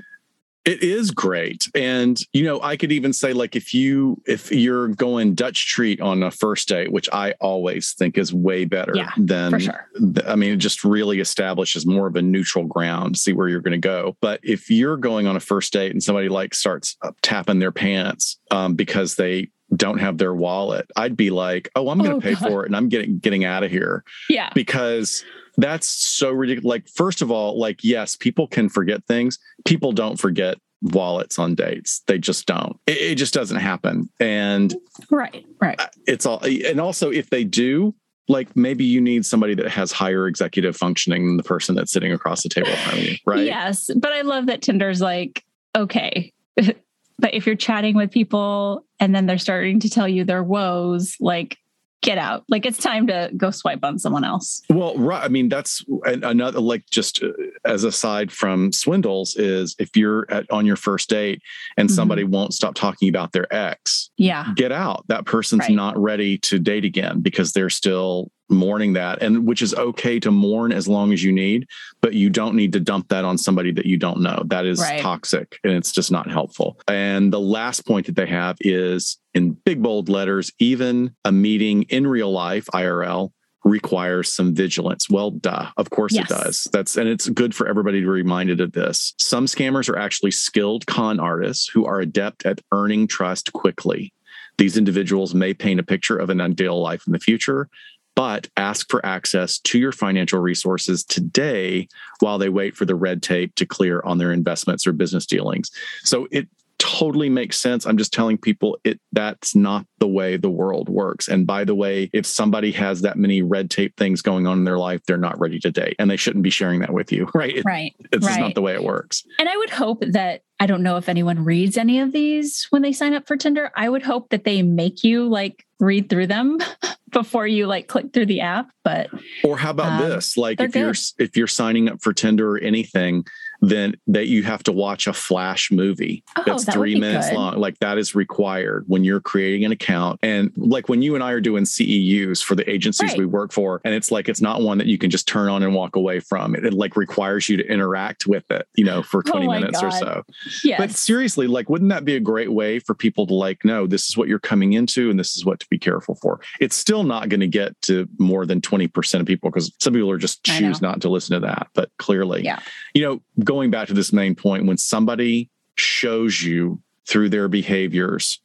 It 0.66 0.82
is 0.82 1.11
great. 1.11 1.68
And 1.76 2.18
you 2.32 2.43
know, 2.43 2.61
I 2.61 2.78
could 2.78 2.91
even 2.93 3.11
say 3.11 3.34
like 3.34 3.55
if 3.55 3.74
you 3.74 4.22
if 4.26 4.49
you're 4.51 4.88
going 4.88 5.36
Dutch 5.36 5.68
treat 5.68 5.99
on 5.99 6.24
a 6.24 6.32
first 6.32 6.70
date, 6.70 6.91
which 6.91 7.09
I 7.11 7.34
always 7.41 7.91
think 7.93 8.18
is 8.18 8.34
way 8.34 8.64
better 8.64 8.93
Yeah, 8.95 9.11
than 9.18 9.59
sure. 9.59 9.89
I 10.26 10.36
mean, 10.36 10.53
it 10.53 10.57
just 10.57 10.84
really 10.86 11.20
establishes 11.20 11.86
more 11.86 12.07
of 12.07 12.16
a 12.16 12.22
neutral 12.22 12.64
ground 12.66 13.16
to 13.16 13.20
see 13.22 13.34
where 13.34 13.49
you're 13.49 13.59
going 13.59 13.80
to 13.82 13.88
go. 13.88 14.16
But 14.22 14.39
if 14.43 14.70
you're 14.72 14.95
going 14.97 15.28
on 15.28 15.36
a 15.36 15.41
first 15.41 15.74
date 15.74 15.91
and 15.91 16.01
somebody 16.01 16.30
like 16.30 16.53
starts 16.53 16.95
uh, 17.01 17.11
tapping 17.22 17.59
their 17.59 17.74
pants 17.74 18.39
um, 18.51 18.76
because 18.76 19.16
they 19.16 19.49
don't 19.76 19.97
have 19.97 20.18
their 20.18 20.34
wallet, 20.34 20.89
I'd 20.95 21.18
be 21.18 21.30
like, 21.30 21.70
"Oh, 21.76 21.89
I'm 21.89 21.97
going 21.97 22.11
to 22.11 22.16
Oh, 22.18 22.22
pay 22.22 22.36
God. 22.36 22.47
for 22.49 22.64
it, 22.64 22.68
and 22.68 22.76
I'm 22.78 22.88
getting 22.88 23.18
getting 23.18 23.43
out 23.43 23.64
of 23.64 23.72
here." 23.72 24.03
Yeah. 24.30 24.49
because 24.55 25.26
that's 25.58 25.88
so 25.88 26.32
ridiculous. 26.32 26.66
Like, 26.66 26.88
first 26.88 27.22
of 27.22 27.32
all, 27.32 27.60
like, 27.60 27.84
yes, 27.84 28.16
people 28.16 28.47
can 28.47 28.70
forget 28.70 29.06
things. 29.06 29.39
People 29.66 29.91
don't 29.91 30.18
forget 30.18 30.58
wallets 30.82 31.39
on 31.39 31.56
dates. 31.56 32.01
They 32.08 32.18
just 32.18 32.45
don't. 32.45 32.78
It, 32.88 32.97
it 32.97 33.16
just 33.16 33.34
doesn't 33.34 33.58
happen. 33.58 34.10
And 34.20 34.76
Right. 35.10 35.45
Right. 35.62 35.80
it's 36.08 36.26
all, 36.26 36.43
and 36.43 36.80
also 36.80 37.10
if 37.12 37.30
they 37.30 37.43
do, 37.43 37.95
like 38.28 38.56
maybe 38.56 38.86
you 38.86 39.01
need 39.01 39.26
somebody 39.26 39.54
that 39.56 39.68
has 39.68 39.91
higher 39.91 40.28
executive 40.28 40.76
functioning 40.76 41.26
than 41.26 41.38
the 41.38 41.43
person 41.43 41.76
that's 41.76 41.91
sitting 41.91 42.12
across 42.12 42.43
the 42.43 42.49
table 42.49 42.76
from 42.78 42.99
you, 42.99 43.16
right? 43.26 43.45
Yes, 43.45 43.89
but 43.95 44.12
I 44.12 44.22
love 44.22 44.45
that 44.47 44.62
Tinder's 44.62 45.01
like, 45.01 45.43
okay. 45.76 46.32
but 46.56 47.34
if 47.34 47.45
you're 47.45 47.56
chatting 47.56 47.95
with 47.95 48.12
people 48.12 48.86
and 48.99 49.14
then 49.14 49.26
they're 49.26 49.38
starting 49.38 49.80
to 49.82 49.89
tell 49.89 50.08
you 50.08 50.24
their 50.24 50.43
woes, 50.43 51.18
like 51.20 51.58
get 52.04 52.18
out. 52.20 52.43
Like 52.49 52.66
it's 52.66 52.78
time 52.78 53.08
to 53.08 53.32
go 53.36 53.49
swipe 53.49 53.80
on 53.84 53.97
someone 53.97 54.24
else. 54.24 54.62
Well, 54.70 54.95
right. 54.97 55.24
I 55.24 55.30
mean, 55.30 55.49
that's 55.49 55.84
another 56.04 56.60
like 56.60 56.84
just 56.91 57.24
uh, 57.24 57.30
as 57.66 57.84
aside 57.84 58.32
from 58.32 58.72
swindles 58.72 59.36
is 59.38 59.76
if 59.80 59.95
you're 59.95 60.28
at 60.30 60.45
on 60.51 60.66
your 60.66 60.76
first 60.76 61.10
date 61.10 61.41
and 61.78 61.89
Mhm. 61.89 61.93
somebody 61.93 62.24
won't 62.26 62.54
stop 62.54 62.76
talking 62.76 63.10
about 63.10 63.32
their 63.32 63.51
ex, 63.54 64.10
Yeah. 64.18 64.47
get 64.56 64.72
out. 64.72 65.06
That 65.08 65.26
person's 65.26 65.62
Right. 65.62 65.72
not 65.72 65.97
ready 65.97 66.38
to 66.39 66.60
date 66.60 66.84
again 66.86 67.22
because 67.22 67.54
they're 67.54 67.70
still 67.70 68.30
mourning 68.50 68.94
that 68.94 69.22
and 69.22 69.46
which 69.48 69.62
is 69.62 69.74
okay 69.76 70.20
to 70.20 70.32
mourn 70.32 70.72
as 70.72 70.88
long 70.88 71.14
as 71.14 71.24
you 71.24 71.32
need, 71.32 71.66
but 72.02 72.14
you 72.14 72.30
don't 72.30 72.56
need 72.56 72.74
to 72.74 72.80
dump 72.80 73.08
that 73.10 73.26
on 73.26 73.38
somebody 73.38 73.72
that 73.72 73.86
you 73.86 73.98
don't 73.98 74.22
know. 74.22 74.44
That 74.48 74.66
is 74.66 74.80
Right. 74.80 75.00
toxic 75.02 75.60
and 75.64 75.74
it's 75.74 75.91
just 75.91 76.12
not 76.12 76.30
helpful. 76.30 76.80
And 76.88 77.32
the 77.32 77.39
last 77.39 77.86
point 77.86 78.06
that 78.08 78.16
they 78.16 78.28
have 78.28 78.58
is 78.62 79.18
in 79.34 79.52
big 79.66 79.82
bold 79.82 80.10
letters, 80.10 80.52
even 80.60 81.16
a 81.26 81.32
meeting 81.32 81.84
in 81.84 82.06
real 82.06 82.32
life, 82.32 82.66
IRL, 82.74 83.32
requires 83.64 84.28
some 84.32 84.54
vigilance. 84.54 85.10
Well, 85.10 85.32
duh. 85.32 85.70
Of 85.78 85.89
course 85.89 86.14
Yes. 86.14 86.26
it 86.30 86.34
does. 86.34 86.68
That's 86.74 86.98
and 86.98 87.08
it's 87.08 87.30
good 87.30 87.56
for 87.56 87.66
everybody 87.66 88.00
to 88.02 88.06
be 88.06 88.10
reminded 88.10 88.60
of 88.60 88.74
this. 88.74 89.14
Some 89.20 89.46
scammers 89.46 89.88
are 89.89 89.98
actually 89.98 90.32
skilled 90.32 90.86
con 90.86 91.18
artists 91.20 91.70
who 91.70 91.86
are 91.86 92.02
adept 92.02 92.46
at 92.46 92.60
earning 92.74 93.08
trust 93.08 93.54
quickly. 93.54 94.12
These 94.58 94.78
individuals 94.78 95.34
may 95.34 95.54
paint 95.54 95.80
a 95.80 95.84
picture 95.84 96.18
of 96.18 96.30
an 96.30 96.39
ideal 96.41 96.80
life 96.80 97.04
in 97.08 97.14
the 97.14 97.20
future, 97.20 97.70
but 98.16 98.47
ask 98.57 98.89
for 98.89 99.05
access 99.05 99.57
to 99.59 99.80
your 99.80 99.91
financial 99.91 100.39
resources 100.39 101.03
today 101.03 101.88
while 102.20 102.38
they 102.38 102.49
wait 102.49 102.76
for 102.76 102.86
the 102.86 102.95
red 102.95 103.22
tape 103.24 103.55
to 103.55 103.66
clear 103.66 104.01
on 104.05 104.18
their 104.18 104.32
investments 104.32 104.86
or 104.86 104.91
business 104.93 105.26
dealings. 105.26 105.72
So 106.03 106.28
it 106.32 106.47
totally 106.80 107.30
makes 107.30 107.57
sense. 107.57 107.86
I'm 107.86 107.97
just 107.97 108.11
telling 108.11 108.38
people 108.38 108.78
it 108.84 108.99
that's 109.14 109.55
not 109.55 109.86
the 109.99 110.07
way 110.07 110.36
the 110.36 110.49
world 110.49 110.89
works. 110.89 111.30
And 111.30 111.47
by 111.47 111.64
the 111.64 111.74
way, 111.76 112.09
if 112.11 112.26
somebody 112.26 112.72
has 112.74 113.01
that 113.01 113.18
many 113.18 113.41
red 113.41 113.70
tape 113.72 113.95
things 113.95 114.22
going 114.22 114.47
on 114.47 114.57
in 114.59 114.64
their 114.66 114.78
life, 114.78 115.01
they're 115.07 115.18
not 115.18 115.39
ready 115.39 115.59
to 115.59 115.72
date 115.72 115.95
and 115.97 116.11
they 116.11 116.18
shouldn't 116.18 116.43
be 116.43 116.49
sharing 116.49 116.82
that 116.82 116.91
with 116.93 117.11
you, 117.11 117.30
right? 117.34 117.55
It- 117.57 117.66
Right. 117.66 117.95
it's 118.11 118.28
just 118.28 118.39
not 118.39 118.53
the 118.53 118.61
way 118.61 118.74
it 118.74 118.84
works. 118.84 119.24
And 119.39 119.47
I 119.47 119.55
would 119.57 119.70
hope 119.70 120.03
that 120.05 120.41
I 120.59 120.66
don't 120.66 120.84
know 120.84 120.97
if 120.97 121.07
anyone 121.09 121.43
reads 121.43 121.78
any 121.78 121.99
of 121.99 122.11
these 122.11 122.68
when 122.70 122.82
they 122.82 122.91
sign 122.91 123.14
up 123.14 123.28
for 123.28 123.38
Tinder. 123.38 123.72
I 123.76 123.88
would 123.89 124.03
hope 124.03 124.30
that 124.30 124.43
they 124.43 124.61
make 124.61 125.03
you 125.03 125.28
like 125.28 125.66
read 125.84 126.10
through 126.10 126.28
them 126.28 126.60
before 127.12 127.46
you 127.48 127.68
like 127.68 127.88
click 127.88 128.14
through 128.14 128.26
the 128.28 128.42
app. 128.42 128.72
But 128.84 129.10
Or 129.44 129.58
how 129.58 129.72
about 129.72 130.02
Um, 130.02 130.10
this? 130.10 130.38
Like 130.38 130.60
if 130.60 130.76
you're 130.76 130.94
if 131.20 131.38
you're 131.38 131.48
signing 131.48 131.90
up 131.90 132.02
for 132.02 132.14
Tinder 132.14 132.56
or 132.56 132.60
anything, 132.60 133.26
then 133.66 133.95
that 134.07 134.28
you 134.28 134.43
have 134.43 134.61
to 134.64 134.72
watch 134.72 135.07
a 135.07 135.14
flash 135.14 135.72
movie 135.72 136.22
Oh, 136.38 136.43
that's 136.45 136.66
that 136.66 136.74
three 136.74 136.95
minutes 136.99 137.30
good. 137.30 137.36
long. 137.36 137.57
Like 137.57 137.80
that 137.80 137.97
is 137.97 138.14
required 138.14 138.84
when 138.88 139.03
you're 139.05 139.22
creating 139.22 139.64
an 139.64 139.72
account. 139.72 140.20
And 140.22 140.51
like 140.57 140.89
when 140.89 141.01
you 141.01 141.16
and 141.16 141.24
I 141.24 141.32
are 141.32 141.39
doing 141.39 141.64
CEUs 141.64 142.43
for 142.43 142.55
the 142.55 142.70
agencies 142.70 143.11
Right. 143.11 143.20
we 143.20 143.26
work 143.26 143.53
for, 143.53 143.80
and 143.86 143.93
it's 143.95 144.11
like 144.11 144.28
it's 144.28 144.41
not 144.41 144.61
one 144.61 144.78
that 144.80 144.88
you 144.88 144.97
can 144.97 145.09
just 145.09 145.28
turn 145.28 145.47
on 145.49 145.64
and 145.64 145.74
walk 145.74 145.95
away 145.95 146.20
from. 146.20 146.55
It, 146.55 146.66
it 146.66 146.74
like 146.74 146.95
requires 146.97 147.47
you 147.47 147.55
to 147.57 147.66
interact 147.68 148.28
with 148.28 148.49
it, 148.51 148.68
you 148.76 148.84
know, 148.86 149.01
for 149.01 149.24
20 149.24 149.47
Oh 149.47 149.51
minutes 149.51 149.82
or 149.82 149.91
so. 149.91 150.24
yes. 150.64 150.78
But 150.78 150.91
seriously, 150.91 151.47
like, 151.47 151.70
wouldn't 151.70 151.89
that 151.89 152.03
be 152.05 152.16
a 152.16 152.20
great 152.20 152.51
way 152.51 152.80
for 152.80 152.93
people 152.93 153.26
to 153.28 153.34
like, 153.34 153.64
know 153.64 153.88
this 153.88 154.09
is 154.09 154.18
what 154.18 154.28
you're 154.28 154.39
coming 154.39 154.74
into 154.74 155.09
and 155.09 155.18
this 155.20 155.38
is 155.38 155.45
what 155.45 155.59
to 155.61 155.68
be 155.70 155.80
careful 155.80 156.16
for? 156.16 156.41
It's 156.59 156.76
still 156.76 157.03
not 157.03 157.30
going 157.30 157.39
to 157.39 157.47
get 157.47 157.80
to 157.84 158.07
more 158.20 158.45
than 158.45 158.59
20% 158.61 159.20
of 159.22 159.26
people 159.26 159.49
because 159.49 159.72
some 159.80 159.93
people 159.93 160.11
are 160.11 160.18
just 160.18 160.43
choose 160.43 160.82
not 160.82 160.99
to 161.01 161.09
listen 161.09 161.34
to 161.39 161.47
that. 161.47 161.68
But 161.74 161.89
clearly, 161.97 162.43
Yeah. 162.43 162.59
you 162.93 163.01
know, 163.03 163.22
going 163.54 163.70
back 163.70 163.88
to 163.88 163.93
this 163.93 164.12
main 164.12 164.34
point, 164.34 164.66
when 164.66 164.78
somebody 164.78 165.47
shows 165.76 166.41
you 166.41 166.82
through 167.08 167.30
their 167.30 167.47
behaviors 167.47 168.41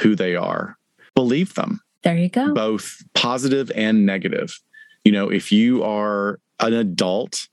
who 0.00 0.14
they 0.14 0.36
are, 0.36 0.76
believe 1.14 1.54
them 1.54 1.80
there 2.02 2.16
you 2.16 2.28
go. 2.28 2.52
both 2.52 3.02
positive 3.14 3.72
and 3.74 4.04
negative. 4.04 4.58
You 5.04 5.12
know, 5.12 5.30
if 5.30 5.50
you 5.50 5.82
are 5.82 6.40
an 6.58 6.74
adult 6.74 7.48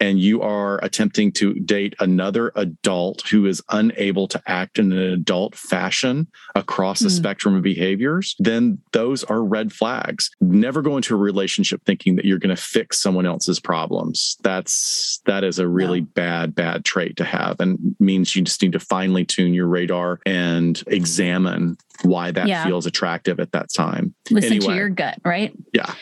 and 0.00 0.20
you 0.20 0.42
are 0.42 0.78
attempting 0.84 1.32
to 1.32 1.54
date 1.54 1.94
another 2.00 2.52
adult 2.54 3.22
who 3.28 3.46
is 3.46 3.62
unable 3.70 4.28
to 4.28 4.42
act 4.46 4.78
in 4.78 4.92
an 4.92 4.98
adult 5.12 5.54
fashion 5.54 6.26
across 6.54 7.00
the 7.00 7.08
Hmm. 7.08 7.14
spectrum 7.14 7.54
of 7.54 7.62
behaviors, 7.62 8.34
then 8.38 8.78
those 8.92 9.24
are 9.24 9.42
red 9.42 9.72
flags. 9.72 10.30
Never 10.40 10.82
go 10.82 10.96
into 10.96 11.14
a 11.14 11.18
relationship 11.18 11.82
thinking 11.84 12.16
that 12.16 12.24
you're 12.24 12.38
going 12.38 12.54
to 12.54 12.60
fix 12.62 13.00
someone 13.00 13.26
else's 13.26 13.60
problems. 13.60 14.36
That's 14.42 15.20
that 15.26 15.44
is 15.44 15.58
a 15.58 15.66
really 15.68 16.00
No. 16.02 16.06
bad 16.14 16.54
bad 16.54 16.84
trait 16.84 17.16
to 17.16 17.24
have 17.24 17.60
and 17.60 17.96
means 18.00 18.36
you 18.36 18.42
just 18.42 18.62
need 18.62 18.72
to 18.72 18.80
finely 18.80 19.24
tune 19.24 19.54
your 19.54 19.66
radar 19.66 20.20
and 20.26 20.82
examine 20.86 21.76
why 22.02 22.30
that 22.30 22.46
Yeah. 22.48 22.64
feels 22.64 22.86
attractive 22.86 23.40
at 23.40 23.52
that 23.52 23.72
time. 23.72 24.14
Listen 24.30 24.60
to 24.60 24.74
your 24.74 24.88
gut, 24.90 25.18
right? 25.24 25.52
Yeah. 25.72 25.92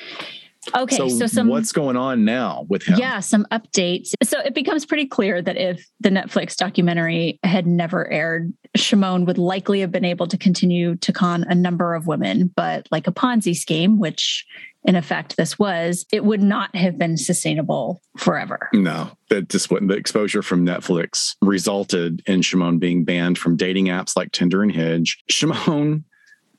Okay, 0.74 0.96
so, 0.96 1.08
so, 1.08 1.26
some 1.26 1.48
what's 1.48 1.72
going 1.72 1.96
on 1.96 2.24
now 2.24 2.66
with 2.68 2.84
him? 2.84 2.98
Yeah, 2.98 3.20
some 3.20 3.46
updates. 3.50 4.12
So 4.22 4.40
it 4.40 4.54
becomes 4.54 4.86
pretty 4.86 5.06
clear 5.06 5.42
that 5.42 5.56
if 5.56 5.86
the 6.00 6.10
Netflix 6.10 6.56
documentary 6.56 7.38
had 7.42 7.66
never 7.66 8.10
aired, 8.10 8.52
Shimon 8.76 9.24
would 9.26 9.38
likely 9.38 9.80
have 9.80 9.92
been 9.92 10.04
able 10.04 10.26
to 10.28 10.38
continue 10.38 10.96
to 10.96 11.12
con 11.12 11.44
a 11.44 11.54
number 11.54 11.94
of 11.94 12.06
women, 12.06 12.52
but 12.54 12.88
like 12.90 13.06
a 13.06 13.12
Ponzi 13.12 13.54
scheme, 13.54 13.98
which 13.98 14.44
in 14.84 14.96
effect 14.96 15.36
this 15.36 15.58
was, 15.58 16.04
it 16.12 16.24
would 16.24 16.42
not 16.42 16.74
have 16.76 16.98
been 16.98 17.16
sustainable 17.16 18.02
forever. 18.18 18.68
No, 18.74 19.10
that 19.30 19.48
just 19.48 19.70
what 19.70 19.86
the 19.86 19.94
exposure 19.94 20.42
from 20.42 20.66
Netflix 20.66 21.36
resulted 21.40 22.22
in 22.26 22.42
Shimon 22.42 22.78
being 22.78 23.04
banned 23.04 23.38
from 23.38 23.56
dating 23.56 23.86
apps 23.86 24.16
like 24.16 24.32
Tinder 24.32 24.62
and 24.62 24.72
Hinge. 24.72 25.22
Shimon 25.28 26.04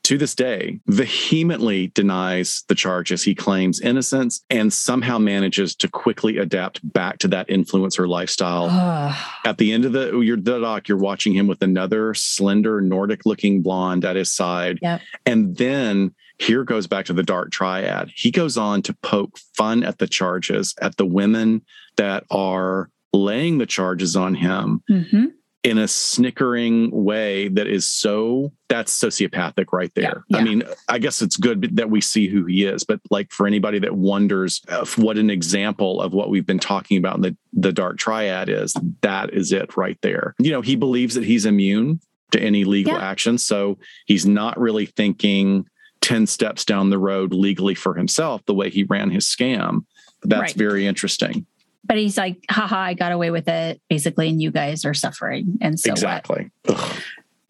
to 0.06 0.16
this 0.16 0.36
day, 0.36 0.78
vehemently 0.86 1.88
denies 1.88 2.62
the 2.68 2.76
charges. 2.76 3.24
He 3.24 3.34
claims 3.34 3.80
innocence 3.80 4.44
and 4.48 4.72
somehow 4.72 5.18
manages 5.18 5.74
to 5.76 5.88
quickly 5.88 6.38
adapt 6.38 6.80
back 6.92 7.18
to 7.18 7.28
that 7.28 7.48
influencer 7.48 8.06
lifestyle. 8.06 8.68
At 9.44 9.58
the 9.58 9.72
end 9.72 9.84
of 9.84 9.92
the, 9.92 10.20
your, 10.20 10.36
the 10.36 10.60
doc, 10.60 10.86
you're 10.86 10.96
watching 10.96 11.34
him 11.34 11.48
with 11.48 11.60
another 11.60 12.14
slender 12.14 12.80
Nordic 12.80 13.26
looking 13.26 13.62
blonde 13.62 14.04
at 14.04 14.14
his 14.14 14.30
side. 14.30 14.78
Yep. 14.80 15.00
And 15.26 15.56
then 15.56 16.14
here 16.38 16.62
goes 16.62 16.86
back 16.86 17.06
to 17.06 17.12
the 17.12 17.24
dark 17.24 17.50
triad. 17.50 18.12
He 18.14 18.30
goes 18.30 18.56
on 18.56 18.82
to 18.82 18.94
poke 18.94 19.36
fun 19.56 19.82
at 19.82 19.98
the 19.98 20.06
charges, 20.06 20.72
at 20.80 20.98
the 20.98 21.06
women 21.06 21.62
that 21.96 22.22
are 22.30 22.90
laying 23.12 23.58
the 23.58 23.66
charges 23.66 24.14
on 24.14 24.36
him. 24.36 24.82
Mm-hmm 24.88 25.26
in 25.66 25.78
a 25.78 25.88
snickering 25.88 26.92
way 26.92 27.48
that 27.48 27.66
is 27.66 27.88
so 27.88 28.52
that's 28.68 28.96
sociopathic 28.96 29.72
right 29.72 29.92
there. 29.96 30.24
Yeah, 30.28 30.36
yeah. 30.36 30.38
I 30.38 30.44
mean, 30.44 30.62
I 30.88 30.98
guess 30.98 31.22
it's 31.22 31.36
good 31.36 31.76
that 31.76 31.90
we 31.90 32.00
see 32.00 32.28
who 32.28 32.44
he 32.44 32.64
is, 32.64 32.84
but 32.84 33.00
like 33.10 33.32
for 33.32 33.48
anybody 33.48 33.80
that 33.80 33.96
wonders 33.96 34.62
what 34.94 35.18
an 35.18 35.28
example 35.28 36.00
of 36.00 36.12
what 36.12 36.30
we've 36.30 36.46
been 36.46 36.60
talking 36.60 36.98
about 36.98 37.16
in 37.16 37.22
the, 37.22 37.36
the 37.52 37.72
dark 37.72 37.98
triad 37.98 38.48
is, 38.48 38.76
that 39.00 39.34
is 39.34 39.50
it 39.50 39.76
right 39.76 39.98
there. 40.02 40.36
You 40.38 40.52
know, 40.52 40.60
he 40.60 40.76
believes 40.76 41.16
that 41.16 41.24
he's 41.24 41.46
immune 41.46 41.98
to 42.30 42.40
any 42.40 42.62
legal 42.62 42.94
yeah. 42.94 43.04
action. 43.04 43.36
So 43.36 43.76
he's 44.06 44.24
not 44.24 44.60
really 44.60 44.86
thinking 44.86 45.66
10 46.02 46.28
steps 46.28 46.64
down 46.64 46.90
the 46.90 46.98
road 47.00 47.34
legally 47.34 47.74
for 47.74 47.94
himself 47.96 48.40
the 48.46 48.54
way 48.54 48.70
he 48.70 48.84
ran 48.84 49.10
his 49.10 49.26
scam. 49.26 49.84
That's 50.22 50.52
right. 50.52 50.54
very 50.54 50.86
interesting 50.86 51.44
but 51.86 51.96
he's 51.96 52.16
like, 52.16 52.44
haha, 52.50 52.76
I 52.76 52.94
got 52.94 53.12
away 53.12 53.30
with 53.30 53.48
it, 53.48 53.80
basically, 53.88 54.28
and 54.28 54.40
you 54.40 54.50
guys 54.50 54.84
are 54.84 54.94
suffering. 54.94 55.58
And 55.60 55.78
so 55.78 55.92
exactly. 55.92 56.50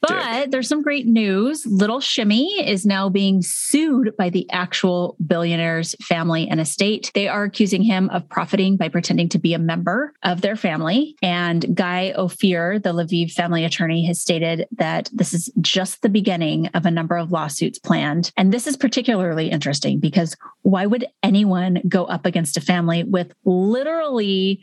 But 0.01 0.33
Dick. 0.33 0.51
there's 0.51 0.69
some 0.69 0.83
great 0.83 1.07
news. 1.07 1.65
Little 1.67 2.01
Shimmy 2.01 2.69
is 2.69 2.85
now 2.85 3.09
being 3.09 3.43
sued 3.43 4.15
by 4.17 4.31
the 4.31 4.49
actual 4.51 5.17
billionaire's 5.27 5.95
family 6.03 6.49
and 6.49 6.61
estate. 6.61 7.11
They 7.15 7.29
are 7.29 7.45
accusing 7.45 7.83
him 7.83 8.11
of 8.11 8.29
profiting 8.29 8.77
by 8.77 8.89
pretending 8.89 9.29
to 9.31 9.39
be 9.39 9.55
a 9.55 9.59
member 9.59 10.13
of 10.23 10.43
their 10.43 10.57
family. 10.57 11.17
And 11.23 11.75
Guy 11.75 12.13
Ophir, 12.17 12.79
the 12.79 12.93
Leviev 12.93 13.33
family 13.33 13.65
attorney, 13.65 14.07
has 14.07 14.21
stated 14.21 14.67
that 14.73 15.11
this 15.13 15.33
is 15.33 15.51
just 15.61 16.03
the 16.03 16.09
beginning 16.09 16.67
of 16.69 16.85
a 16.87 16.91
number 16.91 17.17
of 17.17 17.33
lawsuits 17.33 17.79
planned. 17.79 18.33
And 18.37 18.53
this 18.53 18.67
is 18.67 18.77
particularly 18.77 19.51
interesting 19.51 19.99
because 19.99 20.37
why 20.63 20.87
would 20.87 21.07
anyone 21.23 21.81
go 21.89 22.05
up 22.05 22.27
against 22.27 22.57
a 22.57 22.61
family 22.61 23.05
with 23.05 23.33
literally 23.45 24.63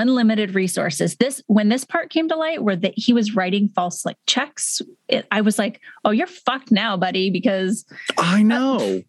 unlimited 0.00 0.54
resources. 0.54 1.16
This 1.16 1.42
when 1.46 1.68
this 1.68 1.84
part 1.84 2.10
came 2.10 2.28
to 2.28 2.36
light 2.36 2.62
where 2.62 2.76
that 2.76 2.94
he 2.96 3.12
was 3.12 3.34
writing 3.34 3.70
false 3.74 4.04
like 4.04 4.16
checks, 4.26 4.82
it, 5.08 5.26
I 5.30 5.40
was 5.40 5.58
like, 5.58 5.80
"Oh, 6.04 6.10
you're 6.10 6.26
fucked 6.26 6.70
now, 6.70 6.96
buddy," 6.96 7.30
because 7.30 7.84
I 8.18 8.42
know. 8.42 8.76
Uh, 8.76 9.00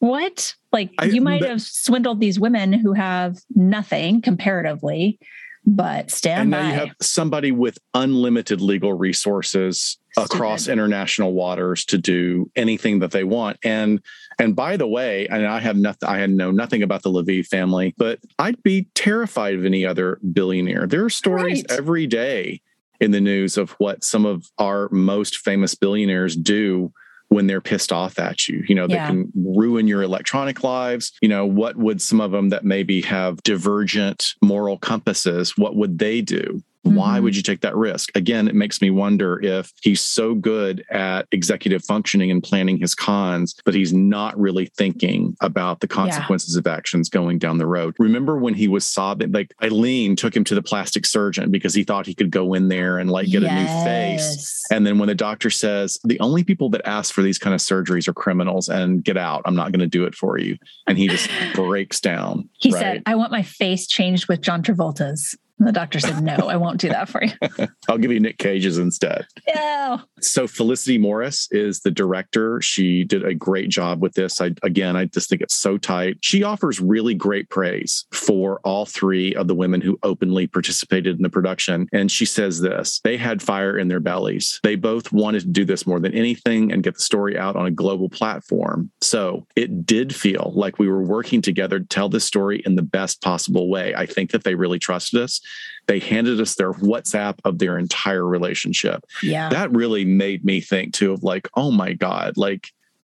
what? 0.00 0.54
Like 0.72 0.90
I, 0.98 1.06
you 1.06 1.20
might 1.20 1.40
but, 1.40 1.50
have 1.50 1.62
swindled 1.62 2.20
these 2.20 2.38
women 2.38 2.72
who 2.72 2.92
have 2.92 3.38
nothing 3.54 4.20
comparatively, 4.20 5.18
but 5.64 6.10
stand 6.10 6.42
and 6.42 6.50
by. 6.50 6.62
now 6.62 6.68
you 6.68 6.74
have 6.74 6.96
somebody 7.00 7.52
with 7.52 7.78
unlimited 7.94 8.60
legal 8.60 8.92
resources 8.92 9.98
Stupid. 10.12 10.34
across 10.34 10.68
international 10.68 11.32
waters 11.32 11.84
to 11.86 11.98
do 11.98 12.50
anything 12.54 12.98
that 12.98 13.12
they 13.12 13.24
want. 13.24 13.58
And 13.64 14.00
and 14.38 14.56
by 14.56 14.76
the 14.76 14.86
way, 14.86 15.26
and 15.28 15.46
I 15.46 15.60
have 15.60 15.76
nothing, 15.76 16.08
I 16.08 16.18
had 16.18 16.30
know 16.30 16.50
nothing 16.50 16.82
about 16.82 17.02
the 17.02 17.10
Leviev 17.10 17.46
family, 17.46 17.94
but 17.96 18.20
I'd 18.38 18.62
be 18.62 18.88
terrified 18.94 19.54
of 19.54 19.64
any 19.64 19.86
other 19.86 20.18
billionaire. 20.32 20.86
There 20.86 21.04
are 21.04 21.10
stories 21.10 21.64
right. 21.68 21.78
every 21.78 22.06
day 22.06 22.60
in 23.00 23.10
the 23.10 23.20
news 23.20 23.56
of 23.56 23.70
what 23.72 24.04
some 24.04 24.24
of 24.24 24.50
our 24.58 24.88
most 24.90 25.38
famous 25.38 25.74
billionaires 25.74 26.36
do 26.36 26.92
when 27.28 27.46
they're 27.46 27.60
pissed 27.60 27.92
off 27.92 28.18
at 28.18 28.48
you. 28.48 28.64
You 28.68 28.74
know, 28.74 28.86
yeah. 28.88 29.06
they 29.06 29.12
can 29.12 29.32
ruin 29.34 29.88
your 29.88 30.02
electronic 30.02 30.62
lives. 30.62 31.12
You 31.20 31.28
know, 31.28 31.46
what 31.46 31.76
would 31.76 32.00
some 32.00 32.20
of 32.20 32.30
them 32.30 32.50
that 32.50 32.64
maybe 32.64 33.02
have 33.02 33.42
divergent 33.42 34.34
moral 34.42 34.78
compasses, 34.78 35.56
what 35.56 35.76
would 35.76 35.98
they 35.98 36.20
do? 36.20 36.62
Mm-hmm. 36.84 36.96
Why 36.96 37.20
would 37.20 37.36
you 37.36 37.42
take 37.42 37.60
that 37.62 37.76
risk? 37.76 38.14
Again, 38.14 38.48
it 38.48 38.54
makes 38.54 38.82
me 38.82 38.90
wonder 38.90 39.42
if 39.42 39.72
he's 39.82 40.00
so 40.00 40.34
good 40.34 40.84
at 40.90 41.26
executive 41.32 41.84
functioning 41.84 42.30
and 42.30 42.42
planning 42.42 42.78
his 42.78 42.94
cons, 42.94 43.54
but 43.64 43.74
he's 43.74 43.92
not 43.92 44.38
really 44.38 44.66
thinking 44.76 45.36
about 45.40 45.80
the 45.80 45.88
consequences 45.88 46.54
yeah. 46.54 46.60
of 46.60 46.66
actions 46.66 47.08
going 47.08 47.38
down 47.38 47.58
the 47.58 47.66
road. 47.66 47.94
Remember 47.98 48.36
when 48.36 48.54
he 48.54 48.68
was 48.68 48.84
sobbing, 48.84 49.32
like 49.32 49.54
Ayleen 49.62 50.16
took 50.16 50.36
him 50.36 50.44
to 50.44 50.54
the 50.54 50.62
plastic 50.62 51.06
surgeon 51.06 51.50
because 51.50 51.74
he 51.74 51.84
thought 51.84 52.06
he 52.06 52.14
could 52.14 52.30
go 52.30 52.54
in 52.54 52.68
there 52.68 52.98
and 52.98 53.10
like 53.10 53.28
get 53.28 53.42
yes. 53.42 53.50
a 53.50 53.54
new 53.54 53.84
face. 53.84 54.64
And 54.70 54.86
then 54.86 54.98
when 54.98 55.08
the 55.08 55.14
doctor 55.14 55.50
says, 55.50 55.98
the 56.04 56.20
only 56.20 56.44
people 56.44 56.68
that 56.70 56.86
ask 56.86 57.14
for 57.14 57.22
these 57.22 57.38
kind 57.38 57.54
of 57.54 57.60
surgeries 57.60 58.08
are 58.08 58.14
criminals 58.14 58.68
and 58.68 59.02
get 59.02 59.16
out, 59.16 59.42
I'm 59.44 59.56
not 59.56 59.72
going 59.72 59.80
to 59.80 59.86
do 59.86 60.04
it 60.04 60.14
for 60.14 60.38
you. 60.38 60.56
And 60.86 60.98
he 60.98 61.08
just 61.08 61.30
breaks 61.54 62.00
down. 62.00 62.48
He 62.58 62.70
right? 62.70 62.80
said, 62.80 63.02
I 63.06 63.14
want 63.14 63.32
my 63.32 63.42
face 63.42 63.86
changed 63.86 64.28
with 64.28 64.40
John 64.40 64.62
Travolta's. 64.62 65.36
The 65.58 65.72
doctor 65.72 66.00
said, 66.00 66.22
No, 66.22 66.34
I 66.48 66.56
won't 66.56 66.80
do 66.80 66.88
that 66.88 67.08
for 67.08 67.22
you. 67.22 67.32
I'll 67.88 67.98
give 67.98 68.10
you 68.10 68.18
Nick 68.18 68.38
Cage's 68.38 68.78
instead. 68.78 69.26
Yeah. 69.46 69.98
So 70.20 70.48
Felicity 70.48 70.98
Morris 70.98 71.48
is 71.52 71.80
the 71.80 71.90
director. 71.90 72.60
She 72.60 73.04
did 73.04 73.24
a 73.24 73.34
great 73.34 73.68
job 73.68 74.02
with 74.02 74.14
this. 74.14 74.40
I 74.40 74.52
again, 74.62 74.96
I 74.96 75.04
just 75.04 75.28
think 75.28 75.42
it's 75.42 75.54
so 75.54 75.78
tight. 75.78 76.18
She 76.22 76.42
offers 76.42 76.80
really 76.80 77.14
great 77.14 77.50
praise 77.50 78.04
for 78.12 78.60
all 78.64 78.84
three 78.84 79.34
of 79.34 79.46
the 79.46 79.54
women 79.54 79.80
who 79.80 79.98
openly 80.02 80.48
participated 80.48 81.16
in 81.16 81.22
the 81.22 81.30
production. 81.30 81.86
And 81.92 82.10
she 82.10 82.24
says 82.24 82.60
this 82.60 83.00
they 83.04 83.16
had 83.16 83.40
fire 83.40 83.78
in 83.78 83.88
their 83.88 84.00
bellies. 84.00 84.58
They 84.64 84.74
both 84.74 85.12
wanted 85.12 85.40
to 85.40 85.48
do 85.48 85.64
this 85.64 85.86
more 85.86 86.00
than 86.00 86.14
anything 86.14 86.72
and 86.72 86.82
get 86.82 86.94
the 86.94 87.00
story 87.00 87.38
out 87.38 87.54
on 87.54 87.66
a 87.66 87.70
global 87.70 88.08
platform. 88.08 88.90
So 89.00 89.46
it 89.54 89.86
did 89.86 90.14
feel 90.14 90.52
like 90.56 90.80
we 90.80 90.88
were 90.88 91.02
working 91.02 91.42
together 91.42 91.78
to 91.78 91.86
tell 91.86 92.08
this 92.08 92.24
story 92.24 92.62
in 92.66 92.74
the 92.74 92.82
best 92.82 93.22
possible 93.22 93.68
way. 93.68 93.94
I 93.94 94.06
think 94.06 94.32
that 94.32 94.42
they 94.42 94.56
really 94.56 94.80
trusted 94.80 95.20
us 95.20 95.40
they 95.86 95.98
handed 95.98 96.40
us 96.40 96.54
their 96.54 96.72
WhatsApp 96.72 97.38
of 97.44 97.58
their 97.58 97.78
entire 97.78 98.26
relationship. 98.26 99.04
Yeah. 99.22 99.48
That 99.48 99.72
really 99.72 100.04
made 100.04 100.44
me 100.44 100.60
think 100.60 100.94
too 100.94 101.12
of 101.12 101.22
like, 101.22 101.48
oh 101.54 101.70
my 101.70 101.92
God, 101.92 102.36
like 102.36 102.68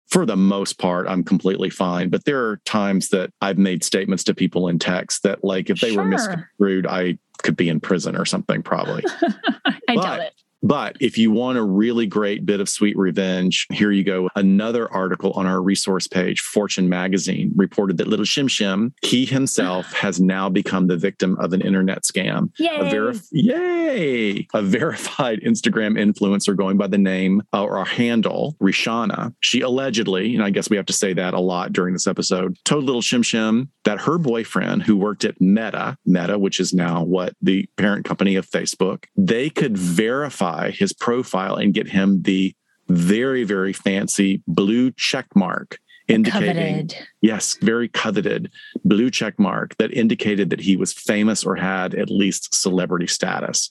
for 0.07 0.27
the 0.27 0.37
most 0.37 0.79
part, 0.79 1.09
I'm 1.09 1.25
completely 1.25 1.71
fine. 1.71 2.09
But 2.09 2.25
there 2.25 2.47
are 2.47 2.61
times 2.65 3.09
that 3.09 3.33
I've 3.41 3.59
made 3.59 3.83
statements 3.83 4.25
to 4.25 4.35
people 4.35 4.69
in 4.69 4.79
text 4.79 5.23
that, 5.23 5.43
like, 5.43 5.71
if 5.71 5.81
they 5.81 5.93
sure. 5.93 6.05
were 6.05 6.09
misconstrued, 6.09 6.87
I 6.87 7.19
could 7.39 7.57
be 7.57 7.69
in 7.69 7.81
prison 7.81 8.17
or 8.17 8.25
something, 8.25 8.63
probably. 8.63 9.03
I 9.65 9.75
but, 9.89 10.03
doubt 10.03 10.21
it. 10.21 10.33
But 10.65 10.97
if 10.99 11.19
you 11.19 11.31
want 11.31 11.59
a 11.59 11.63
really 11.63 12.07
great 12.07 12.47
bit 12.47 12.59
of 12.59 12.71
sweet 12.71 12.97
revenge, 12.97 13.67
here 13.71 13.91
you 13.91 14.03
go. 14.03 14.31
Another 14.35 14.91
article 14.91 15.33
on 15.33 15.47
our 15.47 15.61
resource 15.61 16.09
page, 16.09 16.41
Fortune 16.41 16.89
magazine, 16.89 17.53
reported 17.55 17.99
that 17.99 18.09
little 18.09 18.25
Shim 18.25 18.49
Shim, 18.49 18.93
he 19.03 19.27
himself 19.27 19.93
has 19.93 20.21
now 20.21 20.49
become 20.49 20.87
the 20.87 20.97
victim 20.97 21.37
of 21.39 21.53
an 21.53 21.61
internet 21.61 22.05
scam. 22.05 22.51
Yay. 22.59 22.69
A 22.69 22.85
verif- 22.85 23.29
yay! 23.31 24.47
A 24.55 24.63
verified 24.63 25.41
Instagram 25.41 25.99
influencer 25.99 26.57
going 26.57 26.79
by 26.79 26.87
the 26.87 26.97
name 26.97 27.43
uh, 27.53 27.63
or 27.63 27.77
a 27.77 27.85
handle, 27.85 28.57
Rishana. 28.59 29.35
She 29.41 29.61
allegedly, 29.61 30.35
and 30.35 30.43
I 30.43 30.49
guess 30.49 30.71
we 30.71 30.79
have 30.79 30.87
to 30.87 30.95
say 30.95 31.13
that 31.13 31.35
a 31.35 31.41
lot 31.41 31.75
during 31.75 31.93
this 31.93 32.07
episode, 32.07 32.57
told 32.65 32.85
little 32.85 33.03
Shim 33.03 33.23
Shim 33.23 33.69
that 33.85 34.01
her 34.01 34.17
boyfriend, 34.17 34.85
who 34.85 34.97
worked 34.97 35.27
at 35.27 35.39
Meta, 35.43 35.99
Meta, 36.07 36.39
which 36.39 36.59
is 36.59 36.73
now 36.73 37.05
what 37.05 37.35
the 37.43 37.69
parent 37.77 38.07
company 38.07 38.37
of 38.37 38.49
Facebook, 38.49 39.05
they 39.15 39.51
could 39.51 39.77
verify 39.77 40.54
verify 40.55 40.71
his 40.71 40.93
profile 40.93 41.57
and 41.57 41.75
get 41.75 41.89
him 41.89 42.23
the 42.23 42.55
very, 42.89 43.45
very 43.45 43.73
fancy 43.73 44.43
blue 44.47 44.91
check 44.93 45.27
mark 45.35 45.79
indicating 46.07 46.87
coveted. 46.87 47.09
yes 47.23 47.57
very 47.63 47.89
coveted 47.89 48.51
blue 48.85 49.11
check 49.11 49.39
mark 49.39 49.75
that 49.79 49.91
indicated 49.91 50.51
that 50.51 50.61
he 50.61 50.77
was 50.77 50.93
famous 50.93 51.45
or 51.47 51.57
had 51.57 51.95
at 51.95 52.11
least 52.11 52.55
celebrity 52.55 53.07
status 53.07 53.71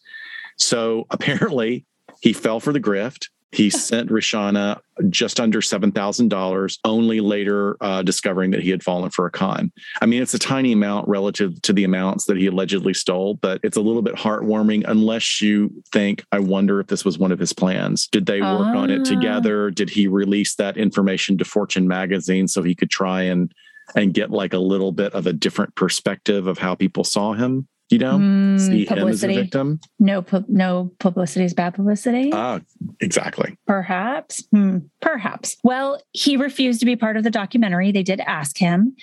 so 0.58 1.06
apparently 1.12 1.86
he 2.22 2.34
fell 2.34 2.60
for 2.60 2.74
the 2.74 2.80
grift 2.80 3.28
he 3.54 3.70
sent 3.70 4.10
Rishana 4.10 4.80
just 5.10 5.40
under 5.40 5.62
$7,000, 5.62 6.80
only 6.84 7.20
later 7.20 7.78
uh, 7.82 8.02
discovering 8.02 8.52
that 8.52 8.62
he 8.62 8.72
had 8.72 8.84
fallen 8.84 9.12
for 9.12 9.28
a 9.28 9.32
con. 9.32 9.72
I 10.02 10.08
mean, 10.08 10.24
it's 10.24 10.34
a 10.34 10.40
tiny 10.40 10.72
amount 10.72 11.08
relative 11.08 11.62
to 11.62 11.74
the 11.74 11.84
amounts 11.84 12.26
that 12.26 12.38
he 12.38 12.48
allegedly 12.48 12.94
stole, 12.94 13.36
but 13.36 13.60
it's 13.64 13.78
a 13.78 13.82
little 13.82 14.02
bit 14.02 14.16
heartwarming 14.16 14.84
unless 14.88 15.40
you 15.42 15.72
think, 15.92 16.24
I 16.32 16.40
wonder 16.40 16.80
if 16.80 16.88
this 16.88 17.06
was 17.06 17.20
one 17.20 17.32
of 17.32 17.40
his 17.40 17.54
plans. 17.54 18.08
Did 18.08 18.26
they 18.26 18.42
work 18.42 18.76
on 18.76 18.90
it 18.90 19.02
ah. 19.02 19.04
together? 19.04 19.70
Did 19.70 19.90
he 19.90 20.08
release 20.08 20.56
that 20.56 20.76
information 20.76 21.38
to 21.38 21.46
Fortune 21.46 21.88
magazine 21.88 22.48
so 22.48 22.64
he 22.64 22.74
could 22.74 22.90
try 22.90 23.22
and 23.24 23.54
and 23.96 24.14
get 24.14 24.32
like 24.32 24.54
a 24.54 24.60
little 24.60 24.92
bit 24.92 25.14
of 25.14 25.28
a 25.28 25.34
different 25.34 25.76
perspective 25.76 26.48
of 26.48 26.58
how 26.58 26.74
people 26.76 27.04
saw 27.04 27.34
him. 27.34 27.68
You 27.94 27.99
know, 27.99 28.18
Mm, 28.18 28.60
see 28.60 28.65
him 28.65 28.82
as 28.82 28.90
a 28.90 28.95
publicity. 28.95 29.36
victim. 29.36 29.80
No, 29.99 30.24
pu- 30.24 30.45
no 30.48 30.91
publicity 30.99 31.45
is 31.45 31.53
bad 31.53 31.76
publicity. 31.76 32.32
Ah, 32.34 32.60
exactly. 32.99 33.56
Perhaps. 33.68 34.44
Hmm, 34.52 34.80
perhaps. 34.99 35.57
Well, 35.64 36.02
he 36.11 36.36
refused 36.36 36.80
to 36.80 36.88
be 36.88 36.95
part 36.95 37.18
of 37.18 37.24
the 37.24 37.30
documentary. 37.30 37.91
They 37.91 38.02
did 38.02 38.20
ask 38.22 38.57
him. 38.57 38.95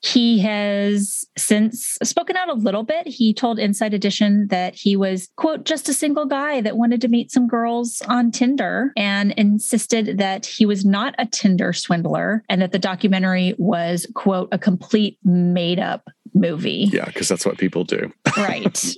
He 0.00 0.38
has 0.40 1.24
since 1.36 1.98
spoken 2.02 2.36
out 2.36 2.48
a 2.48 2.54
little 2.54 2.82
bit. 2.82 3.06
He 3.06 3.34
told 3.34 3.58
Inside 3.58 3.94
Edition 3.94 4.46
that 4.48 4.74
he 4.74 4.96
was, 4.96 5.28
quote, 5.36 5.64
just 5.64 5.88
a 5.88 5.94
single 5.94 6.26
guy 6.26 6.60
that 6.60 6.76
wanted 6.76 7.00
to 7.02 7.08
meet 7.08 7.30
some 7.30 7.48
girls 7.48 8.02
on 8.08 8.30
Tinder 8.30 8.92
and 8.96 9.32
insisted 9.32 10.18
that 10.18 10.46
he 10.46 10.66
was 10.66 10.84
not 10.84 11.14
a 11.18 11.26
Tinder 11.26 11.72
swindler 11.72 12.44
and 12.48 12.62
that 12.62 12.72
the 12.72 12.78
documentary 12.78 13.54
was, 13.58 14.06
quote, 14.14 14.48
a 14.52 14.58
complete 14.58 15.18
made 15.24 15.78
up 15.78 16.08
movie. 16.34 16.88
Yeah, 16.92 17.06
because 17.06 17.28
that's 17.28 17.44
what 17.44 17.58
people 17.58 17.84
do. 17.84 18.12
Right. 18.36 18.76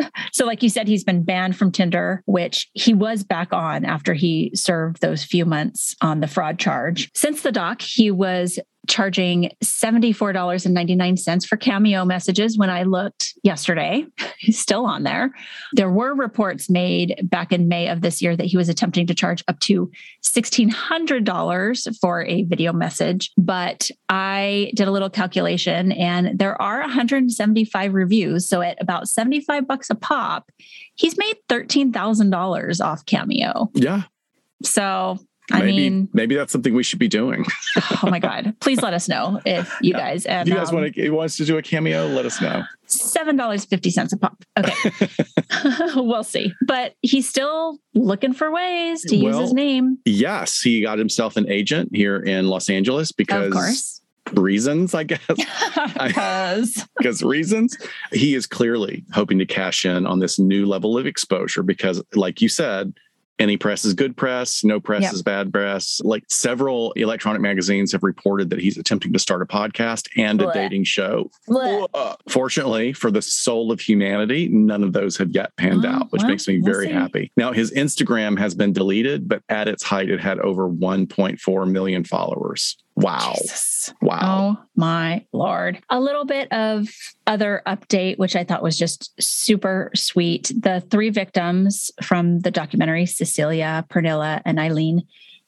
so, 0.32 0.44
like 0.44 0.62
you 0.62 0.68
said, 0.68 0.88
he's 0.88 1.04
been 1.04 1.24
banned 1.24 1.56
from 1.56 1.72
Tinder, 1.72 2.22
which 2.26 2.68
he 2.74 2.94
was 2.94 3.24
back 3.24 3.52
on 3.52 3.84
after 3.84 4.14
he 4.14 4.50
served 4.54 5.00
those 5.00 5.24
few 5.24 5.44
months 5.44 5.96
on 6.00 6.20
the 6.20 6.28
fraud 6.28 6.58
charge. 6.58 7.10
Since 7.14 7.42
the 7.42 7.52
doc, 7.52 7.82
he 7.82 8.10
was 8.10 8.58
charging 8.88 9.50
$74.99 9.62 11.46
for 11.46 11.56
cameo 11.56 12.04
messages 12.04 12.58
when 12.58 12.70
I 12.70 12.82
looked 12.82 13.34
yesterday. 13.42 14.04
He's 14.38 14.58
still 14.58 14.84
on 14.86 15.04
there. 15.04 15.30
There 15.72 15.90
were 15.90 16.14
reports 16.14 16.68
made 16.68 17.20
back 17.22 17.52
in 17.52 17.68
May 17.68 17.88
of 17.88 18.00
this 18.00 18.20
year 18.20 18.36
that 18.36 18.46
he 18.46 18.56
was 18.56 18.68
attempting 18.68 19.06
to 19.06 19.14
charge 19.14 19.44
up 19.46 19.60
to 19.60 19.90
$1,600 20.24 21.98
for 22.00 22.24
a 22.24 22.42
video 22.44 22.72
message. 22.72 23.30
But 23.38 23.90
I 24.08 24.72
did 24.74 24.88
a 24.88 24.92
little 24.92 25.10
calculation 25.10 25.92
and 25.92 26.38
there 26.38 26.60
are 26.60 26.80
175 26.80 27.94
reviews. 27.94 28.48
So 28.48 28.62
at 28.62 28.80
about 28.82 29.08
75 29.08 29.66
bucks 29.66 29.90
a 29.90 29.94
pop, 29.94 30.50
he's 30.94 31.16
made 31.16 31.36
$13,000 31.48 32.84
off 32.84 33.06
Cameo. 33.06 33.70
Yeah. 33.74 34.02
So, 34.64 35.18
I 35.50 35.60
maybe 35.60 35.72
mean, 35.76 36.08
maybe 36.12 36.34
that's 36.34 36.52
something 36.52 36.72
we 36.72 36.82
should 36.84 36.98
be 37.00 37.08
doing. 37.08 37.44
oh 38.02 38.08
my 38.08 38.20
God, 38.20 38.54
please 38.60 38.80
let 38.80 38.94
us 38.94 39.08
know 39.08 39.40
if 39.44 39.76
you 39.80 39.92
guys, 39.92 40.24
and 40.24 40.48
if 40.48 40.52
you 40.52 40.58
guys 40.58 40.70
um, 40.70 40.76
want 40.76 40.94
to 40.94 41.10
wants 41.10 41.36
to 41.38 41.44
do 41.44 41.58
a 41.58 41.62
cameo, 41.62 42.06
let 42.06 42.24
us 42.24 42.40
know. 42.40 42.62
$7.50 42.86 44.12
a 44.12 44.16
pop. 44.18 44.44
Okay. 44.58 45.92
we'll 46.00 46.24
see. 46.24 46.52
But 46.66 46.94
he's 47.02 47.28
still 47.28 47.78
looking 47.94 48.32
for 48.32 48.52
ways 48.52 49.02
to 49.02 49.16
use 49.16 49.34
Well, 49.34 49.42
his 49.42 49.52
name. 49.52 49.98
Yes, 50.04 50.60
he 50.60 50.82
got 50.82 50.98
himself 50.98 51.36
an 51.36 51.48
agent 51.50 51.90
here 51.94 52.18
in 52.18 52.48
Los 52.48 52.68
Angeles 52.70 53.12
because 53.12 53.46
Of 53.46 53.52
course. 53.52 54.00
reasons, 54.34 54.94
I 54.94 55.04
guess. 55.04 55.20
Because 55.26 56.86
because 56.98 57.22
reasons 57.22 57.76
he 58.12 58.34
is 58.34 58.46
clearly 58.46 59.04
hoping 59.12 59.38
to 59.38 59.46
cash 59.46 59.84
in 59.84 60.06
on 60.06 60.20
this 60.20 60.38
new 60.38 60.66
level 60.66 60.96
of 60.96 61.06
exposure 61.06 61.62
because 61.62 62.02
like 62.14 62.40
you 62.40 62.48
said 62.48 62.92
any 63.42 63.56
press 63.56 63.84
is 63.84 63.92
good 63.92 64.16
press 64.16 64.62
no 64.64 64.78
press 64.80 65.02
Yep. 65.02 65.12
is 65.12 65.22
bad 65.22 65.52
press 65.52 66.00
like 66.04 66.22
several 66.28 66.92
electronic 66.92 67.42
magazines 67.42 67.92
have 67.92 68.02
reported 68.02 68.50
that 68.50 68.60
he's 68.60 68.78
attempting 68.78 69.12
to 69.12 69.18
start 69.18 69.42
a 69.42 69.46
podcast 69.46 70.08
and 70.16 70.40
a 70.40 70.50
dating 70.52 70.84
show 70.84 71.30
Blech. 71.48 72.16
Fortunately 72.28 72.92
for 72.92 73.10
the 73.10 73.20
soul 73.22 73.72
of 73.72 73.80
humanity 73.80 74.48
none 74.48 74.82
of 74.84 74.92
those 74.92 75.16
have 75.16 75.30
yet 75.32 75.54
panned 75.56 75.82
Well, 75.82 75.94
out 75.96 76.12
which 76.12 76.22
makes 76.22 76.46
me 76.48 76.60
we'll 76.60 76.72
very 76.72 76.86
see. 76.86 76.92
happy 76.92 77.32
now 77.36 77.52
his 77.52 77.72
instagram 77.72 78.38
has 78.38 78.54
been 78.54 78.72
deleted 78.72 79.28
but 79.28 79.42
at 79.48 79.68
its 79.68 79.82
height 79.82 80.08
it 80.08 80.20
had 80.20 80.38
over 80.38 80.68
1.4 80.68 81.70
million 81.70 82.04
followers 82.04 82.76
wow 82.96 83.32
Jesus. 83.36 83.92
wow 84.00 84.32
Oh 84.32 84.64
my 84.76 85.24
lord. 85.32 85.82
A 85.90 86.00
little 86.00 86.24
bit 86.24 86.50
of 86.52 86.88
other 87.26 87.62
update, 87.66 88.18
which 88.18 88.36
I 88.36 88.44
thought 88.44 88.62
was 88.62 88.78
just 88.78 89.12
super 89.22 89.90
sweet. 89.94 90.50
The 90.58 90.82
three 90.90 91.10
victims 91.10 91.90
from 92.02 92.40
the 92.40 92.50
documentary, 92.50 93.06
Cecilia, 93.06 93.84
Pernilla, 93.88 94.42
and 94.44 94.58
Ayleen, 94.58 95.02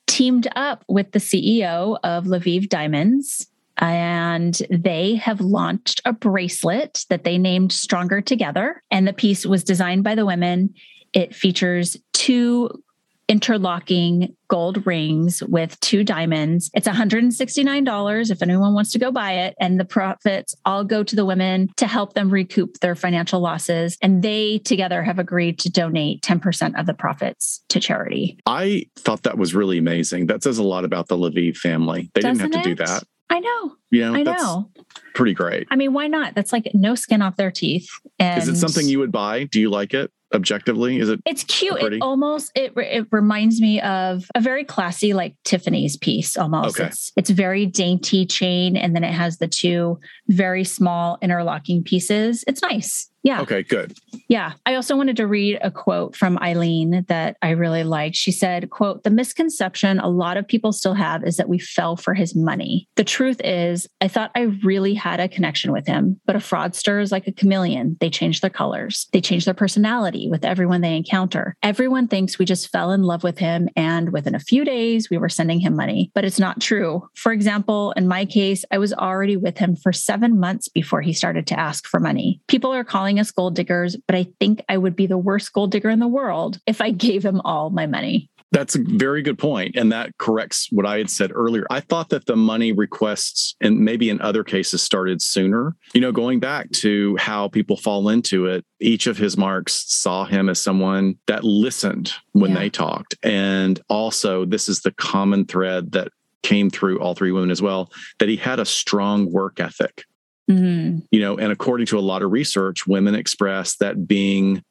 teamed 0.06 0.48
up 0.54 0.84
with 0.88 1.12
the 1.12 1.18
CEO 1.18 1.98
of 2.04 2.24
Leviev 2.24 2.68
Diamonds. 2.68 3.46
And 3.78 4.56
they 4.70 5.16
have 5.16 5.40
launched 5.40 6.00
a 6.04 6.12
bracelet 6.12 7.04
that 7.08 7.24
they 7.24 7.38
named 7.38 7.72
Stronger 7.72 8.20
Together. 8.20 8.82
And 8.90 9.08
the 9.08 9.12
piece 9.12 9.44
was 9.44 9.64
designed 9.64 10.04
by 10.04 10.14
the 10.14 10.26
women. 10.26 10.74
It 11.12 11.34
features 11.34 11.96
two 12.12 12.83
interlocking 13.28 14.34
gold 14.48 14.86
rings 14.86 15.42
with 15.42 15.78
two 15.80 16.04
diamonds. 16.04 16.70
It's 16.74 16.86
$169 16.86 18.30
if 18.30 18.42
anyone 18.42 18.74
wants 18.74 18.92
to 18.92 18.98
go 18.98 19.10
buy 19.10 19.32
it. 19.32 19.54
And 19.60 19.80
the 19.80 19.84
profits 19.84 20.54
all 20.64 20.84
go 20.84 21.02
to 21.02 21.16
the 21.16 21.24
women 21.24 21.70
to 21.76 21.86
help 21.86 22.14
them 22.14 22.30
recoup 22.30 22.78
their 22.80 22.94
financial 22.94 23.40
losses. 23.40 23.96
And 24.02 24.22
they 24.22 24.58
together 24.58 25.02
have 25.02 25.18
agreed 25.18 25.58
to 25.60 25.70
donate 25.70 26.22
10% 26.22 26.78
of 26.78 26.86
the 26.86 26.94
profits 26.94 27.64
to 27.70 27.80
charity. 27.80 28.38
I 28.46 28.86
thought 28.96 29.22
that 29.22 29.38
was 29.38 29.54
really 29.54 29.78
amazing. 29.78 30.26
That 30.26 30.42
says 30.42 30.58
a 30.58 30.62
lot 30.62 30.84
about 30.84 31.08
the 31.08 31.16
Leviev 31.16 31.56
family. 31.56 32.10
They 32.14 32.20
didn't 32.20 32.40
have 32.40 32.50
to 32.50 32.58
Doesn't 32.58 32.76
do 32.76 32.84
that. 32.84 33.04
I 33.30 33.40
know. 33.40 33.76
You 33.90 34.00
know, 34.02 34.14
I 34.14 34.22
know. 34.22 34.70
pretty 35.14 35.34
great. 35.34 35.66
I 35.70 35.76
mean, 35.76 35.92
why 35.92 36.08
not? 36.08 36.34
That's 36.34 36.52
like 36.52 36.70
no 36.74 36.94
skin 36.94 37.22
off 37.22 37.36
their 37.36 37.50
teeth. 37.50 37.88
And 38.18 38.42
Is 38.42 38.48
it 38.48 38.56
something 38.56 38.86
you 38.86 38.98
would 38.98 39.12
buy? 39.12 39.44
Do 39.44 39.60
you 39.60 39.70
like 39.70 39.94
it 39.94 40.12
objectively? 40.34 40.98
Is 40.98 41.08
it 41.08 41.20
It's 41.24 41.44
cute. 41.44 41.78
Pretty? 41.78 41.96
It 41.96 42.02
almost 42.02 42.52
it 42.54 42.72
it 42.76 43.06
reminds 43.10 43.60
me 43.60 43.80
of 43.80 44.24
a 44.34 44.40
very 44.40 44.64
classy 44.64 45.12
like 45.14 45.34
Tiffany's 45.44 45.96
piece 45.96 46.36
almost. 46.36 46.78
Okay. 46.78 46.88
It's 46.88 47.12
it's 47.16 47.30
very 47.30 47.66
dainty 47.66 48.26
chain 48.26 48.76
and 48.76 48.94
then 48.94 49.04
it 49.04 49.12
has 49.12 49.38
the 49.38 49.48
two 49.48 49.98
very 50.28 50.64
small 50.64 51.18
interlocking 51.22 51.82
pieces. 51.82 52.44
It's 52.46 52.62
nice. 52.62 53.10
Yeah. 53.24 53.40
okay? 53.40 53.62
Good. 53.62 53.96
Yeah. 54.28 54.52
I 54.66 54.74
also 54.74 54.96
wanted 54.96 55.16
to 55.16 55.26
read 55.26 55.58
a 55.62 55.70
quote 55.70 56.14
from 56.14 56.36
Ayleen 56.38 57.06
that 57.08 57.36
I 57.42 57.50
really 57.50 57.82
liked. 57.82 58.16
She 58.16 58.30
said, 58.30 58.70
quote, 58.70 59.02
the 59.02 59.10
misconception 59.10 59.98
a 59.98 60.08
lot 60.08 60.36
of 60.36 60.46
people 60.46 60.72
still 60.72 60.94
have 60.94 61.24
is 61.24 61.36
that 61.38 61.48
we 61.48 61.58
fell 61.58 61.96
for 61.96 62.14
his 62.14 62.36
money. 62.36 62.86
The 62.96 63.04
truth 63.04 63.40
is, 63.42 63.88
I 64.00 64.08
thought 64.08 64.30
I 64.36 64.42
really 64.62 64.94
had 64.94 65.20
a 65.20 65.28
connection 65.28 65.72
with 65.72 65.86
him, 65.86 66.20
but 66.26 66.36
a 66.36 66.38
fraudster 66.38 67.02
is 67.02 67.10
like 67.12 67.26
a 67.26 67.32
chameleon. 67.32 67.96
They 68.00 68.10
change 68.10 68.40
their 68.42 68.50
colors. 68.50 69.08
They 69.12 69.20
change 69.20 69.46
their 69.46 69.54
personality 69.54 70.28
with 70.30 70.44
everyone 70.44 70.82
they 70.82 70.96
encounter. 70.96 71.56
Everyone 71.62 72.06
thinks 72.06 72.38
we 72.38 72.44
just 72.44 72.70
fell 72.70 72.92
in 72.92 73.02
love 73.02 73.24
with 73.24 73.38
him 73.38 73.68
and 73.74 74.12
within 74.12 74.34
a 74.34 74.40
few 74.40 74.64
days 74.64 75.08
we 75.08 75.16
were 75.18 75.30
sending 75.30 75.60
him 75.60 75.74
money, 75.74 76.10
but 76.14 76.24
it's 76.24 76.38
not 76.38 76.60
true. 76.60 77.08
For 77.14 77.32
example, 77.32 77.92
in 77.96 78.06
my 78.06 78.26
case, 78.26 78.66
I 78.70 78.78
was 78.78 78.92
already 78.92 79.38
with 79.38 79.56
him 79.56 79.76
for 79.76 79.92
7 79.94 80.38
months 80.38 80.68
before 80.68 81.00
he 81.00 81.14
started 81.14 81.46
to 81.46 81.58
ask 81.58 81.86
for 81.86 82.00
money. 82.00 82.40
People 82.48 82.72
are 82.72 82.84
calling 82.84 83.13
us 83.20 83.30
gold 83.30 83.54
diggers, 83.54 83.96
but 84.06 84.14
I 84.16 84.26
think 84.40 84.62
I 84.68 84.76
would 84.78 84.96
be 84.96 85.06
the 85.06 85.18
worst 85.18 85.52
gold 85.52 85.70
digger 85.70 85.90
in 85.90 85.98
the 86.00 86.08
world 86.08 86.58
if 86.66 86.80
I 86.80 86.90
gave 86.90 87.24
him 87.24 87.40
all 87.44 87.70
my 87.70 87.86
money. 87.86 88.28
That's 88.52 88.76
a 88.76 88.82
very 88.84 89.20
good 89.22 89.36
point, 89.38 89.74
and 89.74 89.90
that 89.90 90.16
corrects 90.18 90.68
what 90.70 90.86
I 90.86 90.98
had 90.98 91.10
said 91.10 91.32
earlier. 91.34 91.66
I 91.70 91.80
thought 91.80 92.10
that 92.10 92.26
the 92.26 92.36
money 92.36 92.70
requests, 92.70 93.56
and 93.60 93.80
maybe 93.80 94.08
in 94.10 94.20
other 94.20 94.44
cases, 94.44 94.80
started 94.80 95.20
sooner. 95.20 95.74
You 95.92 96.00
know, 96.00 96.12
going 96.12 96.38
back 96.38 96.70
to 96.74 97.16
how 97.16 97.48
people 97.48 97.76
fall 97.76 98.08
into 98.10 98.46
it, 98.46 98.64
each 98.78 99.08
of 99.08 99.18
his 99.18 99.36
marks 99.36 99.84
saw 99.92 100.24
him 100.24 100.48
as 100.48 100.62
someone 100.62 101.16
that 101.26 101.42
listened 101.42 102.12
when 102.30 102.52
Yeah. 102.52 102.58
they 102.60 102.70
talked, 102.70 103.16
and 103.24 103.80
also 103.88 104.44
this 104.44 104.68
is 104.68 104.82
the 104.82 104.92
common 104.92 105.46
thread 105.46 105.90
that 105.92 106.12
came 106.44 106.70
through 106.70 107.00
all 107.00 107.14
three 107.14 107.32
women 107.32 107.50
as 107.50 107.60
well 107.62 107.90
that 108.20 108.28
he 108.28 108.36
had 108.36 108.60
a 108.60 108.64
strong 108.66 109.32
work 109.32 109.58
ethic 109.58 110.04
Mhm. 110.50 111.06
you 111.10 111.20
know 111.20 111.36
and 111.36 111.50
according 111.50 111.86
to 111.86 111.98
a 111.98 112.00
lot 112.00 112.22
of 112.22 112.30
research 112.30 112.86
women 112.86 113.14
express 113.14 113.76
that 113.76 114.06
being 114.06 114.62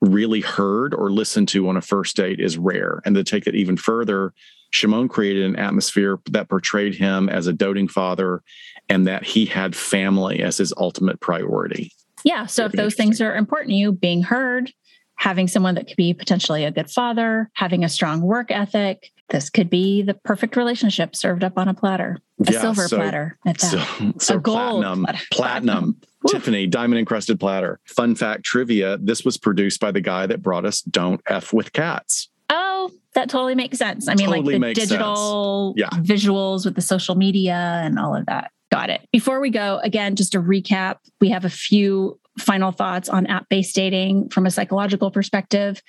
really 0.00 0.40
heard 0.40 0.94
or 0.94 1.10
listened 1.10 1.48
to 1.48 1.68
on 1.68 1.76
a 1.76 1.80
first 1.80 2.14
date 2.14 2.38
is 2.38 2.56
rare 2.56 3.00
and 3.04 3.16
to 3.16 3.24
take 3.24 3.46
it 3.48 3.56
even 3.56 3.76
further 3.76 4.32
shimon 4.70 5.08
created 5.08 5.44
an 5.44 5.56
atmosphere 5.56 6.18
that 6.30 6.48
portrayed 6.48 6.94
him 6.94 7.28
as 7.28 7.46
a 7.48 7.52
doting 7.52 7.88
father 7.88 8.42
and 8.88 9.06
that 9.08 9.24
he 9.24 9.44
had 9.44 9.74
family 9.74 10.40
as 10.42 10.56
his 10.58 10.72
ultimate 10.76 11.18
priority 11.20 11.90
Yeah. 12.24 12.46
So 12.46 12.64
if 12.64 12.72
those 12.72 12.94
things 12.94 13.20
are 13.20 13.34
important 13.36 13.70
to 13.70 13.76
you, 13.76 13.92
being 13.92 14.22
heard, 14.22 14.72
having 15.18 15.48
someone 15.48 15.74
that 15.74 15.86
could 15.86 15.96
be 15.96 16.14
potentially 16.14 16.64
a 16.64 16.70
good 16.70 16.90
father, 16.90 17.50
having 17.54 17.84
a 17.84 17.88
strong 17.88 18.20
work 18.22 18.50
ethic, 18.50 19.10
this 19.28 19.50
could 19.50 19.68
be 19.68 20.00
the 20.02 20.14
perfect 20.14 20.56
relationship 20.56 21.14
served 21.14 21.44
up 21.44 21.58
on 21.58 21.68
a 21.68 21.74
platter, 21.74 22.18
a 22.46 22.52
Yeah, 22.52 22.60
silver 22.60 22.88
so- 22.88 22.96
platter 22.96 23.36
at 23.46 23.58
that. 23.58 23.70
so, 23.70 24.12
so 24.18 24.34
A 24.36 24.40
gold 24.40 24.56
platinum 24.82 25.04
platter. 25.04 25.18
platinum 25.32 25.96
tiffany 26.26 26.66
diamond 26.66 26.98
encrusted 26.98 27.38
platter 27.38 27.78
fun 27.84 28.12
fact 28.16 28.42
trivia 28.42 28.98
this 28.98 29.24
was 29.24 29.38
produced 29.38 29.78
by 29.80 29.92
the 29.92 30.00
guy 30.00 30.26
that 30.26 30.42
brought 30.42 30.64
us 30.66 30.80
don't 30.82 31.20
f 31.28 31.52
with 31.52 31.72
cats 31.72 32.28
Oh, 32.50 32.90
that 33.14 33.28
totally 33.28 33.54
makes 33.54 33.76
sense. 33.78 34.08
I 34.08 34.14
mean, 34.14 34.26
Totally 34.26 34.58
like 34.58 34.74
the 34.74 34.80
digital. 34.80 35.74
Yeah. 35.76 35.90
visuals 35.90 36.64
with 36.64 36.74
the 36.76 36.80
social 36.80 37.14
media 37.14 37.54
and 37.84 37.98
all 37.98 38.16
of 38.16 38.24
that. 38.26 38.50
Got 38.72 38.88
it. 38.90 39.06
Before 39.12 39.38
we 39.40 39.50
go, 39.50 39.78
again, 39.82 40.16
just 40.16 40.34
a 40.34 40.40
recap, 40.40 40.96
we 41.20 41.28
have 41.28 41.44
a 41.44 41.50
few 41.50 42.18
final 42.38 42.72
thoughts 42.72 43.08
on 43.08 43.26
app 43.26 43.48
based 43.48 43.74
dating 43.74 44.30
from 44.30 44.46
a 44.46 44.50
psychological 44.50 45.10
perspective. 45.10 45.82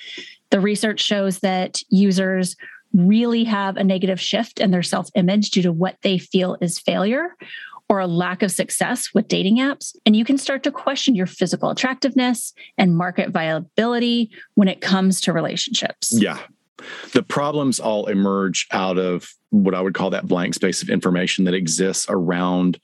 The 0.49 0.59
research 0.59 0.99
shows 0.99 1.39
that 1.39 1.81
users 1.89 2.55
really 2.93 3.43
have 3.43 3.77
a 3.77 3.83
negative 3.83 4.19
shift 4.19 4.59
in 4.59 4.71
their 4.71 4.83
self 4.83 5.09
image 5.15 5.51
due 5.51 5.61
to 5.61 5.71
what 5.71 5.97
they 6.01 6.17
feel 6.17 6.57
is 6.61 6.79
failure 6.79 7.35
or 7.89 7.99
a 7.99 8.07
lack 8.07 8.43
of 8.43 8.51
success 8.51 9.09
with 9.15 9.27
dating 9.27 9.57
apps, 9.57 9.95
and 10.05 10.15
you 10.15 10.23
can 10.23 10.37
start 10.37 10.61
to 10.63 10.71
question 10.71 11.15
your 11.15 11.25
physical 11.25 11.71
attractiveness 11.71 12.53
and 12.77 12.95
market 12.95 13.31
viability 13.31 14.29
when 14.53 14.67
it 14.67 14.79
comes 14.79 15.19
to 15.21 15.33
relationships. 15.33 16.13
Yeah. 16.13 16.37
The 17.13 17.23
problems 17.23 17.79
all 17.79 18.05
emerge 18.05 18.67
out 18.71 18.99
of 18.99 19.33
what 19.49 19.73
I 19.73 19.81
would 19.81 19.95
call 19.95 20.11
that 20.11 20.27
blank 20.27 20.53
space 20.53 20.83
of 20.83 20.89
information 20.89 21.45
that 21.45 21.55
exists 21.55 22.05
around 22.07 22.79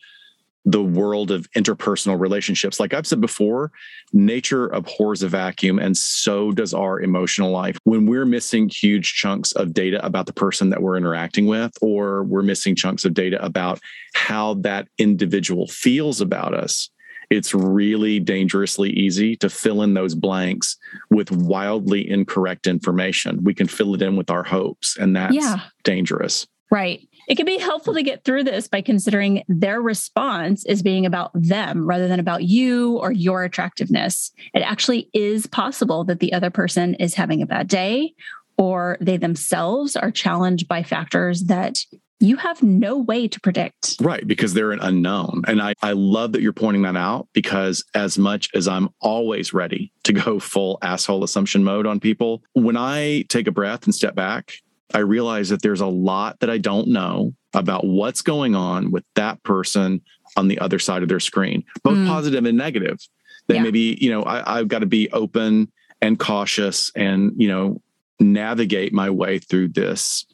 the 0.65 0.83
world 0.83 1.29
of 1.31 1.49
interpersonal 1.51 2.19
relationships. 2.19 2.79
Like 2.79 2.93
I've 2.93 3.05
said 3.05 3.21
before, 3.21 3.71
nature 4.13 4.67
abhors 4.67 5.21
a 5.21 5.29
vacuum, 5.29 5.77
and 5.79 5.95
so 5.95 6.51
does 6.51 6.73
our 6.73 6.99
emotional 6.99 7.51
life. 7.51 7.77
When 7.83 8.07
we're 8.07 8.25
missing 8.25 8.67
huge 8.69 9.13
chunks 9.13 9.51
of 9.53 9.73
data 9.73 10.03
about 10.03 10.25
the 10.25 10.33
person 10.33 10.71
that 10.71 10.81
we're 10.81 10.97
interacting 10.97 11.45
with, 11.45 11.71
or 11.81 12.23
we're 12.23 12.41
missing 12.41 12.75
chunks 12.75 13.05
of 13.05 13.13
data 13.13 13.43
about 13.45 13.79
how 14.15 14.55
that 14.55 14.87
individual 14.97 15.67
feels 15.67 16.19
about 16.19 16.53
us, 16.55 16.89
it's 17.29 17.53
really 17.53 18.19
dangerously 18.19 18.91
easy 18.91 19.35
to 19.37 19.49
fill 19.49 19.81
in 19.81 19.93
those 19.93 20.15
blanks 20.15 20.77
with 21.09 21.31
wildly 21.31 22.09
incorrect 22.09 22.67
information. 22.67 23.43
We 23.43 23.53
can 23.53 23.67
fill 23.67 23.95
it 23.95 24.01
in 24.01 24.15
with 24.15 24.29
our 24.29 24.43
hopes, 24.43 24.97
and 24.97 25.15
that's 25.15 25.35
yeah. 25.35 25.61
dangerous. 25.83 26.47
Right. 26.71 27.07
It 27.27 27.35
can 27.35 27.45
be 27.45 27.57
helpful 27.57 27.93
to 27.93 28.03
get 28.03 28.23
through 28.23 28.43
this 28.43 28.67
by 28.67 28.81
considering 28.81 29.43
their 29.47 29.81
response 29.81 30.65
is 30.65 30.83
being 30.83 31.05
about 31.05 31.31
them 31.33 31.87
rather 31.87 32.07
than 32.07 32.19
about 32.19 32.43
you 32.43 32.97
or 32.97 33.11
your 33.11 33.43
attractiveness. 33.43 34.31
It 34.53 34.61
actually 34.61 35.09
is 35.13 35.47
possible 35.47 36.03
that 36.05 36.19
the 36.19 36.33
other 36.33 36.49
person 36.49 36.95
is 36.95 37.15
having 37.15 37.41
a 37.41 37.47
bad 37.47 37.67
day 37.67 38.13
or 38.57 38.97
they 39.01 39.17
themselves 39.17 39.95
are 39.95 40.11
challenged 40.11 40.67
by 40.67 40.83
factors 40.83 41.43
that 41.45 41.77
you 42.19 42.37
have 42.37 42.63
no 42.63 42.97
way 42.97 43.27
to 43.27 43.39
predict. 43.41 43.95
Right, 43.99 44.25
because 44.25 44.53
they're 44.53 44.71
an 44.71 44.79
unknown. 44.79 45.43
And 45.47 45.61
I, 45.61 45.73
I 45.81 45.91
love 45.91 46.31
that 46.31 46.41
you're 46.41 46.53
pointing 46.53 46.83
that 46.83 46.95
out 46.95 47.27
because 47.33 47.83
as 47.93 48.17
much 48.17 48.49
as 48.55 48.67
I'm 48.67 48.89
always 49.01 49.53
ready 49.53 49.91
to 50.03 50.13
go 50.13 50.39
full 50.39 50.77
asshole 50.81 51.23
assumption 51.23 51.63
mode 51.63 51.85
on 51.85 51.99
people, 51.99 52.41
when 52.53 52.77
I 52.77 53.25
take 53.27 53.47
a 53.47 53.51
breath 53.51 53.83
and 53.83 53.93
step 53.93 54.15
back 54.15 54.53
I 54.93 54.99
realize 54.99 55.49
that 55.49 55.61
there's 55.61 55.81
a 55.81 55.87
lot 55.87 56.39
that 56.39 56.49
I 56.49 56.57
don't 56.57 56.89
know 56.89 57.33
about 57.53 57.85
what's 57.85 58.21
going 58.21 58.55
on 58.55 58.91
with 58.91 59.03
that 59.15 59.41
person 59.43 60.01
on 60.37 60.47
the 60.47 60.59
other 60.59 60.79
side 60.79 61.01
of 61.03 61.09
their 61.09 61.19
screen, 61.19 61.63
both 61.83 61.97
mm. 61.97 62.07
positive 62.07 62.45
and 62.45 62.57
negative. 62.57 62.99
That 63.47 63.55
yeah. 63.55 63.63
maybe, 63.63 63.97
you 64.01 64.09
know, 64.09 64.23
I, 64.23 64.59
I've 64.59 64.67
got 64.67 64.79
to 64.79 64.85
be 64.85 65.09
open 65.11 65.71
and 66.01 66.19
cautious 66.19 66.91
and, 66.95 67.31
you 67.35 67.47
know, 67.47 67.81
navigate 68.19 68.93
my 68.93 69.09
way 69.09 69.39
through 69.39 69.69
this 69.69 70.25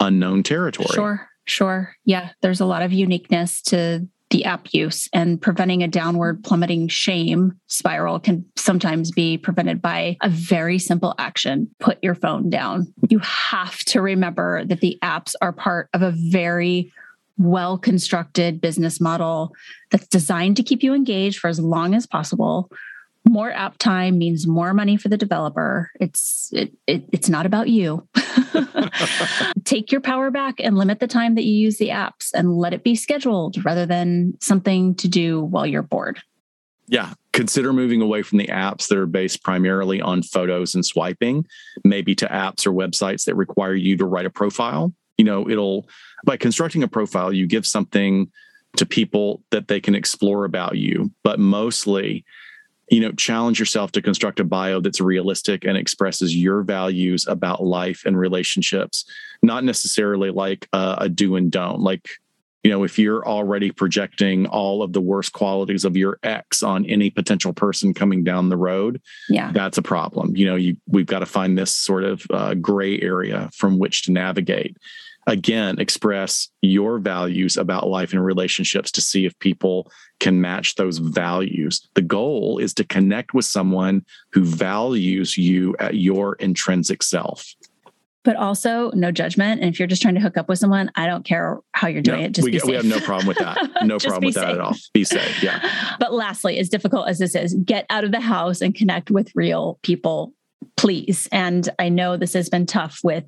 unknown 0.00 0.42
territory. 0.42 0.88
Sure, 0.92 1.28
sure. 1.44 1.94
Yeah, 2.04 2.30
there's 2.40 2.60
a 2.60 2.66
lot 2.66 2.82
of 2.82 2.92
uniqueness 2.92 3.62
to 3.62 4.08
the 4.34 4.44
app 4.44 4.74
use 4.74 5.08
and 5.12 5.40
preventing 5.40 5.84
a 5.84 5.86
downward 5.86 6.42
plummeting 6.42 6.88
shame 6.88 7.52
spiral 7.68 8.18
can 8.18 8.44
sometimes 8.56 9.12
be 9.12 9.38
prevented 9.38 9.80
by 9.80 10.16
a 10.22 10.28
very 10.28 10.76
simple 10.76 11.14
action 11.18 11.70
put 11.78 12.02
your 12.02 12.16
phone 12.16 12.50
down. 12.50 12.92
You 13.08 13.20
have 13.20 13.78
to 13.84 14.02
remember 14.02 14.64
that 14.64 14.80
the 14.80 14.98
apps 15.04 15.36
are 15.40 15.52
part 15.52 15.88
of 15.94 16.02
a 16.02 16.10
very 16.10 16.92
well 17.38 17.78
constructed 17.78 18.60
business 18.60 19.00
model 19.00 19.52
that's 19.92 20.08
designed 20.08 20.56
to 20.56 20.64
keep 20.64 20.82
you 20.82 20.94
engaged 20.94 21.38
for 21.38 21.46
as 21.46 21.60
long 21.60 21.94
as 21.94 22.04
possible 22.04 22.68
more 23.26 23.50
app 23.50 23.78
time 23.78 24.18
means 24.18 24.46
more 24.46 24.74
money 24.74 24.96
for 24.96 25.08
the 25.08 25.16
developer. 25.16 25.90
It's 25.98 26.50
it, 26.52 26.72
it, 26.86 27.04
it's 27.12 27.28
not 27.28 27.46
about 27.46 27.68
you. 27.68 28.06
Take 29.64 29.90
your 29.90 30.00
power 30.00 30.30
back 30.30 30.56
and 30.58 30.76
limit 30.76 31.00
the 31.00 31.06
time 31.06 31.34
that 31.36 31.44
you 31.44 31.54
use 31.54 31.78
the 31.78 31.88
apps 31.88 32.30
and 32.34 32.56
let 32.56 32.74
it 32.74 32.84
be 32.84 32.94
scheduled 32.94 33.64
rather 33.64 33.86
than 33.86 34.34
something 34.40 34.94
to 34.96 35.08
do 35.08 35.40
while 35.40 35.66
you're 35.66 35.82
bored. 35.82 36.20
Yeah. 36.86 37.14
Consider 37.32 37.72
moving 37.72 38.02
away 38.02 38.22
from 38.22 38.38
the 38.38 38.48
apps 38.48 38.88
that 38.88 38.98
are 38.98 39.06
based 39.06 39.42
primarily 39.42 40.00
on 40.00 40.22
photos 40.22 40.74
and 40.74 40.84
swiping 40.84 41.46
maybe 41.82 42.14
to 42.16 42.26
apps 42.26 42.66
or 42.66 42.72
websites 42.72 43.24
that 43.24 43.34
require 43.34 43.74
you 43.74 43.96
to 43.96 44.04
write 44.04 44.26
a 44.26 44.30
profile. 44.30 44.92
You 45.16 45.24
know 45.24 45.48
it'll 45.48 45.88
by 46.24 46.36
constructing 46.36 46.82
a 46.82 46.88
profile 46.88 47.32
you 47.32 47.46
give 47.46 47.66
something 47.66 48.30
to 48.76 48.84
people 48.84 49.42
that 49.50 49.68
they 49.68 49.80
can 49.80 49.94
explore 49.94 50.44
about 50.44 50.76
you 50.76 51.12
but 51.22 51.38
mostly 51.38 52.24
you 52.90 53.00
know 53.00 53.12
challenge 53.12 53.58
yourself 53.58 53.92
to 53.92 54.02
construct 54.02 54.40
a 54.40 54.44
bio 54.44 54.80
that's 54.80 55.00
realistic 55.00 55.64
and 55.64 55.76
expresses 55.76 56.36
your 56.36 56.62
values 56.62 57.26
about 57.26 57.62
life 57.62 58.02
and 58.04 58.18
relationships 58.18 59.04
not 59.44 59.64
necessarily 59.64 60.30
like 60.30 60.68
a, 60.72 60.96
a 61.02 61.08
do 61.08 61.36
and 61.36 61.52
don't. 61.52 61.80
Like 61.80 62.08
you 62.62 62.70
know 62.70 62.82
if 62.82 62.98
you're 62.98 63.26
already 63.26 63.70
projecting 63.70 64.46
all 64.46 64.82
of 64.82 64.92
the 64.92 65.00
worst 65.00 65.32
qualities 65.32 65.84
of 65.84 65.96
your 65.96 66.18
ex 66.22 66.62
on 66.62 66.86
any 66.86 67.10
potential 67.10 67.52
person 67.52 67.92
coming 67.92 68.24
down 68.24 68.48
the 68.48 68.56
road 68.56 69.00
yeah. 69.28 69.52
that's 69.52 69.78
a 69.78 69.82
problem. 69.82 70.36
You 70.36 70.46
know 70.46 70.56
you 70.56 70.76
we've 70.88 71.06
got 71.06 71.20
to 71.20 71.26
find 71.26 71.56
this 71.56 71.74
sort 71.74 72.04
of 72.04 72.26
uh, 72.30 72.54
gray 72.54 73.00
area 73.00 73.50
from 73.54 73.78
which 73.78 74.02
to 74.04 74.12
navigate 74.12 74.76
again 75.26 75.78
express 75.78 76.48
your 76.60 76.98
values 76.98 77.56
about 77.56 77.88
life 77.88 78.12
and 78.12 78.24
relationships 78.24 78.90
to 78.92 79.00
see 79.00 79.26
if 79.26 79.38
people 79.38 79.90
can 80.20 80.40
match 80.40 80.74
those 80.76 80.98
values. 80.98 81.88
The 81.94 82.02
goal 82.02 82.58
is 82.58 82.74
to 82.74 82.84
connect 82.84 83.34
with 83.34 83.44
someone 83.44 84.04
who 84.32 84.44
values 84.44 85.36
you 85.36 85.74
at 85.78 85.94
your 85.94 86.34
intrinsic 86.36 87.02
self. 87.02 87.54
But 88.24 88.36
also, 88.36 88.90
no 88.94 89.12
judgment. 89.12 89.60
And 89.60 89.68
if 89.68 89.78
you're 89.78 89.86
just 89.86 90.00
trying 90.00 90.14
to 90.14 90.20
hook 90.20 90.38
up 90.38 90.48
with 90.48 90.58
someone, 90.58 90.90
I 90.94 91.06
don't 91.06 91.26
care 91.26 91.58
how 91.72 91.88
you're 91.88 92.00
doing 92.00 92.20
no, 92.20 92.26
it. 92.26 92.32
Just 92.32 92.46
we, 92.46 92.58
we 92.66 92.74
have 92.74 92.86
no 92.86 92.98
problem 93.00 93.28
with 93.28 93.36
that. 93.36 93.58
No 93.84 93.98
problem 93.98 94.24
with 94.24 94.34
safe. 94.34 94.44
that 94.44 94.54
at 94.54 94.60
all. 94.60 94.74
Be 94.94 95.04
safe. 95.04 95.42
Yeah. 95.42 95.60
But 96.00 96.14
lastly, 96.14 96.58
as 96.58 96.70
difficult 96.70 97.06
as 97.06 97.18
this 97.18 97.34
is, 97.34 97.54
get 97.54 97.84
out 97.90 98.02
of 98.02 98.12
the 98.12 98.20
house 98.20 98.62
and 98.62 98.74
connect 98.74 99.10
with 99.10 99.30
real 99.34 99.78
people 99.82 100.32
please. 100.76 101.28
And 101.32 101.68
I 101.78 101.88
know 101.88 102.16
this 102.16 102.34
has 102.34 102.48
been 102.48 102.66
tough 102.66 103.00
with 103.02 103.24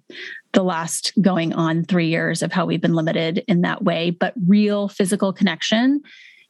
the 0.52 0.62
last 0.62 1.12
going 1.20 1.52
on 1.52 1.84
three 1.84 2.08
years 2.08 2.42
of 2.42 2.52
how 2.52 2.66
we've 2.66 2.80
been 2.80 2.94
limited 2.94 3.44
in 3.48 3.62
that 3.62 3.84
way, 3.84 4.10
but 4.10 4.34
real 4.46 4.88
physical 4.88 5.32
connection 5.32 6.00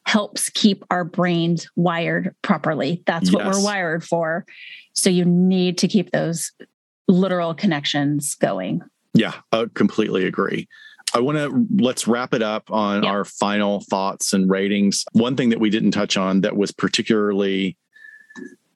helps 0.05 0.49
keep 0.51 0.85
our 0.91 1.05
brains 1.05 1.69
wired 1.75 2.35
properly. 2.43 3.03
That's 3.07 3.31
yes. 3.31 3.35
what 3.35 3.47
we're 3.47 3.65
wired 3.65 4.05
for. 4.05 4.47
So 4.95 5.11
you 5.11 5.25
need 5.25 5.79
to 5.79 5.89
keep 5.89 6.13
those 6.13 6.53
literal 7.09 7.55
connections 7.55 8.37
going. 8.37 8.83
Yeah, 9.15 9.35
I 9.51 9.67
completely 9.75 10.27
agree. 10.27 10.69
I 11.15 11.21
want 11.21 11.39
to 11.39 11.67
let's 11.83 12.07
wrap 12.07 12.35
it 12.35 12.43
up 12.43 12.71
on 12.71 13.03
yeah. 13.03 13.11
our 13.11 13.25
final 13.25 13.81
thoughts 13.81 14.33
and 14.33 14.51
ratings. 14.51 15.05
One 15.13 15.37
thing 15.37 15.51
that 15.51 15.61
we 15.61 15.71
didn't 15.71 15.93
touch 15.93 16.17
on 16.17 16.43
that 16.43 16.57
was 16.57 16.73
particularly 16.73 17.77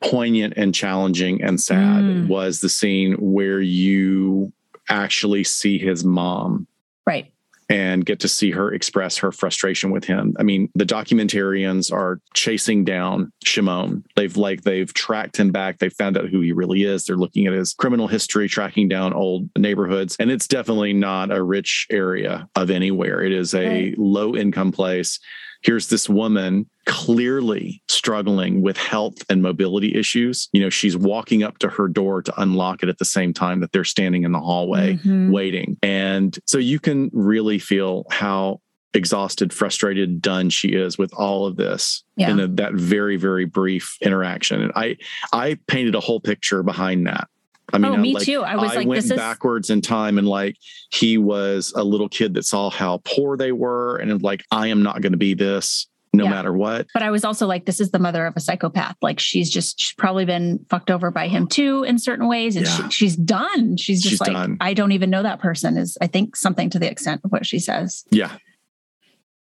poignant 0.03 0.55
and 0.57 0.75
challenging 0.75 1.43
and 1.43 1.61
sad 1.61 2.03
mm. 2.03 2.29
was 2.29 2.61
the 2.61 2.69
scene 2.69 3.15
where 3.15 3.61
you 3.61 4.53
actually 4.89 5.45
see 5.45 5.79
his 5.79 6.05
mom. 6.05 6.67
Right. 7.07 7.33
And 7.69 8.05
get 8.05 8.19
to 8.21 8.29
see 8.29 8.51
her 8.51 8.73
express 8.75 9.19
her 9.19 9.31
frustration 9.31 9.93
with 9.93 10.05
him. 10.05 10.35
I 10.41 10.43
mean, 10.43 10.71
the 10.75 10.85
documentarians 10.85 11.93
are 11.93 12.21
chasing 12.35 12.85
down 12.85 13.33
Shimon. 13.45 14.05
They've 14.17 14.37
like 14.37 14.63
they've 14.63 14.93
tracked 14.93 15.37
him 15.37 15.53
back. 15.53 15.79
They 15.79 15.89
found 15.89 16.19
out 16.19 16.29
who 16.29 16.41
he 16.41 16.51
really 16.51 16.83
is. 16.83 17.05
They're 17.05 17.15
looking 17.17 17.47
at 17.47 17.53
his 17.53 17.73
criminal 17.75 18.09
history, 18.09 18.49
tracking 18.49 18.89
down 18.89 19.13
old 19.13 19.49
neighborhoods, 19.57 20.17
and 20.19 20.33
it's 20.33 20.49
definitely 20.49 20.93
not 20.93 21.31
a 21.31 21.45
rich 21.45 21.87
area 21.91 22.49
of 22.57 22.71
anywhere. 22.71 23.23
It 23.23 23.33
is 23.33 23.55
a 23.55 23.69
right. 23.69 23.99
low 23.99 24.35
income 24.35 24.73
place 24.73 25.21
here's 25.63 25.89
this 25.89 26.09
woman 26.09 26.69
clearly 26.91 27.81
struggling 27.89 28.63
with 28.63 28.77
health 28.77 29.15
and 29.31 29.43
mobility 29.43 29.95
issues. 29.95 30.49
You 30.53 30.61
know, 30.61 30.71
she's 30.71 30.97
walking 30.97 31.45
up 31.45 31.59
to 31.59 31.69
her 31.69 31.87
door 31.87 32.21
to 32.21 32.43
unlock 32.43 32.83
it 32.83 32.89
at 32.89 32.99
the 32.99 33.05
same 33.05 33.33
time 33.33 33.61
that 33.61 33.71
they're 33.71 33.85
standing 33.85 34.25
in 34.25 34.33
the 34.33 34.41
hallway 34.41 34.95
mm-hmm. 34.95 35.31
waiting. 35.31 35.79
And 35.85 36.37
so 36.47 36.59
you 36.59 36.81
can 36.81 37.09
really 37.13 37.61
feel 37.61 38.07
how 38.11 38.61
exhausted, 38.93 39.53
frustrated, 39.53 40.21
done 40.21 40.51
she 40.51 40.71
is 40.71 40.99
with 40.99 41.15
all 41.15 41.47
of 41.47 41.55
this 41.55 42.03
yeah. 42.17 42.31
in 42.31 42.41
a, 42.41 42.49
that 42.49 42.75
very, 42.75 43.17
very 43.17 43.45
brief 43.45 43.97
interaction. 44.01 44.61
And 44.61 44.73
I, 44.75 44.97
I 45.33 45.59
painted 45.69 45.95
a 45.95 46.01
whole 46.01 46.19
picture 46.19 46.65
behind 46.65 47.07
that. 47.07 47.29
I 47.73 47.79
mean, 47.79 47.93
oh, 47.93 47.97
me 47.99 48.15
like, 48.15 48.25
too. 48.25 48.43
I 48.43 48.57
was 48.57 48.73
I 48.73 48.77
like, 48.79 48.89
went 48.89 49.09
backwards 49.15 49.71
in 49.71 49.81
time 49.81 50.19
and 50.19 50.27
like 50.27 50.57
he 50.91 51.19
was 51.19 51.73
a 51.77 51.85
little 51.85 52.09
kid 52.09 52.35
that 52.35 52.45
saw 52.45 52.69
how 52.69 53.01
poor 53.05 53.37
they 53.37 53.53
were 53.53 53.99
and 53.99 54.21
like, 54.23 54.43
I 54.51 54.67
am 54.67 54.83
not 54.83 55.03
going 55.03 55.13
to 55.13 55.19
be 55.19 55.35
this 55.35 55.87
no 56.13 56.25
yeah. 56.25 56.31
matter 56.31 56.53
what. 56.53 56.89
But 56.93 57.03
I 57.03 57.11
was 57.11 57.25
also 57.25 57.47
like, 57.47 57.67
this 57.67 57.81
is 57.81 57.91
the 57.93 57.99
mother 57.99 58.27
of 58.27 58.37
a 58.37 58.41
psychopath. 58.41 58.97
Like 59.01 59.21
she's 59.21 59.49
just 59.49 59.81
she's 59.81 59.95
probably 59.95 60.25
been 60.25 60.65
fucked 60.69 60.91
over 60.91 61.11
by 61.11 61.29
him 61.29 61.47
too 61.47 61.85
in 61.85 61.99
certain 61.99 62.27
ways. 62.27 62.57
And 62.57 62.67
yeah. 62.67 62.89
she, 62.89 62.91
she's 62.91 63.17
done. 63.17 63.77
She's 63.77 64.03
just 64.03 64.13
she's 64.13 64.21
like, 64.21 64.33
done. 64.33 64.57
I 64.61 64.75
don't 64.75 64.93
even 64.93 65.11
know 65.11 65.23
that 65.23 65.41
person 65.41 65.77
is, 65.77 65.97
I 66.01 66.09
think 66.09 66.35
something 66.35 66.69
to 66.71 66.79
the 66.79 66.91
extent 66.91 67.21
of 67.25 67.31
what 67.31 67.47
she 67.47 67.59
says. 67.59 68.05
Yeah. 68.11 68.37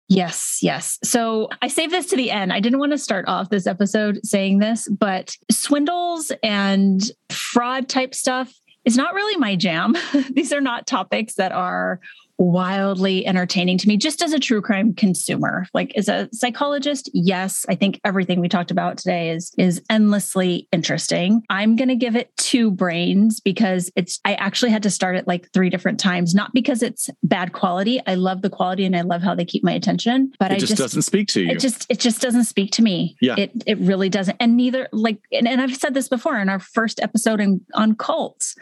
Yes, 0.10 0.60
yes. 0.62 0.98
So 1.04 1.50
I 1.62 1.68
saved 1.68 1.92
this 1.92 2.08
to 2.08 2.16
the 2.16 2.32
end. 2.32 2.54
I 2.54 2.62
didn't 2.62 2.80
want 2.80 2.94
to 2.94 2.98
start 2.98 3.26
off 3.28 3.50
this 3.50 3.68
episode 3.68 4.20
saying 4.24 4.60
this, 4.60 4.88
but 4.88 5.36
swindles 5.52 6.32
and 6.42 7.04
fraud 7.30 7.90
type 7.90 8.16
stuff 8.16 8.54
is 8.86 8.96
not 8.96 9.14
really 9.14 9.38
my 9.38 9.58
jam. 9.58 9.96
These 10.32 10.54
are 10.54 10.62
not 10.62 10.88
topics 10.88 11.36
that 11.36 11.52
are 11.52 12.00
wildly 12.38 13.26
entertaining 13.26 13.78
to 13.80 13.88
me 13.88 13.98
just 13.98 14.22
as 14.22 14.34
a 14.34 14.40
true 14.40 14.62
crime 14.62 14.94
consumer. 14.94 15.66
Like 15.74 15.94
as 15.96 16.08
a 16.08 16.30
psychologist, 16.32 17.10
yes, 17.14 17.66
I 17.68 17.76
think 17.76 18.00
everything 18.04 18.40
we 18.40 18.50
talked 18.50 18.72
about 18.72 18.98
today 18.98 19.32
is 19.32 19.54
is 19.58 19.82
endlessly 19.90 20.68
interesting. 20.72 21.44
I'm 21.50 21.76
going 21.76 21.90
to 21.90 21.96
give 21.96 22.16
it 22.16 22.36
two 22.38 22.72
brains 22.72 23.40
because 23.40 23.92
it's 23.96 24.20
I 24.26 24.36
actually 24.36 24.72
had 24.72 24.84
to 24.84 24.90
start 24.90 25.16
it 25.16 25.28
like 25.28 25.52
three 25.52 25.70
different 25.70 26.00
times, 26.00 26.36
not 26.36 26.54
because 26.54 26.84
it's 26.84 27.10
bad 27.24 27.54
quality. 27.54 28.00
I 28.06 28.16
love 28.16 28.42
the 28.42 28.50
quality 28.50 28.86
and 28.86 28.96
I 28.96 29.02
love 29.02 29.22
how 29.22 29.34
they 29.34 29.46
keep 29.46 29.64
my 29.64 29.74
attention, 29.74 30.32
but 30.40 30.52
it 30.52 30.56
I 30.56 30.60
just, 30.60 30.72
just 30.72 30.82
doesn't 30.82 31.02
speak 31.04 31.28
to 31.30 31.42
you. 31.42 31.52
it 31.52 31.60
just 31.60 31.86
it 31.90 32.00
just 32.00 32.22
doesn't 32.22 32.46
speak 32.46 32.72
to 32.74 32.82
me. 32.82 33.16
Yeah. 33.22 33.36
It 33.38 33.52
it 33.66 33.78
really 33.80 34.10
doesn't. 34.10 34.38
And 34.40 34.56
neither 34.56 34.88
like 34.92 35.20
and, 35.32 35.48
and 35.48 35.62
I've 35.62 35.76
said 35.76 35.94
this 35.94 36.08
before 36.08 36.38
in 36.38 36.50
our 36.50 36.60
first 36.60 37.00
episode 37.02 37.40
in, 37.40 37.62
on 37.74 37.96
cults. 37.96 38.56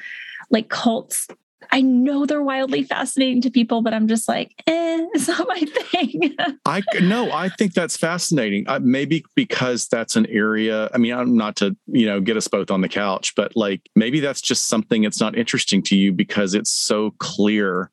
Like 0.51 0.69
cults 0.69 1.27
I 1.71 1.81
know 1.81 2.25
they're 2.25 2.43
wildly 2.43 2.83
fascinating 2.83 3.41
to 3.41 3.49
people, 3.49 3.81
but 3.81 3.93
I'm 3.93 4.07
just 4.07 4.27
like, 4.27 4.53
eh, 4.67 5.05
it's 5.13 5.27
not 5.27 5.47
my 5.47 5.59
thing. 5.59 6.35
I 6.65 6.81
no, 7.01 7.31
I 7.31 7.49
think 7.49 7.73
that's 7.73 7.97
fascinating. 7.97 8.65
Uh, 8.67 8.79
maybe 8.81 9.25
because 9.35 9.87
that's 9.87 10.15
an 10.15 10.25
area. 10.27 10.89
I 10.93 10.97
mean, 10.97 11.13
I'm 11.13 11.35
not 11.35 11.55
to 11.57 11.75
you 11.87 12.05
know 12.05 12.21
get 12.21 12.37
us 12.37 12.47
both 12.47 12.71
on 12.71 12.81
the 12.81 12.89
couch, 12.89 13.33
but 13.35 13.55
like 13.55 13.81
maybe 13.95 14.19
that's 14.19 14.41
just 14.41 14.67
something 14.67 15.01
that's 15.01 15.19
not 15.19 15.37
interesting 15.37 15.81
to 15.83 15.95
you 15.95 16.11
because 16.11 16.53
it's 16.53 16.71
so 16.71 17.11
clear 17.19 17.91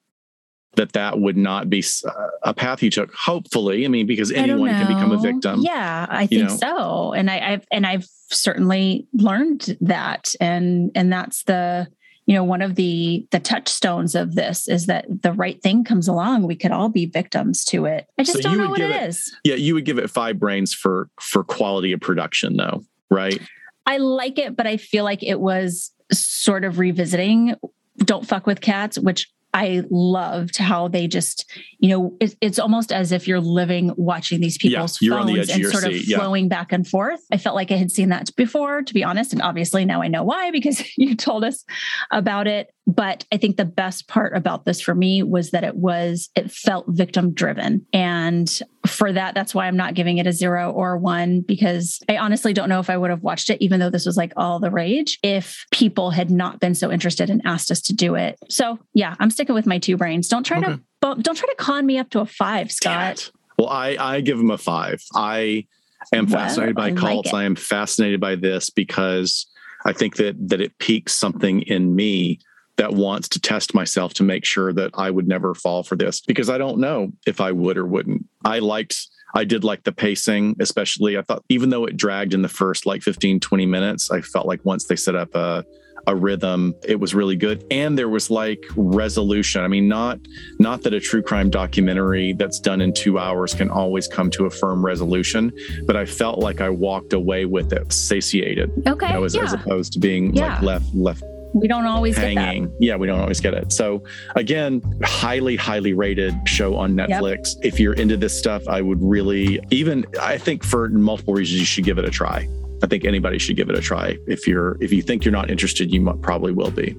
that 0.74 0.93
that 0.93 1.20
would 1.20 1.36
not 1.36 1.68
be 1.68 1.84
uh, 2.06 2.10
a 2.43 2.55
path 2.55 2.82
you 2.82 2.90
took. 2.90 3.12
Hopefully, 3.14 3.84
I 3.84 3.89
mean, 3.89 4.06
because 4.06 4.32
anyone 4.32 4.70
can 4.70 4.86
become 4.86 5.12
a 5.12 5.18
victim. 5.18 5.60
Yeah, 5.60 6.06
I 6.09 6.22
you 6.22 6.28
think 6.28 6.51
know? 6.51 6.56
so. 6.56 7.12
And 7.12 7.30
I, 7.30 7.52
I've 7.52 7.66
and 7.70 7.86
I've 7.86 8.06
certainly 8.30 9.06
learned 9.12 9.76
that. 9.80 10.34
And 10.40 10.90
and 10.94 11.12
that's 11.12 11.44
the 11.44 11.89
you 12.27 12.35
know 12.35 12.44
one 12.44 12.62
of 12.62 12.74
the 12.77 13.27
the 13.31 13.40
touchstones 13.40 14.15
of 14.15 14.35
this 14.35 14.69
is 14.69 14.86
that 14.86 15.07
the 15.23 15.32
right 15.32 15.61
thing 15.62 15.85
comes 15.85 16.07
along. 16.09 16.44
We 16.44 16.55
could 16.57 16.70
all 16.70 16.89
be 16.89 17.07
victims 17.07 17.65
to 17.66 17.85
it. 17.86 18.07
I 18.19 18.23
just 18.23 18.39
So 18.39 18.43
don't 18.43 18.59
know 18.59 18.70
what 18.70 18.81
it 18.81 18.90
it- 18.90 19.09
is. 19.09 19.35
Yeah, 19.44 19.57
you 19.57 19.74
would 19.74 19.85
give 19.85 19.99
it 19.99 20.09
five 20.11 20.39
brains 20.39 20.73
for 20.73 21.09
for 21.20 21.43
quality 21.44 21.93
of 21.93 22.01
production, 22.01 22.57
though, 22.57 22.85
right? 23.11 23.40
I 23.86 23.97
like 23.99 24.39
it, 24.39 24.57
but 24.57 24.66
I 24.66 24.77
feel 24.77 25.03
like 25.05 25.23
it 25.24 25.40
was 25.40 25.93
sort 26.12 26.65
of 26.65 26.78
revisiting 26.78 27.57
Don't 27.99 28.27
Fuck 28.27 28.47
with 28.47 28.61
Cats, 28.61 28.97
which 28.99 29.28
I 29.55 29.83
loved 29.91 30.57
how 30.57 30.89
they 30.89 31.07
just, 31.07 31.51
you 31.79 31.91
know, 31.91 32.16
it, 32.20 32.35
it's 32.41 32.59
almost 32.59 32.91
as 32.91 33.12
if 33.12 33.29
you're 33.29 33.41
living 33.41 33.93
watching 33.97 34.41
these 34.41 34.57
Yeah, 34.62 34.70
people's 34.70 34.99
the 34.99 35.09
phones 35.09 35.51
of 35.51 35.57
and 35.57 35.66
sort 35.66 35.85
of 35.85 35.93
seat, 35.93 36.09
yeah. 36.09 36.19
flowing 36.19 36.49
back 36.49 36.73
and 36.73 36.89
forth. 36.89 37.20
I 37.31 37.37
felt 37.37 37.55
like 37.55 37.70
I 37.70 37.77
had 37.77 37.91
seen 37.91 38.09
that 38.09 38.35
before, 38.35 38.83
to 38.83 38.95
be 38.95 39.05
honest. 39.05 39.33
And 39.33 39.43
obviously 39.43 39.85
now 39.85 40.01
I 40.01 40.09
know 40.09 40.23
why 40.24 40.51
because 40.51 40.83
you 40.97 41.15
told 41.15 41.45
us 41.45 41.65
about 42.11 42.47
it. 42.47 42.73
But 42.86 43.24
I 43.30 43.36
think 43.36 43.56
the 43.56 43.64
best 43.64 44.09
part 44.09 44.36
about 44.36 44.64
this 44.64 44.80
for 44.80 44.92
me 44.94 45.22
was 45.22 45.52
that 45.52 45.62
it 45.62 45.76
was, 45.76 46.30
it 46.34 46.50
felt 46.50 46.84
victim 46.88 47.32
driven. 47.32 47.86
And 47.92 48.50
for 48.86 49.12
that, 49.12 49.34
that's 49.34 49.54
why 49.54 49.68
I'm 49.68 49.76
not 49.76 49.94
giving 49.94 50.18
it 50.18 50.26
a 50.26 50.32
zero 50.32 50.72
or 50.72 50.94
a 50.94 50.98
one, 50.98 51.42
because 51.42 52.00
I 52.09 52.16
honestly 52.16 52.52
don't 52.52 52.68
know 52.68 52.80
if 52.80 52.90
I 52.90 52.96
would 52.96 53.10
have 53.10 53.22
watched 53.22 53.50
it, 53.50 53.62
even 53.62 53.78
though 53.78 53.88
this 53.90 54.04
was 54.04 54.16
like 54.16 54.32
all 54.36 54.59
the 54.59 54.70
rage, 54.72 55.20
if 55.22 55.64
people 55.70 56.10
had 56.10 56.30
not 56.30 56.59
been 56.59 56.74
so 56.74 56.90
interested 56.90 57.30
and 57.30 57.40
asked 57.44 57.70
us 57.70 57.80
to 57.82 57.92
do 57.94 58.16
it. 58.16 58.36
So 58.50 58.80
yeah, 58.94 59.14
I'm 59.20 59.30
sticking 59.30 59.54
with 59.54 59.66
my 59.66 59.78
two 59.78 59.96
brains. 59.96 60.26
Don't 60.28 60.44
try 60.44 60.59
Okay. 60.59 60.72
to 60.74 60.80
don't 61.00 61.34
try 61.36 61.48
to 61.48 61.54
con 61.59 61.86
me 61.86 61.98
up 61.98 62.10
to 62.10 62.20
a 62.20 62.26
five, 62.26 62.70
Scott. 62.72 63.30
Well, 63.59 63.68
I 63.68 63.96
I 63.98 64.20
give 64.22 64.38
them 64.38 64.50
a 64.50 64.59
five. 64.59 65.02
I 65.14 65.66
am 66.12 66.26
Well, 66.26 66.34
fascinated 66.40 66.74
by 66.74 66.88
I 66.88 66.92
cults. 66.94 67.28
it. 67.28 67.34
I 67.34 67.44
am 67.44 67.54
fascinated 67.54 68.20
by 68.20 68.34
this 68.36 68.70
because 68.70 69.46
I 69.84 69.92
think 69.92 70.16
that 70.16 70.36
that 70.48 70.60
it 70.60 70.78
piques 70.78 71.12
something 71.14 71.62
in 71.62 71.94
me 71.94 72.40
that 72.82 72.92
wants 72.92 73.28
to 73.28 73.38
test 73.40 73.74
myself 73.74 74.12
to 74.14 74.24
make 74.24 74.44
sure 74.44 74.72
that 74.72 74.90
I 74.94 75.09
would 75.09 75.28
never 75.28 75.54
fall 75.54 75.84
for 75.84 75.94
this 75.94 76.20
because 76.20 76.50
I 76.50 76.59
don't 76.59 76.78
know 76.78 77.12
if 77.26 77.40
I 77.40 77.52
would 77.52 77.78
or 77.78 77.86
wouldn't. 77.86 78.26
I 78.44 78.59
liked 78.59 78.96
I 79.34 79.44
did 79.44 79.62
like 79.62 79.84
the 79.84 79.92
pacing, 79.92 80.56
especially 80.59 81.16
I 81.16 81.22
thought 81.22 81.44
even 81.48 81.70
though 81.70 81.84
it 81.86 81.96
dragged 81.96 82.34
in 82.34 82.42
the 82.42 82.48
first 82.48 82.84
like 82.84 83.02
15 83.02 83.38
20 83.38 83.66
minutes, 83.66 84.10
I 84.10 84.20
felt 84.20 84.46
like 84.46 84.64
once 84.64 84.86
they 84.86 84.96
set 84.96 85.14
up 85.14 85.32
a 85.36 85.64
a 86.09 86.16
rhythm 86.16 86.74
it 86.88 86.98
was 86.98 87.14
really 87.14 87.36
good 87.36 87.64
and 87.70 87.96
there 87.96 88.09
was 88.09 88.28
like 88.28 88.59
resolution 88.74 89.62
i 89.62 89.68
mean 89.68 89.86
not 89.86 90.18
not 90.59 90.82
that 90.82 90.92
a 90.92 90.98
true 90.98 91.22
crime 91.22 91.48
documentary 91.48 92.32
that's 92.32 92.59
done 92.59 92.80
in 92.80 92.92
two 92.92 93.20
hours 93.20 93.54
can 93.54 93.70
always 93.70 94.09
come 94.09 94.28
to 94.28 94.46
a 94.46 94.50
firm 94.50 94.84
resolution 94.84 95.52
but 95.86 95.94
i 95.96 96.04
felt 96.04 96.40
like 96.40 96.60
i 96.60 96.68
walked 96.68 97.12
away 97.12 97.44
with 97.44 97.72
it 97.72 97.92
satiated 97.92 98.68
Okay. 98.84 99.06
you 99.06 99.12
know, 99.12 99.22
as, 99.22 99.36
yeah. 99.36 99.44
as 99.44 99.52
opposed 99.52 99.92
to 99.92 100.00
being 100.00 100.34
Yeah. 100.34 100.54
like 100.54 100.62
left 100.62 100.92
left 100.92 101.22
we 101.55 101.69
don't 101.69 101.87
always 101.87 102.16
get 102.16 102.35
that. 102.35 102.41
hanging. 102.45 102.74
Yeah 102.81 102.97
we 102.97 103.07
don't 103.07 103.20
always 103.20 103.41
get 103.41 103.55
it. 103.55 103.73
So 103.73 104.03
again 104.37 104.83
highly 105.03 105.57
highly 105.57 105.93
rated 105.93 106.35
show 106.47 106.77
on 106.77 106.97
Yep. 106.97 107.09
netflix. 107.09 107.57
If 107.62 107.79
you're 107.81 107.95
into 107.95 108.16
this 108.16 108.37
stuff 108.37 108.66
i 108.69 108.81
would 108.81 108.99
really 109.03 109.61
even 109.70 110.05
i 110.20 110.39
think 110.39 110.65
for 110.65 110.89
multiple 110.89 111.35
reasons 111.35 111.61
you 111.61 111.66
should 111.66 111.85
give 111.85 111.99
it 111.99 112.05
a 112.05 112.11
try. 112.11 112.49
I 112.83 112.87
think 112.89 113.05
anybody 113.05 113.39
should 113.39 113.57
give 113.57 113.70
it 113.70 113.79
a 113.79 113.81
try. 113.81 114.16
If 114.27 114.47
you're 114.49 114.77
if 114.81 114.93
you 114.93 115.03
think 115.03 115.24
you're 115.24 115.33
not 115.33 115.51
interested 115.51 115.93
you 115.93 116.05
probably 116.23 116.53
will 116.53 116.70
be 116.70 116.97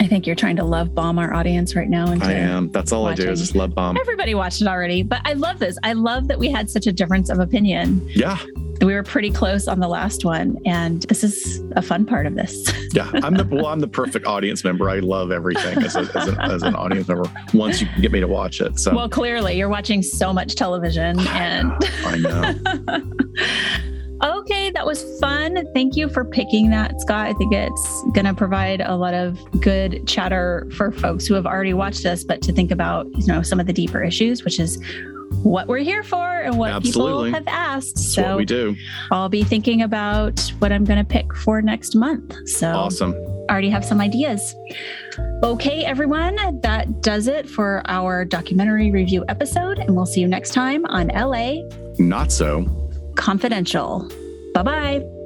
I 0.00 0.06
think 0.06 0.26
you're 0.26 0.36
trying 0.36 0.56
to 0.56 0.64
love 0.64 0.94
bomb 0.94 1.18
our 1.18 1.32
audience 1.32 1.76
right 1.76 1.88
now. 1.88 2.08
I 2.20 2.32
am 2.32 2.70
that's 2.70 2.90
all 2.92 3.06
i 3.06 3.14
do 3.14 3.30
is 3.30 3.40
just 3.40 3.54
love 3.54 3.74
bomb 3.74 3.96
Everybody 3.96 4.34
watched 4.34 4.60
it 4.60 4.66
already, 4.68 5.02
but 5.02 5.20
I 5.24 5.34
love 5.34 5.58
this. 5.60 5.78
I 5.82 5.92
love 5.92 6.28
that 6.28 6.38
we 6.38 6.50
had 6.50 6.68
such 6.68 6.86
a 6.86 6.92
difference 6.92 7.30
of 7.30 7.38
opinion. 7.38 8.06
yeah 8.10 8.38
We 8.82 8.92
were 8.94 9.04
pretty 9.04 9.30
close 9.30 9.68
on 9.68 9.78
the 9.80 9.86
last 9.88 10.24
one, 10.24 10.58
and 10.66 11.02
this 11.02 11.22
is 11.22 11.62
a 11.76 11.82
fun 11.82 12.04
part 12.06 12.26
of 12.26 12.34
this. 12.34 12.64
yeah 12.92 13.10
i'm 13.24 13.34
the 13.34 13.44
well 13.50 13.66
i'm 13.66 13.80
the 13.80 13.88
perfect 13.88 14.24
audience 14.26 14.62
member 14.64 14.88
i 14.88 14.98
love 15.00 15.30
everything 15.32 15.82
as, 15.82 15.96
a, 15.96 16.00
as, 16.16 16.28
an, 16.28 16.40
as 16.40 16.62
an 16.62 16.74
audience 16.76 17.08
member 17.08 17.24
once 17.52 17.80
you 17.80 17.88
get 18.00 18.12
me 18.12 18.20
to 18.20 18.28
watch 18.28 18.60
it 18.60 18.78
so 18.78 18.94
Well, 18.94 19.08
clearly, 19.08 19.56
you're 19.58 19.68
watching 19.68 20.00
so 20.02 20.32
much 20.32 20.54
television, 20.54 21.18
and 21.20 21.72
i 22.04 22.16
know 22.16 23.00
okay, 24.24 24.70
that 24.70 24.86
was 24.86 25.02
fun. 25.20 25.66
Thank 25.74 25.96
you 25.96 26.08
for 26.08 26.24
picking 26.24 26.70
that, 26.70 27.00
Scott. 27.00 27.26
I 27.26 27.32
think 27.34 27.52
it's 27.52 28.02
going 28.14 28.24
to 28.24 28.34
provide 28.34 28.80
a 28.80 28.96
lot 28.96 29.14
of 29.14 29.38
good 29.60 30.06
chatter 30.06 30.68
for 30.76 30.90
folks 30.90 31.26
who 31.26 31.34
have 31.34 31.46
already 31.46 31.74
watched 31.74 32.02
this, 32.02 32.24
but 32.24 32.42
to 32.42 32.52
think 32.52 32.70
about, 32.70 33.06
you 33.14 33.26
know, 33.26 33.42
some 33.42 33.60
of 33.60 33.66
the 33.66 33.72
deeper 33.72 34.02
issues, 34.02 34.44
which 34.44 34.58
is 34.58 34.82
what 35.42 35.66
we're 35.66 35.78
here 35.78 36.02
for 36.02 36.40
and 36.40 36.58
what 36.58 36.70
Absolutely. 36.70 37.30
people 37.30 37.34
have 37.34 37.48
asked. 37.48 37.96
that's 37.96 38.14
so 38.14 38.36
we 38.36 38.44
do 38.44 38.76
I'll 39.10 39.28
be 39.28 39.42
thinking 39.42 39.82
about 39.82 40.40
what 40.60 40.70
I'm 40.70 40.84
going 40.84 40.98
to 40.98 41.04
pick 41.04 41.34
for 41.34 41.60
next 41.60 41.94
month. 41.96 42.34
So 42.48 42.70
awesome 42.70 43.14
already 43.50 43.70
have 43.70 43.84
some 43.84 44.00
ideas. 44.00 44.54
Okay, 45.42 45.84
everyone, 45.84 46.36
that 46.62 47.02
does 47.02 47.26
it 47.26 47.48
for 47.48 47.82
our 47.86 48.24
documentary 48.24 48.90
review 48.90 49.24
episode, 49.28 49.78
and 49.78 49.94
we'll 49.94 50.06
see 50.06 50.20
you 50.20 50.28
next 50.28 50.54
time 50.54 50.84
on 50.86 51.08
LA 51.08 51.56
not 51.98 52.32
so 52.32 52.83
Confidential. 53.16 54.08
Bye 54.54 54.62
bye. 54.62 55.23